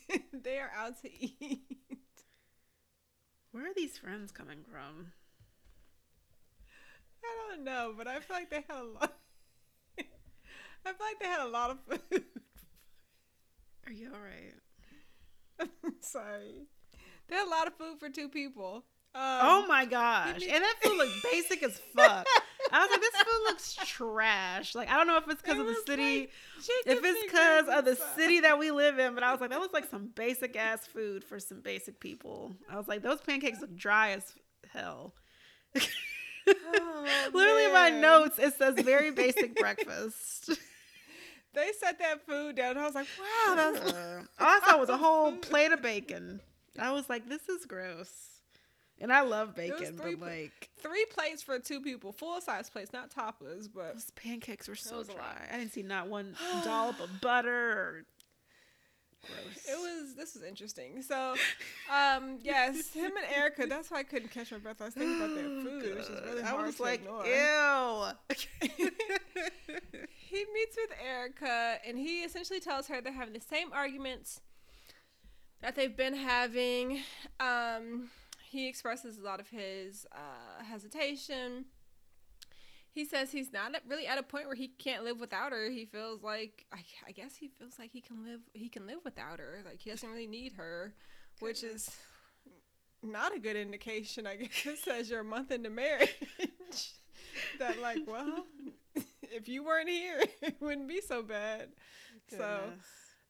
they 0.33 0.57
are 0.59 0.71
out 0.75 1.01
to 1.01 1.09
eat. 1.19 1.61
Where 3.51 3.65
are 3.65 3.73
these 3.75 3.97
friends 3.97 4.31
coming 4.31 4.59
from? 4.69 5.13
I 7.23 7.55
don't 7.55 7.63
know, 7.63 7.93
but 7.97 8.07
I 8.07 8.19
feel 8.19 8.37
like 8.37 8.49
they 8.49 8.63
had 8.67 8.81
a 8.81 8.83
lot. 8.83 9.17
I 9.99 10.93
feel 10.93 11.05
like 11.05 11.19
they 11.19 11.27
had 11.27 11.41
a 11.41 11.49
lot 11.49 11.71
of 11.71 11.79
food. 11.87 12.23
Are 13.85 13.91
you 13.91 14.11
alright? 14.13 14.55
I'm 15.59 15.95
Sorry. 16.01 16.67
They 17.29 17.35
had 17.35 17.47
a 17.47 17.49
lot 17.49 17.67
of 17.67 17.75
food 17.75 17.99
for 17.99 18.09
two 18.09 18.27
people. 18.29 18.85
Um, 19.15 19.21
oh 19.23 19.65
my 19.67 19.85
gosh. 19.85 20.41
And 20.47 20.63
that 20.63 20.75
food 20.83 20.97
looked 20.97 21.23
basic 21.23 21.63
as 21.63 21.79
fuck. 21.95 22.27
I 22.71 22.79
was 22.81 22.89
like, 22.91 23.01
this 23.01 23.21
food 23.21 23.43
looks 23.45 23.75
trash. 23.87 24.75
Like, 24.75 24.89
I 24.89 24.97
don't 24.97 25.07
know 25.07 25.17
if 25.17 25.27
it's 25.27 25.41
because 25.41 25.57
it 25.57 25.61
of 25.61 25.67
the 25.67 25.81
city, 25.87 26.19
like 26.19 26.29
if 26.85 26.99
it's 27.03 27.23
because 27.23 27.67
of 27.69 27.85
the 27.85 27.95
city 28.15 28.41
that 28.41 28.59
we 28.59 28.69
live 28.69 28.99
in, 28.99 29.15
but 29.15 29.23
I 29.23 29.31
was 29.31 29.41
like, 29.41 29.49
that 29.49 29.59
looks 29.59 29.73
like 29.73 29.89
some 29.89 30.09
basic 30.13 30.55
ass 30.55 30.85
food 30.85 31.23
for 31.23 31.39
some 31.39 31.61
basic 31.61 31.99
people. 31.99 32.55
I 32.69 32.77
was 32.77 32.87
like, 32.87 33.01
those 33.01 33.19
pancakes 33.21 33.61
look 33.61 33.75
dry 33.75 34.11
as 34.11 34.35
hell. 34.71 35.15
Oh, 35.75 37.05
Literally, 37.33 37.65
in 37.65 37.73
my 37.73 37.89
notes, 37.89 38.37
it 38.37 38.53
says 38.55 38.75
very 38.79 39.11
basic 39.23 39.55
breakfast. 39.55 40.51
They 41.53 41.71
set 41.79 41.97
that 41.99 42.25
food 42.27 42.55
down. 42.55 42.71
and 42.71 42.79
I 42.79 42.85
was 42.85 42.95
like, 42.95 43.07
wow, 43.19 43.55
that's. 43.55 43.93
All 43.93 44.27
I 44.39 44.59
saw 44.65 44.77
was 44.77 44.89
a 44.89 44.97
whole 44.97 45.31
plate 45.33 45.71
of 45.71 45.81
bacon. 45.81 46.41
I 46.79 46.91
was 46.91 47.09
like, 47.09 47.27
this 47.27 47.47
is 47.49 47.65
gross. 47.65 48.11
And 49.01 49.13
I 49.13 49.21
love 49.21 49.55
bacon, 49.55 49.95
but 49.95 50.19
like 50.19 50.69
three 50.77 51.05
plates 51.05 51.41
for 51.41 51.57
two 51.57 51.79
people, 51.79 52.11
full 52.11 52.41
size 52.41 52.69
plates, 52.69 52.91
not 52.91 53.09
tapas. 53.09 53.69
But 53.73 53.93
those 53.93 54.11
pancakes 54.11 54.67
were 54.67 54.75
so 54.75 55.03
dry. 55.03 55.47
I 55.51 55.57
didn't 55.57 55.71
see 55.71 55.83
not 55.83 56.07
one 56.07 56.35
dollop 56.65 56.99
of 56.99 57.21
butter 57.21 58.03
Gross. 59.25 59.65
It 59.67 59.77
was. 59.77 60.15
This 60.15 60.33
was 60.33 60.43
interesting. 60.43 61.01
So, 61.01 61.35
um, 61.93 62.39
yes, 62.43 62.93
him 62.93 63.11
and 63.17 63.35
Erica. 63.35 63.65
That's 63.67 63.91
why 63.91 63.99
I 63.99 64.03
couldn't 64.03 64.31
catch 64.31 64.51
my 64.51 64.59
breath. 64.59 64.81
I 64.81 64.85
was 64.85 64.93
thinking 64.93 65.17
about 65.17 65.35
their 65.35 65.43
food, 65.81 65.95
which 65.97 66.09
is 66.09 66.21
really 66.25 66.41
hard 66.41 66.61
I 66.61 66.65
was 66.65 66.75
to 66.77 66.83
like, 66.83 67.01
ignore. 67.01 67.25
ew. 67.25 68.05
he 70.15 70.45
meets 70.53 70.77
with 70.77 70.91
Erica, 71.05 71.79
and 71.85 71.97
he 71.97 72.21
essentially 72.21 72.59
tells 72.59 72.87
her 72.87 73.01
they're 73.01 73.11
having 73.11 73.33
the 73.33 73.41
same 73.41 73.73
arguments 73.73 74.41
that 75.61 75.75
they've 75.75 75.95
been 75.95 76.15
having. 76.15 77.01
Um, 77.39 78.09
he 78.49 78.67
expresses 78.67 79.17
a 79.17 79.21
lot 79.21 79.39
of 79.39 79.49
his 79.49 80.05
uh, 80.11 80.63
hesitation. 80.63 81.65
He 82.91 83.05
says 83.05 83.31
he's 83.31 83.53
not 83.53 83.75
really 83.87 84.07
at 84.07 84.17
a 84.17 84.23
point 84.23 84.47
where 84.47 84.55
he 84.55 84.67
can't 84.67 85.03
live 85.03 85.19
without 85.19 85.51
her. 85.51 85.69
He 85.69 85.85
feels 85.85 86.23
like 86.23 86.65
I, 86.73 86.79
I 87.07 87.11
guess 87.11 87.35
he 87.35 87.47
feels 87.47 87.77
like 87.77 87.91
he 87.91 88.01
can 88.01 88.25
live 88.25 88.41
he 88.53 88.67
can 88.67 88.87
live 88.87 88.99
without 89.03 89.39
her. 89.39 89.59
Like 89.63 89.79
he 89.79 89.91
doesn't 89.91 90.09
really 90.09 90.27
need 90.27 90.53
her, 90.53 90.93
which 91.39 91.63
is 91.63 91.91
not 93.03 93.35
a 93.35 93.39
good 93.39 93.55
indication. 93.55 94.25
I 94.25 94.35
guess 94.63 94.87
as 94.87 95.09
you're 95.09 95.21
a 95.21 95.23
month 95.23 95.51
into 95.51 95.69
marriage, 95.69 96.09
that 97.59 97.79
like 97.79 97.99
well, 98.07 98.47
if 99.23 99.47
you 99.47 99.63
weren't 99.63 99.89
here, 99.89 100.23
it 100.41 100.55
wouldn't 100.59 100.87
be 100.87 101.01
so 101.01 101.21
bad. 101.21 101.69
Goodness. 102.29 102.47
So 102.47 102.59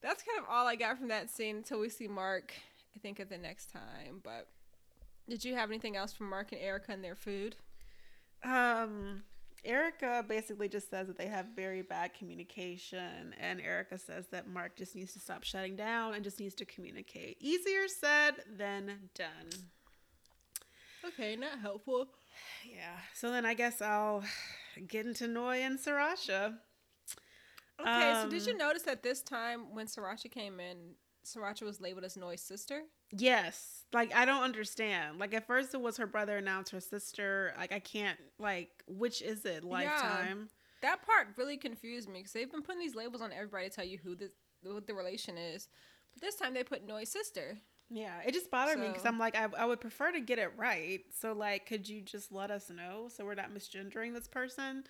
that's 0.01 0.23
kind 0.23 0.39
of 0.39 0.45
all 0.49 0.67
I 0.67 0.75
got 0.75 0.97
from 0.97 1.09
that 1.09 1.29
scene 1.29 1.57
until 1.57 1.79
we 1.79 1.89
see 1.89 2.07
Mark, 2.07 2.53
I 2.95 2.99
think, 2.99 3.19
at 3.19 3.29
the 3.29 3.37
next 3.37 3.71
time. 3.71 4.21
But 4.23 4.47
did 5.27 5.43
you 5.43 5.55
have 5.55 5.69
anything 5.69 5.95
else 5.95 6.13
from 6.13 6.29
Mark 6.29 6.51
and 6.51 6.61
Erica 6.61 6.91
and 6.91 7.03
their 7.03 7.15
food? 7.15 7.55
Um, 8.43 9.23
Erica 9.65 10.23
basically 10.27 10.69
just 10.69 10.89
says 10.89 11.07
that 11.07 11.17
they 11.17 11.27
have 11.27 11.47
very 11.55 11.81
bad 11.81 12.13
communication, 12.13 13.35
and 13.39 13.59
Erica 13.59 13.97
says 13.97 14.27
that 14.31 14.47
Mark 14.47 14.75
just 14.77 14.95
needs 14.95 15.13
to 15.13 15.19
stop 15.19 15.43
shutting 15.43 15.75
down 15.75 16.13
and 16.13 16.23
just 16.23 16.39
needs 16.39 16.55
to 16.55 16.65
communicate. 16.65 17.37
Easier 17.41 17.87
said 17.87 18.35
than 18.57 19.09
done. 19.13 19.49
Okay, 21.05 21.35
not 21.35 21.59
helpful. 21.59 22.07
Yeah. 22.65 22.97
So 23.13 23.31
then 23.31 23.45
I 23.45 23.53
guess 23.53 23.81
I'll 23.81 24.23
get 24.87 25.05
into 25.05 25.27
Noi 25.27 25.57
and 25.57 25.77
Sriracha. 25.77 26.55
Okay, 27.79 28.11
um, 28.11 28.23
so 28.23 28.29
did 28.29 28.45
you 28.45 28.53
um, 28.53 28.57
notice 28.57 28.83
that 28.83 29.03
this 29.03 29.21
time 29.21 29.73
when 29.73 29.87
Sriracha 29.87 30.31
came 30.31 30.59
in, 30.59 30.95
Sriracha 31.25 31.63
was 31.63 31.79
labeled 31.79 32.05
as 32.05 32.17
Noi's 32.17 32.41
sister? 32.41 32.83
Yes. 33.11 33.85
Like 33.93 34.15
I 34.15 34.25
don't 34.25 34.43
understand. 34.43 35.19
Like 35.19 35.33
at 35.33 35.47
first 35.47 35.73
it 35.73 35.81
was 35.81 35.97
her 35.97 36.07
brother 36.07 36.37
and 36.37 36.45
now 36.45 36.59
it's 36.59 36.71
her 36.71 36.79
sister. 36.79 37.53
Like 37.57 37.71
I 37.71 37.79
can't 37.79 38.19
like 38.37 38.69
which 38.87 39.21
is 39.21 39.45
it? 39.45 39.63
Lifetime. 39.63 40.49
Yeah, 40.81 40.89
that 40.89 41.05
part 41.05 41.27
really 41.37 41.57
confused 41.57 42.09
me 42.09 42.19
because 42.19 42.33
they've 42.33 42.51
been 42.51 42.61
putting 42.61 42.81
these 42.81 42.95
labels 42.95 43.21
on 43.21 43.31
everybody 43.31 43.69
to 43.69 43.75
tell 43.75 43.85
you 43.85 43.97
who 44.03 44.15
the 44.15 44.31
what 44.63 44.87
the 44.87 44.93
relation 44.93 45.37
is. 45.37 45.67
But 46.13 46.21
this 46.21 46.35
time 46.35 46.53
they 46.53 46.63
put 46.63 46.85
Noi's 46.85 47.09
sister. 47.09 47.57
Yeah, 47.91 48.19
it 48.25 48.33
just 48.33 48.51
bothered 48.51 48.75
so, 48.75 48.81
me 48.81 48.87
because 48.87 49.05
I'm 49.05 49.17
like, 49.17 49.35
I, 49.35 49.47
I 49.57 49.65
would 49.65 49.81
prefer 49.81 50.11
to 50.11 50.19
get 50.19 50.37
it 50.37 50.51
right. 50.55 51.01
So, 51.19 51.33
like, 51.33 51.65
could 51.65 51.89
you 51.89 52.01
just 52.01 52.31
let 52.31 52.51
us 52.51 52.69
know 52.69 53.09
so 53.09 53.25
we're 53.25 53.33
not 53.33 53.51
misgendering 53.51 54.13
this 54.13 54.27
person? 54.27 54.83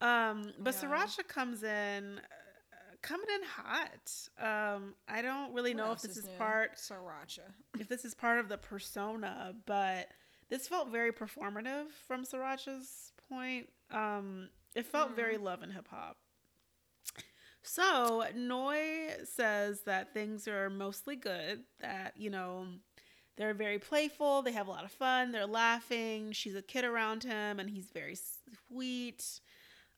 Um, 0.00 0.52
but 0.58 0.74
yeah. 0.74 0.88
Sriracha 0.88 1.26
comes 1.26 1.62
in, 1.62 2.18
uh, 2.18 2.96
coming 3.02 3.26
in 3.34 3.40
hot. 3.46 4.76
Um, 4.76 4.94
I 5.08 5.22
don't 5.22 5.54
really 5.54 5.74
what 5.74 5.84
know 5.84 5.92
if 5.92 6.02
this 6.02 6.16
is, 6.16 6.24
is 6.24 6.28
part 6.38 6.76
Sriracha. 6.76 7.40
if 7.80 7.88
this 7.88 8.04
is 8.04 8.14
part 8.14 8.38
of 8.38 8.48
the 8.48 8.58
persona, 8.58 9.54
but 9.64 10.08
this 10.48 10.68
felt 10.68 10.90
very 10.90 11.12
performative 11.12 11.86
from 12.06 12.24
Sriracha's 12.24 13.12
point. 13.28 13.68
Um, 13.90 14.48
it 14.74 14.86
felt 14.86 15.08
mm-hmm. 15.08 15.16
very 15.16 15.38
love 15.38 15.62
and 15.62 15.72
hip 15.72 15.88
hop. 15.90 16.16
So 17.62 18.24
Noi 18.36 19.08
says 19.24 19.80
that 19.82 20.14
things 20.14 20.46
are 20.46 20.70
mostly 20.70 21.16
good. 21.16 21.64
That 21.80 22.12
you 22.16 22.30
know 22.30 22.66
they're 23.36 23.54
very 23.54 23.80
playful. 23.80 24.42
They 24.42 24.52
have 24.52 24.68
a 24.68 24.70
lot 24.70 24.84
of 24.84 24.92
fun. 24.92 25.32
They're 25.32 25.46
laughing. 25.46 26.30
She's 26.30 26.54
a 26.54 26.62
kid 26.62 26.84
around 26.84 27.24
him, 27.24 27.58
and 27.58 27.68
he's 27.68 27.86
very 27.92 28.16
sweet 28.68 29.40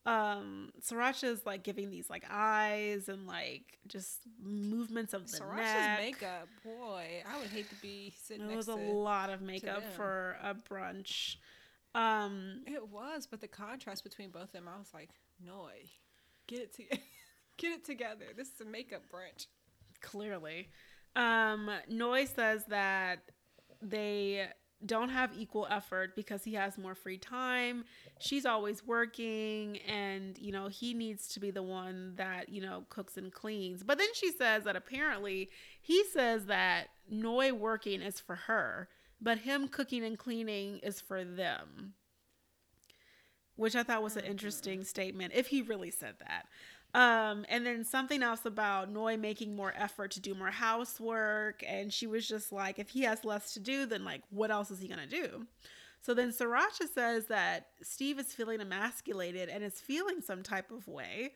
um 0.06 0.70
Sriracha 0.80 1.24
is 1.24 1.44
like 1.44 1.62
giving 1.62 1.90
these 1.90 2.08
like 2.08 2.24
eyes 2.30 3.08
and 3.08 3.26
like 3.26 3.78
just 3.86 4.20
movements 4.42 5.12
of 5.12 5.30
the 5.30 5.38
Sriracha's 5.38 5.58
neck. 5.58 5.98
makeup, 5.98 6.48
boy, 6.64 7.22
I 7.30 7.38
would 7.38 7.48
hate 7.48 7.68
to 7.70 7.74
be 7.76 8.14
sitting. 8.22 8.50
It 8.50 8.56
was 8.56 8.68
a 8.68 8.74
lot 8.74 9.30
of 9.30 9.42
makeup 9.42 9.82
for 9.96 10.36
a 10.42 10.54
brunch. 10.54 11.36
Um, 11.94 12.62
it 12.66 12.88
was, 12.88 13.26
but 13.26 13.40
the 13.40 13.48
contrast 13.48 14.04
between 14.04 14.30
both 14.30 14.44
of 14.44 14.52
them, 14.52 14.68
I 14.68 14.78
was 14.78 14.92
like, 14.94 15.10
Noi, 15.44 15.90
get 16.46 16.60
it 16.60 16.74
together, 16.74 17.02
get 17.56 17.72
it 17.72 17.84
together. 17.84 18.26
This 18.36 18.48
is 18.48 18.60
a 18.60 18.64
makeup 18.64 19.02
brunch. 19.12 19.46
Clearly, 20.00 20.68
um, 21.16 21.70
Noi 21.88 22.24
says 22.26 22.64
that 22.68 23.20
they 23.82 24.48
don't 24.84 25.08
have 25.08 25.32
equal 25.36 25.66
effort 25.70 26.14
because 26.14 26.44
he 26.44 26.54
has 26.54 26.78
more 26.78 26.94
free 26.94 27.18
time. 27.18 27.84
She's 28.20 28.46
always 28.46 28.86
working 28.86 29.78
and, 29.78 30.38
you 30.38 30.52
know, 30.52 30.68
he 30.68 30.94
needs 30.94 31.26
to 31.28 31.40
be 31.40 31.50
the 31.50 31.62
one 31.62 32.14
that, 32.16 32.48
you 32.48 32.60
know, 32.60 32.84
cooks 32.88 33.16
and 33.16 33.32
cleans. 33.32 33.82
But 33.82 33.98
then 33.98 34.08
she 34.14 34.30
says 34.30 34.64
that 34.64 34.76
apparently 34.76 35.50
he 35.80 36.04
says 36.12 36.46
that 36.46 36.88
Noi 37.10 37.52
working 37.52 38.02
is 38.02 38.20
for 38.20 38.36
her, 38.36 38.88
but 39.20 39.38
him 39.38 39.68
cooking 39.68 40.04
and 40.04 40.18
cleaning 40.18 40.78
is 40.78 41.00
for 41.00 41.24
them. 41.24 41.94
Which 43.56 43.74
I 43.74 43.82
thought 43.82 44.04
was 44.04 44.16
an 44.16 44.22
oh, 44.24 44.30
interesting 44.30 44.84
statement 44.84 45.32
if 45.34 45.48
he 45.48 45.62
really 45.62 45.90
said 45.90 46.14
that. 46.20 46.46
Um, 46.94 47.44
and 47.48 47.66
then 47.66 47.84
something 47.84 48.22
else 48.22 48.46
about 48.46 48.90
Noi 48.90 49.16
making 49.16 49.54
more 49.54 49.74
effort 49.76 50.10
to 50.12 50.20
do 50.20 50.34
more 50.34 50.50
housework. 50.50 51.62
And 51.66 51.92
she 51.92 52.06
was 52.06 52.26
just 52.26 52.50
like, 52.50 52.78
if 52.78 52.90
he 52.90 53.02
has 53.02 53.24
less 53.24 53.52
to 53.54 53.60
do, 53.60 53.86
then 53.86 54.04
like, 54.04 54.22
what 54.30 54.50
else 54.50 54.70
is 54.70 54.80
he 54.80 54.88
going 54.88 55.00
to 55.00 55.06
do? 55.06 55.46
So 56.00 56.14
then 56.14 56.30
Sriracha 56.30 56.88
says 56.92 57.26
that 57.26 57.68
Steve 57.82 58.18
is 58.18 58.32
feeling 58.32 58.60
emasculated 58.60 59.48
and 59.48 59.62
is 59.62 59.80
feeling 59.80 60.20
some 60.20 60.42
type 60.42 60.70
of 60.70 60.88
way. 60.88 61.32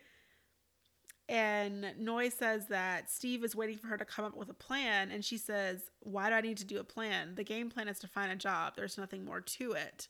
And 1.29 1.95
Noi 1.99 2.29
says 2.29 2.69
that 2.69 3.11
Steve 3.11 3.45
is 3.45 3.55
waiting 3.55 3.79
for 3.79 3.89
her 3.89 3.97
to 3.97 4.05
come 4.05 4.25
up 4.25 4.37
with 4.37 4.51
a 4.51 4.55
plan. 4.55 5.11
And 5.11 5.25
she 5.25 5.37
says, 5.37 5.91
Why 6.01 6.29
do 6.29 6.35
I 6.35 6.41
need 6.41 6.59
to 6.59 6.65
do 6.65 6.81
a 6.81 6.85
plan? 6.85 7.35
The 7.35 7.45
game 7.45 7.71
plan 7.71 7.89
is 7.89 7.99
to 8.01 8.09
find 8.09 8.33
a 8.33 8.37
job. 8.37 8.75
There's 8.77 8.99
nothing 8.99 9.25
more 9.25 9.41
to 9.41 9.73
it. 9.73 10.09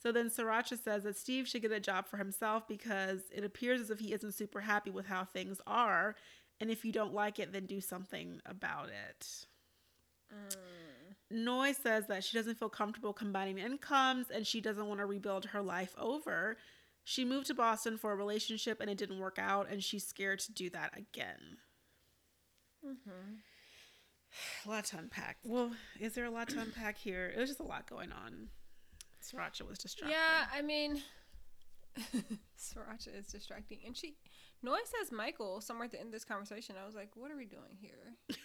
So 0.00 0.12
then 0.12 0.30
Sriracha 0.30 0.82
says 0.82 1.02
that 1.02 1.16
Steve 1.16 1.48
should 1.48 1.62
get 1.62 1.72
a 1.72 1.80
job 1.80 2.06
for 2.06 2.16
himself 2.16 2.68
because 2.68 3.22
it 3.32 3.44
appears 3.44 3.80
as 3.80 3.90
if 3.90 3.98
he 3.98 4.12
isn't 4.12 4.34
super 4.34 4.60
happy 4.60 4.90
with 4.90 5.06
how 5.06 5.24
things 5.24 5.60
are. 5.66 6.14
And 6.60 6.70
if 6.70 6.84
you 6.84 6.92
don't 6.92 7.14
like 7.14 7.38
it, 7.38 7.52
then 7.52 7.66
do 7.66 7.80
something 7.80 8.40
about 8.46 8.88
it. 8.88 9.46
Mm. 10.32 10.56
Noi 11.30 11.72
says 11.72 12.06
that 12.06 12.24
she 12.24 12.36
doesn't 12.36 12.58
feel 12.58 12.68
comfortable 12.68 13.12
combining 13.12 13.58
incomes 13.58 14.30
and 14.30 14.46
she 14.46 14.60
doesn't 14.60 14.86
want 14.86 15.00
to 15.00 15.06
rebuild 15.06 15.46
her 15.46 15.62
life 15.62 15.94
over. 15.98 16.56
She 17.04 17.24
moved 17.24 17.46
to 17.46 17.54
Boston 17.54 17.96
for 17.96 18.12
a 18.12 18.16
relationship 18.16 18.80
and 18.80 18.90
it 18.90 18.98
didn't 18.98 19.18
work 19.18 19.38
out, 19.38 19.70
and 19.70 19.82
she's 19.82 20.06
scared 20.06 20.40
to 20.40 20.52
do 20.52 20.68
that 20.70 20.92
again. 20.94 21.56
Mm-hmm. 22.86 23.36
A 24.66 24.68
lot 24.70 24.84
to 24.86 24.98
unpack. 24.98 25.38
Well, 25.42 25.70
is 25.98 26.12
there 26.14 26.26
a 26.26 26.30
lot 26.30 26.50
to 26.50 26.60
unpack 26.60 26.98
here? 26.98 27.32
It 27.34 27.40
was 27.40 27.48
just 27.48 27.60
a 27.60 27.64
lot 27.64 27.88
going 27.88 28.12
on. 28.12 28.48
Sriracha 29.28 29.68
was 29.68 29.78
distracting. 29.78 30.16
Yeah, 30.18 30.46
I 30.54 30.62
mean, 30.62 31.02
Sriracha 32.58 33.18
is 33.18 33.26
distracting, 33.26 33.78
and 33.86 33.96
she, 33.96 34.16
Noi 34.62 34.78
says 34.84 35.12
Michael 35.12 35.60
somewhere 35.60 35.86
at 35.86 35.90
the 35.90 35.98
end 35.98 36.08
of 36.08 36.12
this 36.12 36.24
conversation. 36.24 36.76
I 36.80 36.86
was 36.86 36.94
like, 36.94 37.10
what 37.14 37.30
are 37.30 37.36
we 37.36 37.46
doing 37.46 37.76
here? 37.80 38.16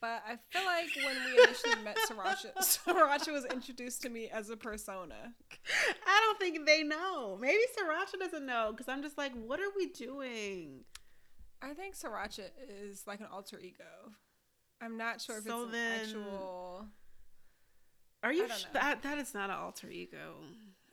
But 0.00 0.22
I 0.28 0.36
feel 0.50 0.66
like 0.66 0.88
when 0.94 1.16
we 1.24 1.42
initially 1.42 1.82
met 1.82 1.96
Sriracha, 2.08 2.54
Sriracha 2.60 3.32
was 3.32 3.46
introduced 3.46 4.02
to 4.02 4.10
me 4.10 4.28
as 4.28 4.50
a 4.50 4.56
persona. 4.56 5.32
I 6.06 6.20
don't 6.20 6.38
think 6.38 6.66
they 6.66 6.82
know. 6.82 7.38
Maybe 7.40 7.62
Sriracha 7.78 8.18
doesn't 8.20 8.44
know 8.44 8.72
because 8.72 8.88
I'm 8.88 9.02
just 9.02 9.16
like, 9.16 9.32
what 9.32 9.58
are 9.58 9.70
we 9.74 9.86
doing? 9.86 10.84
I 11.62 11.72
think 11.72 11.96
Sriracha 11.96 12.50
is 12.68 13.04
like 13.06 13.20
an 13.20 13.28
alter 13.32 13.58
ego. 13.58 14.12
I'm 14.82 14.98
not 14.98 15.22
sure 15.22 15.38
if 15.38 15.44
so 15.44 15.62
it's 15.62 15.72
then, 15.72 16.00
actual. 16.02 16.86
Are 18.26 18.32
you 18.32 18.48
sh- 18.48 18.64
that 18.72 19.02
that 19.02 19.18
is 19.18 19.34
not 19.34 19.50
an 19.50 19.56
alter 19.56 19.88
ego? 19.88 20.34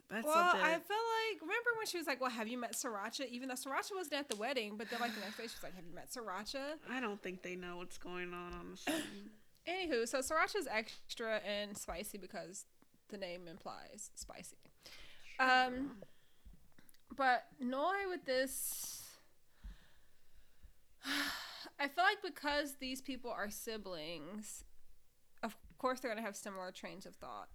That's 0.08 0.24
well, 0.24 0.52
something. 0.52 0.62
I 0.62 0.74
feel 0.74 0.78
like 0.78 1.42
remember 1.42 1.72
when 1.78 1.88
she 1.88 1.98
was 1.98 2.06
like, 2.06 2.22
"Well, 2.22 2.30
have 2.30 2.48
you 2.48 2.60
met 2.60 2.74
Sriracha?" 2.74 3.28
Even 3.28 3.50
though 3.50 3.56
Sriracha 3.56 3.96
wasn't 3.96 4.14
at 4.14 4.30
the 4.30 4.36
wedding, 4.36 4.78
but 4.78 4.92
then 4.92 5.00
like 5.00 5.16
the 5.16 5.22
next 5.22 5.38
day 5.38 5.44
she 5.44 5.56
was 5.56 5.64
like, 5.64 5.76
"Have 5.76 5.86
you 5.86 5.96
met 5.96 6.12
Sriracha?" 6.12 6.76
I 6.92 7.00
don't 7.00 7.20
think 7.24 7.42
they 7.42 7.56
know 7.56 7.78
what's 7.78 7.98
going 7.98 8.36
on 8.36 8.54
on 8.54 8.72
the 8.72 8.92
show. 8.92 8.98
Anywho, 9.68 10.08
so 10.08 10.20
Sriracha's 10.20 10.68
extra 10.70 11.38
and 11.38 11.76
spicy 11.76 12.20
because 12.20 12.66
the 13.10 13.18
name 13.18 13.48
implies 13.48 14.12
spicy. 14.14 14.58
Um, 15.40 15.94
but 17.18 17.46
Noi 17.60 18.08
with 18.12 18.26
this, 18.26 19.06
I 21.80 21.88
feel 21.88 22.04
like 22.04 22.22
because 22.24 22.76
these 22.80 23.02
people 23.02 23.32
are 23.32 23.50
siblings, 23.50 24.66
course 25.84 26.00
they're 26.00 26.10
gonna 26.10 26.26
have 26.26 26.36
similar 26.36 26.72
trains 26.72 27.06
of 27.06 27.14
thought. 27.16 27.50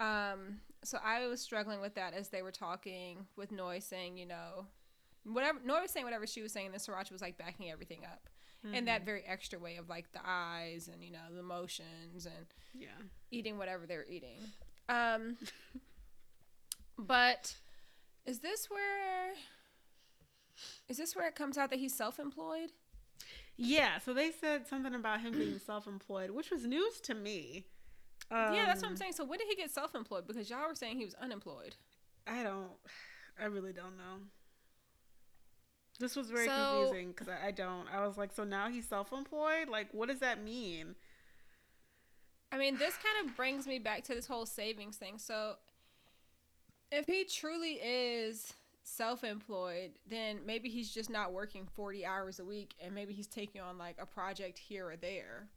Um, 0.00 0.60
so 0.82 0.98
I 1.04 1.26
was 1.26 1.40
struggling 1.40 1.80
with 1.80 1.94
that 1.96 2.14
as 2.14 2.30
they 2.30 2.40
were 2.40 2.50
talking 2.50 3.26
with 3.36 3.52
Noi 3.52 3.80
saying, 3.80 4.16
you 4.16 4.24
know, 4.26 4.66
whatever 5.24 5.58
Noi 5.62 5.82
was 5.82 5.90
saying 5.90 6.06
whatever 6.06 6.26
she 6.26 6.40
was 6.40 6.52
saying, 6.52 6.66
and 6.66 6.74
then 6.74 6.80
Sriracha 6.80 7.12
was 7.12 7.20
like 7.20 7.36
backing 7.36 7.70
everything 7.70 8.00
up. 8.04 8.28
Mm-hmm. 8.64 8.74
In 8.74 8.84
that 8.86 9.04
very 9.04 9.22
extra 9.24 9.58
way 9.58 9.76
of 9.76 9.88
like 9.88 10.10
the 10.12 10.20
eyes 10.24 10.88
and 10.92 11.04
you 11.04 11.12
know 11.12 11.32
the 11.32 11.44
motions 11.44 12.26
and 12.26 12.46
yeah 12.74 12.88
eating 13.30 13.56
whatever 13.56 13.86
they're 13.86 14.04
eating 14.10 14.40
um 14.88 15.36
but 16.98 17.54
is 18.26 18.40
this 18.40 18.68
where 18.68 19.34
is 20.88 20.96
this 20.96 21.14
where 21.14 21.28
it 21.28 21.36
comes 21.36 21.56
out 21.56 21.70
that 21.70 21.78
he's 21.78 21.94
self-employed 21.94 22.72
yeah 23.58 23.98
so 23.98 24.14
they 24.14 24.30
said 24.30 24.66
something 24.66 24.94
about 24.94 25.20
him 25.20 25.32
being 25.32 25.58
self-employed 25.58 26.30
which 26.30 26.50
was 26.50 26.64
news 26.64 27.00
to 27.00 27.14
me 27.14 27.66
um, 28.30 28.54
yeah, 28.54 28.66
that's 28.66 28.82
what 28.82 28.88
I'm 28.88 28.92
um, 28.92 28.96
saying. 28.96 29.12
So 29.12 29.24
when 29.24 29.38
did 29.38 29.48
he 29.48 29.56
get 29.56 29.70
self-employed? 29.70 30.26
Because 30.26 30.50
y'all 30.50 30.68
were 30.68 30.74
saying 30.74 30.98
he 30.98 31.04
was 31.04 31.14
unemployed. 31.14 31.76
I 32.26 32.42
don't. 32.42 32.70
I 33.40 33.46
really 33.46 33.72
don't 33.72 33.96
know. 33.96 34.18
This 35.98 36.14
was 36.14 36.30
very 36.30 36.46
so, 36.46 36.52
confusing 36.54 37.08
because 37.08 37.28
I, 37.28 37.48
I 37.48 37.50
don't. 37.50 37.86
I 37.92 38.06
was 38.06 38.18
like, 38.18 38.32
so 38.32 38.44
now 38.44 38.68
he's 38.68 38.86
self-employed. 38.86 39.68
Like, 39.68 39.88
what 39.92 40.08
does 40.08 40.20
that 40.20 40.42
mean? 40.42 40.94
I 42.52 42.58
mean, 42.58 42.78
this 42.78 42.94
kind 42.96 43.28
of 43.28 43.36
brings 43.36 43.66
me 43.66 43.78
back 43.78 44.04
to 44.04 44.14
this 44.14 44.26
whole 44.26 44.46
savings 44.46 44.96
thing. 44.96 45.18
So, 45.18 45.54
if 46.92 47.06
he 47.06 47.24
truly 47.24 47.74
is 47.82 48.52
self-employed, 48.88 49.92
then 50.08 50.40
maybe 50.46 50.68
he's 50.68 50.92
just 50.92 51.10
not 51.10 51.32
working 51.32 51.66
40 51.74 52.04
hours 52.06 52.40
a 52.40 52.44
week 52.44 52.74
and 52.82 52.94
maybe 52.94 53.12
he's 53.12 53.26
taking 53.26 53.60
on 53.60 53.78
like 53.78 53.96
a 54.00 54.06
project 54.06 54.58
here 54.58 54.88
or 54.88 54.96
there 54.96 55.48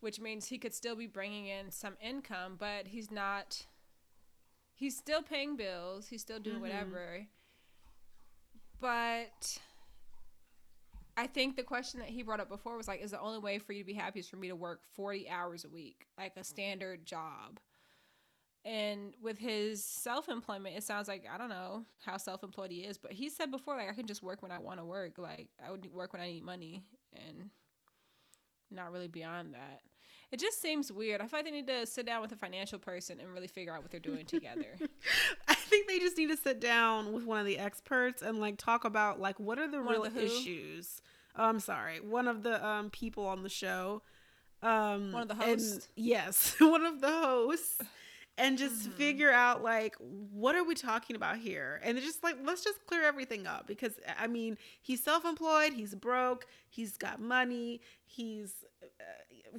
which 0.00 0.20
means 0.20 0.46
he 0.46 0.58
could 0.58 0.74
still 0.74 0.94
be 0.94 1.06
bringing 1.06 1.46
in 1.46 1.70
some 1.70 1.96
income, 2.00 2.56
but 2.58 2.86
he's 2.86 3.10
not. 3.10 3.66
He's 4.74 4.96
still 4.96 5.22
paying 5.22 5.56
bills. 5.56 6.06
He's 6.08 6.20
still 6.20 6.38
doing 6.38 6.56
mm-hmm. 6.56 6.64
whatever. 6.64 7.26
But 8.80 9.58
I 11.16 11.26
think 11.26 11.56
the 11.56 11.64
question 11.64 11.98
that 11.98 12.08
he 12.08 12.22
brought 12.22 12.38
up 12.38 12.48
before 12.48 12.76
was 12.76 12.86
like, 12.86 13.02
is 13.02 13.10
the 13.10 13.20
only 13.20 13.40
way 13.40 13.58
for 13.58 13.72
you 13.72 13.82
to 13.82 13.86
be 13.86 13.94
happy 13.94 14.20
is 14.20 14.28
for 14.28 14.36
me 14.36 14.48
to 14.48 14.54
work 14.54 14.82
40 14.94 15.28
hours 15.28 15.64
a 15.64 15.68
week, 15.68 16.06
like 16.16 16.34
a 16.36 16.44
standard 16.44 17.04
job. 17.04 17.58
And 18.68 19.14
with 19.22 19.38
his 19.38 19.82
self 19.82 20.28
employment, 20.28 20.76
it 20.76 20.84
sounds 20.84 21.08
like, 21.08 21.24
I 21.32 21.38
don't 21.38 21.48
know 21.48 21.86
how 22.04 22.18
self 22.18 22.42
employed 22.42 22.70
he 22.70 22.80
is, 22.80 22.98
but 22.98 23.12
he 23.12 23.30
said 23.30 23.50
before, 23.50 23.76
like, 23.76 23.88
I 23.88 23.94
can 23.94 24.06
just 24.06 24.22
work 24.22 24.42
when 24.42 24.52
I 24.52 24.58
want 24.58 24.78
to 24.78 24.84
work. 24.84 25.16
Like, 25.16 25.48
I 25.66 25.70
would 25.70 25.90
work 25.90 26.12
when 26.12 26.20
I 26.20 26.26
need 26.26 26.44
money. 26.44 26.84
And 27.14 27.48
not 28.70 28.92
really 28.92 29.08
beyond 29.08 29.54
that. 29.54 29.80
It 30.30 30.38
just 30.38 30.60
seems 30.60 30.92
weird. 30.92 31.22
I 31.22 31.26
feel 31.26 31.38
like 31.38 31.46
they 31.46 31.50
need 31.50 31.66
to 31.68 31.86
sit 31.86 32.04
down 32.04 32.20
with 32.20 32.30
a 32.32 32.36
financial 32.36 32.78
person 32.78 33.18
and 33.18 33.32
really 33.32 33.46
figure 33.46 33.72
out 33.72 33.80
what 33.80 33.90
they're 33.90 33.98
doing 33.98 34.26
together. 34.26 34.76
I 35.48 35.54
think 35.54 35.88
they 35.88 35.98
just 35.98 36.18
need 36.18 36.28
to 36.28 36.36
sit 36.36 36.60
down 36.60 37.14
with 37.14 37.24
one 37.24 37.40
of 37.40 37.46
the 37.46 37.58
experts 37.58 38.20
and 38.20 38.38
like 38.38 38.58
talk 38.58 38.84
about 38.84 39.18
like 39.18 39.40
what 39.40 39.58
are 39.58 39.66
the 39.66 39.78
one 39.78 39.94
real 39.94 40.02
the 40.02 40.22
issues. 40.22 41.00
Oh, 41.34 41.44
I'm 41.44 41.60
sorry, 41.60 42.00
one 42.00 42.28
of 42.28 42.42
the 42.42 42.64
um 42.64 42.90
people 42.90 43.26
on 43.26 43.42
the 43.42 43.48
show. 43.48 44.02
Um, 44.60 45.12
one 45.12 45.22
of 45.22 45.28
the 45.28 45.34
hosts. 45.34 45.88
Yes, 45.96 46.56
one 46.60 46.84
of 46.84 47.00
the 47.00 47.10
hosts 47.10 47.80
and 48.38 48.56
just 48.56 48.82
mm-hmm. 48.82 48.92
figure 48.92 49.30
out 49.30 49.62
like 49.62 49.96
what 49.98 50.54
are 50.54 50.64
we 50.64 50.74
talking 50.74 51.16
about 51.16 51.36
here 51.36 51.80
and 51.82 51.98
just 51.98 52.22
like 52.22 52.36
let's 52.44 52.62
just 52.62 52.86
clear 52.86 53.02
everything 53.02 53.46
up 53.46 53.66
because 53.66 53.94
i 54.18 54.26
mean 54.26 54.56
he's 54.80 55.02
self-employed 55.02 55.72
he's 55.72 55.94
broke 55.94 56.46
he's 56.70 56.96
got 56.96 57.20
money 57.20 57.80
he's 58.04 58.64
uh, 58.82 59.04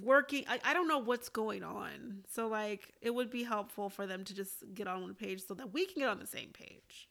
working 0.01 0.45
I, 0.47 0.60
I 0.64 0.73
don't 0.73 0.88
know 0.88 0.97
what's 0.97 1.30
going 1.30 1.64
on 1.64 2.23
so 2.31 2.47
like 2.47 2.93
it 3.01 3.14
would 3.14 3.30
be 3.30 3.43
helpful 3.43 3.89
for 3.89 4.07
them 4.07 4.23
to 4.23 4.34
just 4.34 4.64
get 4.73 4.88
on 4.88 5.01
one 5.01 5.14
page 5.14 5.45
so 5.45 5.53
that 5.56 5.73
we 5.73 5.85
can 5.85 6.01
get 6.01 6.10
on 6.10 6.19
the 6.19 6.27
same 6.27 6.49
page 6.53 7.10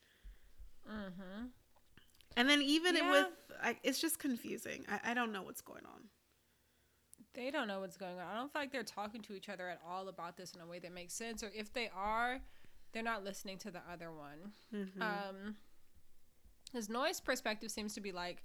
mm-hmm. 0.91 1.47
and 2.37 2.49
then 2.49 2.63
even 2.63 2.97
yeah. 2.97 3.11
with 3.11 3.27
I, 3.63 3.77
it's 3.83 4.01
just 4.01 4.19
confusing 4.19 4.85
I, 4.89 5.11
I 5.11 5.15
don't 5.15 5.33
know 5.33 5.43
what's 5.43 5.61
going 5.61 5.85
on 5.85 6.05
they 7.39 7.53
don't 7.53 7.69
know 7.69 7.81
what's 7.81 7.97
going 7.97 8.19
on. 8.19 8.27
I 8.31 8.37
don't 8.37 8.53
feel 8.53 8.63
like 8.63 8.73
they're 8.73 8.83
talking 8.83 9.23
to 9.23 9.35
each 9.35 9.49
other 9.49 9.69
at 9.69 9.79
all 9.89 10.09
about 10.09 10.37
this 10.37 10.53
in 10.55 10.61
a 10.61 10.67
way 10.67 10.81
that 10.81 10.93
makes 10.93 11.15
sense. 11.15 11.43
Or 11.43 11.51
if 11.55 11.73
they 11.73 11.89
are, 11.97 12.41
they're 12.93 13.03
not 13.03 13.25
listening 13.25 13.59
to 13.59 13.71
the 13.71 13.81
other 13.91 14.11
one. 14.11 14.53
Mm-hmm. 14.75 15.01
Um, 15.01 15.55
his 16.73 16.89
Noi's 16.89 17.21
perspective 17.21 17.71
seems 17.71 17.95
to 17.95 18.01
be 18.01 18.11
like, 18.11 18.43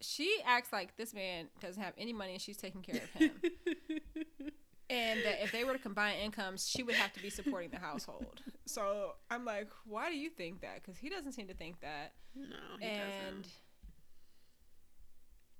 she 0.00 0.38
acts 0.46 0.72
like 0.72 0.96
this 0.96 1.12
man 1.12 1.48
doesn't 1.60 1.82
have 1.82 1.92
any 1.98 2.14
money 2.14 2.32
and 2.32 2.40
she's 2.40 2.56
taking 2.56 2.80
care 2.80 3.02
of 3.02 3.20
him. 3.20 3.32
and 4.90 5.20
that 5.22 5.42
if 5.42 5.52
they 5.52 5.64
were 5.64 5.74
to 5.74 5.78
combine 5.78 6.16
incomes, 6.16 6.66
she 6.66 6.82
would 6.82 6.94
have 6.94 7.12
to 7.12 7.20
be 7.20 7.28
supporting 7.28 7.68
the 7.70 7.78
household. 7.78 8.40
So 8.64 9.12
I'm 9.30 9.44
like, 9.44 9.68
why 9.84 10.08
do 10.08 10.16
you 10.16 10.30
think 10.30 10.62
that? 10.62 10.82
Because 10.82 10.98
he 10.98 11.10
doesn't 11.10 11.32
seem 11.32 11.48
to 11.48 11.54
think 11.54 11.80
that. 11.80 12.14
No, 12.34 12.56
he 12.80 12.86
and 12.86 13.42
doesn't. 13.42 13.48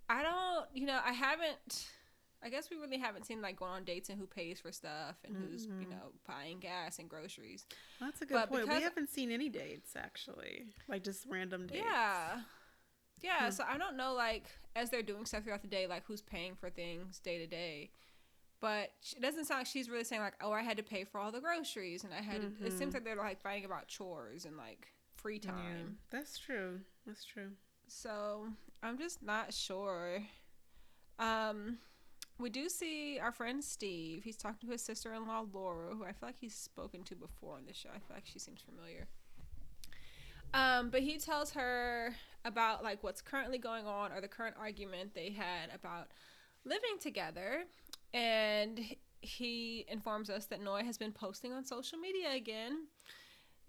I 0.09 0.23
don't, 0.23 0.67
you 0.73 0.87
know, 0.87 1.01
I 1.05 1.13
haven't 1.13 1.87
I 2.43 2.49
guess 2.51 2.71
we 2.71 2.77
really 2.77 2.99
haven't 2.99 3.27
seen 3.27 3.41
like 3.43 3.57
going 3.57 3.73
on 3.73 3.85
dates 3.85 4.09
and 4.09 4.19
who 4.19 4.27
pays 4.27 4.61
for 4.61 4.71
stuff 4.71 5.17
and 5.25 5.37
who's 5.37 5.67
you 5.67 5.87
Mhm. 5.87 5.91
know 5.91 6.13
buying 6.27 6.61
gas 6.61 6.99
and 6.99 7.09
groceries. 7.09 7.65
That's 8.01 8.21
a 8.23 8.27
good 8.27 8.35
But 8.35 8.49
point. 8.51 8.69
We 8.69 8.81
haven't 8.83 9.09
seen 9.11 9.31
any 9.31 9.49
dates 9.49 9.97
actually, 9.97 10.67
like 10.89 11.03
just 11.03 11.27
random 11.27 11.67
dates. 11.67 11.83
Yeah. 11.85 12.43
Yeah, 13.23 13.47
Hmm. 13.47 13.51
so 13.51 13.65
I 13.67 13.79
don't 13.79 13.97
know 13.97 14.13
like 14.15 14.45
as 14.77 14.91
they're 14.91 15.03
doing 15.03 15.25
stuff 15.25 15.45
throughout 15.45 15.63
the 15.63 15.69
day 15.69 15.87
like 15.87 16.05
who's 16.07 16.21
paying 16.23 16.55
for 16.55 16.69
things 16.71 17.19
day 17.19 17.39
to 17.39 17.47
day. 17.47 17.91
But 18.61 18.93
it 19.15 19.21
doesn't 19.21 19.45
sound 19.47 19.61
like 19.61 19.67
she's 19.67 19.89
really 19.91 20.05
saying 20.05 20.23
like, 20.23 20.37
"Oh, 20.43 20.51
I 20.53 20.63
had 20.63 20.77
to 20.79 20.83
pay 20.83 21.05
for 21.05 21.19
all 21.21 21.31
the 21.33 21.41
groceries 21.41 22.05
and 22.05 22.13
I 22.15 22.23
had 22.23 22.41
to, 22.41 22.67
it 22.67 22.73
seems 22.73 22.91
Mhm. 22.91 22.95
like 22.95 23.05
they're 23.05 23.17
like 23.17 23.41
fighting 23.41 23.65
about 23.67 23.89
chores 23.89 24.45
and 24.47 24.57
like 24.57 24.89
free 25.15 25.39
Yeah, 25.43 25.51
time. 25.53 25.99
that's 26.11 26.39
true. 26.39 26.81
That's 27.07 27.25
true. 27.25 27.53
So, 27.87 28.53
I'm 28.83 28.99
just 28.99 29.23
not 29.23 29.53
sure. 29.55 30.23
Um 31.19 31.79
we 32.39 32.51
do 32.51 32.69
see 32.69 33.19
our 33.19 33.33
friend 33.33 33.63
Steve. 33.63 34.25
He's 34.25 34.37
talking 34.37 34.69
to 34.69 34.73
his 34.73 34.83
sister-in-law 34.83 35.47
Laura, 35.53 35.95
who 35.95 36.05
I 36.05 36.13
feel 36.13 36.29
like 36.29 36.39
he's 36.39 36.55
spoken 36.55 37.03
to 37.05 37.15
before 37.15 37.55
on 37.57 37.65
the 37.67 37.73
show. 37.73 37.89
I 37.89 37.99
feel 37.99 38.15
like 38.15 38.27
she 38.27 38.39
seems 38.39 38.61
familiar. 38.61 39.07
Um, 40.55 40.91
but 40.91 41.03
he 41.03 41.19
tells 41.19 41.53
her 41.53 42.15
about 42.45 42.83
like 42.85 43.03
what's 43.03 43.21
currently 43.21 43.59
going 43.59 43.87
on 43.87 44.13
or 44.13 44.21
the 44.21 44.29
current 44.29 44.57
argument 44.59 45.15
they 45.15 45.31
had 45.31 45.75
about 45.75 46.09
living 46.65 46.99
together, 47.01 47.65
and 48.15 48.81
he 49.21 49.85
informs 49.89 50.31
us 50.31 50.47
that 50.47 50.63
Noi 50.63 50.85
has 50.85 50.97
been 50.99 51.13
posting 51.13 51.53
on 51.53 51.65
social 51.65 51.99
media 51.99 52.33
again. 52.35 52.87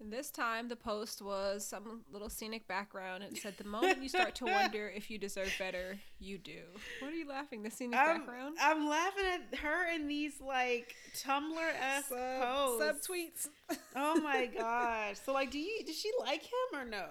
And 0.00 0.12
this 0.12 0.30
time, 0.30 0.68
the 0.68 0.76
post 0.76 1.20
was 1.20 1.66
some 1.66 2.02
little 2.12 2.28
scenic 2.28 2.68
background 2.68 3.24
and 3.24 3.36
it 3.36 3.42
said, 3.42 3.56
"The 3.58 3.64
moment 3.64 4.00
you 4.00 4.08
start 4.08 4.36
to 4.36 4.44
wonder 4.44 4.88
if 4.88 5.10
you 5.10 5.18
deserve 5.18 5.52
better, 5.58 5.98
you 6.20 6.38
do." 6.38 6.62
What 7.00 7.12
are 7.12 7.16
you 7.16 7.26
laughing? 7.26 7.64
The 7.64 7.70
scenic 7.70 7.98
I'm, 7.98 8.18
background? 8.18 8.56
I'm 8.60 8.88
laughing 8.88 9.24
at 9.26 9.58
her 9.58 9.90
in 9.92 10.06
these 10.06 10.40
like 10.40 10.94
Tumblr 11.16 11.74
esque 11.80 12.10
posts. 12.10 13.08
Subtweets. 13.08 13.48
Oh 13.96 14.20
my 14.20 14.46
gosh. 14.56 15.16
So 15.24 15.32
like, 15.32 15.50
do 15.50 15.58
you 15.58 15.84
does 15.84 15.98
she 15.98 16.12
like 16.20 16.42
him 16.42 16.80
or 16.80 16.84
no? 16.84 17.06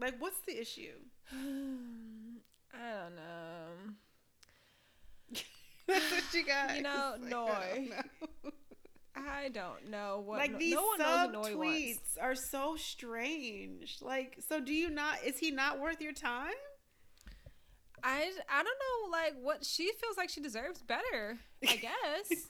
Like, 0.00 0.20
what's 0.20 0.40
the 0.40 0.60
issue? 0.60 0.98
I 1.32 1.34
don't 3.02 3.14
know. 3.14 3.92
That's 5.86 6.10
what 6.10 6.34
you 6.34 6.44
got. 6.44 6.76
You 6.76 6.82
know, 6.82 7.14
Noi. 7.20 7.90
I 9.28 9.48
don't 9.48 9.54
know. 9.54 9.62
I 9.62 9.70
don't 9.70 9.90
know 9.90 10.22
what. 10.24 10.38
like 10.38 10.52
no, 10.52 10.58
these 10.58 10.74
no 10.74 10.96
sub 10.96 11.34
what 11.34 11.50
Noi 11.50 11.56
wants. 11.56 11.80
tweets 11.80 12.22
are 12.22 12.34
so 12.34 12.76
strange. 12.76 13.98
Like, 14.00 14.38
so 14.48 14.60
do 14.60 14.72
you 14.72 14.90
not? 14.90 15.18
Is 15.24 15.38
he 15.38 15.50
not 15.50 15.80
worth 15.80 16.00
your 16.00 16.12
time? 16.12 16.52
I 18.04 18.30
I 18.50 18.62
don't 18.62 18.64
know 18.64 19.10
like 19.10 19.34
what 19.40 19.64
she 19.64 19.90
feels 20.00 20.16
like 20.16 20.28
she 20.28 20.40
deserves 20.40 20.82
better. 20.82 21.38
I 21.66 21.76
guess 21.76 22.46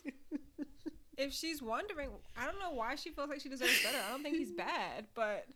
if 1.18 1.32
she's 1.32 1.62
wondering, 1.62 2.10
I 2.36 2.46
don't 2.46 2.58
know 2.58 2.72
why 2.72 2.94
she 2.94 3.10
feels 3.10 3.28
like 3.28 3.40
she 3.40 3.48
deserves 3.48 3.82
better. 3.82 3.98
I 4.06 4.10
don't 4.10 4.22
think 4.22 4.36
he's 4.36 4.52
bad, 4.52 5.06
but 5.14 5.46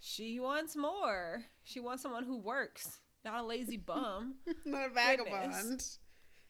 she 0.00 0.38
wants 0.38 0.76
more. 0.76 1.42
She 1.64 1.80
wants 1.80 2.02
someone 2.02 2.24
who 2.24 2.38
works, 2.38 3.00
not 3.24 3.40
a 3.40 3.46
lazy 3.46 3.76
bum. 3.76 4.36
not 4.64 4.86
a 4.86 4.90
vagabond. 4.90 5.82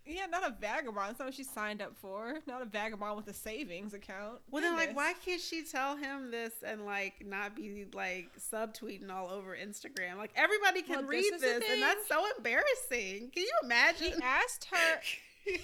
Yeah, 0.09 0.27
not 0.27 0.43
a 0.47 0.55
vagabond. 0.61 1.09
That's 1.09 1.19
not 1.19 1.27
what 1.27 1.35
she 1.35 1.45
signed 1.45 1.83
up 1.83 1.95
for. 1.97 2.35
Not 2.47 2.63
a 2.63 2.65
vagabond 2.65 3.17
with 3.17 3.29
a 3.29 3.33
savings 3.35 3.95
account. 3.95 4.39
Well, 4.51 4.63
then, 4.63 4.75
like, 4.77 4.97
why 4.97 5.13
can't 5.25 5.41
she 5.41 5.63
tell 5.65 5.97
him 5.97 6.31
this 6.31 6.53
and 6.67 6.85
like 6.87 7.25
not 7.27 7.55
be 7.55 7.85
like 7.93 8.31
subtweeting 8.39 9.11
all 9.11 9.31
over 9.31 9.57
Instagram? 9.57 10.17
Like, 10.17 10.33
everybody 10.35 10.83
can 10.83 11.01
Well, 11.01 11.07
read 11.07 11.33
is 11.35 11.41
the 11.41 11.47
this, 11.47 11.65
and 11.71 11.83
that's 11.83 12.09
so 12.09 12.25
embarrassing. 12.37 13.31
Can 13.35 13.43
you 13.43 13.53
imagine? 13.63 14.13
He 14.13 14.23
asked 14.23 14.67
her. 14.73 15.01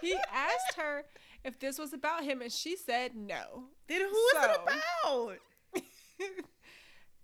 he 0.00 0.14
asked 0.32 0.74
her 0.76 1.04
if 1.44 1.58
this 1.58 1.78
was 1.78 1.92
about 1.92 2.24
him, 2.24 2.40
and 2.42 2.52
she 2.52 2.76
said 2.76 3.14
no. 3.16 3.64
then 3.88 4.00
who 4.00 4.06
is 4.06 4.32
So- 4.32 4.50
it 4.50 4.60
about? 4.62 5.38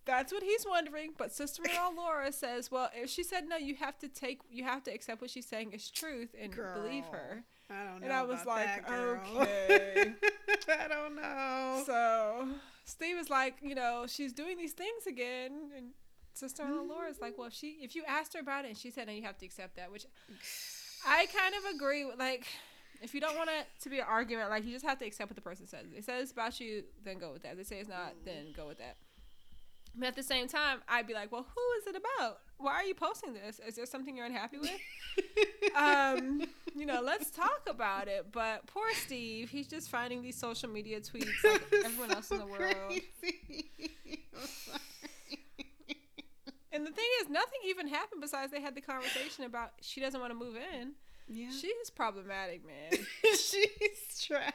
That's 0.09 0.33
what 0.33 0.43
he's 0.43 0.65
wondering. 0.67 1.13
But 1.19 1.33
sister-in-law 1.33 1.91
Laura 1.95 2.33
says, 2.33 2.71
"Well, 2.71 2.89
if 2.95 3.11
she 3.11 3.23
said 3.23 3.47
no, 3.47 3.57
you 3.59 3.75
have 3.75 3.99
to 3.99 4.09
take, 4.09 4.41
you 4.51 4.65
have 4.65 4.83
to 4.85 4.91
accept 4.91 5.21
what 5.21 5.29
she's 5.29 5.45
saying 5.45 5.73
is 5.73 5.91
truth 5.91 6.35
and 6.41 6.51
believe 6.51 7.05
her." 7.13 7.45
I 7.69 7.85
don't 7.85 8.01
know. 8.01 8.05
And 8.05 8.13
I 8.15 8.23
was 8.23 8.47
like, 8.47 8.89
that, 8.89 8.91
okay. 8.91 10.15
I 10.81 10.89
don't 10.89 11.15
know. 11.15 11.83
So 11.85 12.49
Steve 12.87 13.19
is 13.19 13.29
like, 13.29 13.57
you 13.61 13.75
know, 13.75 14.07
she's 14.09 14.33
doing 14.33 14.57
these 14.57 14.73
things 14.73 15.07
again, 15.07 15.73
and 15.77 15.89
sister-in-law 16.33 16.85
Laura's 16.85 17.21
like, 17.21 17.37
"Well, 17.37 17.49
if 17.49 17.53
she, 17.53 17.77
if 17.83 17.95
you 17.95 18.03
asked 18.09 18.33
her 18.33 18.41
about 18.41 18.65
it, 18.65 18.69
and 18.69 18.79
she 18.79 18.91
said 18.91 19.09
no, 19.09 19.13
you 19.13 19.25
have 19.25 19.37
to 19.37 19.45
accept 19.45 19.77
that," 19.77 19.93
which 19.93 20.07
I 21.07 21.27
kind 21.27 21.55
of 21.55 21.75
agree 21.77 22.07
with. 22.07 22.19
Like, 22.19 22.47
if 23.03 23.13
you 23.13 23.21
don't 23.21 23.37
want 23.37 23.51
it 23.51 23.67
to 23.83 23.91
be 23.91 23.99
an 23.99 24.07
argument, 24.09 24.49
like 24.49 24.65
you 24.65 24.73
just 24.73 24.87
have 24.87 24.99
to 25.01 25.05
accept 25.05 25.29
what 25.29 25.37
the 25.37 25.43
person 25.43 25.67
says. 25.67 25.85
If 25.95 26.07
they 26.07 26.13
say 26.15 26.21
it's 26.23 26.33
about 26.33 26.59
you, 26.61 26.85
then 27.05 27.19
go 27.19 27.31
with 27.31 27.43
that. 27.43 27.53
If 27.53 27.59
they 27.59 27.65
say 27.65 27.81
it's 27.81 27.91
not, 27.91 28.15
then 28.25 28.55
go 28.57 28.67
with 28.67 28.79
that. 28.79 28.97
But 29.99 30.09
at 30.09 30.17
the 30.17 30.23
same 30.23 30.47
time, 30.47 30.79
I'd 30.89 31.07
be 31.09 31.15
like, 31.15 31.33
well, 31.33 31.45
who 31.55 31.81
is 31.81 31.87
it 31.89 32.01
about? 32.01 32.39
Why 32.59 32.75
are 32.75 32.85
you 32.85 32.95
posting 32.95 33.35
this? 33.35 33.61
Is 33.67 33.75
there 33.75 33.87
something 33.87 34.17
you're 34.17 34.27
unhappy 34.27 34.59
with? 34.59 34.71
um, 35.77 36.43
you 36.77 36.87
know, 36.87 37.01
let's 37.03 37.31
talk 37.31 37.63
about 37.69 38.07
it. 38.07 38.27
But 38.31 38.67
poor 38.69 38.89
Steve, 38.93 39.51
he's 39.51 39.67
just 39.67 39.91
finding 39.91 40.23
these 40.23 40.37
social 40.37 40.69
media 40.69 41.01
tweets 41.01 41.43
like 41.45 41.63
everyone 41.85 42.13
else 42.13 42.31
in 42.31 42.39
the 42.39 42.47
world. 42.47 42.61
crazy. 43.21 43.71
I'm 44.35 44.47
sorry. 44.47 44.81
And 46.71 46.87
the 46.87 46.93
thing 46.93 47.07
is, 47.23 47.29
nothing 47.29 47.59
even 47.67 47.89
happened 47.89 48.21
besides 48.21 48.53
they 48.53 48.61
had 48.61 48.77
the 48.77 48.81
conversation 48.81 49.45
about 49.45 49.73
she 49.81 50.01
doesn't 50.01 50.21
want 50.21 50.33
to 50.33 50.39
move 50.39 50.55
in. 50.55 50.93
Yeah. 51.29 51.51
She's 51.51 51.91
problematic, 51.91 52.63
man. 52.65 53.05
She's 53.37 54.25
trash. 54.25 54.53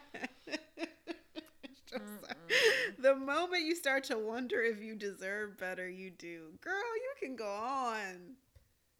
The 2.99 3.15
moment 3.15 3.63
you 3.63 3.75
start 3.75 4.05
to 4.05 4.17
wonder 4.17 4.61
if 4.61 4.81
you 4.81 4.95
deserve 4.95 5.57
better, 5.57 5.89
you 5.89 6.09
do. 6.11 6.51
Girl, 6.61 6.73
you 6.73 7.13
can 7.19 7.35
go 7.35 7.47
on. 7.47 8.35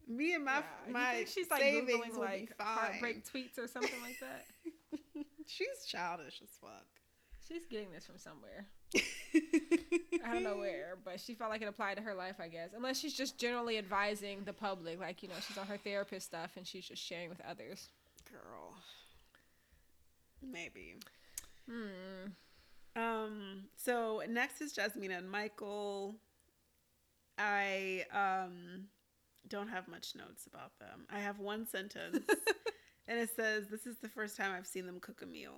Me 0.06 0.34
and 0.34 0.44
my 0.44 0.56
Yeah, 0.56 0.92
my 0.92 1.24
she's 1.26 1.50
like 1.50 1.62
googling 1.62 2.12
will 2.12 2.20
like 2.20 2.52
heartbreak 2.60 3.24
tweets 3.24 3.58
or 3.58 3.66
something 3.66 4.00
like 4.02 4.18
that. 4.20 5.24
She's 5.46 5.84
childish 5.86 6.40
as 6.42 6.50
fuck. 6.60 6.86
She's 7.46 7.66
getting 7.66 7.92
this 7.92 8.06
from 8.06 8.18
somewhere. 8.18 8.66
I 10.24 10.32
don't 10.32 10.42
know 10.42 10.56
where, 10.56 10.96
but 11.04 11.20
she 11.20 11.34
felt 11.34 11.50
like 11.50 11.60
it 11.60 11.68
applied 11.68 11.96
to 11.96 12.02
her 12.02 12.14
life, 12.14 12.36
I 12.40 12.48
guess. 12.48 12.70
Unless 12.74 12.98
she's 12.98 13.12
just 13.14 13.38
generally 13.38 13.76
advising 13.76 14.44
the 14.44 14.52
public, 14.52 15.00
like 15.00 15.22
you 15.22 15.28
know, 15.28 15.34
she's 15.46 15.58
on 15.58 15.66
her 15.66 15.76
therapist 15.76 16.26
stuff 16.26 16.52
and 16.56 16.66
she's 16.66 16.86
just 16.86 17.02
sharing 17.02 17.28
with 17.28 17.40
others. 17.48 17.88
Girl. 18.30 18.74
Maybe. 20.42 20.96
Hmm. 21.70 22.30
Um. 22.96 23.64
So 23.76 24.22
next 24.28 24.60
is 24.60 24.72
Jasmine 24.72 25.10
and 25.10 25.30
Michael. 25.30 26.16
I 27.38 28.04
um 28.12 28.84
don't 29.48 29.68
have 29.68 29.88
much 29.88 30.14
notes 30.16 30.46
about 30.46 30.78
them. 30.78 31.06
I 31.10 31.18
have 31.18 31.38
one 31.38 31.66
sentence, 31.70 32.18
and 33.08 33.18
it 33.18 33.30
says, 33.34 33.66
"This 33.68 33.86
is 33.86 33.96
the 33.98 34.08
first 34.08 34.36
time 34.36 34.52
I've 34.56 34.66
seen 34.66 34.86
them 34.86 35.00
cook 35.00 35.22
a 35.22 35.26
meal." 35.26 35.54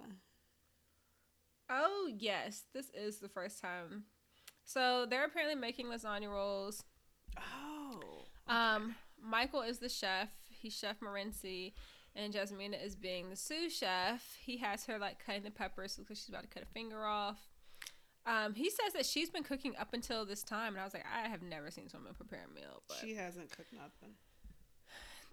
Oh 1.69 2.11
yes, 2.17 2.63
this 2.73 2.91
is 2.91 3.19
the 3.19 3.29
first 3.29 3.61
time. 3.61 4.05
So 4.65 5.07
they're 5.09 5.25
apparently 5.25 5.55
making 5.55 5.87
lasagna 5.87 6.31
rolls. 6.31 6.85
Oh. 7.39 8.25
Um, 8.49 8.95
Michael 9.23 9.63
is 9.63 9.79
the 9.79 9.89
chef. 9.89 10.29
He's 10.51 10.77
Chef 10.77 11.01
Morency, 11.01 11.73
and 12.16 12.32
Jasmina 12.32 12.82
is 12.84 12.97
being 12.97 13.30
the 13.30 13.36
sous 13.36 13.76
chef. 13.76 14.36
He 14.40 14.56
has 14.59 14.84
her 14.86 14.98
like 14.98 15.24
cutting 15.24 15.43
the 15.43 15.51
peppers 15.51 15.97
because 15.97 16.18
she's 16.18 16.28
about 16.28 16.43
to 16.43 16.48
cut 16.48 16.62
a 16.62 16.66
finger 16.66 17.05
off. 17.05 17.38
Um, 18.26 18.55
he 18.55 18.70
says 18.70 18.93
that 18.94 19.06
she's 19.06 19.30
been 19.30 19.44
cooking 19.44 19.74
up 19.78 19.94
until 19.94 20.24
this 20.26 20.43
time, 20.43 20.72
and 20.72 20.80
I 20.80 20.84
was 20.84 20.94
like, 20.94 21.05
I 21.06 21.28
have 21.28 21.43
never 21.43 21.70
seen 21.70 21.88
someone 21.88 22.12
prepare 22.14 22.44
a 22.51 22.55
meal, 22.55 22.82
but 22.88 22.97
She 23.01 23.14
hasn't 23.14 23.51
cooked 23.56 23.72
nothing. 23.72 24.14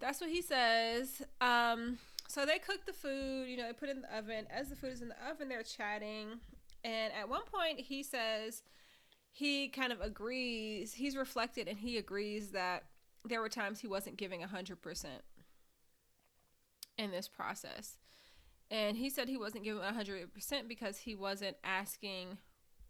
that's 0.00 0.20
what 0.20 0.30
he 0.30 0.40
says. 0.42 1.22
Um, 1.40 1.98
so 2.28 2.46
they 2.46 2.58
cook 2.58 2.86
the 2.86 2.92
food, 2.92 3.48
you 3.48 3.56
know, 3.56 3.66
they 3.66 3.72
put 3.72 3.88
it 3.88 3.96
in 3.96 4.02
the 4.02 4.16
oven. 4.16 4.46
As 4.48 4.68
the 4.68 4.76
food 4.76 4.92
is 4.92 5.02
in 5.02 5.08
the 5.08 5.28
oven, 5.28 5.48
they're 5.48 5.62
chatting. 5.64 6.38
And 6.84 7.12
at 7.14 7.28
one 7.28 7.42
point, 7.52 7.80
he 7.80 8.02
says 8.04 8.62
he 9.32 9.68
kind 9.68 9.92
of 9.92 10.00
agrees, 10.00 10.92
he's 10.94 11.16
reflected 11.16 11.66
and 11.66 11.78
he 11.78 11.96
agrees 11.98 12.50
that 12.50 12.84
there 13.24 13.40
were 13.40 13.48
times 13.48 13.80
he 13.80 13.88
wasn't 13.88 14.16
giving 14.16 14.40
100% 14.40 14.76
in 16.98 17.10
this 17.10 17.28
process. 17.28 17.96
And 18.70 18.96
he 18.96 19.10
said 19.10 19.28
he 19.28 19.36
wasn't 19.36 19.64
giving 19.64 19.82
100% 19.82 20.68
because 20.68 20.98
he 20.98 21.14
wasn't 21.14 21.56
asking, 21.62 22.38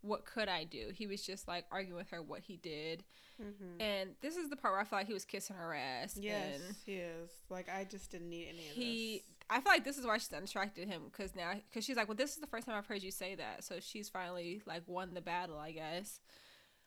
What 0.02 0.24
could 0.24 0.48
I 0.48 0.64
do? 0.64 0.88
He 0.94 1.06
was 1.06 1.22
just 1.22 1.48
like 1.48 1.64
arguing 1.70 1.96
with 1.96 2.10
her 2.10 2.22
what 2.22 2.42
he 2.42 2.56
did. 2.56 3.04
Mm-hmm. 3.42 3.80
And 3.80 4.10
this 4.20 4.36
is 4.36 4.48
the 4.48 4.56
part 4.56 4.74
where 4.74 4.80
I 4.80 4.84
feel 4.84 4.98
like 5.00 5.08
he 5.08 5.12
was 5.12 5.24
kissing 5.24 5.56
her 5.56 5.74
ass. 5.74 6.16
Yes, 6.20 6.60
and 6.68 6.76
he 6.86 6.92
is. 6.94 7.30
Like 7.50 7.68
I 7.68 7.84
just 7.84 8.10
didn't 8.12 8.30
need 8.30 8.48
any 8.50 8.58
of 8.68 8.74
this. 8.74 8.74
he 8.74 9.12
this. 9.26 9.34
i 9.50 9.60
feel 9.60 9.72
like 9.72 9.84
this 9.84 9.98
is 9.98 10.06
why 10.06 10.16
she's 10.18 10.32
unattracted 10.32 10.86
to 10.86 10.94
him 10.94 11.02
because 11.10 11.34
now 11.34 11.52
because 11.68 11.84
she's 11.84 11.96
like 11.96 12.06
well 12.08 12.14
this 12.16 12.30
is 12.34 12.36
the 12.40 12.46
first 12.46 12.66
time 12.66 12.76
i've 12.76 12.86
heard 12.86 13.02
you 13.02 13.10
say 13.10 13.34
that 13.34 13.64
so 13.64 13.74
she's 13.80 14.08
finally 14.08 14.62
like 14.66 14.82
won 14.86 15.12
the 15.14 15.20
battle 15.20 15.58
i 15.58 15.72
guess 15.72 16.20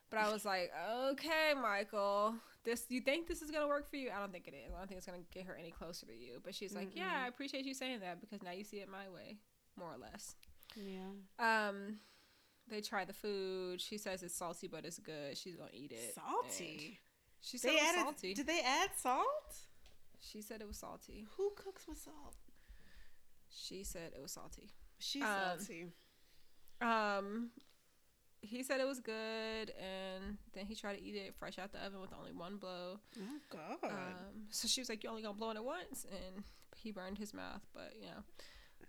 But 0.10 0.20
I 0.20 0.32
was 0.32 0.46
like, 0.46 0.72
okay, 1.12 1.54
Michael, 1.62 2.36
this 2.68 2.86
you 2.90 3.02
think 3.02 3.28
this 3.28 3.42
is 3.42 3.50
gonna 3.50 3.68
work 3.68 3.90
for 3.90 3.96
you? 3.96 4.10
I 4.16 4.20
don't 4.20 4.32
think 4.32 4.48
it 4.48 4.54
is. 4.54 4.72
I 4.76 4.78
don't 4.78 4.88
think 4.88 4.98
it's 5.00 5.08
gonna 5.08 5.24
get 5.34 5.46
her 5.46 5.56
any 5.56 5.72
closer 5.72 6.06
to 6.06 6.14
you. 6.14 6.40
But 6.44 6.54
she's 6.54 6.76
like, 6.76 6.90
yeah, 6.96 7.10
Mm-mm. 7.10 7.24
I 7.26 7.28
appreciate 7.28 7.66
you 7.66 7.74
saying 7.74 8.02
that 8.02 8.20
because 8.22 8.44
now 8.44 8.52
you 8.52 8.64
see 8.64 8.78
it 8.78 8.90
my 8.90 9.08
way, 9.14 9.38
more 9.80 9.90
or 9.94 9.98
less. 9.98 10.36
Yeah. 10.76 11.10
Um, 11.70 12.00
they 12.70 12.82
try 12.82 13.06
the 13.06 13.14
food. 13.14 13.80
She 13.82 13.98
says 13.98 14.22
it's 14.22 14.36
salty, 14.36 14.68
but 14.68 14.86
it's 14.86 15.00
good. 15.00 15.38
She's 15.38 15.56
gonna 15.56 15.70
eat 15.74 15.92
it. 15.94 16.14
Salty. 16.16 17.00
She 17.42 17.58
said 17.58 17.72
They 17.72 17.76
it 17.76 17.82
was 17.82 17.90
added. 17.90 18.02
salty. 18.04 18.34
Did 18.34 18.48
they 18.48 18.62
add 18.62 18.90
salt? 18.98 19.56
She 20.20 20.42
said 20.42 20.60
it 20.62 20.68
was 20.68 20.78
salty. 20.78 21.26
Who 21.38 21.52
cooks 21.56 21.88
with 21.88 21.98
salt? 22.00 22.36
She 23.50 23.84
said 23.84 24.12
it 24.16 24.22
was 24.22 24.32
salty. 24.34 24.70
She's 25.00 25.24
Um, 25.24 25.60
salty. 25.60 25.86
Um, 26.82 27.52
he 28.48 28.64
said 28.64 28.80
it 28.80 28.88
was 28.88 29.00
good, 29.00 29.72
and 29.78 30.38
then 30.54 30.66
he 30.66 30.76
tried 30.76 30.96
to 30.96 31.02
eat 31.04 31.16
it 31.16 31.36
fresh 31.38 31.60
out 31.60 31.72
the 31.72 31.80
oven 31.86 32.02
with 32.02 32.12
only 32.18 32.32
one 32.32 32.58
blow. 32.58 33.00
Oh 33.20 33.78
God. 33.82 33.92
Um, 33.92 34.48
so 34.50 34.68
she 34.68 34.82
was 34.82 34.90
like, 34.90 35.04
"You 35.04 35.10
only 35.10 35.22
gonna 35.22 35.38
blow 35.38 35.52
it 35.52 35.64
once," 35.64 36.06
and 36.10 36.44
he 36.76 36.92
burned 36.92 37.18
his 37.18 37.34
mouth. 37.34 37.62
But 37.74 37.94
you 38.00 38.08
know, 38.08 38.24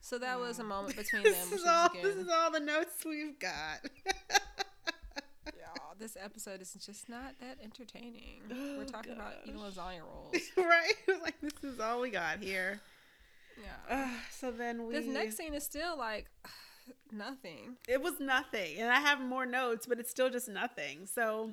so 0.00 0.18
that 0.18 0.38
was 0.38 0.58
a 0.58 0.64
moment 0.64 0.96
between 0.96 1.22
them. 1.24 1.32
this 1.32 1.52
is 1.60 1.66
all. 1.66 1.88
This 2.02 2.16
is 2.16 2.28
all 2.28 2.50
the 2.50 2.60
notes 2.60 3.04
we've 3.04 3.38
got. 3.38 3.80
Y'all, 5.46 5.94
this 5.98 6.16
episode 6.22 6.60
is 6.60 6.72
just 6.74 7.08
not 7.08 7.34
that 7.40 7.58
entertaining. 7.62 8.42
Oh, 8.52 8.78
We're 8.78 8.84
talking 8.84 9.12
about 9.12 9.32
eating 9.44 9.58
gosh. 9.60 9.74
lasagna 9.74 10.00
rolls. 10.12 10.34
right? 10.56 10.92
It 11.06 11.12
was 11.12 11.20
like 11.22 11.40
this 11.40 11.52
is 11.64 11.80
all 11.80 12.00
we 12.00 12.10
got 12.10 12.38
here. 12.38 12.80
Yeah. 13.88 13.96
Uh, 14.06 14.10
so 14.30 14.50
then 14.50 14.86
we. 14.86 14.92
this 14.94 15.06
next 15.06 15.36
scene 15.36 15.54
is 15.54 15.64
still 15.64 15.96
like 15.98 16.26
nothing. 17.12 17.76
It 17.86 18.02
was 18.02 18.20
nothing, 18.20 18.78
and 18.78 18.90
I 18.90 19.00
have 19.00 19.20
more 19.20 19.46
notes, 19.46 19.86
but 19.86 19.98
it's 19.98 20.10
still 20.10 20.30
just 20.30 20.48
nothing. 20.48 21.06
So, 21.06 21.52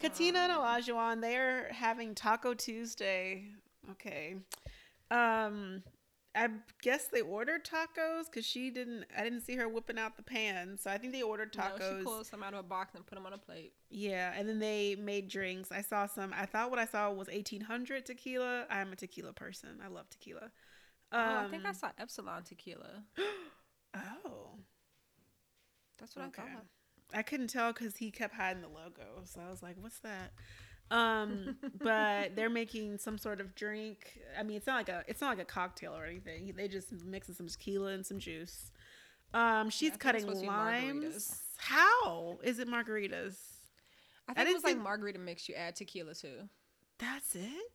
Katina 0.00 0.40
and 0.40 0.52
Olajuwon, 0.52 1.20
they're 1.20 1.68
having 1.72 2.14
Taco 2.14 2.54
Tuesday. 2.54 3.44
Okay. 3.90 4.36
Um, 5.10 5.82
I 6.34 6.48
guess 6.80 7.08
they 7.08 7.20
ordered 7.20 7.64
tacos 7.64 8.24
because 8.26 8.46
she 8.46 8.70
didn't. 8.70 9.04
I 9.16 9.22
didn't 9.22 9.42
see 9.42 9.56
her 9.56 9.68
whipping 9.68 9.98
out 9.98 10.16
the 10.16 10.22
pan, 10.22 10.78
so 10.78 10.90
I 10.90 10.96
think 10.96 11.12
they 11.12 11.22
ordered 11.22 11.54
No, 11.56 11.62
tacos. 11.62 11.98
she 11.98 12.04
pulled 12.04 12.26
some 12.26 12.42
out 12.42 12.54
of 12.54 12.60
a 12.60 12.62
box 12.62 12.94
and 12.94 13.04
put 13.04 13.16
them 13.16 13.26
on 13.26 13.34
a 13.34 13.38
plate. 13.38 13.72
Yeah, 13.90 14.32
and 14.36 14.48
then 14.48 14.58
they 14.58 14.96
made 14.96 15.28
drinks. 15.28 15.70
I 15.70 15.82
saw 15.82 16.06
some. 16.06 16.32
I 16.34 16.46
thought 16.46 16.70
what 16.70 16.78
I 16.78 16.86
saw 16.86 17.10
was 17.12 17.28
eighteen 17.28 17.60
hundred 17.60 18.06
tequila. 18.06 18.66
I'm 18.70 18.92
a 18.92 18.96
tequila 18.96 19.34
person. 19.34 19.80
I 19.84 19.88
love 19.88 20.08
tequila. 20.08 20.50
Um, 21.12 21.20
oh, 21.20 21.36
I 21.40 21.48
think 21.50 21.66
I 21.66 21.72
saw 21.72 21.90
Espolòn 22.00 22.44
tequila. 22.44 23.04
Oh, 23.94 24.50
That's 25.98 26.16
what 26.16 26.24
I 26.24 26.28
okay. 26.28 26.42
thought. 26.42 26.66
I 27.14 27.22
couldn't 27.22 27.48
tell 27.48 27.72
because 27.72 27.96
he 27.96 28.10
kept 28.10 28.34
hiding 28.34 28.62
the 28.62 28.68
logo, 28.68 29.22
so 29.24 29.40
I 29.46 29.50
was 29.50 29.62
like, 29.62 29.76
"What's 29.80 29.98
that?" 30.00 30.32
Um, 30.90 31.56
but 31.82 32.36
they're 32.36 32.50
making 32.50 32.98
some 32.98 33.18
sort 33.18 33.40
of 33.40 33.54
drink. 33.54 34.18
I 34.38 34.42
mean, 34.42 34.56
it's 34.56 34.66
not 34.66 34.76
like 34.76 34.88
a 34.88 35.04
it's 35.06 35.20
not 35.20 35.28
like 35.28 35.40
a 35.40 35.44
cocktail 35.44 35.94
or 35.94 36.04
anything. 36.06 36.52
They 36.56 36.68
just 36.68 36.92
mixing 37.04 37.34
some 37.34 37.48
tequila 37.48 37.92
and 37.92 38.04
some 38.04 38.18
juice. 38.18 38.72
Um, 39.34 39.70
she's 39.70 39.92
I 39.92 39.96
think 39.96 40.16
it's 40.16 40.24
cutting 40.30 40.46
limes. 40.46 41.40
How 41.56 42.38
is 42.42 42.58
it 42.58 42.68
margaritas? 42.68 43.36
I 44.28 44.34
think 44.34 44.48
didn't 44.48 44.50
it 44.50 44.54
was 44.54 44.64
like 44.64 44.78
margarita 44.78 45.18
mix. 45.18 45.48
You 45.48 45.54
add 45.54 45.76
tequila 45.76 46.14
to. 46.16 46.48
That's 46.98 47.34
it. 47.34 47.72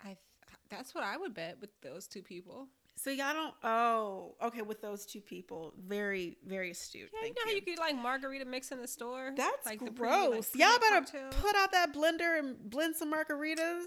I. 0.00 0.06
Th- 0.08 0.58
that's 0.70 0.94
what 0.94 1.04
I 1.04 1.16
would 1.16 1.34
bet 1.34 1.60
with 1.60 1.70
those 1.82 2.06
two 2.06 2.22
people. 2.22 2.68
So 2.98 3.10
y'all 3.10 3.32
don't. 3.32 3.54
Oh, 3.62 4.34
okay. 4.42 4.62
With 4.62 4.82
those 4.82 5.06
two 5.06 5.20
people, 5.20 5.72
very, 5.86 6.36
very 6.46 6.72
astute. 6.72 7.10
Yeah, 7.14 7.28
you 7.28 7.34
know 7.34 7.42
how 7.44 7.50
you. 7.50 7.56
you 7.56 7.62
could 7.62 7.78
like 7.78 7.94
margarita 7.96 8.44
mix 8.44 8.72
in 8.72 8.80
the 8.80 8.88
store. 8.88 9.32
That's 9.36 9.64
like 9.66 9.78
the 9.84 9.90
gross. 9.90 10.50
pre- 10.50 10.60
like, 10.60 10.70
y'all 10.70 10.78
better 10.80 11.00
cocktail? 11.04 11.30
put 11.40 11.54
out 11.56 11.70
that 11.72 11.94
blender 11.94 12.38
and 12.38 12.56
blend 12.68 12.96
some 12.96 13.12
margaritas. 13.12 13.84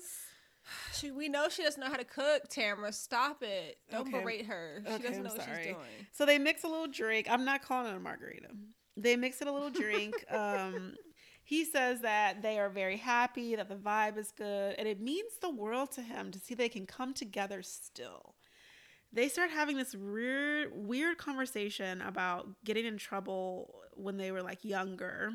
She, 0.93 1.09
we 1.09 1.27
know 1.27 1.49
she 1.49 1.63
doesn't 1.63 1.81
know 1.81 1.89
how 1.89 1.97
to 1.97 2.03
cook. 2.03 2.47
Tamara, 2.47 2.93
stop 2.93 3.41
it! 3.41 3.79
Don't 3.89 4.01
Okay. 4.07 4.19
berate 4.21 4.45
her. 4.45 4.83
She 4.85 4.93
Okay, 4.93 5.03
doesn't 5.03 5.17
I'm 5.17 5.23
know 5.23 5.33
what 5.33 5.43
sorry. 5.43 5.57
she's 5.63 5.73
doing. 5.73 6.07
So 6.11 6.25
they 6.27 6.37
mix 6.37 6.63
a 6.63 6.67
little 6.67 6.85
drink. 6.87 7.25
I'm 7.31 7.43
not 7.45 7.63
calling 7.63 7.91
it 7.91 7.97
a 7.97 7.99
margarita. 7.99 8.49
They 8.95 9.15
mix 9.15 9.41
it 9.41 9.47
a 9.47 9.51
little 9.51 9.71
drink. 9.71 10.23
um, 10.31 10.93
he 11.43 11.65
says 11.65 12.01
that 12.01 12.43
they 12.43 12.59
are 12.59 12.69
very 12.69 12.97
happy, 12.97 13.55
that 13.55 13.69
the 13.69 13.75
vibe 13.75 14.17
is 14.19 14.31
good, 14.37 14.75
and 14.77 14.87
it 14.87 15.01
means 15.01 15.31
the 15.41 15.49
world 15.49 15.91
to 15.93 16.01
him 16.03 16.29
to 16.29 16.37
see 16.39 16.53
they 16.53 16.69
can 16.69 16.85
come 16.85 17.15
together 17.15 17.63
still. 17.63 18.35
They 19.13 19.27
start 19.27 19.51
having 19.51 19.77
this 19.77 19.93
weird, 19.93 20.71
weird 20.73 21.17
conversation 21.17 22.01
about 22.01 22.47
getting 22.63 22.85
in 22.85 22.97
trouble 22.97 23.81
when 23.93 24.17
they 24.17 24.31
were 24.31 24.41
like 24.41 24.63
younger. 24.63 25.33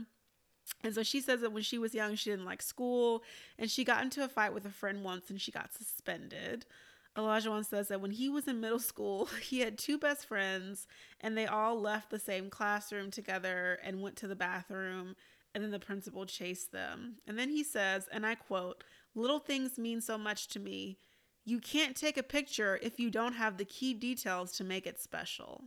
And 0.83 0.95
so 0.95 1.03
she 1.03 1.21
says 1.21 1.43
that 1.43 1.53
when 1.53 1.63
she 1.63 1.79
was 1.79 1.95
young, 1.95 2.15
she 2.15 2.31
didn't 2.31 2.45
like 2.45 2.63
school, 2.63 3.23
and 3.59 3.71
she 3.71 3.85
got 3.85 4.03
into 4.03 4.25
a 4.25 4.29
fight 4.29 4.55
with 4.55 4.67
a 4.67 4.71
friend 4.71 5.05
once 5.05 5.31
and 5.31 5.41
she 5.41 5.53
got 5.53 5.73
suspended. 5.73 6.67
Olajuwon 7.17 7.65
says 7.65 7.89
that 7.89 8.01
when 8.01 8.11
he 8.11 8.29
was 8.29 8.47
in 8.47 8.61
middle 8.61 8.79
school, 8.79 9.27
he 9.43 9.61
had 9.61 9.79
two 9.79 9.99
best 9.99 10.27
friends 10.27 10.87
and 11.21 11.37
they 11.37 11.47
all 11.47 11.81
left 11.81 12.11
the 12.11 12.19
same 12.19 12.51
classroom 12.51 13.11
together 13.11 13.79
and 13.83 14.03
went 14.03 14.17
to 14.17 14.29
the 14.29 14.37
bathroom 14.37 15.17
and 15.55 15.65
then 15.65 15.71
the 15.71 15.79
principal 15.79 16.27
chased 16.27 16.73
them. 16.73 17.17
And 17.27 17.39
then 17.39 17.49
he 17.49 17.65
says, 17.65 18.09
and 18.13 18.27
I 18.27 18.35
quote, 18.35 18.85
"Little 19.15 19.39
things 19.39 19.79
mean 19.79 20.03
so 20.03 20.19
much 20.19 20.49
to 20.49 20.61
me. 20.61 20.99
You 21.47 21.61
can't 21.61 21.97
take 21.97 22.19
a 22.19 22.23
picture 22.23 22.79
if 22.83 23.01
you 23.01 23.11
don't 23.11 23.33
have 23.33 23.57
the 23.57 23.65
key 23.65 23.95
details 23.95 24.53
to 24.59 24.65
make 24.65 24.87
it 24.87 25.01
special." 25.01 25.65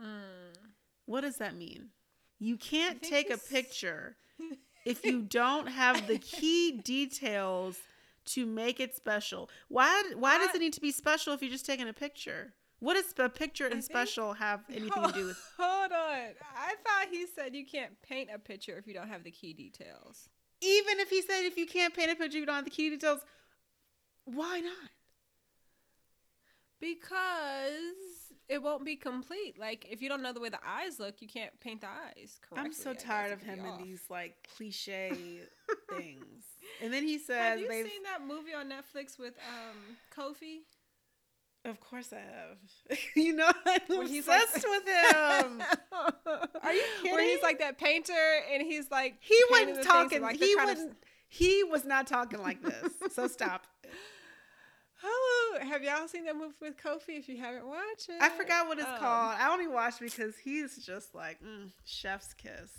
Mm. 0.00 0.56
What 1.04 1.22
does 1.22 1.36
that 1.36 1.54
mean? 1.56 1.90
You 2.38 2.56
can't 2.56 3.02
take 3.02 3.30
a 3.30 3.38
picture 3.38 4.16
if 4.86 5.04
you 5.04 5.22
don't 5.22 5.66
have 5.66 6.06
the 6.06 6.18
key 6.18 6.80
details 6.84 7.78
to 8.26 8.46
make 8.46 8.78
it 8.78 8.94
special. 8.94 9.50
Why 9.68 10.12
why 10.14 10.38
does 10.38 10.54
it 10.54 10.60
need 10.60 10.74
to 10.74 10.80
be 10.80 10.92
special 10.92 11.32
if 11.34 11.42
you're 11.42 11.50
just 11.50 11.66
taking 11.66 11.88
a 11.88 11.92
picture? 11.92 12.54
What 12.80 12.94
does 12.94 13.12
a 13.18 13.28
picture 13.28 13.64
and 13.64 13.74
think- 13.74 13.84
special 13.84 14.34
have 14.34 14.60
anything 14.70 15.02
to 15.02 15.12
do 15.12 15.26
with? 15.26 15.38
Hold 15.58 15.92
on. 15.92 16.28
I 16.56 16.74
thought 16.84 17.08
he 17.10 17.26
said 17.26 17.56
you 17.56 17.66
can't 17.66 18.00
paint 18.02 18.30
a 18.32 18.38
picture 18.38 18.76
if 18.78 18.86
you 18.86 18.94
don't 18.94 19.08
have 19.08 19.24
the 19.24 19.32
key 19.32 19.52
details. 19.52 20.28
Even 20.60 21.00
if 21.00 21.08
he 21.08 21.22
said 21.22 21.44
if 21.44 21.56
you 21.56 21.66
can't 21.66 21.94
paint 21.94 22.10
a 22.10 22.14
picture, 22.14 22.38
you 22.38 22.46
don't 22.46 22.56
have 22.56 22.64
the 22.64 22.70
key 22.70 22.90
details. 22.90 23.20
Why 24.34 24.60
not? 24.60 24.90
Because 26.80 27.72
it 28.48 28.62
won't 28.62 28.84
be 28.84 28.96
complete. 28.96 29.58
Like 29.58 29.86
if 29.90 30.00
you 30.00 30.08
don't 30.08 30.22
know 30.22 30.32
the 30.32 30.40
way 30.40 30.48
the 30.48 30.60
eyes 30.66 30.98
look, 31.00 31.20
you 31.20 31.28
can't 31.28 31.58
paint 31.60 31.80
the 31.80 31.88
eyes 31.88 32.38
correctly. 32.48 32.66
I'm 32.66 32.72
so 32.72 32.94
tired 32.94 33.32
of 33.32 33.42
him 33.42 33.60
and 33.64 33.84
these 33.84 34.02
like 34.08 34.34
cliche 34.56 35.10
things. 35.96 36.44
And 36.82 36.92
then 36.92 37.02
he 37.04 37.18
says, 37.18 37.36
Have 37.36 37.60
you 37.60 37.68
they've. 37.68 37.84
seen 37.86 38.02
that 38.04 38.26
movie 38.26 38.54
on 38.54 38.68
Netflix 38.70 39.18
with 39.18 39.34
um 39.48 39.96
Kofi? 40.16 40.58
Of 41.64 41.80
course 41.80 42.12
I 42.12 42.20
have. 42.20 42.98
you 43.16 43.34
know 43.34 43.50
I'm 43.66 43.80
When 43.98 44.06
he's 44.06 44.28
like- 44.28 44.42
obsessed 44.44 44.66
with 44.68 44.86
him. 44.86 45.62
Are 46.62 46.72
you 46.72 46.82
kidding? 46.98 47.12
Where 47.12 47.24
he's 47.24 47.42
like 47.42 47.58
that 47.58 47.76
painter 47.78 48.12
and 48.52 48.62
he's 48.62 48.90
like 48.90 49.16
He 49.20 49.38
wasn't 49.50 49.68
the 49.68 49.74
things 49.74 49.86
and, 49.86 49.86
talking. 49.86 50.22
like, 50.22 50.36
he 50.38 50.54
wasn't. 50.56 50.96
He 51.30 51.64
was 51.64 51.84
not 51.84 52.06
talking 52.06 52.40
like 52.40 52.62
this. 52.62 52.92
So 53.14 53.26
stop. 53.26 53.66
Oh, 55.04 55.58
have 55.62 55.82
y'all 55.82 56.08
seen 56.08 56.24
that 56.24 56.36
movie 56.36 56.54
with 56.60 56.76
Kofi? 56.76 57.18
If 57.18 57.28
you 57.28 57.36
haven't 57.38 57.66
watched 57.66 58.08
it, 58.08 58.16
I 58.20 58.28
forgot 58.30 58.66
what 58.66 58.78
it's 58.78 58.88
Um, 58.88 58.98
called. 58.98 59.36
I 59.38 59.50
only 59.52 59.68
watched 59.68 60.00
because 60.00 60.36
he's 60.36 60.84
just 60.84 61.14
like 61.14 61.40
mm, 61.42 61.70
chef's 61.84 62.34
kiss. 62.34 62.70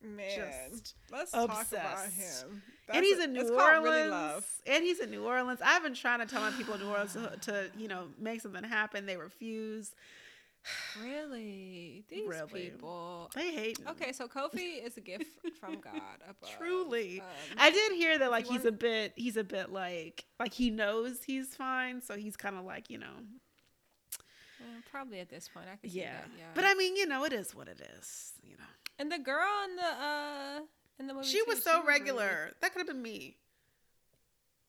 Man, 0.00 0.30
Just 0.70 0.94
let's 1.10 1.32
talk 1.32 1.44
about 1.46 1.60
obsessed. 1.62 2.44
him. 2.44 2.62
and 2.88 3.04
he's 3.04 3.18
a- 3.18 3.24
in 3.24 3.32
New 3.32 3.52
Orleans. 3.52 3.84
Really 3.84 4.08
love. 4.08 4.46
And 4.64 4.84
he's 4.84 5.00
in 5.00 5.10
New 5.10 5.24
Orleans. 5.26 5.58
I've 5.62 5.82
been 5.82 5.94
trying 5.94 6.20
to 6.20 6.26
tell 6.26 6.40
my 6.40 6.52
people 6.52 6.74
in 6.74 6.80
New 6.80 6.88
Orleans 6.88 7.14
to, 7.14 7.36
to 7.42 7.70
you 7.76 7.88
know 7.88 8.06
make 8.16 8.40
something 8.40 8.62
happen. 8.62 9.06
They 9.06 9.16
refuse. 9.16 9.90
Really, 11.02 12.04
these 12.08 12.28
Really. 12.28 12.70
people. 12.70 13.30
They 13.34 13.52
hate. 13.52 13.78
him. 13.78 13.88
Okay, 13.88 14.12
so 14.12 14.26
Kofi 14.28 14.84
is 14.84 14.96
a 14.96 15.00
gift 15.00 15.26
from 15.60 15.80
God. 15.80 15.94
Above. 16.28 16.50
Truly. 16.58 17.20
Um, 17.20 17.26
I 17.58 17.70
did 17.70 17.92
hear 17.92 18.18
that 18.18 18.30
like 18.30 18.46
he's 18.46 18.64
a 18.64 18.72
bit 18.72 19.12
he's 19.16 19.36
a 19.36 19.44
bit 19.44 19.70
like 19.70 20.24
like 20.38 20.52
he 20.52 20.70
knows 20.70 21.22
he's 21.24 21.54
fine, 21.54 22.02
so 22.02 22.16
he's 22.16 22.36
kind 22.36 22.56
of 22.56 22.64
like 22.64 22.90
you 22.90 22.98
know 22.98 23.06
uh, 24.60 24.80
probably 24.90 25.20
at 25.20 25.28
this 25.30 25.48
point, 25.48 25.66
I 25.72 25.76
see 25.88 26.00
yeah. 26.00 26.12
that. 26.12 26.28
Yeah, 26.36 26.44
But 26.54 26.64
I 26.64 26.74
mean, 26.74 26.96
you 26.96 27.06
know, 27.06 27.24
it 27.24 27.32
is 27.32 27.54
what 27.54 27.68
it 27.68 27.80
is. 27.98 28.32
You 28.42 28.56
know, 28.56 28.64
and 28.98 29.10
the 29.10 29.18
girl 29.18 29.46
in 29.70 29.76
the 29.76 29.82
uh 29.82 30.60
in 30.98 31.06
the 31.06 31.14
movie, 31.14 31.26
she 31.28 31.38
too, 31.38 31.44
was 31.48 31.62
so 31.62 31.76
really- 31.78 31.86
regular. 31.88 32.50
That 32.60 32.72
could 32.72 32.80
have 32.80 32.88
been 32.88 33.00
me. 33.02 33.36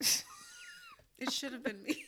it 1.18 1.30
should 1.30 1.52
have 1.52 1.62
been 1.64 1.82
me. 1.82 2.04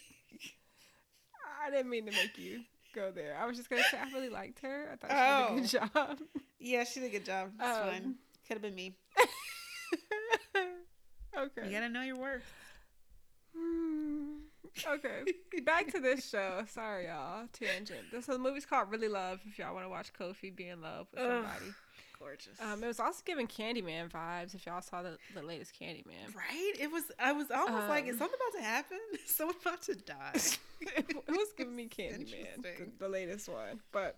I 1.65 1.71
didn't 1.71 1.91
mean 1.91 2.07
to 2.07 2.13
make 2.13 2.39
you 2.39 2.61
go 2.93 3.11
there. 3.11 3.37
I 3.41 3.47
was 3.47 3.57
just 3.57 3.71
gonna 3.71 3.83
say 3.91 3.99
I 3.99 4.11
really 4.13 4.29
liked 4.29 4.61
her. 4.61 4.91
I 4.93 4.97
thought 4.97 5.11
she 5.11 5.55
did 5.55 5.81
a 5.81 5.81
good 5.81 5.93
job. 5.95 6.19
Yeah, 6.59 6.85
she 6.85 7.01
did 7.01 7.07
a 7.07 7.13
good 7.13 7.25
job. 7.25 7.51
It's 7.59 7.79
fine. 7.79 8.05
Um, 8.05 8.15
Could 8.47 8.55
have 8.55 8.63
been 8.63 8.75
me. 8.75 8.97
okay. 11.37 11.67
You 11.67 11.73
gotta 11.73 11.89
know 11.89 12.03
your 12.03 12.19
worth. 12.19 12.53
Hmm. 13.57 14.37
okay, 14.87 15.25
back 15.65 15.91
to 15.93 16.01
this 16.01 16.29
show. 16.29 16.65
Sorry, 16.69 17.07
y'all. 17.07 17.47
Tangent. 17.53 18.11
This 18.13 18.27
so 18.27 18.33
the 18.33 18.39
movie's 18.39 18.65
called 18.65 18.91
Really 18.91 19.09
Love. 19.09 19.41
If 19.47 19.59
y'all 19.59 19.75
want 19.75 19.85
to 19.85 19.91
watch 19.91 20.13
Kofi 20.13 20.55
be 20.55 20.69
in 20.69 20.81
love 20.81 21.09
with 21.13 21.21
somebody. 21.21 21.75
Gorgeous. 22.23 22.61
Um, 22.61 22.85
it 22.85 22.87
was 22.87 23.01
also 23.01 23.21
giving 23.25 23.47
Candyman 23.49 24.09
vibes. 24.11 24.55
If 24.55 24.65
y'all 24.67 24.81
saw 24.81 25.03
the, 25.03 25.19
the 25.35 25.43
latest 25.43 25.73
Candyman, 25.79 26.35
right? 26.37 26.73
It 26.79 26.91
was. 26.93 27.05
I 27.19 27.33
was 27.33 27.51
almost 27.51 27.89
like, 27.89 28.05
is 28.07 28.13
Um, 28.13 28.19
something 28.21 28.39
about 28.49 28.59
to 28.61 28.65
happen? 28.65 28.99
Is 29.25 29.35
someone 29.35 29.57
about 29.61 29.83
to 29.83 29.95
die? 29.97 30.33
it 30.81 31.17
was 31.29 31.49
giving 31.59 31.75
me 31.75 31.89
Candyman, 31.89 32.63
the, 32.63 32.89
the 33.01 33.09
latest 33.09 33.49
one. 33.49 33.81
But 33.91 34.17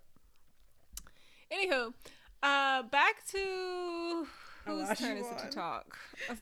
anywho, 1.51 1.94
uh, 2.43 2.82
back 2.85 3.26
to 3.28 4.26
whose 4.66 4.98
turn 4.98 5.16
is 5.18 5.26
it 5.26 5.39
to 5.39 5.48
talk? 5.48 5.97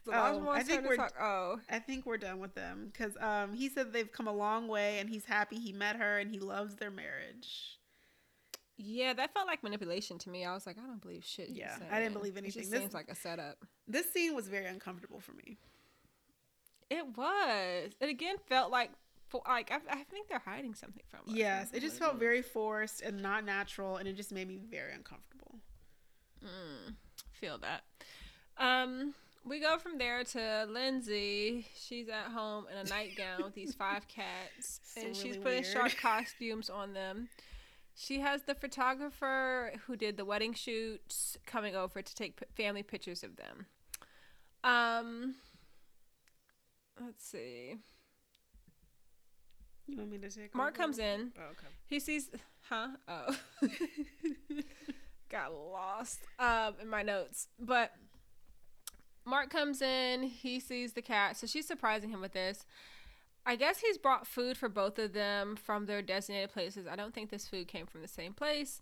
The 0.05 0.12
Oh, 0.12 0.48
I 0.51 0.62
think 0.62 0.82
we're- 0.84 0.97
talk. 0.97 1.12
Oh, 1.20 1.60
I 1.70 1.78
think 1.78 2.06
we're 2.06 2.16
done 2.18 2.40
with 2.40 2.55
them 2.55 2.90
because 2.93 3.16
um, 3.20 3.52
he 3.55 3.68
said 3.68 3.93
they've 3.93 4.10
come 4.10 4.26
a 4.28 4.32
long 4.32 4.68
way 4.68 4.98
and 4.98 5.09
he's 5.09 5.24
happy 5.24 5.56
he 5.59 5.72
met 5.72 5.97
her 5.97 6.18
and 6.18 6.30
he 6.30 6.39
loves 6.39 6.76
their 6.76 6.90
marriage. 6.90 7.78
Yeah, 8.83 9.13
that 9.15 9.33
felt 9.33 9.47
like 9.47 9.63
manipulation 9.63 10.19
to 10.19 10.31
me. 10.31 10.45
I 10.45 10.53
was 10.55 10.67
like, 10.67 10.77
I 10.79 10.87
don't 10.87 11.01
believe 11.01 11.25
shit. 11.25 11.49
Yeah, 11.51 11.77
I 11.91 11.99
didn't 12.01 12.15
believe 12.15 12.37
It 12.37 12.41
anything. 12.41 12.63
just 12.63 12.71
This- 12.73 12.81
seems 12.81 12.95
like 12.95 13.09
a 13.09 13.15
setup. 13.15 13.59
This 13.89 14.13
scene 14.13 14.35
was 14.35 14.49
very 14.49 14.67
uncomfortable 14.67 15.21
for 15.21 15.33
me. 15.33 15.59
It 16.91 17.17
was. 17.17 17.93
It 18.01 18.09
again 18.09 18.37
felt 18.49 18.71
like, 18.71 18.91
like 19.49 19.73
I, 19.73 19.79
I 19.91 20.03
think 20.05 20.29
they're 20.29 20.43
hiding 20.45 20.75
something 20.75 21.03
from 21.09 21.21
us. 21.21 21.35
Yes, 21.35 21.71
it 21.73 21.81
just 21.81 21.99
felt 21.99 22.17
very 22.17 22.43
forced 22.43 23.01
and 23.01 23.23
not 23.23 23.45
natural, 23.45 23.97
and 23.97 24.07
it 24.07 24.15
just 24.17 24.33
made 24.33 24.47
me 24.49 24.59
very 24.71 24.93
uncomfortable. 24.93 25.57
Mm, 26.45 26.95
feel 27.33 27.59
that. 27.59 27.85
Um, 28.59 29.15
we 29.45 29.59
go 29.61 29.79
from 29.79 29.97
there 29.99 30.23
to 30.23 30.67
Lindsay. 30.69 31.67
She's 31.77 32.09
at 32.09 32.31
home 32.31 32.67
in 32.71 32.77
a 32.77 32.85
nightgown 32.91 33.43
with 33.43 33.55
these 33.55 33.75
five 33.75 34.07
cats, 34.09 34.81
So 34.85 35.01
and 35.01 35.17
she's 35.17 35.37
putting 35.39 35.63
weird. 35.63 35.67
shark 35.67 35.97
costumes 36.01 36.69
on 36.69 36.93
them. 36.93 37.29
She 37.94 38.20
has 38.20 38.43
the 38.43 38.55
photographer 38.55 39.73
who 39.86 39.97
did 39.97 40.16
the 40.16 40.24
wedding 40.24 40.55
shoots 40.55 41.36
coming 41.47 41.77
over 41.77 42.02
to 42.02 42.14
take 42.14 42.40
family 42.56 42.82
pictures 42.82 43.23
of 43.23 43.36
them. 43.36 43.66
Um, 44.64 45.35
let's 47.01 47.24
see. 47.24 47.77
You 49.86 49.98
want 49.98 50.10
me 50.10 50.19
to 50.19 50.31
take? 50.31 50.55
Mark 50.55 50.74
over? 50.74 50.82
comes 50.82 50.98
in. 50.98 51.32
Oh, 51.39 51.51
okay. 51.51 51.66
He 51.86 52.01
sees, 52.01 52.31
huh? 52.69 52.89
Oh, 53.09 53.36
got 55.28 55.52
lost 55.52 56.20
um, 56.39 56.74
in 56.81 56.89
my 56.89 57.02
notes. 57.02 57.48
But 57.59 57.93
Mark 59.24 59.51
comes 59.51 59.82
in. 59.82 60.23
He 60.23 60.60
sees 60.60 60.93
the 60.93 61.02
cat, 61.02 61.36
so 61.36 61.47
she's 61.47 61.66
surprising 61.66 62.10
him 62.10 62.20
with 62.20 62.32
this. 62.32 62.64
I 63.44 63.56
guess 63.56 63.81
he's 63.81 63.98
brought 63.98 64.27
food 64.27 64.56
for 64.56 64.69
both 64.69 64.98
of 64.98 65.12
them 65.12 65.56
from 65.56 65.86
their 65.86 66.01
designated 66.02 66.52
places. 66.52 66.86
I 66.86 66.94
don't 66.97 67.12
think 67.12 67.31
this 67.31 67.48
food 67.48 67.66
came 67.69 67.86
from 67.86 68.01
the 68.02 68.09
same 68.09 68.32
place. 68.35 68.81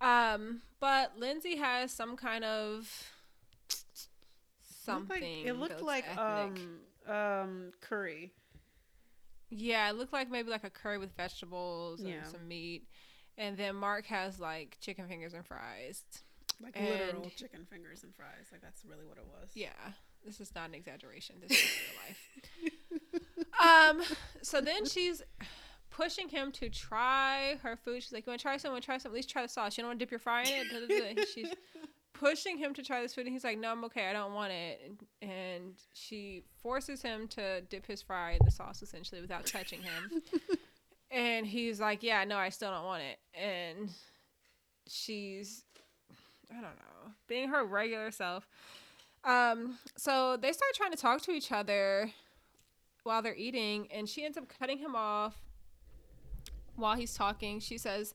Um, 0.00 0.62
but 0.80 1.18
Lindsay 1.18 1.56
has 1.56 1.92
some 1.92 2.16
kind 2.16 2.42
of 2.44 3.12
Looked 3.68 5.08
like- 5.08 5.18
something. 5.20 5.46
it 5.46 5.56
looked 5.56 5.82
like 5.82 6.16
um 6.18 6.80
um 7.06 7.72
curry. 7.80 8.32
Yeah, 9.50 9.90
it 9.90 9.94
looked 9.96 10.12
like 10.12 10.30
maybe 10.30 10.50
like 10.50 10.64
a 10.64 10.70
curry 10.70 10.98
with 10.98 11.12
vegetables 11.16 12.00
and 12.00 12.08
Yeah. 12.08 12.24
some 12.24 12.46
meat. 12.48 12.86
And 13.36 13.56
then 13.56 13.74
Mark 13.76 14.06
has 14.06 14.38
like 14.40 14.76
chicken 14.80 15.06
fingers 15.08 15.34
and 15.34 15.44
fries. 15.46 16.02
Like 16.60 16.76
And- 16.76 16.88
literal 16.88 17.30
chicken 17.30 17.64
fingers 17.66 18.02
and 18.02 18.14
fries. 18.14 18.48
Like 18.52 18.60
that's 18.60 18.84
really 18.84 19.04
what 19.06 19.18
it 19.18 19.24
was. 19.26 19.50
Yeah, 19.54 19.70
this 20.24 20.40
is 20.40 20.54
not 20.54 20.68
an 20.68 20.74
exaggeration. 20.74 21.36
This 21.40 21.52
is 21.52 21.70
real 21.90 22.72
life. 22.72 23.98
um, 23.98 24.16
so 24.42 24.60
then 24.60 24.84
she's 24.86 25.22
pushing 25.90 26.28
him 26.28 26.52
to 26.52 26.68
try 26.70 27.56
her 27.62 27.76
food. 27.76 28.02
She's 28.02 28.12
like, 28.12 28.26
"You 28.26 28.30
want 28.30 28.40
to 28.40 28.42
try 28.42 28.56
some? 28.56 28.72
Want 28.72 28.82
to 28.82 28.86
try 28.86 28.98
some? 28.98 29.10
At 29.10 29.16
least 29.16 29.30
try 29.30 29.42
the 29.42 29.48
sauce. 29.48 29.76
You 29.76 29.82
don't 29.82 29.90
want 29.90 29.98
to 30.00 30.04
dip 30.04 30.10
your 30.10 30.20
fry 30.20 30.42
in 30.42 30.66
it." 30.70 31.28
She's 31.34 31.52
pushing 32.12 32.58
him 32.58 32.74
to 32.74 32.82
try 32.82 33.02
this 33.02 33.14
food, 33.14 33.26
and 33.26 33.32
he's 33.32 33.44
like, 33.44 33.58
"No, 33.58 33.70
I'm 33.72 33.84
okay. 33.84 34.08
I 34.08 34.12
don't 34.12 34.34
want 34.34 34.52
it." 34.52 34.80
And, 35.22 35.30
and 35.30 35.74
she 35.92 36.44
forces 36.62 37.02
him 37.02 37.28
to 37.28 37.62
dip 37.62 37.86
his 37.86 38.02
fry 38.02 38.32
in 38.32 38.40
the 38.44 38.50
sauce 38.50 38.82
essentially 38.82 39.20
without 39.20 39.46
touching 39.46 39.80
him. 39.82 40.22
and 41.10 41.46
he's 41.46 41.80
like, 41.80 42.02
"Yeah, 42.02 42.24
no, 42.24 42.36
I 42.36 42.50
still 42.50 42.70
don't 42.70 42.84
want 42.84 43.02
it." 43.02 43.18
And 43.34 43.90
she's, 44.86 45.64
I 46.50 46.54
don't 46.54 46.62
know, 46.62 47.12
being 47.26 47.48
her 47.48 47.64
regular 47.64 48.10
self. 48.10 48.46
Um, 49.24 49.78
so 49.96 50.36
they 50.36 50.52
start 50.52 50.74
trying 50.74 50.92
to 50.92 50.96
talk 50.96 51.20
to 51.22 51.30
each 51.32 51.52
other 51.52 52.10
while 53.02 53.22
they're 53.22 53.34
eating, 53.34 53.88
and 53.92 54.08
she 54.08 54.24
ends 54.24 54.38
up 54.38 54.48
cutting 54.58 54.78
him 54.78 54.94
off 54.94 55.34
while 56.76 56.96
he's 56.96 57.14
talking. 57.14 57.60
She 57.60 57.78
says 57.78 58.14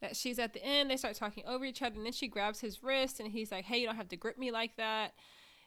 that 0.00 0.16
she's 0.16 0.38
at 0.38 0.52
the 0.52 0.64
end. 0.64 0.90
They 0.90 0.96
start 0.96 1.14
talking 1.14 1.44
over 1.46 1.64
each 1.64 1.82
other, 1.82 1.96
and 1.96 2.04
then 2.04 2.12
she 2.12 2.28
grabs 2.28 2.60
his 2.60 2.82
wrist, 2.82 3.20
and 3.20 3.30
he's 3.30 3.50
like, 3.50 3.64
"Hey, 3.64 3.78
you 3.78 3.86
don't 3.86 3.96
have 3.96 4.08
to 4.10 4.16
grip 4.16 4.38
me 4.38 4.50
like 4.50 4.76
that." 4.76 5.14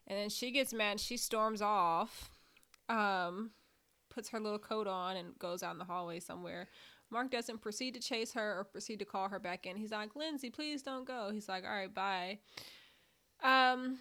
And 0.06 0.18
then 0.18 0.30
she 0.30 0.52
gets 0.52 0.74
mad. 0.74 1.00
She 1.00 1.18
storms 1.18 1.62
off, 1.62 2.30
um, 2.88 3.52
puts 4.10 4.30
her 4.30 4.40
little 4.40 4.60
coat 4.60 4.88
on, 4.88 5.18
and 5.18 5.38
goes 5.40 5.64
out 5.64 5.74
in 5.74 5.80
the 5.80 5.86
hallway 5.86 6.20
somewhere. 6.20 6.70
Mark 7.10 7.32
doesn't 7.32 7.62
proceed 7.62 7.94
to 7.94 8.00
chase 8.00 8.34
her 8.34 8.60
or 8.60 8.64
proceed 8.66 9.00
to 9.00 9.06
call 9.06 9.30
her 9.30 9.40
back 9.40 9.66
in. 9.66 9.76
He's 9.76 9.92
like, 9.92 10.16
"Lindsay, 10.16 10.50
please 10.50 10.82
don't 10.84 11.06
go." 11.06 11.32
He's 11.32 11.50
like, 11.50 11.64
"All 11.64 11.72
right, 11.72 11.94
bye." 11.94 12.40
Um, 13.44 14.00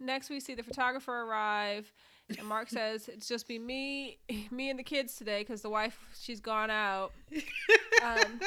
next 0.00 0.30
we 0.30 0.40
see 0.40 0.54
the 0.54 0.62
photographer 0.62 1.22
arrive, 1.22 1.92
and 2.38 2.46
Mark 2.46 2.68
says 2.70 3.08
it's 3.08 3.28
just 3.28 3.46
be 3.46 3.58
me, 3.58 4.18
me 4.50 4.70
and 4.70 4.78
the 4.78 4.84
kids 4.84 5.16
today 5.16 5.40
because 5.40 5.62
the 5.62 5.70
wife 5.70 5.98
she's 6.20 6.40
gone 6.40 6.70
out. 6.70 7.12
Um, 8.02 8.40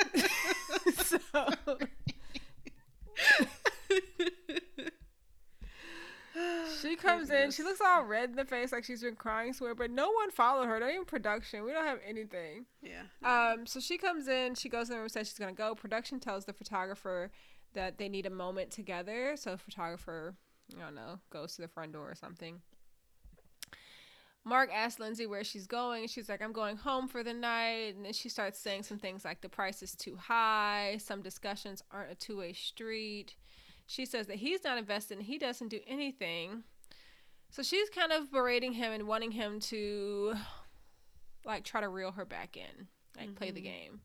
so 0.94 1.20
she 6.82 6.96
comes 6.96 7.30
in. 7.30 7.52
She 7.52 7.64
looks 7.64 7.80
all 7.80 8.04
red 8.04 8.32
in 8.32 8.36
the 8.36 8.46
face, 8.46 8.72
like 8.72 8.84
she's 8.84 9.02
been 9.02 9.16
crying 9.16 9.54
somewhere. 9.54 9.76
But 9.76 9.92
no 9.92 10.12
one 10.12 10.32
followed 10.32 10.66
her. 10.66 10.80
Not 10.80 10.90
even 10.90 11.06
production. 11.06 11.64
We 11.64 11.72
don't 11.72 11.86
have 11.86 12.00
anything. 12.06 12.66
Yeah. 12.82 13.04
Um, 13.24 13.66
so 13.66 13.80
she 13.80 13.98
comes 13.98 14.28
in, 14.28 14.56
she 14.56 14.70
goes 14.70 14.90
in 14.90 14.96
the 14.96 15.00
room, 15.00 15.10
says 15.10 15.28
she's 15.28 15.38
gonna 15.38 15.54
go. 15.54 15.76
Production 15.76 16.20
tells 16.20 16.46
the 16.46 16.54
photographer 16.54 17.32
that 17.74 17.98
they 17.98 18.10
need 18.10 18.26
a 18.26 18.32
moment 18.32 18.72
together. 18.72 19.36
So 19.36 19.52
the 19.52 19.58
photographer, 19.58 20.36
I 20.78 20.86
don't 20.86 20.96
know, 20.96 21.20
goes 21.30 21.56
to 21.56 21.62
the 21.62 21.68
front 21.68 21.94
door 21.94 22.10
or 22.10 22.16
something. 22.16 22.62
Mark 24.46 24.70
asks 24.74 25.00
Lindsay 25.00 25.26
where 25.26 25.44
she's 25.44 25.68
going. 25.68 26.08
She's 26.08 26.28
like, 26.28 26.42
I'm 26.42 26.52
going 26.52 26.76
home 26.76 27.08
for 27.08 27.24
the 27.24 27.34
night. 27.34 27.96
And 27.96 28.04
then 28.06 28.12
she 28.14 28.28
starts 28.28 28.60
saying 28.60 28.84
some 28.84 29.00
things 29.00 29.24
like 29.24 29.40
the 29.40 29.48
price 29.48 29.82
is 29.82 29.96
too 29.96 30.18
high. 30.18 30.98
Some 31.00 31.22
discussions 31.22 31.82
aren't 31.92 32.12
a 32.12 32.16
two 32.16 32.38
way 32.40 32.52
street. 32.52 33.36
She 33.88 34.06
says 34.06 34.28
that 34.28 34.38
he's 34.38 34.64
not 34.66 34.78
invested 34.78 35.18
and 35.18 35.26
he 35.26 35.38
doesn't 35.38 35.70
do 35.70 35.80
anything. 35.88 36.64
So 37.52 37.64
she's 37.64 37.90
kind 37.90 38.12
of 38.12 38.32
berating 38.32 38.74
him 38.74 38.92
and 38.92 39.08
wanting 39.08 39.32
him 39.32 39.60
to 39.62 40.34
like 41.46 41.64
try 41.64 41.80
to 41.80 41.88
reel 41.88 42.12
her 42.12 42.26
back 42.26 42.58
in, 42.58 42.88
like 43.18 43.36
play 43.36 43.52
the 43.52 43.62
Mhm. 43.62 43.64
game. 43.64 44.02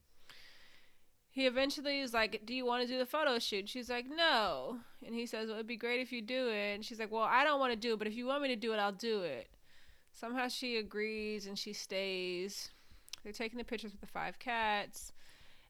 He 1.38 1.46
eventually 1.46 2.00
is 2.00 2.12
like, 2.12 2.44
"Do 2.46 2.52
you 2.52 2.66
want 2.66 2.82
to 2.82 2.92
do 2.92 2.98
the 2.98 3.06
photo 3.06 3.38
shoot?" 3.38 3.68
She's 3.68 3.88
like, 3.88 4.06
"No," 4.10 4.80
and 5.06 5.14
he 5.14 5.24
says, 5.24 5.46
"Well, 5.46 5.54
it'd 5.54 5.68
be 5.68 5.76
great 5.76 6.00
if 6.00 6.10
you 6.10 6.20
do 6.20 6.48
it." 6.48 6.74
And 6.74 6.84
she's 6.84 6.98
like, 6.98 7.12
"Well, 7.12 7.22
I 7.22 7.44
don't 7.44 7.60
want 7.60 7.72
to 7.72 7.78
do 7.78 7.92
it, 7.92 7.98
but 8.00 8.08
if 8.08 8.16
you 8.16 8.26
want 8.26 8.42
me 8.42 8.48
to 8.48 8.56
do 8.56 8.72
it, 8.72 8.78
I'll 8.78 8.90
do 8.90 9.20
it." 9.20 9.48
Somehow 10.12 10.48
she 10.48 10.78
agrees 10.78 11.46
and 11.46 11.56
she 11.56 11.72
stays. 11.72 12.70
They're 13.22 13.32
taking 13.32 13.56
the 13.56 13.62
pictures 13.62 13.92
with 13.92 14.00
the 14.00 14.08
five 14.08 14.40
cats, 14.40 15.12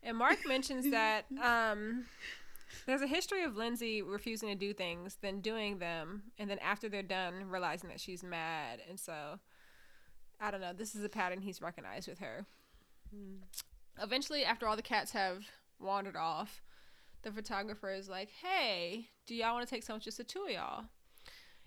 and 0.03 0.17
Mark 0.17 0.39
mentions 0.49 0.91
that 0.91 1.27
um, 1.39 2.07
there's 2.87 3.03
a 3.03 3.07
history 3.07 3.45
of 3.45 3.55
Lindsay 3.55 4.01
refusing 4.01 4.49
to 4.49 4.55
do 4.55 4.73
things, 4.73 5.19
then 5.21 5.43
doing 5.43 5.81
them, 5.81 6.23
and 6.39 6.49
then 6.49 6.61
after 6.61 6.89
they're 6.89 7.03
done, 7.03 7.47
realizing 7.47 7.91
that 7.91 8.01
she's 8.01 8.23
mad, 8.23 8.81
and 8.89 8.99
so. 8.99 9.39
I 10.41 10.53
don't 10.53 10.61
know. 10.61 10.73
This 10.73 10.95
is 10.95 11.03
a 11.03 11.09
pattern 11.09 11.41
he's 11.43 11.61
recognized 11.61 12.07
with 12.07 12.21
her. 12.21 12.47
Mm. 13.13 13.39
Eventually, 14.01 14.45
after 14.45 14.69
all 14.69 14.77
the 14.77 14.83
cats 14.83 15.11
have 15.11 15.49
wandered 15.81 16.17
off, 16.17 16.63
the 17.23 17.33
photographer 17.33 17.91
is 17.93 18.09
like, 18.09 18.31
"Hey, 18.31 19.09
do 19.27 19.35
y'all 19.35 19.55
want 19.55 19.67
to 19.67 19.75
take 19.75 19.83
some 19.83 20.01
just 20.01 20.19
the 20.19 20.25
two 20.25 20.45
of 20.45 20.51
y'all?" 20.51 20.85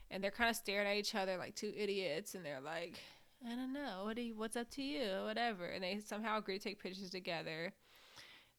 And 0.09 0.23
they're 0.23 0.31
kind 0.31 0.49
of 0.49 0.55
staring 0.55 0.87
at 0.87 0.97
each 0.97 1.15
other 1.15 1.37
like 1.37 1.55
two 1.55 1.73
idiots, 1.75 2.35
and 2.35 2.45
they're 2.45 2.61
like, 2.61 2.99
"I 3.45 3.55
don't 3.55 3.73
know. 3.73 4.03
What 4.05 4.15
do 4.15 4.21
you, 4.21 4.35
what's 4.35 4.55
up 4.55 4.69
to 4.71 4.81
you? 4.81 5.23
Whatever." 5.23 5.65
And 5.65 5.83
they 5.83 5.99
somehow 5.99 6.37
agree 6.37 6.57
to 6.57 6.63
take 6.63 6.81
pictures 6.81 7.09
together. 7.09 7.73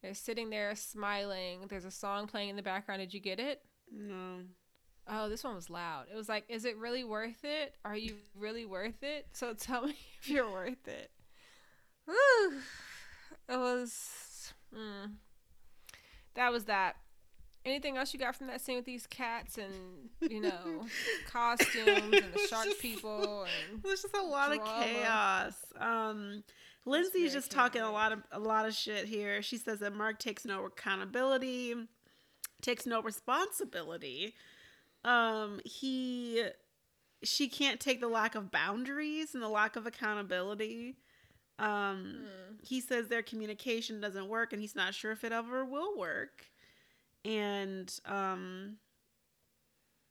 They're 0.03 0.15
sitting 0.15 0.51
there 0.51 0.75
smiling. 0.75 1.67
There's 1.69 1.85
a 1.85 1.91
song 1.91 2.27
playing 2.27 2.49
in 2.49 2.57
the 2.57 2.63
background. 2.63 3.01
Did 3.01 3.15
you 3.15 3.21
get 3.21 3.39
it? 3.39 3.63
No. 3.91 4.41
Oh, 5.09 5.29
this 5.29 5.45
one 5.45 5.55
was 5.55 5.71
loud. 5.71 6.07
It 6.13 6.17
was 6.17 6.29
like, 6.29 6.45
is 6.49 6.65
it 6.65 6.77
really 6.77 7.05
worth 7.05 7.45
it? 7.45 7.75
Are 7.85 7.97
you 7.97 8.17
really 8.37 8.65
worth 8.65 9.03
it? 9.03 9.27
So 9.33 9.55
tell 9.59 9.87
me 9.87 9.97
if 10.21 10.29
you're 10.29 10.51
worth 10.51 10.89
it. 10.89 11.11
Woo. 12.07 12.59
It 13.49 13.57
was. 13.57 14.53
Mm. 14.77 15.13
That 16.35 16.53
was 16.53 16.65
that. 16.65 16.97
Anything 17.65 17.97
else 17.97 18.13
you 18.13 18.19
got 18.19 18.35
from 18.35 18.49
that 18.49 18.61
scene 18.61 18.77
with 18.77 18.87
these 18.87 19.07
cats 19.07 19.57
and, 19.57 19.73
you 20.21 20.41
know, 20.41 20.85
costumes 21.31 21.87
and 21.87 22.13
the 22.13 22.47
shark 22.49 22.65
just- 22.65 22.81
people 22.81 23.45
and. 23.45 23.81
There's 23.85 24.03
just 24.03 24.17
a 24.17 24.23
lot 24.23 24.53
of 24.53 24.65
chaos. 24.65 25.55
Um, 25.79 26.43
Lindsay's 26.85 27.13
very 27.13 27.29
just 27.31 27.51
talking 27.53 27.83
a 27.83 27.93
lot 27.93 28.11
of 28.11 28.19
a 28.33 28.41
lot 28.41 28.67
of 28.67 28.75
shit 28.75 29.05
here. 29.07 29.41
She 29.43 29.57
says 29.57 29.79
that 29.79 29.95
Mark 29.95 30.19
takes 30.19 30.45
no 30.45 30.65
accountability, 30.65 31.75
takes 32.61 32.87
no 32.87 33.01
responsibility. 33.01 34.35
Um, 35.05 35.61
he 35.65 36.45
she 37.23 37.49
can't 37.49 37.79
take 37.79 38.01
the 38.01 38.09
lack 38.09 38.35
of 38.35 38.51
boundaries 38.51 39.35
and 39.35 39.43
the 39.43 39.49
lack 39.49 39.77
of 39.77 39.87
accountability. 39.87 40.97
Um, 41.59 42.25
he 42.63 42.81
says 42.81 43.09
their 43.09 43.23
communication 43.23 44.01
doesn't 44.01 44.29
work 44.29 44.53
and 44.53 44.61
he's 44.61 44.75
not 44.75 44.95
sure 44.95 45.13
if 45.13 45.25
it 45.25 45.33
ever 45.33 45.65
will 45.65 45.97
work. 45.97 46.47
And 47.25 47.93
um 48.07 48.77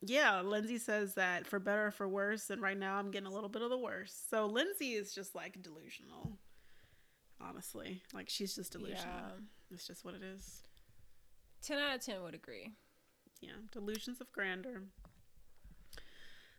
yeah, 0.04 0.40
Lindsay 0.40 0.78
says 0.78 1.14
that 1.14 1.46
for 1.46 1.60
better 1.60 1.86
or 1.86 1.90
for 1.92 2.08
worse, 2.08 2.50
and 2.50 2.60
right 2.60 2.76
now 2.76 2.96
I'm 2.96 3.12
getting 3.12 3.28
a 3.28 3.32
little 3.32 3.48
bit 3.48 3.62
of 3.62 3.70
the 3.70 3.78
worst. 3.78 4.28
So 4.30 4.46
Lindsay 4.46 4.94
is 4.94 5.14
just 5.14 5.34
like 5.34 5.62
delusional. 5.62 6.32
Honestly. 7.40 8.02
Like 8.12 8.28
she's 8.28 8.54
just 8.54 8.72
delusional. 8.72 8.98
Yeah. 9.04 9.30
It's 9.72 9.86
just 9.86 10.04
what 10.04 10.14
it 10.14 10.22
is. 10.22 10.62
10 11.62 11.78
out 11.78 11.94
of 11.94 12.04
10 12.04 12.22
would 12.22 12.34
agree. 12.34 12.72
Yeah. 13.40 13.52
Delusions 13.70 14.20
of 14.20 14.32
grandeur. 14.32 14.82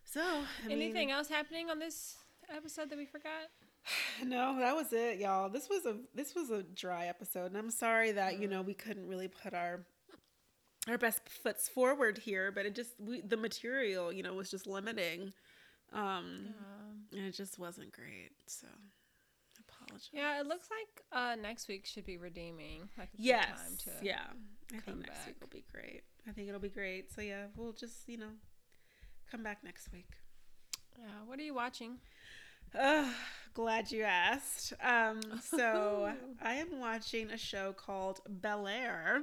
So 0.04 0.22
I 0.22 0.70
Anything 0.72 1.08
mean, 1.08 1.10
else 1.10 1.28
happening 1.28 1.68
on 1.70 1.78
this 1.78 2.16
episode 2.54 2.90
that 2.90 2.98
we 2.98 3.06
forgot? 3.06 3.50
No, 4.24 4.58
that 4.58 4.74
was 4.74 4.92
it, 4.92 5.18
y'all. 5.18 5.48
This 5.50 5.68
was 5.68 5.84
a 5.84 5.96
this 6.14 6.34
was 6.34 6.50
a 6.50 6.62
dry 6.62 7.06
episode, 7.06 7.46
and 7.46 7.56
I'm 7.56 7.70
sorry 7.70 8.12
that 8.12 8.40
you 8.40 8.48
know 8.48 8.62
we 8.62 8.74
couldn't 8.74 9.06
really 9.08 9.28
put 9.28 9.52
our 9.54 9.84
our 10.88 10.98
best 10.98 11.20
foots 11.28 11.68
forward 11.68 12.18
here, 12.18 12.50
but 12.52 12.64
it 12.66 12.74
just 12.74 12.92
we, 12.98 13.20
the 13.20 13.36
material, 13.36 14.12
you 14.12 14.22
know, 14.22 14.34
was 14.34 14.50
just 14.50 14.66
limiting, 14.66 15.32
um, 15.92 16.54
and 17.12 17.26
it 17.26 17.32
just 17.32 17.58
wasn't 17.58 17.92
great. 17.92 18.30
So, 18.46 18.66
apologize. 19.68 20.08
Yeah, 20.12 20.40
it 20.40 20.46
looks 20.46 20.68
like 20.70 21.02
uh, 21.12 21.34
next 21.36 21.68
week 21.68 21.84
should 21.86 22.06
be 22.06 22.16
redeeming. 22.16 22.88
Like 22.98 23.08
Yes. 23.16 23.46
time 23.48 23.76
to 23.84 23.90
yeah. 24.06 24.24
I 24.74 24.78
think 24.80 25.00
next 25.06 25.26
week 25.26 25.36
will 25.40 25.48
be 25.48 25.64
great. 25.70 26.02
I 26.26 26.32
think 26.32 26.48
it'll 26.48 26.60
be 26.60 26.68
great. 26.70 27.12
So 27.12 27.20
yeah, 27.20 27.46
we'll 27.56 27.72
just 27.72 28.08
you 28.08 28.16
know 28.16 28.30
come 29.30 29.42
back 29.42 29.62
next 29.62 29.92
week. 29.92 30.08
Yeah. 30.98 31.06
What 31.26 31.38
are 31.38 31.42
you 31.42 31.54
watching? 31.54 31.98
Uh, 32.78 33.10
glad 33.54 33.90
you 33.90 34.02
asked. 34.02 34.72
Um, 34.82 35.20
so 35.42 36.12
I 36.42 36.54
am 36.54 36.80
watching 36.80 37.30
a 37.30 37.38
show 37.38 37.72
called 37.72 38.20
Bel 38.28 38.66
Air, 38.66 39.22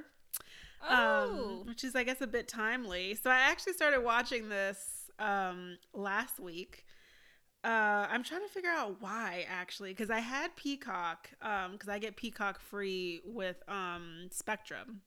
Oh, 0.88 1.60
um, 1.60 1.66
which 1.66 1.84
is 1.84 1.94
I 1.94 2.02
guess 2.02 2.20
a 2.20 2.26
bit 2.26 2.48
timely. 2.48 3.14
So 3.14 3.30
I 3.30 3.38
actually 3.40 3.74
started 3.74 4.00
watching 4.02 4.48
this 4.48 5.10
um, 5.18 5.78
last 5.94 6.40
week. 6.40 6.84
Uh, 7.64 8.08
I'm 8.10 8.24
trying 8.24 8.40
to 8.40 8.48
figure 8.52 8.70
out 8.70 8.96
why 9.00 9.46
actually, 9.48 9.90
because 9.90 10.10
I 10.10 10.18
had 10.18 10.56
Peacock, 10.56 11.30
because 11.40 11.88
I 11.88 12.00
get 12.00 12.16
Peacock 12.16 12.60
free 12.60 13.20
with 13.24 13.62
um, 13.68 14.28
Spectrum. 14.32 15.02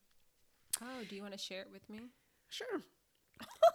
oh, 0.80 1.02
do 1.08 1.14
you 1.16 1.20
want 1.20 1.34
to 1.34 1.38
share 1.38 1.60
it 1.60 1.68
with 1.70 1.88
me? 1.90 2.00
Sure. 2.48 2.80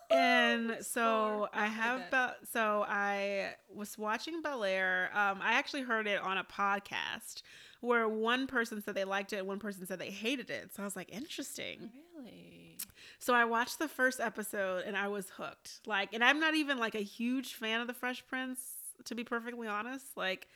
And 0.10 0.78
so 0.82 1.48
I 1.54 1.68
have 1.68 2.12
Be- 2.12 2.48
so 2.52 2.86
I 2.88 3.56
was 3.74 3.98
watching 3.98 4.42
Bel 4.42 4.64
Air. 4.64 5.10
Um, 5.14 5.40
I 5.42 5.54
actually 5.54 5.84
heard 5.84 6.08
it 6.08 6.22
on 6.22 6.38
a 6.38 6.44
podcast 6.44 7.42
where 7.82 8.08
one 8.08 8.46
person 8.48 8.82
said 8.82 8.96
they 8.96 9.04
liked 9.04 9.34
it, 9.34 9.38
and 9.38 9.48
one 9.48 9.60
person 9.60 9.86
said 9.86 10.00
they 10.00 10.12
hated 10.12 10.50
it. 10.50 10.74
So 10.76 10.84
I 10.84 10.86
was 10.86 10.96
like, 10.96 11.10
interesting. 11.12 11.90
Really? 12.16 12.78
So 13.20 13.34
I 13.34 13.46
watched 13.46 13.80
the 13.80 13.88
first 13.88 14.20
episode 14.20 14.84
and 14.86 14.96
I 14.98 15.08
was 15.08 15.30
hooked. 15.30 15.82
Like, 15.86 16.14
and 16.14 16.24
I'm 16.24 16.40
not 16.40 16.56
even 16.56 16.80
like 16.80 16.96
a 16.96 17.02
huge 17.02 17.54
fan 17.54 17.82
of 17.82 17.88
the 17.88 17.94
Fresh 17.94 18.26
Prince, 18.28 18.62
to 19.06 19.16
be 19.16 19.24
perfectly 19.24 19.68
honest. 19.68 20.06
Like, 20.16 20.48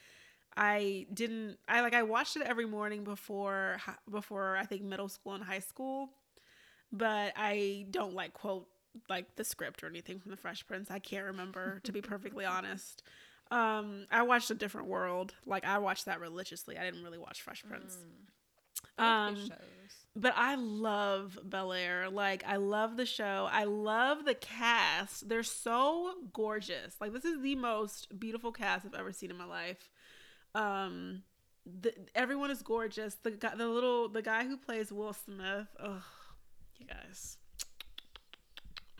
I 0.56 1.06
didn't. 1.12 1.58
I 1.68 1.82
like 1.82 1.94
I 1.94 2.02
watched 2.02 2.36
it 2.36 2.42
every 2.42 2.66
morning 2.66 3.04
before 3.04 3.78
before 4.10 4.56
I 4.56 4.64
think 4.64 4.82
middle 4.82 5.08
school 5.08 5.34
and 5.34 5.44
high 5.44 5.58
school, 5.58 6.10
but 6.92 7.32
I 7.36 7.86
don't 7.90 8.14
like 8.14 8.32
quote 8.32 8.66
like 9.08 9.36
the 9.36 9.44
script 9.44 9.82
or 9.82 9.86
anything 9.86 10.18
from 10.18 10.30
the 10.30 10.36
Fresh 10.36 10.66
Prince. 10.66 10.90
I 10.90 10.98
can't 10.98 11.26
remember 11.26 11.80
to 11.84 11.92
be 11.92 12.00
perfectly 12.00 12.44
honest. 12.44 13.02
Um, 13.50 14.06
I 14.10 14.22
watched 14.22 14.50
a 14.50 14.54
different 14.54 14.88
world. 14.88 15.34
Like 15.46 15.64
I 15.64 15.78
watched 15.78 16.06
that 16.06 16.20
religiously. 16.20 16.78
I 16.78 16.84
didn't 16.84 17.04
really 17.04 17.18
watch 17.18 17.42
Fresh 17.42 17.64
Prince. 17.68 17.96
Good 17.96 19.04
Um, 19.04 19.36
but 20.14 20.32
I 20.36 20.54
love 20.54 21.38
Bel 21.44 21.72
Air. 21.72 22.08
Like, 22.08 22.42
I 22.46 22.56
love 22.56 22.96
the 22.96 23.04
show. 23.04 23.48
I 23.50 23.64
love 23.64 24.24
the 24.24 24.34
cast. 24.34 25.28
They're 25.28 25.42
so 25.42 26.14
gorgeous. 26.32 26.96
Like, 27.00 27.12
this 27.12 27.24
is 27.24 27.42
the 27.42 27.54
most 27.54 28.18
beautiful 28.18 28.52
cast 28.52 28.86
I've 28.86 28.94
ever 28.94 29.12
seen 29.12 29.30
in 29.30 29.36
my 29.36 29.44
life. 29.44 29.90
Um, 30.54 31.22
the, 31.66 31.92
everyone 32.14 32.50
is 32.50 32.62
gorgeous. 32.62 33.16
The 33.22 33.32
guy, 33.32 33.54
the 33.54 33.68
little, 33.68 34.08
the 34.08 34.22
guy 34.22 34.44
who 34.44 34.56
plays 34.56 34.90
Will 34.90 35.12
Smith. 35.12 35.68
Oh, 35.82 36.02
you 36.78 36.86
guys. 36.86 37.36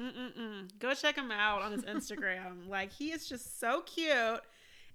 Mm-mm-mm. 0.01 0.79
Go 0.79 0.95
check 0.95 1.17
him 1.17 1.31
out 1.31 1.63
on 1.63 1.73
his 1.73 1.83
Instagram. 1.85 2.69
like, 2.69 2.93
he 2.93 3.11
is 3.13 3.29
just 3.29 3.59
so 3.61 3.83
cute. 3.83 4.41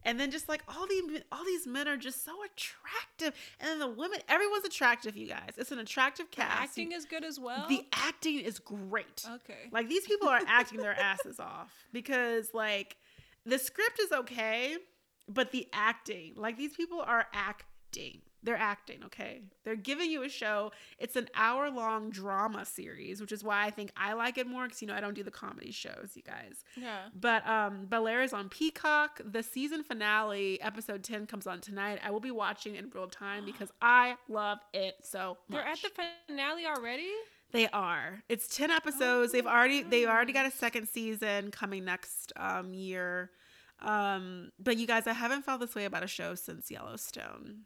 And 0.04 0.20
then 0.20 0.32
just 0.32 0.50
like 0.50 0.64
all 0.68 0.88
the 0.88 1.22
all 1.32 1.46
these 1.46 1.68
men 1.68 1.88
are 1.88 1.96
just 1.96 2.26
so 2.26 2.32
attractive, 2.44 3.40
and 3.60 3.70
then 3.70 3.78
the 3.78 3.88
women, 3.88 4.18
everyone's 4.28 4.66
attractive. 4.66 5.16
You 5.16 5.28
guys, 5.28 5.52
it's 5.58 5.72
an 5.72 5.78
attractive 5.78 6.26
The 6.32 6.38
cast. 6.38 6.60
acting 6.64 6.92
is 6.92 7.06
good 7.06 7.24
as 7.24 7.40
well. 7.40 7.68
the 7.70 7.86
acting 7.94 8.40
is 8.40 8.58
great. 8.58 9.24
okay. 9.32 9.70
Like 9.72 9.90
these 9.90 10.04
people 10.08 10.28
are 10.28 10.42
acting 10.48 10.80
their 10.80 11.00
asses 11.00 11.40
off 11.40 11.72
because 11.94 12.48
like 12.52 12.98
the 13.46 13.60
script 13.60 14.00
is 14.00 14.12
okay, 14.12 14.76
but 15.28 15.52
the 15.52 15.68
acting, 15.72 16.34
like 16.36 16.58
these 16.58 16.74
people 16.76 17.00
are 17.06 17.28
acting. 17.32 18.22
They're 18.44 18.58
acting, 18.58 19.04
okay? 19.06 19.42
They're 19.64 19.76
giving 19.76 20.10
you 20.10 20.24
a 20.24 20.30
show. 20.30 20.72
It's 20.98 21.16
an 21.16 21.28
hour 21.36 21.70
long 21.70 22.10
drama 22.10 22.66
series, 22.66 23.22
which 23.22 23.32
is 23.32 23.44
why 23.44 23.66
I 23.66 23.70
think 23.70 23.92
I 23.96 24.14
like 24.14 24.38
it 24.40 24.48
more 24.48 24.64
because, 24.66 24.82
you 24.82 24.88
know, 24.88 24.96
I 24.96 25.02
don't 25.02 25.14
do 25.14 25.24
the 25.24 25.30
comedy 25.32 25.72
shows, 25.72 26.12
you 26.16 26.24
guys. 26.24 26.64
yeah. 26.76 27.10
But 27.20 27.48
um 27.48 27.86
Bel 27.86 28.08
Air 28.08 28.24
is 28.24 28.34
on 28.34 28.50
Peacock. 28.50 29.22
The 29.24 29.44
season 29.44 29.84
finale, 29.84 30.60
episode 30.62 31.04
10, 31.04 31.28
comes 31.28 31.46
on 31.46 31.62
tonight. 31.62 32.00
I 32.04 32.10
will 32.10 32.20
be 32.20 32.32
watching 32.32 32.76
in 32.76 32.90
real 32.94 33.08
time 33.08 33.46
because 33.52 33.72
I 33.82 34.16
love 34.28 34.58
it 34.74 34.96
so 35.04 35.38
much. 35.48 35.58
They're 35.64 35.68
at 35.72 35.78
the 35.82 35.90
finale 36.28 36.66
already. 36.66 37.12
They 37.52 37.68
are. 37.68 38.24
It's 38.30 38.48
10 38.56 38.72
episodes. 38.72 39.34
They've 39.34 39.46
my 39.46 39.52
already 39.52 39.84
they 39.84 40.06
already 40.06 40.34
got 40.34 40.46
a 40.46 40.52
second 40.52 40.88
season 40.88 41.52
coming 41.52 41.86
next 41.86 42.34
um 42.38 42.74
year. 42.74 43.30
Um 43.82 44.52
but 44.60 44.78
you 44.78 44.88
guys, 44.88 45.06
I 45.06 45.14
haven't 45.14 45.44
felt 45.44 45.60
this 45.60 45.76
way 45.76 45.86
about 45.86 46.04
a 46.04 46.08
show 46.08 46.34
since 46.36 46.72
Yellowstone. 46.72 47.66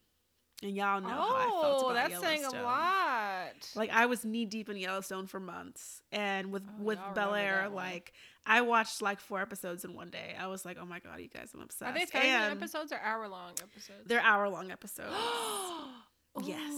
And 0.64 0.76
y'all 0.76 1.02
know 1.02 1.10
how 1.10 1.36
I 1.36 1.62
felt 1.62 1.84
oh, 1.84 1.90
about 1.90 2.10
that's 2.10 2.22
saying 2.22 2.46
a 2.46 2.52
lot. 2.64 3.70
Like 3.76 3.90
I 3.92 4.06
was 4.06 4.24
knee 4.24 4.46
deep 4.46 4.70
in 4.70 4.78
Yellowstone 4.78 5.28
for 5.28 5.40
months, 5.40 6.02
and 6.12 6.52
with 6.52 6.64
Oh, 6.66 6.84
with 6.84 7.00
Bel 7.14 7.36
Air, 7.36 7.70
like 7.70 8.14
I 8.46 8.62
watched 8.62 9.02
like 9.02 9.20
four 9.20 9.42
episodes 9.42 9.84
in 9.84 9.94
one 9.94 10.10
day. 10.10 10.34
I 10.40 10.48
was 10.48 10.64
like, 10.64 10.78
oh 10.80 10.86
my 10.86 11.00
god, 11.00 11.20
you 11.20 11.28
guys, 11.28 11.50
I'm 11.54 11.62
obsessed. 11.62 11.92
Are 11.92 11.94
they 11.94 12.06
30 12.06 12.28
minute 12.28 12.52
And 12.52 12.58
episodes 12.58 12.92
or 12.94 13.00
hour 13.04 13.28
long 13.28 13.52
episodes? 13.62 14.08
They're 14.08 14.22
hour 14.22 14.48
long 14.50 14.72
episodes. 14.72 15.10
Oh 15.12 15.90
Yes. 16.44 16.74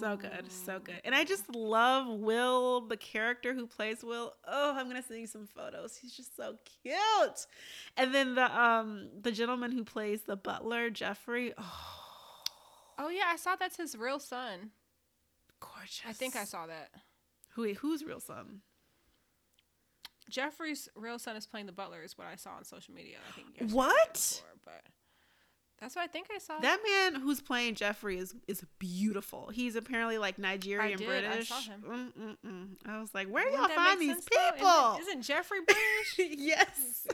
So 0.00 0.16
good. 0.16 0.50
So 0.50 0.78
good. 0.80 1.00
And 1.04 1.14
I 1.14 1.24
just 1.24 1.54
love 1.54 2.08
Will, 2.08 2.82
the 2.82 2.96
character 2.96 3.54
who 3.54 3.66
plays 3.66 4.02
Will. 4.02 4.34
Oh, 4.46 4.74
I'm 4.76 4.86
gonna 4.88 5.02
send 5.02 5.20
you 5.20 5.26
some 5.26 5.46
photos. 5.46 5.96
He's 5.96 6.12
just 6.12 6.36
so 6.36 6.56
cute. 6.82 7.46
And 7.96 8.14
then 8.14 8.34
the 8.34 8.58
um 8.58 9.08
the 9.20 9.32
gentleman 9.32 9.72
who 9.72 9.84
plays 9.84 10.22
the 10.22 10.36
butler, 10.36 10.90
Jeffrey. 10.90 11.54
Oh 11.56 12.01
Oh 12.98 13.08
yeah, 13.08 13.24
I 13.28 13.36
saw 13.36 13.56
that's 13.56 13.76
his 13.76 13.96
real 13.96 14.18
son. 14.18 14.70
gorgeous. 15.60 16.02
I 16.06 16.12
think 16.12 16.36
I 16.36 16.44
saw 16.44 16.66
that. 16.66 16.90
Who 17.54 17.72
who's 17.74 18.04
real 18.04 18.20
son? 18.20 18.60
Jeffrey's 20.30 20.88
real 20.96 21.18
son 21.18 21.36
is 21.36 21.46
playing 21.46 21.66
the 21.66 21.72
butler. 21.72 22.02
Is 22.02 22.16
what 22.16 22.26
I 22.26 22.36
saw 22.36 22.50
on 22.56 22.64
social 22.64 22.94
media. 22.94 23.16
I 23.28 23.32
think 23.32 23.72
What? 23.72 24.14
before, 24.14 24.54
but 24.64 24.82
that's 25.80 25.96
what 25.96 26.02
I 26.02 26.06
think 26.06 26.28
I 26.34 26.38
saw. 26.38 26.58
That 26.60 26.78
man 26.88 27.20
who's 27.20 27.40
playing 27.40 27.74
Jeffrey 27.74 28.18
is 28.18 28.34
is 28.48 28.64
beautiful. 28.78 29.50
He's 29.52 29.76
apparently 29.76 30.18
like 30.18 30.38
Nigerian 30.38 30.94
I 30.94 30.96
did. 30.96 31.08
I 31.24 31.28
British. 31.28 31.48
saw 31.48 31.60
him. 31.60 31.82
Mm-mm-mm. 32.46 32.66
I 32.86 33.00
was 33.00 33.12
like, 33.14 33.28
where 33.28 33.44
do 33.44 33.50
y'all 33.56 33.68
find 33.68 34.00
these 34.00 34.24
people? 34.24 34.68
Isn't, 34.94 35.08
isn't 35.08 35.22
Jeffrey 35.22 35.58
British? 35.66 36.38
yes. 36.38 37.06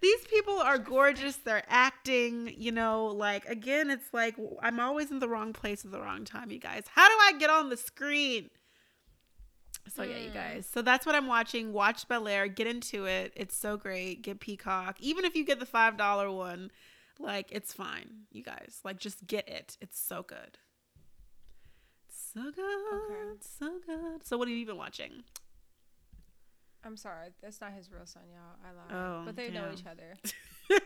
These 0.00 0.20
people 0.26 0.58
are 0.58 0.78
gorgeous. 0.78 1.36
They're 1.36 1.64
acting, 1.68 2.54
you 2.56 2.72
know, 2.72 3.06
like 3.06 3.44
again, 3.46 3.90
it's 3.90 4.12
like 4.12 4.36
I'm 4.62 4.78
always 4.80 5.10
in 5.10 5.18
the 5.18 5.28
wrong 5.28 5.52
place 5.52 5.84
at 5.84 5.90
the 5.90 6.00
wrong 6.00 6.24
time, 6.24 6.50
you 6.50 6.58
guys. 6.60 6.84
How 6.94 7.08
do 7.08 7.14
I 7.20 7.38
get 7.38 7.50
on 7.50 7.68
the 7.68 7.76
screen? 7.76 8.50
So 9.94 10.02
yeah, 10.02 10.18
you 10.18 10.28
Hmm. 10.28 10.34
guys. 10.34 10.68
So 10.72 10.82
that's 10.82 11.06
what 11.06 11.14
I'm 11.14 11.26
watching. 11.26 11.72
Watch 11.72 12.06
Bel 12.08 12.28
Air. 12.28 12.46
Get 12.46 12.66
into 12.66 13.06
it. 13.06 13.32
It's 13.34 13.56
so 13.56 13.76
great. 13.76 14.22
Get 14.22 14.38
Peacock. 14.40 14.96
Even 15.00 15.24
if 15.24 15.34
you 15.34 15.44
get 15.44 15.60
the 15.60 15.66
five 15.66 15.96
dollar 15.96 16.30
one, 16.30 16.70
like 17.18 17.48
it's 17.50 17.72
fine, 17.72 18.26
you 18.30 18.42
guys. 18.42 18.80
Like 18.84 18.98
just 18.98 19.26
get 19.26 19.48
it. 19.48 19.76
It's 19.80 19.98
so 19.98 20.22
good. 20.22 20.58
So 22.08 22.50
good. 22.54 22.62
Okay. 22.94 23.38
So 23.40 23.78
good. 23.86 24.26
So 24.26 24.36
what 24.36 24.48
have 24.48 24.56
you 24.56 24.66
been 24.66 24.76
watching? 24.76 25.24
I'm 26.84 26.96
sorry, 26.96 27.28
that's 27.42 27.60
not 27.60 27.72
his 27.72 27.90
real 27.90 28.06
son, 28.06 28.22
y'all. 28.32 28.56
I 28.64 28.94
lied. 28.94 29.02
Oh, 29.20 29.22
but 29.26 29.36
they 29.36 29.50
know 29.50 29.70
each 29.72 29.84
other. 29.86 30.14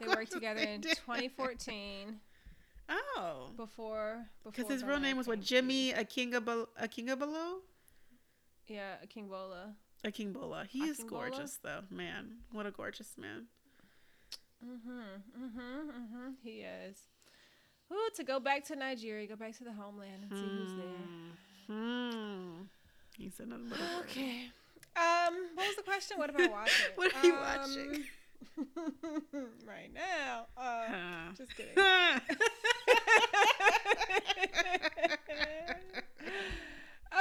They 0.00 0.06
worked 0.06 0.32
together 0.32 0.60
They 0.60 0.74
in 0.74 0.80
do. 0.80 0.88
2014. 0.90 2.20
Oh, 2.88 3.50
before 3.56 4.24
because 4.44 4.68
his 4.68 4.82
real 4.84 5.00
name 5.00 5.16
was 5.16 5.26
what 5.26 5.40
Jimmy 5.40 5.92
Akingabalo. 5.92 6.66
Akingabalo. 6.80 7.58
Yeah, 8.68 8.94
a 9.02 9.06
King 9.06 9.28
Bola. 9.28 9.74
Akingbola. 10.04 10.66
He 10.66 10.84
is 10.84 10.98
gorgeous 11.06 11.58
though, 11.62 11.80
man. 11.90 12.38
What 12.52 12.66
a 12.66 12.70
gorgeous 12.70 13.16
man. 13.18 13.46
Mm-hmm. 14.64 15.44
Mm-hmm. 15.44 15.58
Mm-hmm. 15.60 16.30
He 16.42 16.60
is. 16.60 16.96
Ooh, 17.92 18.08
to 18.16 18.24
go 18.24 18.38
back 18.40 18.64
to 18.66 18.76
Nigeria, 18.76 19.26
go 19.26 19.36
back 19.36 19.56
to 19.58 19.64
the 19.64 19.72
homeland 19.72 20.24
and 20.30 20.32
see 20.32 20.46
who's 20.46 20.72
there. 20.76 21.76
Hmm. 21.76 22.62
He's 23.16 23.40
in 23.40 23.52
a 23.52 23.56
little. 23.58 23.76
word. 23.96 24.04
Okay. 24.08 24.50
Um, 24.98 25.34
what 25.54 25.66
was 25.68 25.76
the 25.76 25.82
question? 25.82 26.18
What 26.18 26.30
am 26.30 26.40
I 26.40 26.46
watching? 26.48 26.74
What 26.96 27.14
are 27.14 27.26
you 27.26 27.34
Um, 27.34 27.40
watching? 27.40 28.04
right 29.66 29.90
now. 29.94 30.46
Uh, 30.56 31.32
just 31.36 31.54
kidding. 31.56 31.74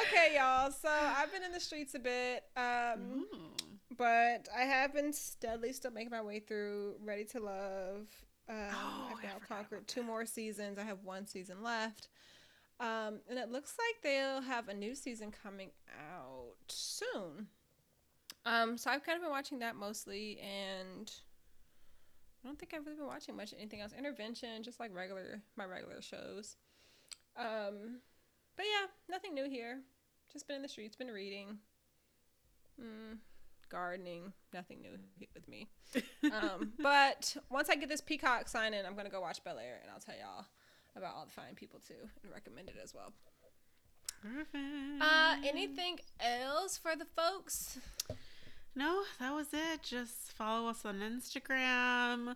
okay, 0.01 0.35
y'all. 0.35 0.71
So 0.71 0.89
I've 0.89 1.31
been 1.31 1.43
in 1.43 1.51
the 1.51 1.59
streets 1.59 1.93
a 1.95 1.99
bit, 1.99 2.43
um, 2.55 3.25
but 3.97 4.47
I 4.55 4.61
have 4.63 4.93
been 4.93 5.13
steadily 5.13 5.73
still 5.73 5.91
making 5.91 6.11
my 6.11 6.21
way 6.21 6.39
through 6.39 6.95
Ready 7.03 7.25
to 7.25 7.39
Love. 7.39 8.07
Um, 8.49 8.55
Oh, 8.71 9.09
I've 9.15 9.23
now 9.23 9.37
conquered 9.47 9.87
two 9.87 10.03
more 10.03 10.25
seasons. 10.25 10.77
I 10.79 10.83
have 10.83 10.99
one 11.03 11.25
season 11.27 11.61
left. 11.63 12.07
Um, 12.79 13.19
and 13.29 13.39
it 13.39 13.49
looks 13.51 13.73
like 13.77 14.01
they'll 14.03 14.41
have 14.41 14.69
a 14.69 14.73
new 14.73 14.93
season 14.95 15.31
coming 15.31 15.71
out 16.11 16.53
soon. 16.69 17.47
Um, 18.47 18.77
so 18.77 18.89
I've 18.89 19.03
kind 19.03 19.17
of 19.17 19.21
been 19.21 19.31
watching 19.31 19.59
that 19.59 19.75
mostly, 19.75 20.39
and 20.39 21.11
I 22.43 22.47
don't 22.47 22.57
think 22.57 22.73
I've 22.73 22.85
really 22.85 22.97
been 22.97 23.05
watching 23.05 23.35
much 23.35 23.53
anything 23.57 23.81
else. 23.81 23.91
Intervention, 23.91 24.63
just 24.63 24.79
like 24.79 24.95
regular 24.95 25.41
my 25.57 25.65
regular 25.65 26.01
shows. 26.01 26.55
Um, 27.35 27.99
but 28.55 28.65
yeah, 28.65 28.87
nothing 29.09 29.33
new 29.33 29.49
here. 29.49 29.81
Just 30.31 30.47
been 30.47 30.55
in 30.55 30.61
the 30.61 30.69
streets, 30.69 30.95
been 30.95 31.07
reading, 31.07 31.57
mm, 32.81 33.17
gardening. 33.69 34.31
Nothing 34.53 34.81
new 34.81 34.97
with 35.33 35.47
me. 35.49 35.67
Um, 36.31 36.71
but 36.81 37.35
once 37.51 37.69
I 37.69 37.75
get 37.75 37.89
this 37.89 38.01
Peacock 38.01 38.47
sign 38.47 38.73
in, 38.73 38.85
I'm 38.85 38.95
gonna 38.95 39.09
go 39.09 39.19
watch 39.19 39.43
Bel 39.43 39.59
Air, 39.59 39.79
and 39.81 39.91
I'll 39.91 39.99
tell 39.99 40.15
y'all 40.15 40.45
about 40.95 41.15
all 41.15 41.25
the 41.25 41.31
fine 41.33 41.55
people 41.55 41.81
too, 41.85 42.09
and 42.23 42.31
recommend 42.31 42.69
it 42.69 42.77
as 42.81 42.93
well. 42.93 43.11
Perfect. 44.21 45.01
Uh, 45.01 45.35
anything 45.45 45.99
else 46.19 46.77
for 46.77 46.95
the 46.95 47.05
folks? 47.05 47.77
No, 48.77 49.01
that 49.19 49.33
was 49.33 49.47
it. 49.53 49.81
Just 49.83 50.31
follow 50.33 50.69
us 50.69 50.85
on 50.85 50.99
Instagram. 50.99 52.35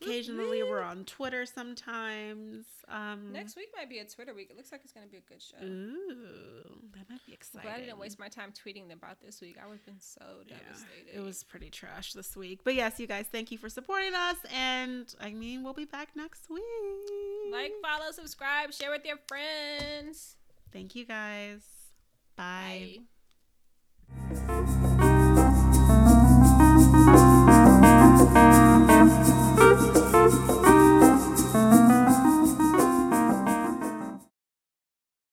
Occasionally, 0.00 0.62
we're 0.62 0.82
on 0.82 1.04
Twitter 1.04 1.46
sometimes. 1.46 2.66
Um, 2.88 3.32
Next 3.32 3.56
week 3.56 3.68
might 3.76 3.88
be 3.88 3.98
a 3.98 4.04
Twitter 4.04 4.34
week. 4.34 4.48
It 4.50 4.56
looks 4.56 4.70
like 4.70 4.82
it's 4.84 4.92
gonna 4.92 5.06
be 5.06 5.16
a 5.16 5.20
good 5.20 5.40
show. 5.40 5.56
Ooh, 5.64 6.80
that 6.92 7.08
might 7.08 7.24
be 7.26 7.32
I'm 7.32 7.34
exciting. 7.34 7.62
glad 7.70 7.80
I 7.80 7.84
didn't 7.84 7.98
waste 7.98 8.18
my 8.18 8.28
time 8.28 8.52
tweeting 8.52 8.92
about 8.92 9.20
this 9.24 9.40
week. 9.40 9.56
I 9.62 9.66
would 9.66 9.78
have 9.78 9.86
been 9.86 10.00
so 10.00 10.20
Yeah, 10.46 10.56
devastated. 10.66 11.14
it 11.14 11.20
was 11.20 11.44
pretty 11.44 11.70
trash 11.70 12.12
this 12.12 12.36
week. 12.36 12.60
But 12.62 12.74
yes, 12.74 13.00
you 13.00 13.06
guys, 13.06 13.24
thank 13.32 13.50
you 13.50 13.56
for 13.58 13.70
supporting 13.70 14.14
us. 14.14 14.36
And 14.54 15.14
I 15.20 15.30
mean, 15.30 15.62
we'll 15.62 15.72
be 15.72 15.86
back 15.86 16.08
next 16.14 16.50
week. 16.50 16.62
like, 17.52 17.72
follow, 17.82 18.10
subscribe, 18.12 18.72
share 18.74 18.90
with 18.90 19.04
your 19.06 19.18
friends. 19.28 20.36
thank 20.72 20.94
you 20.94 21.06
guys. 21.06 21.60
Bye. 22.36 22.98
Bye. 24.46 24.92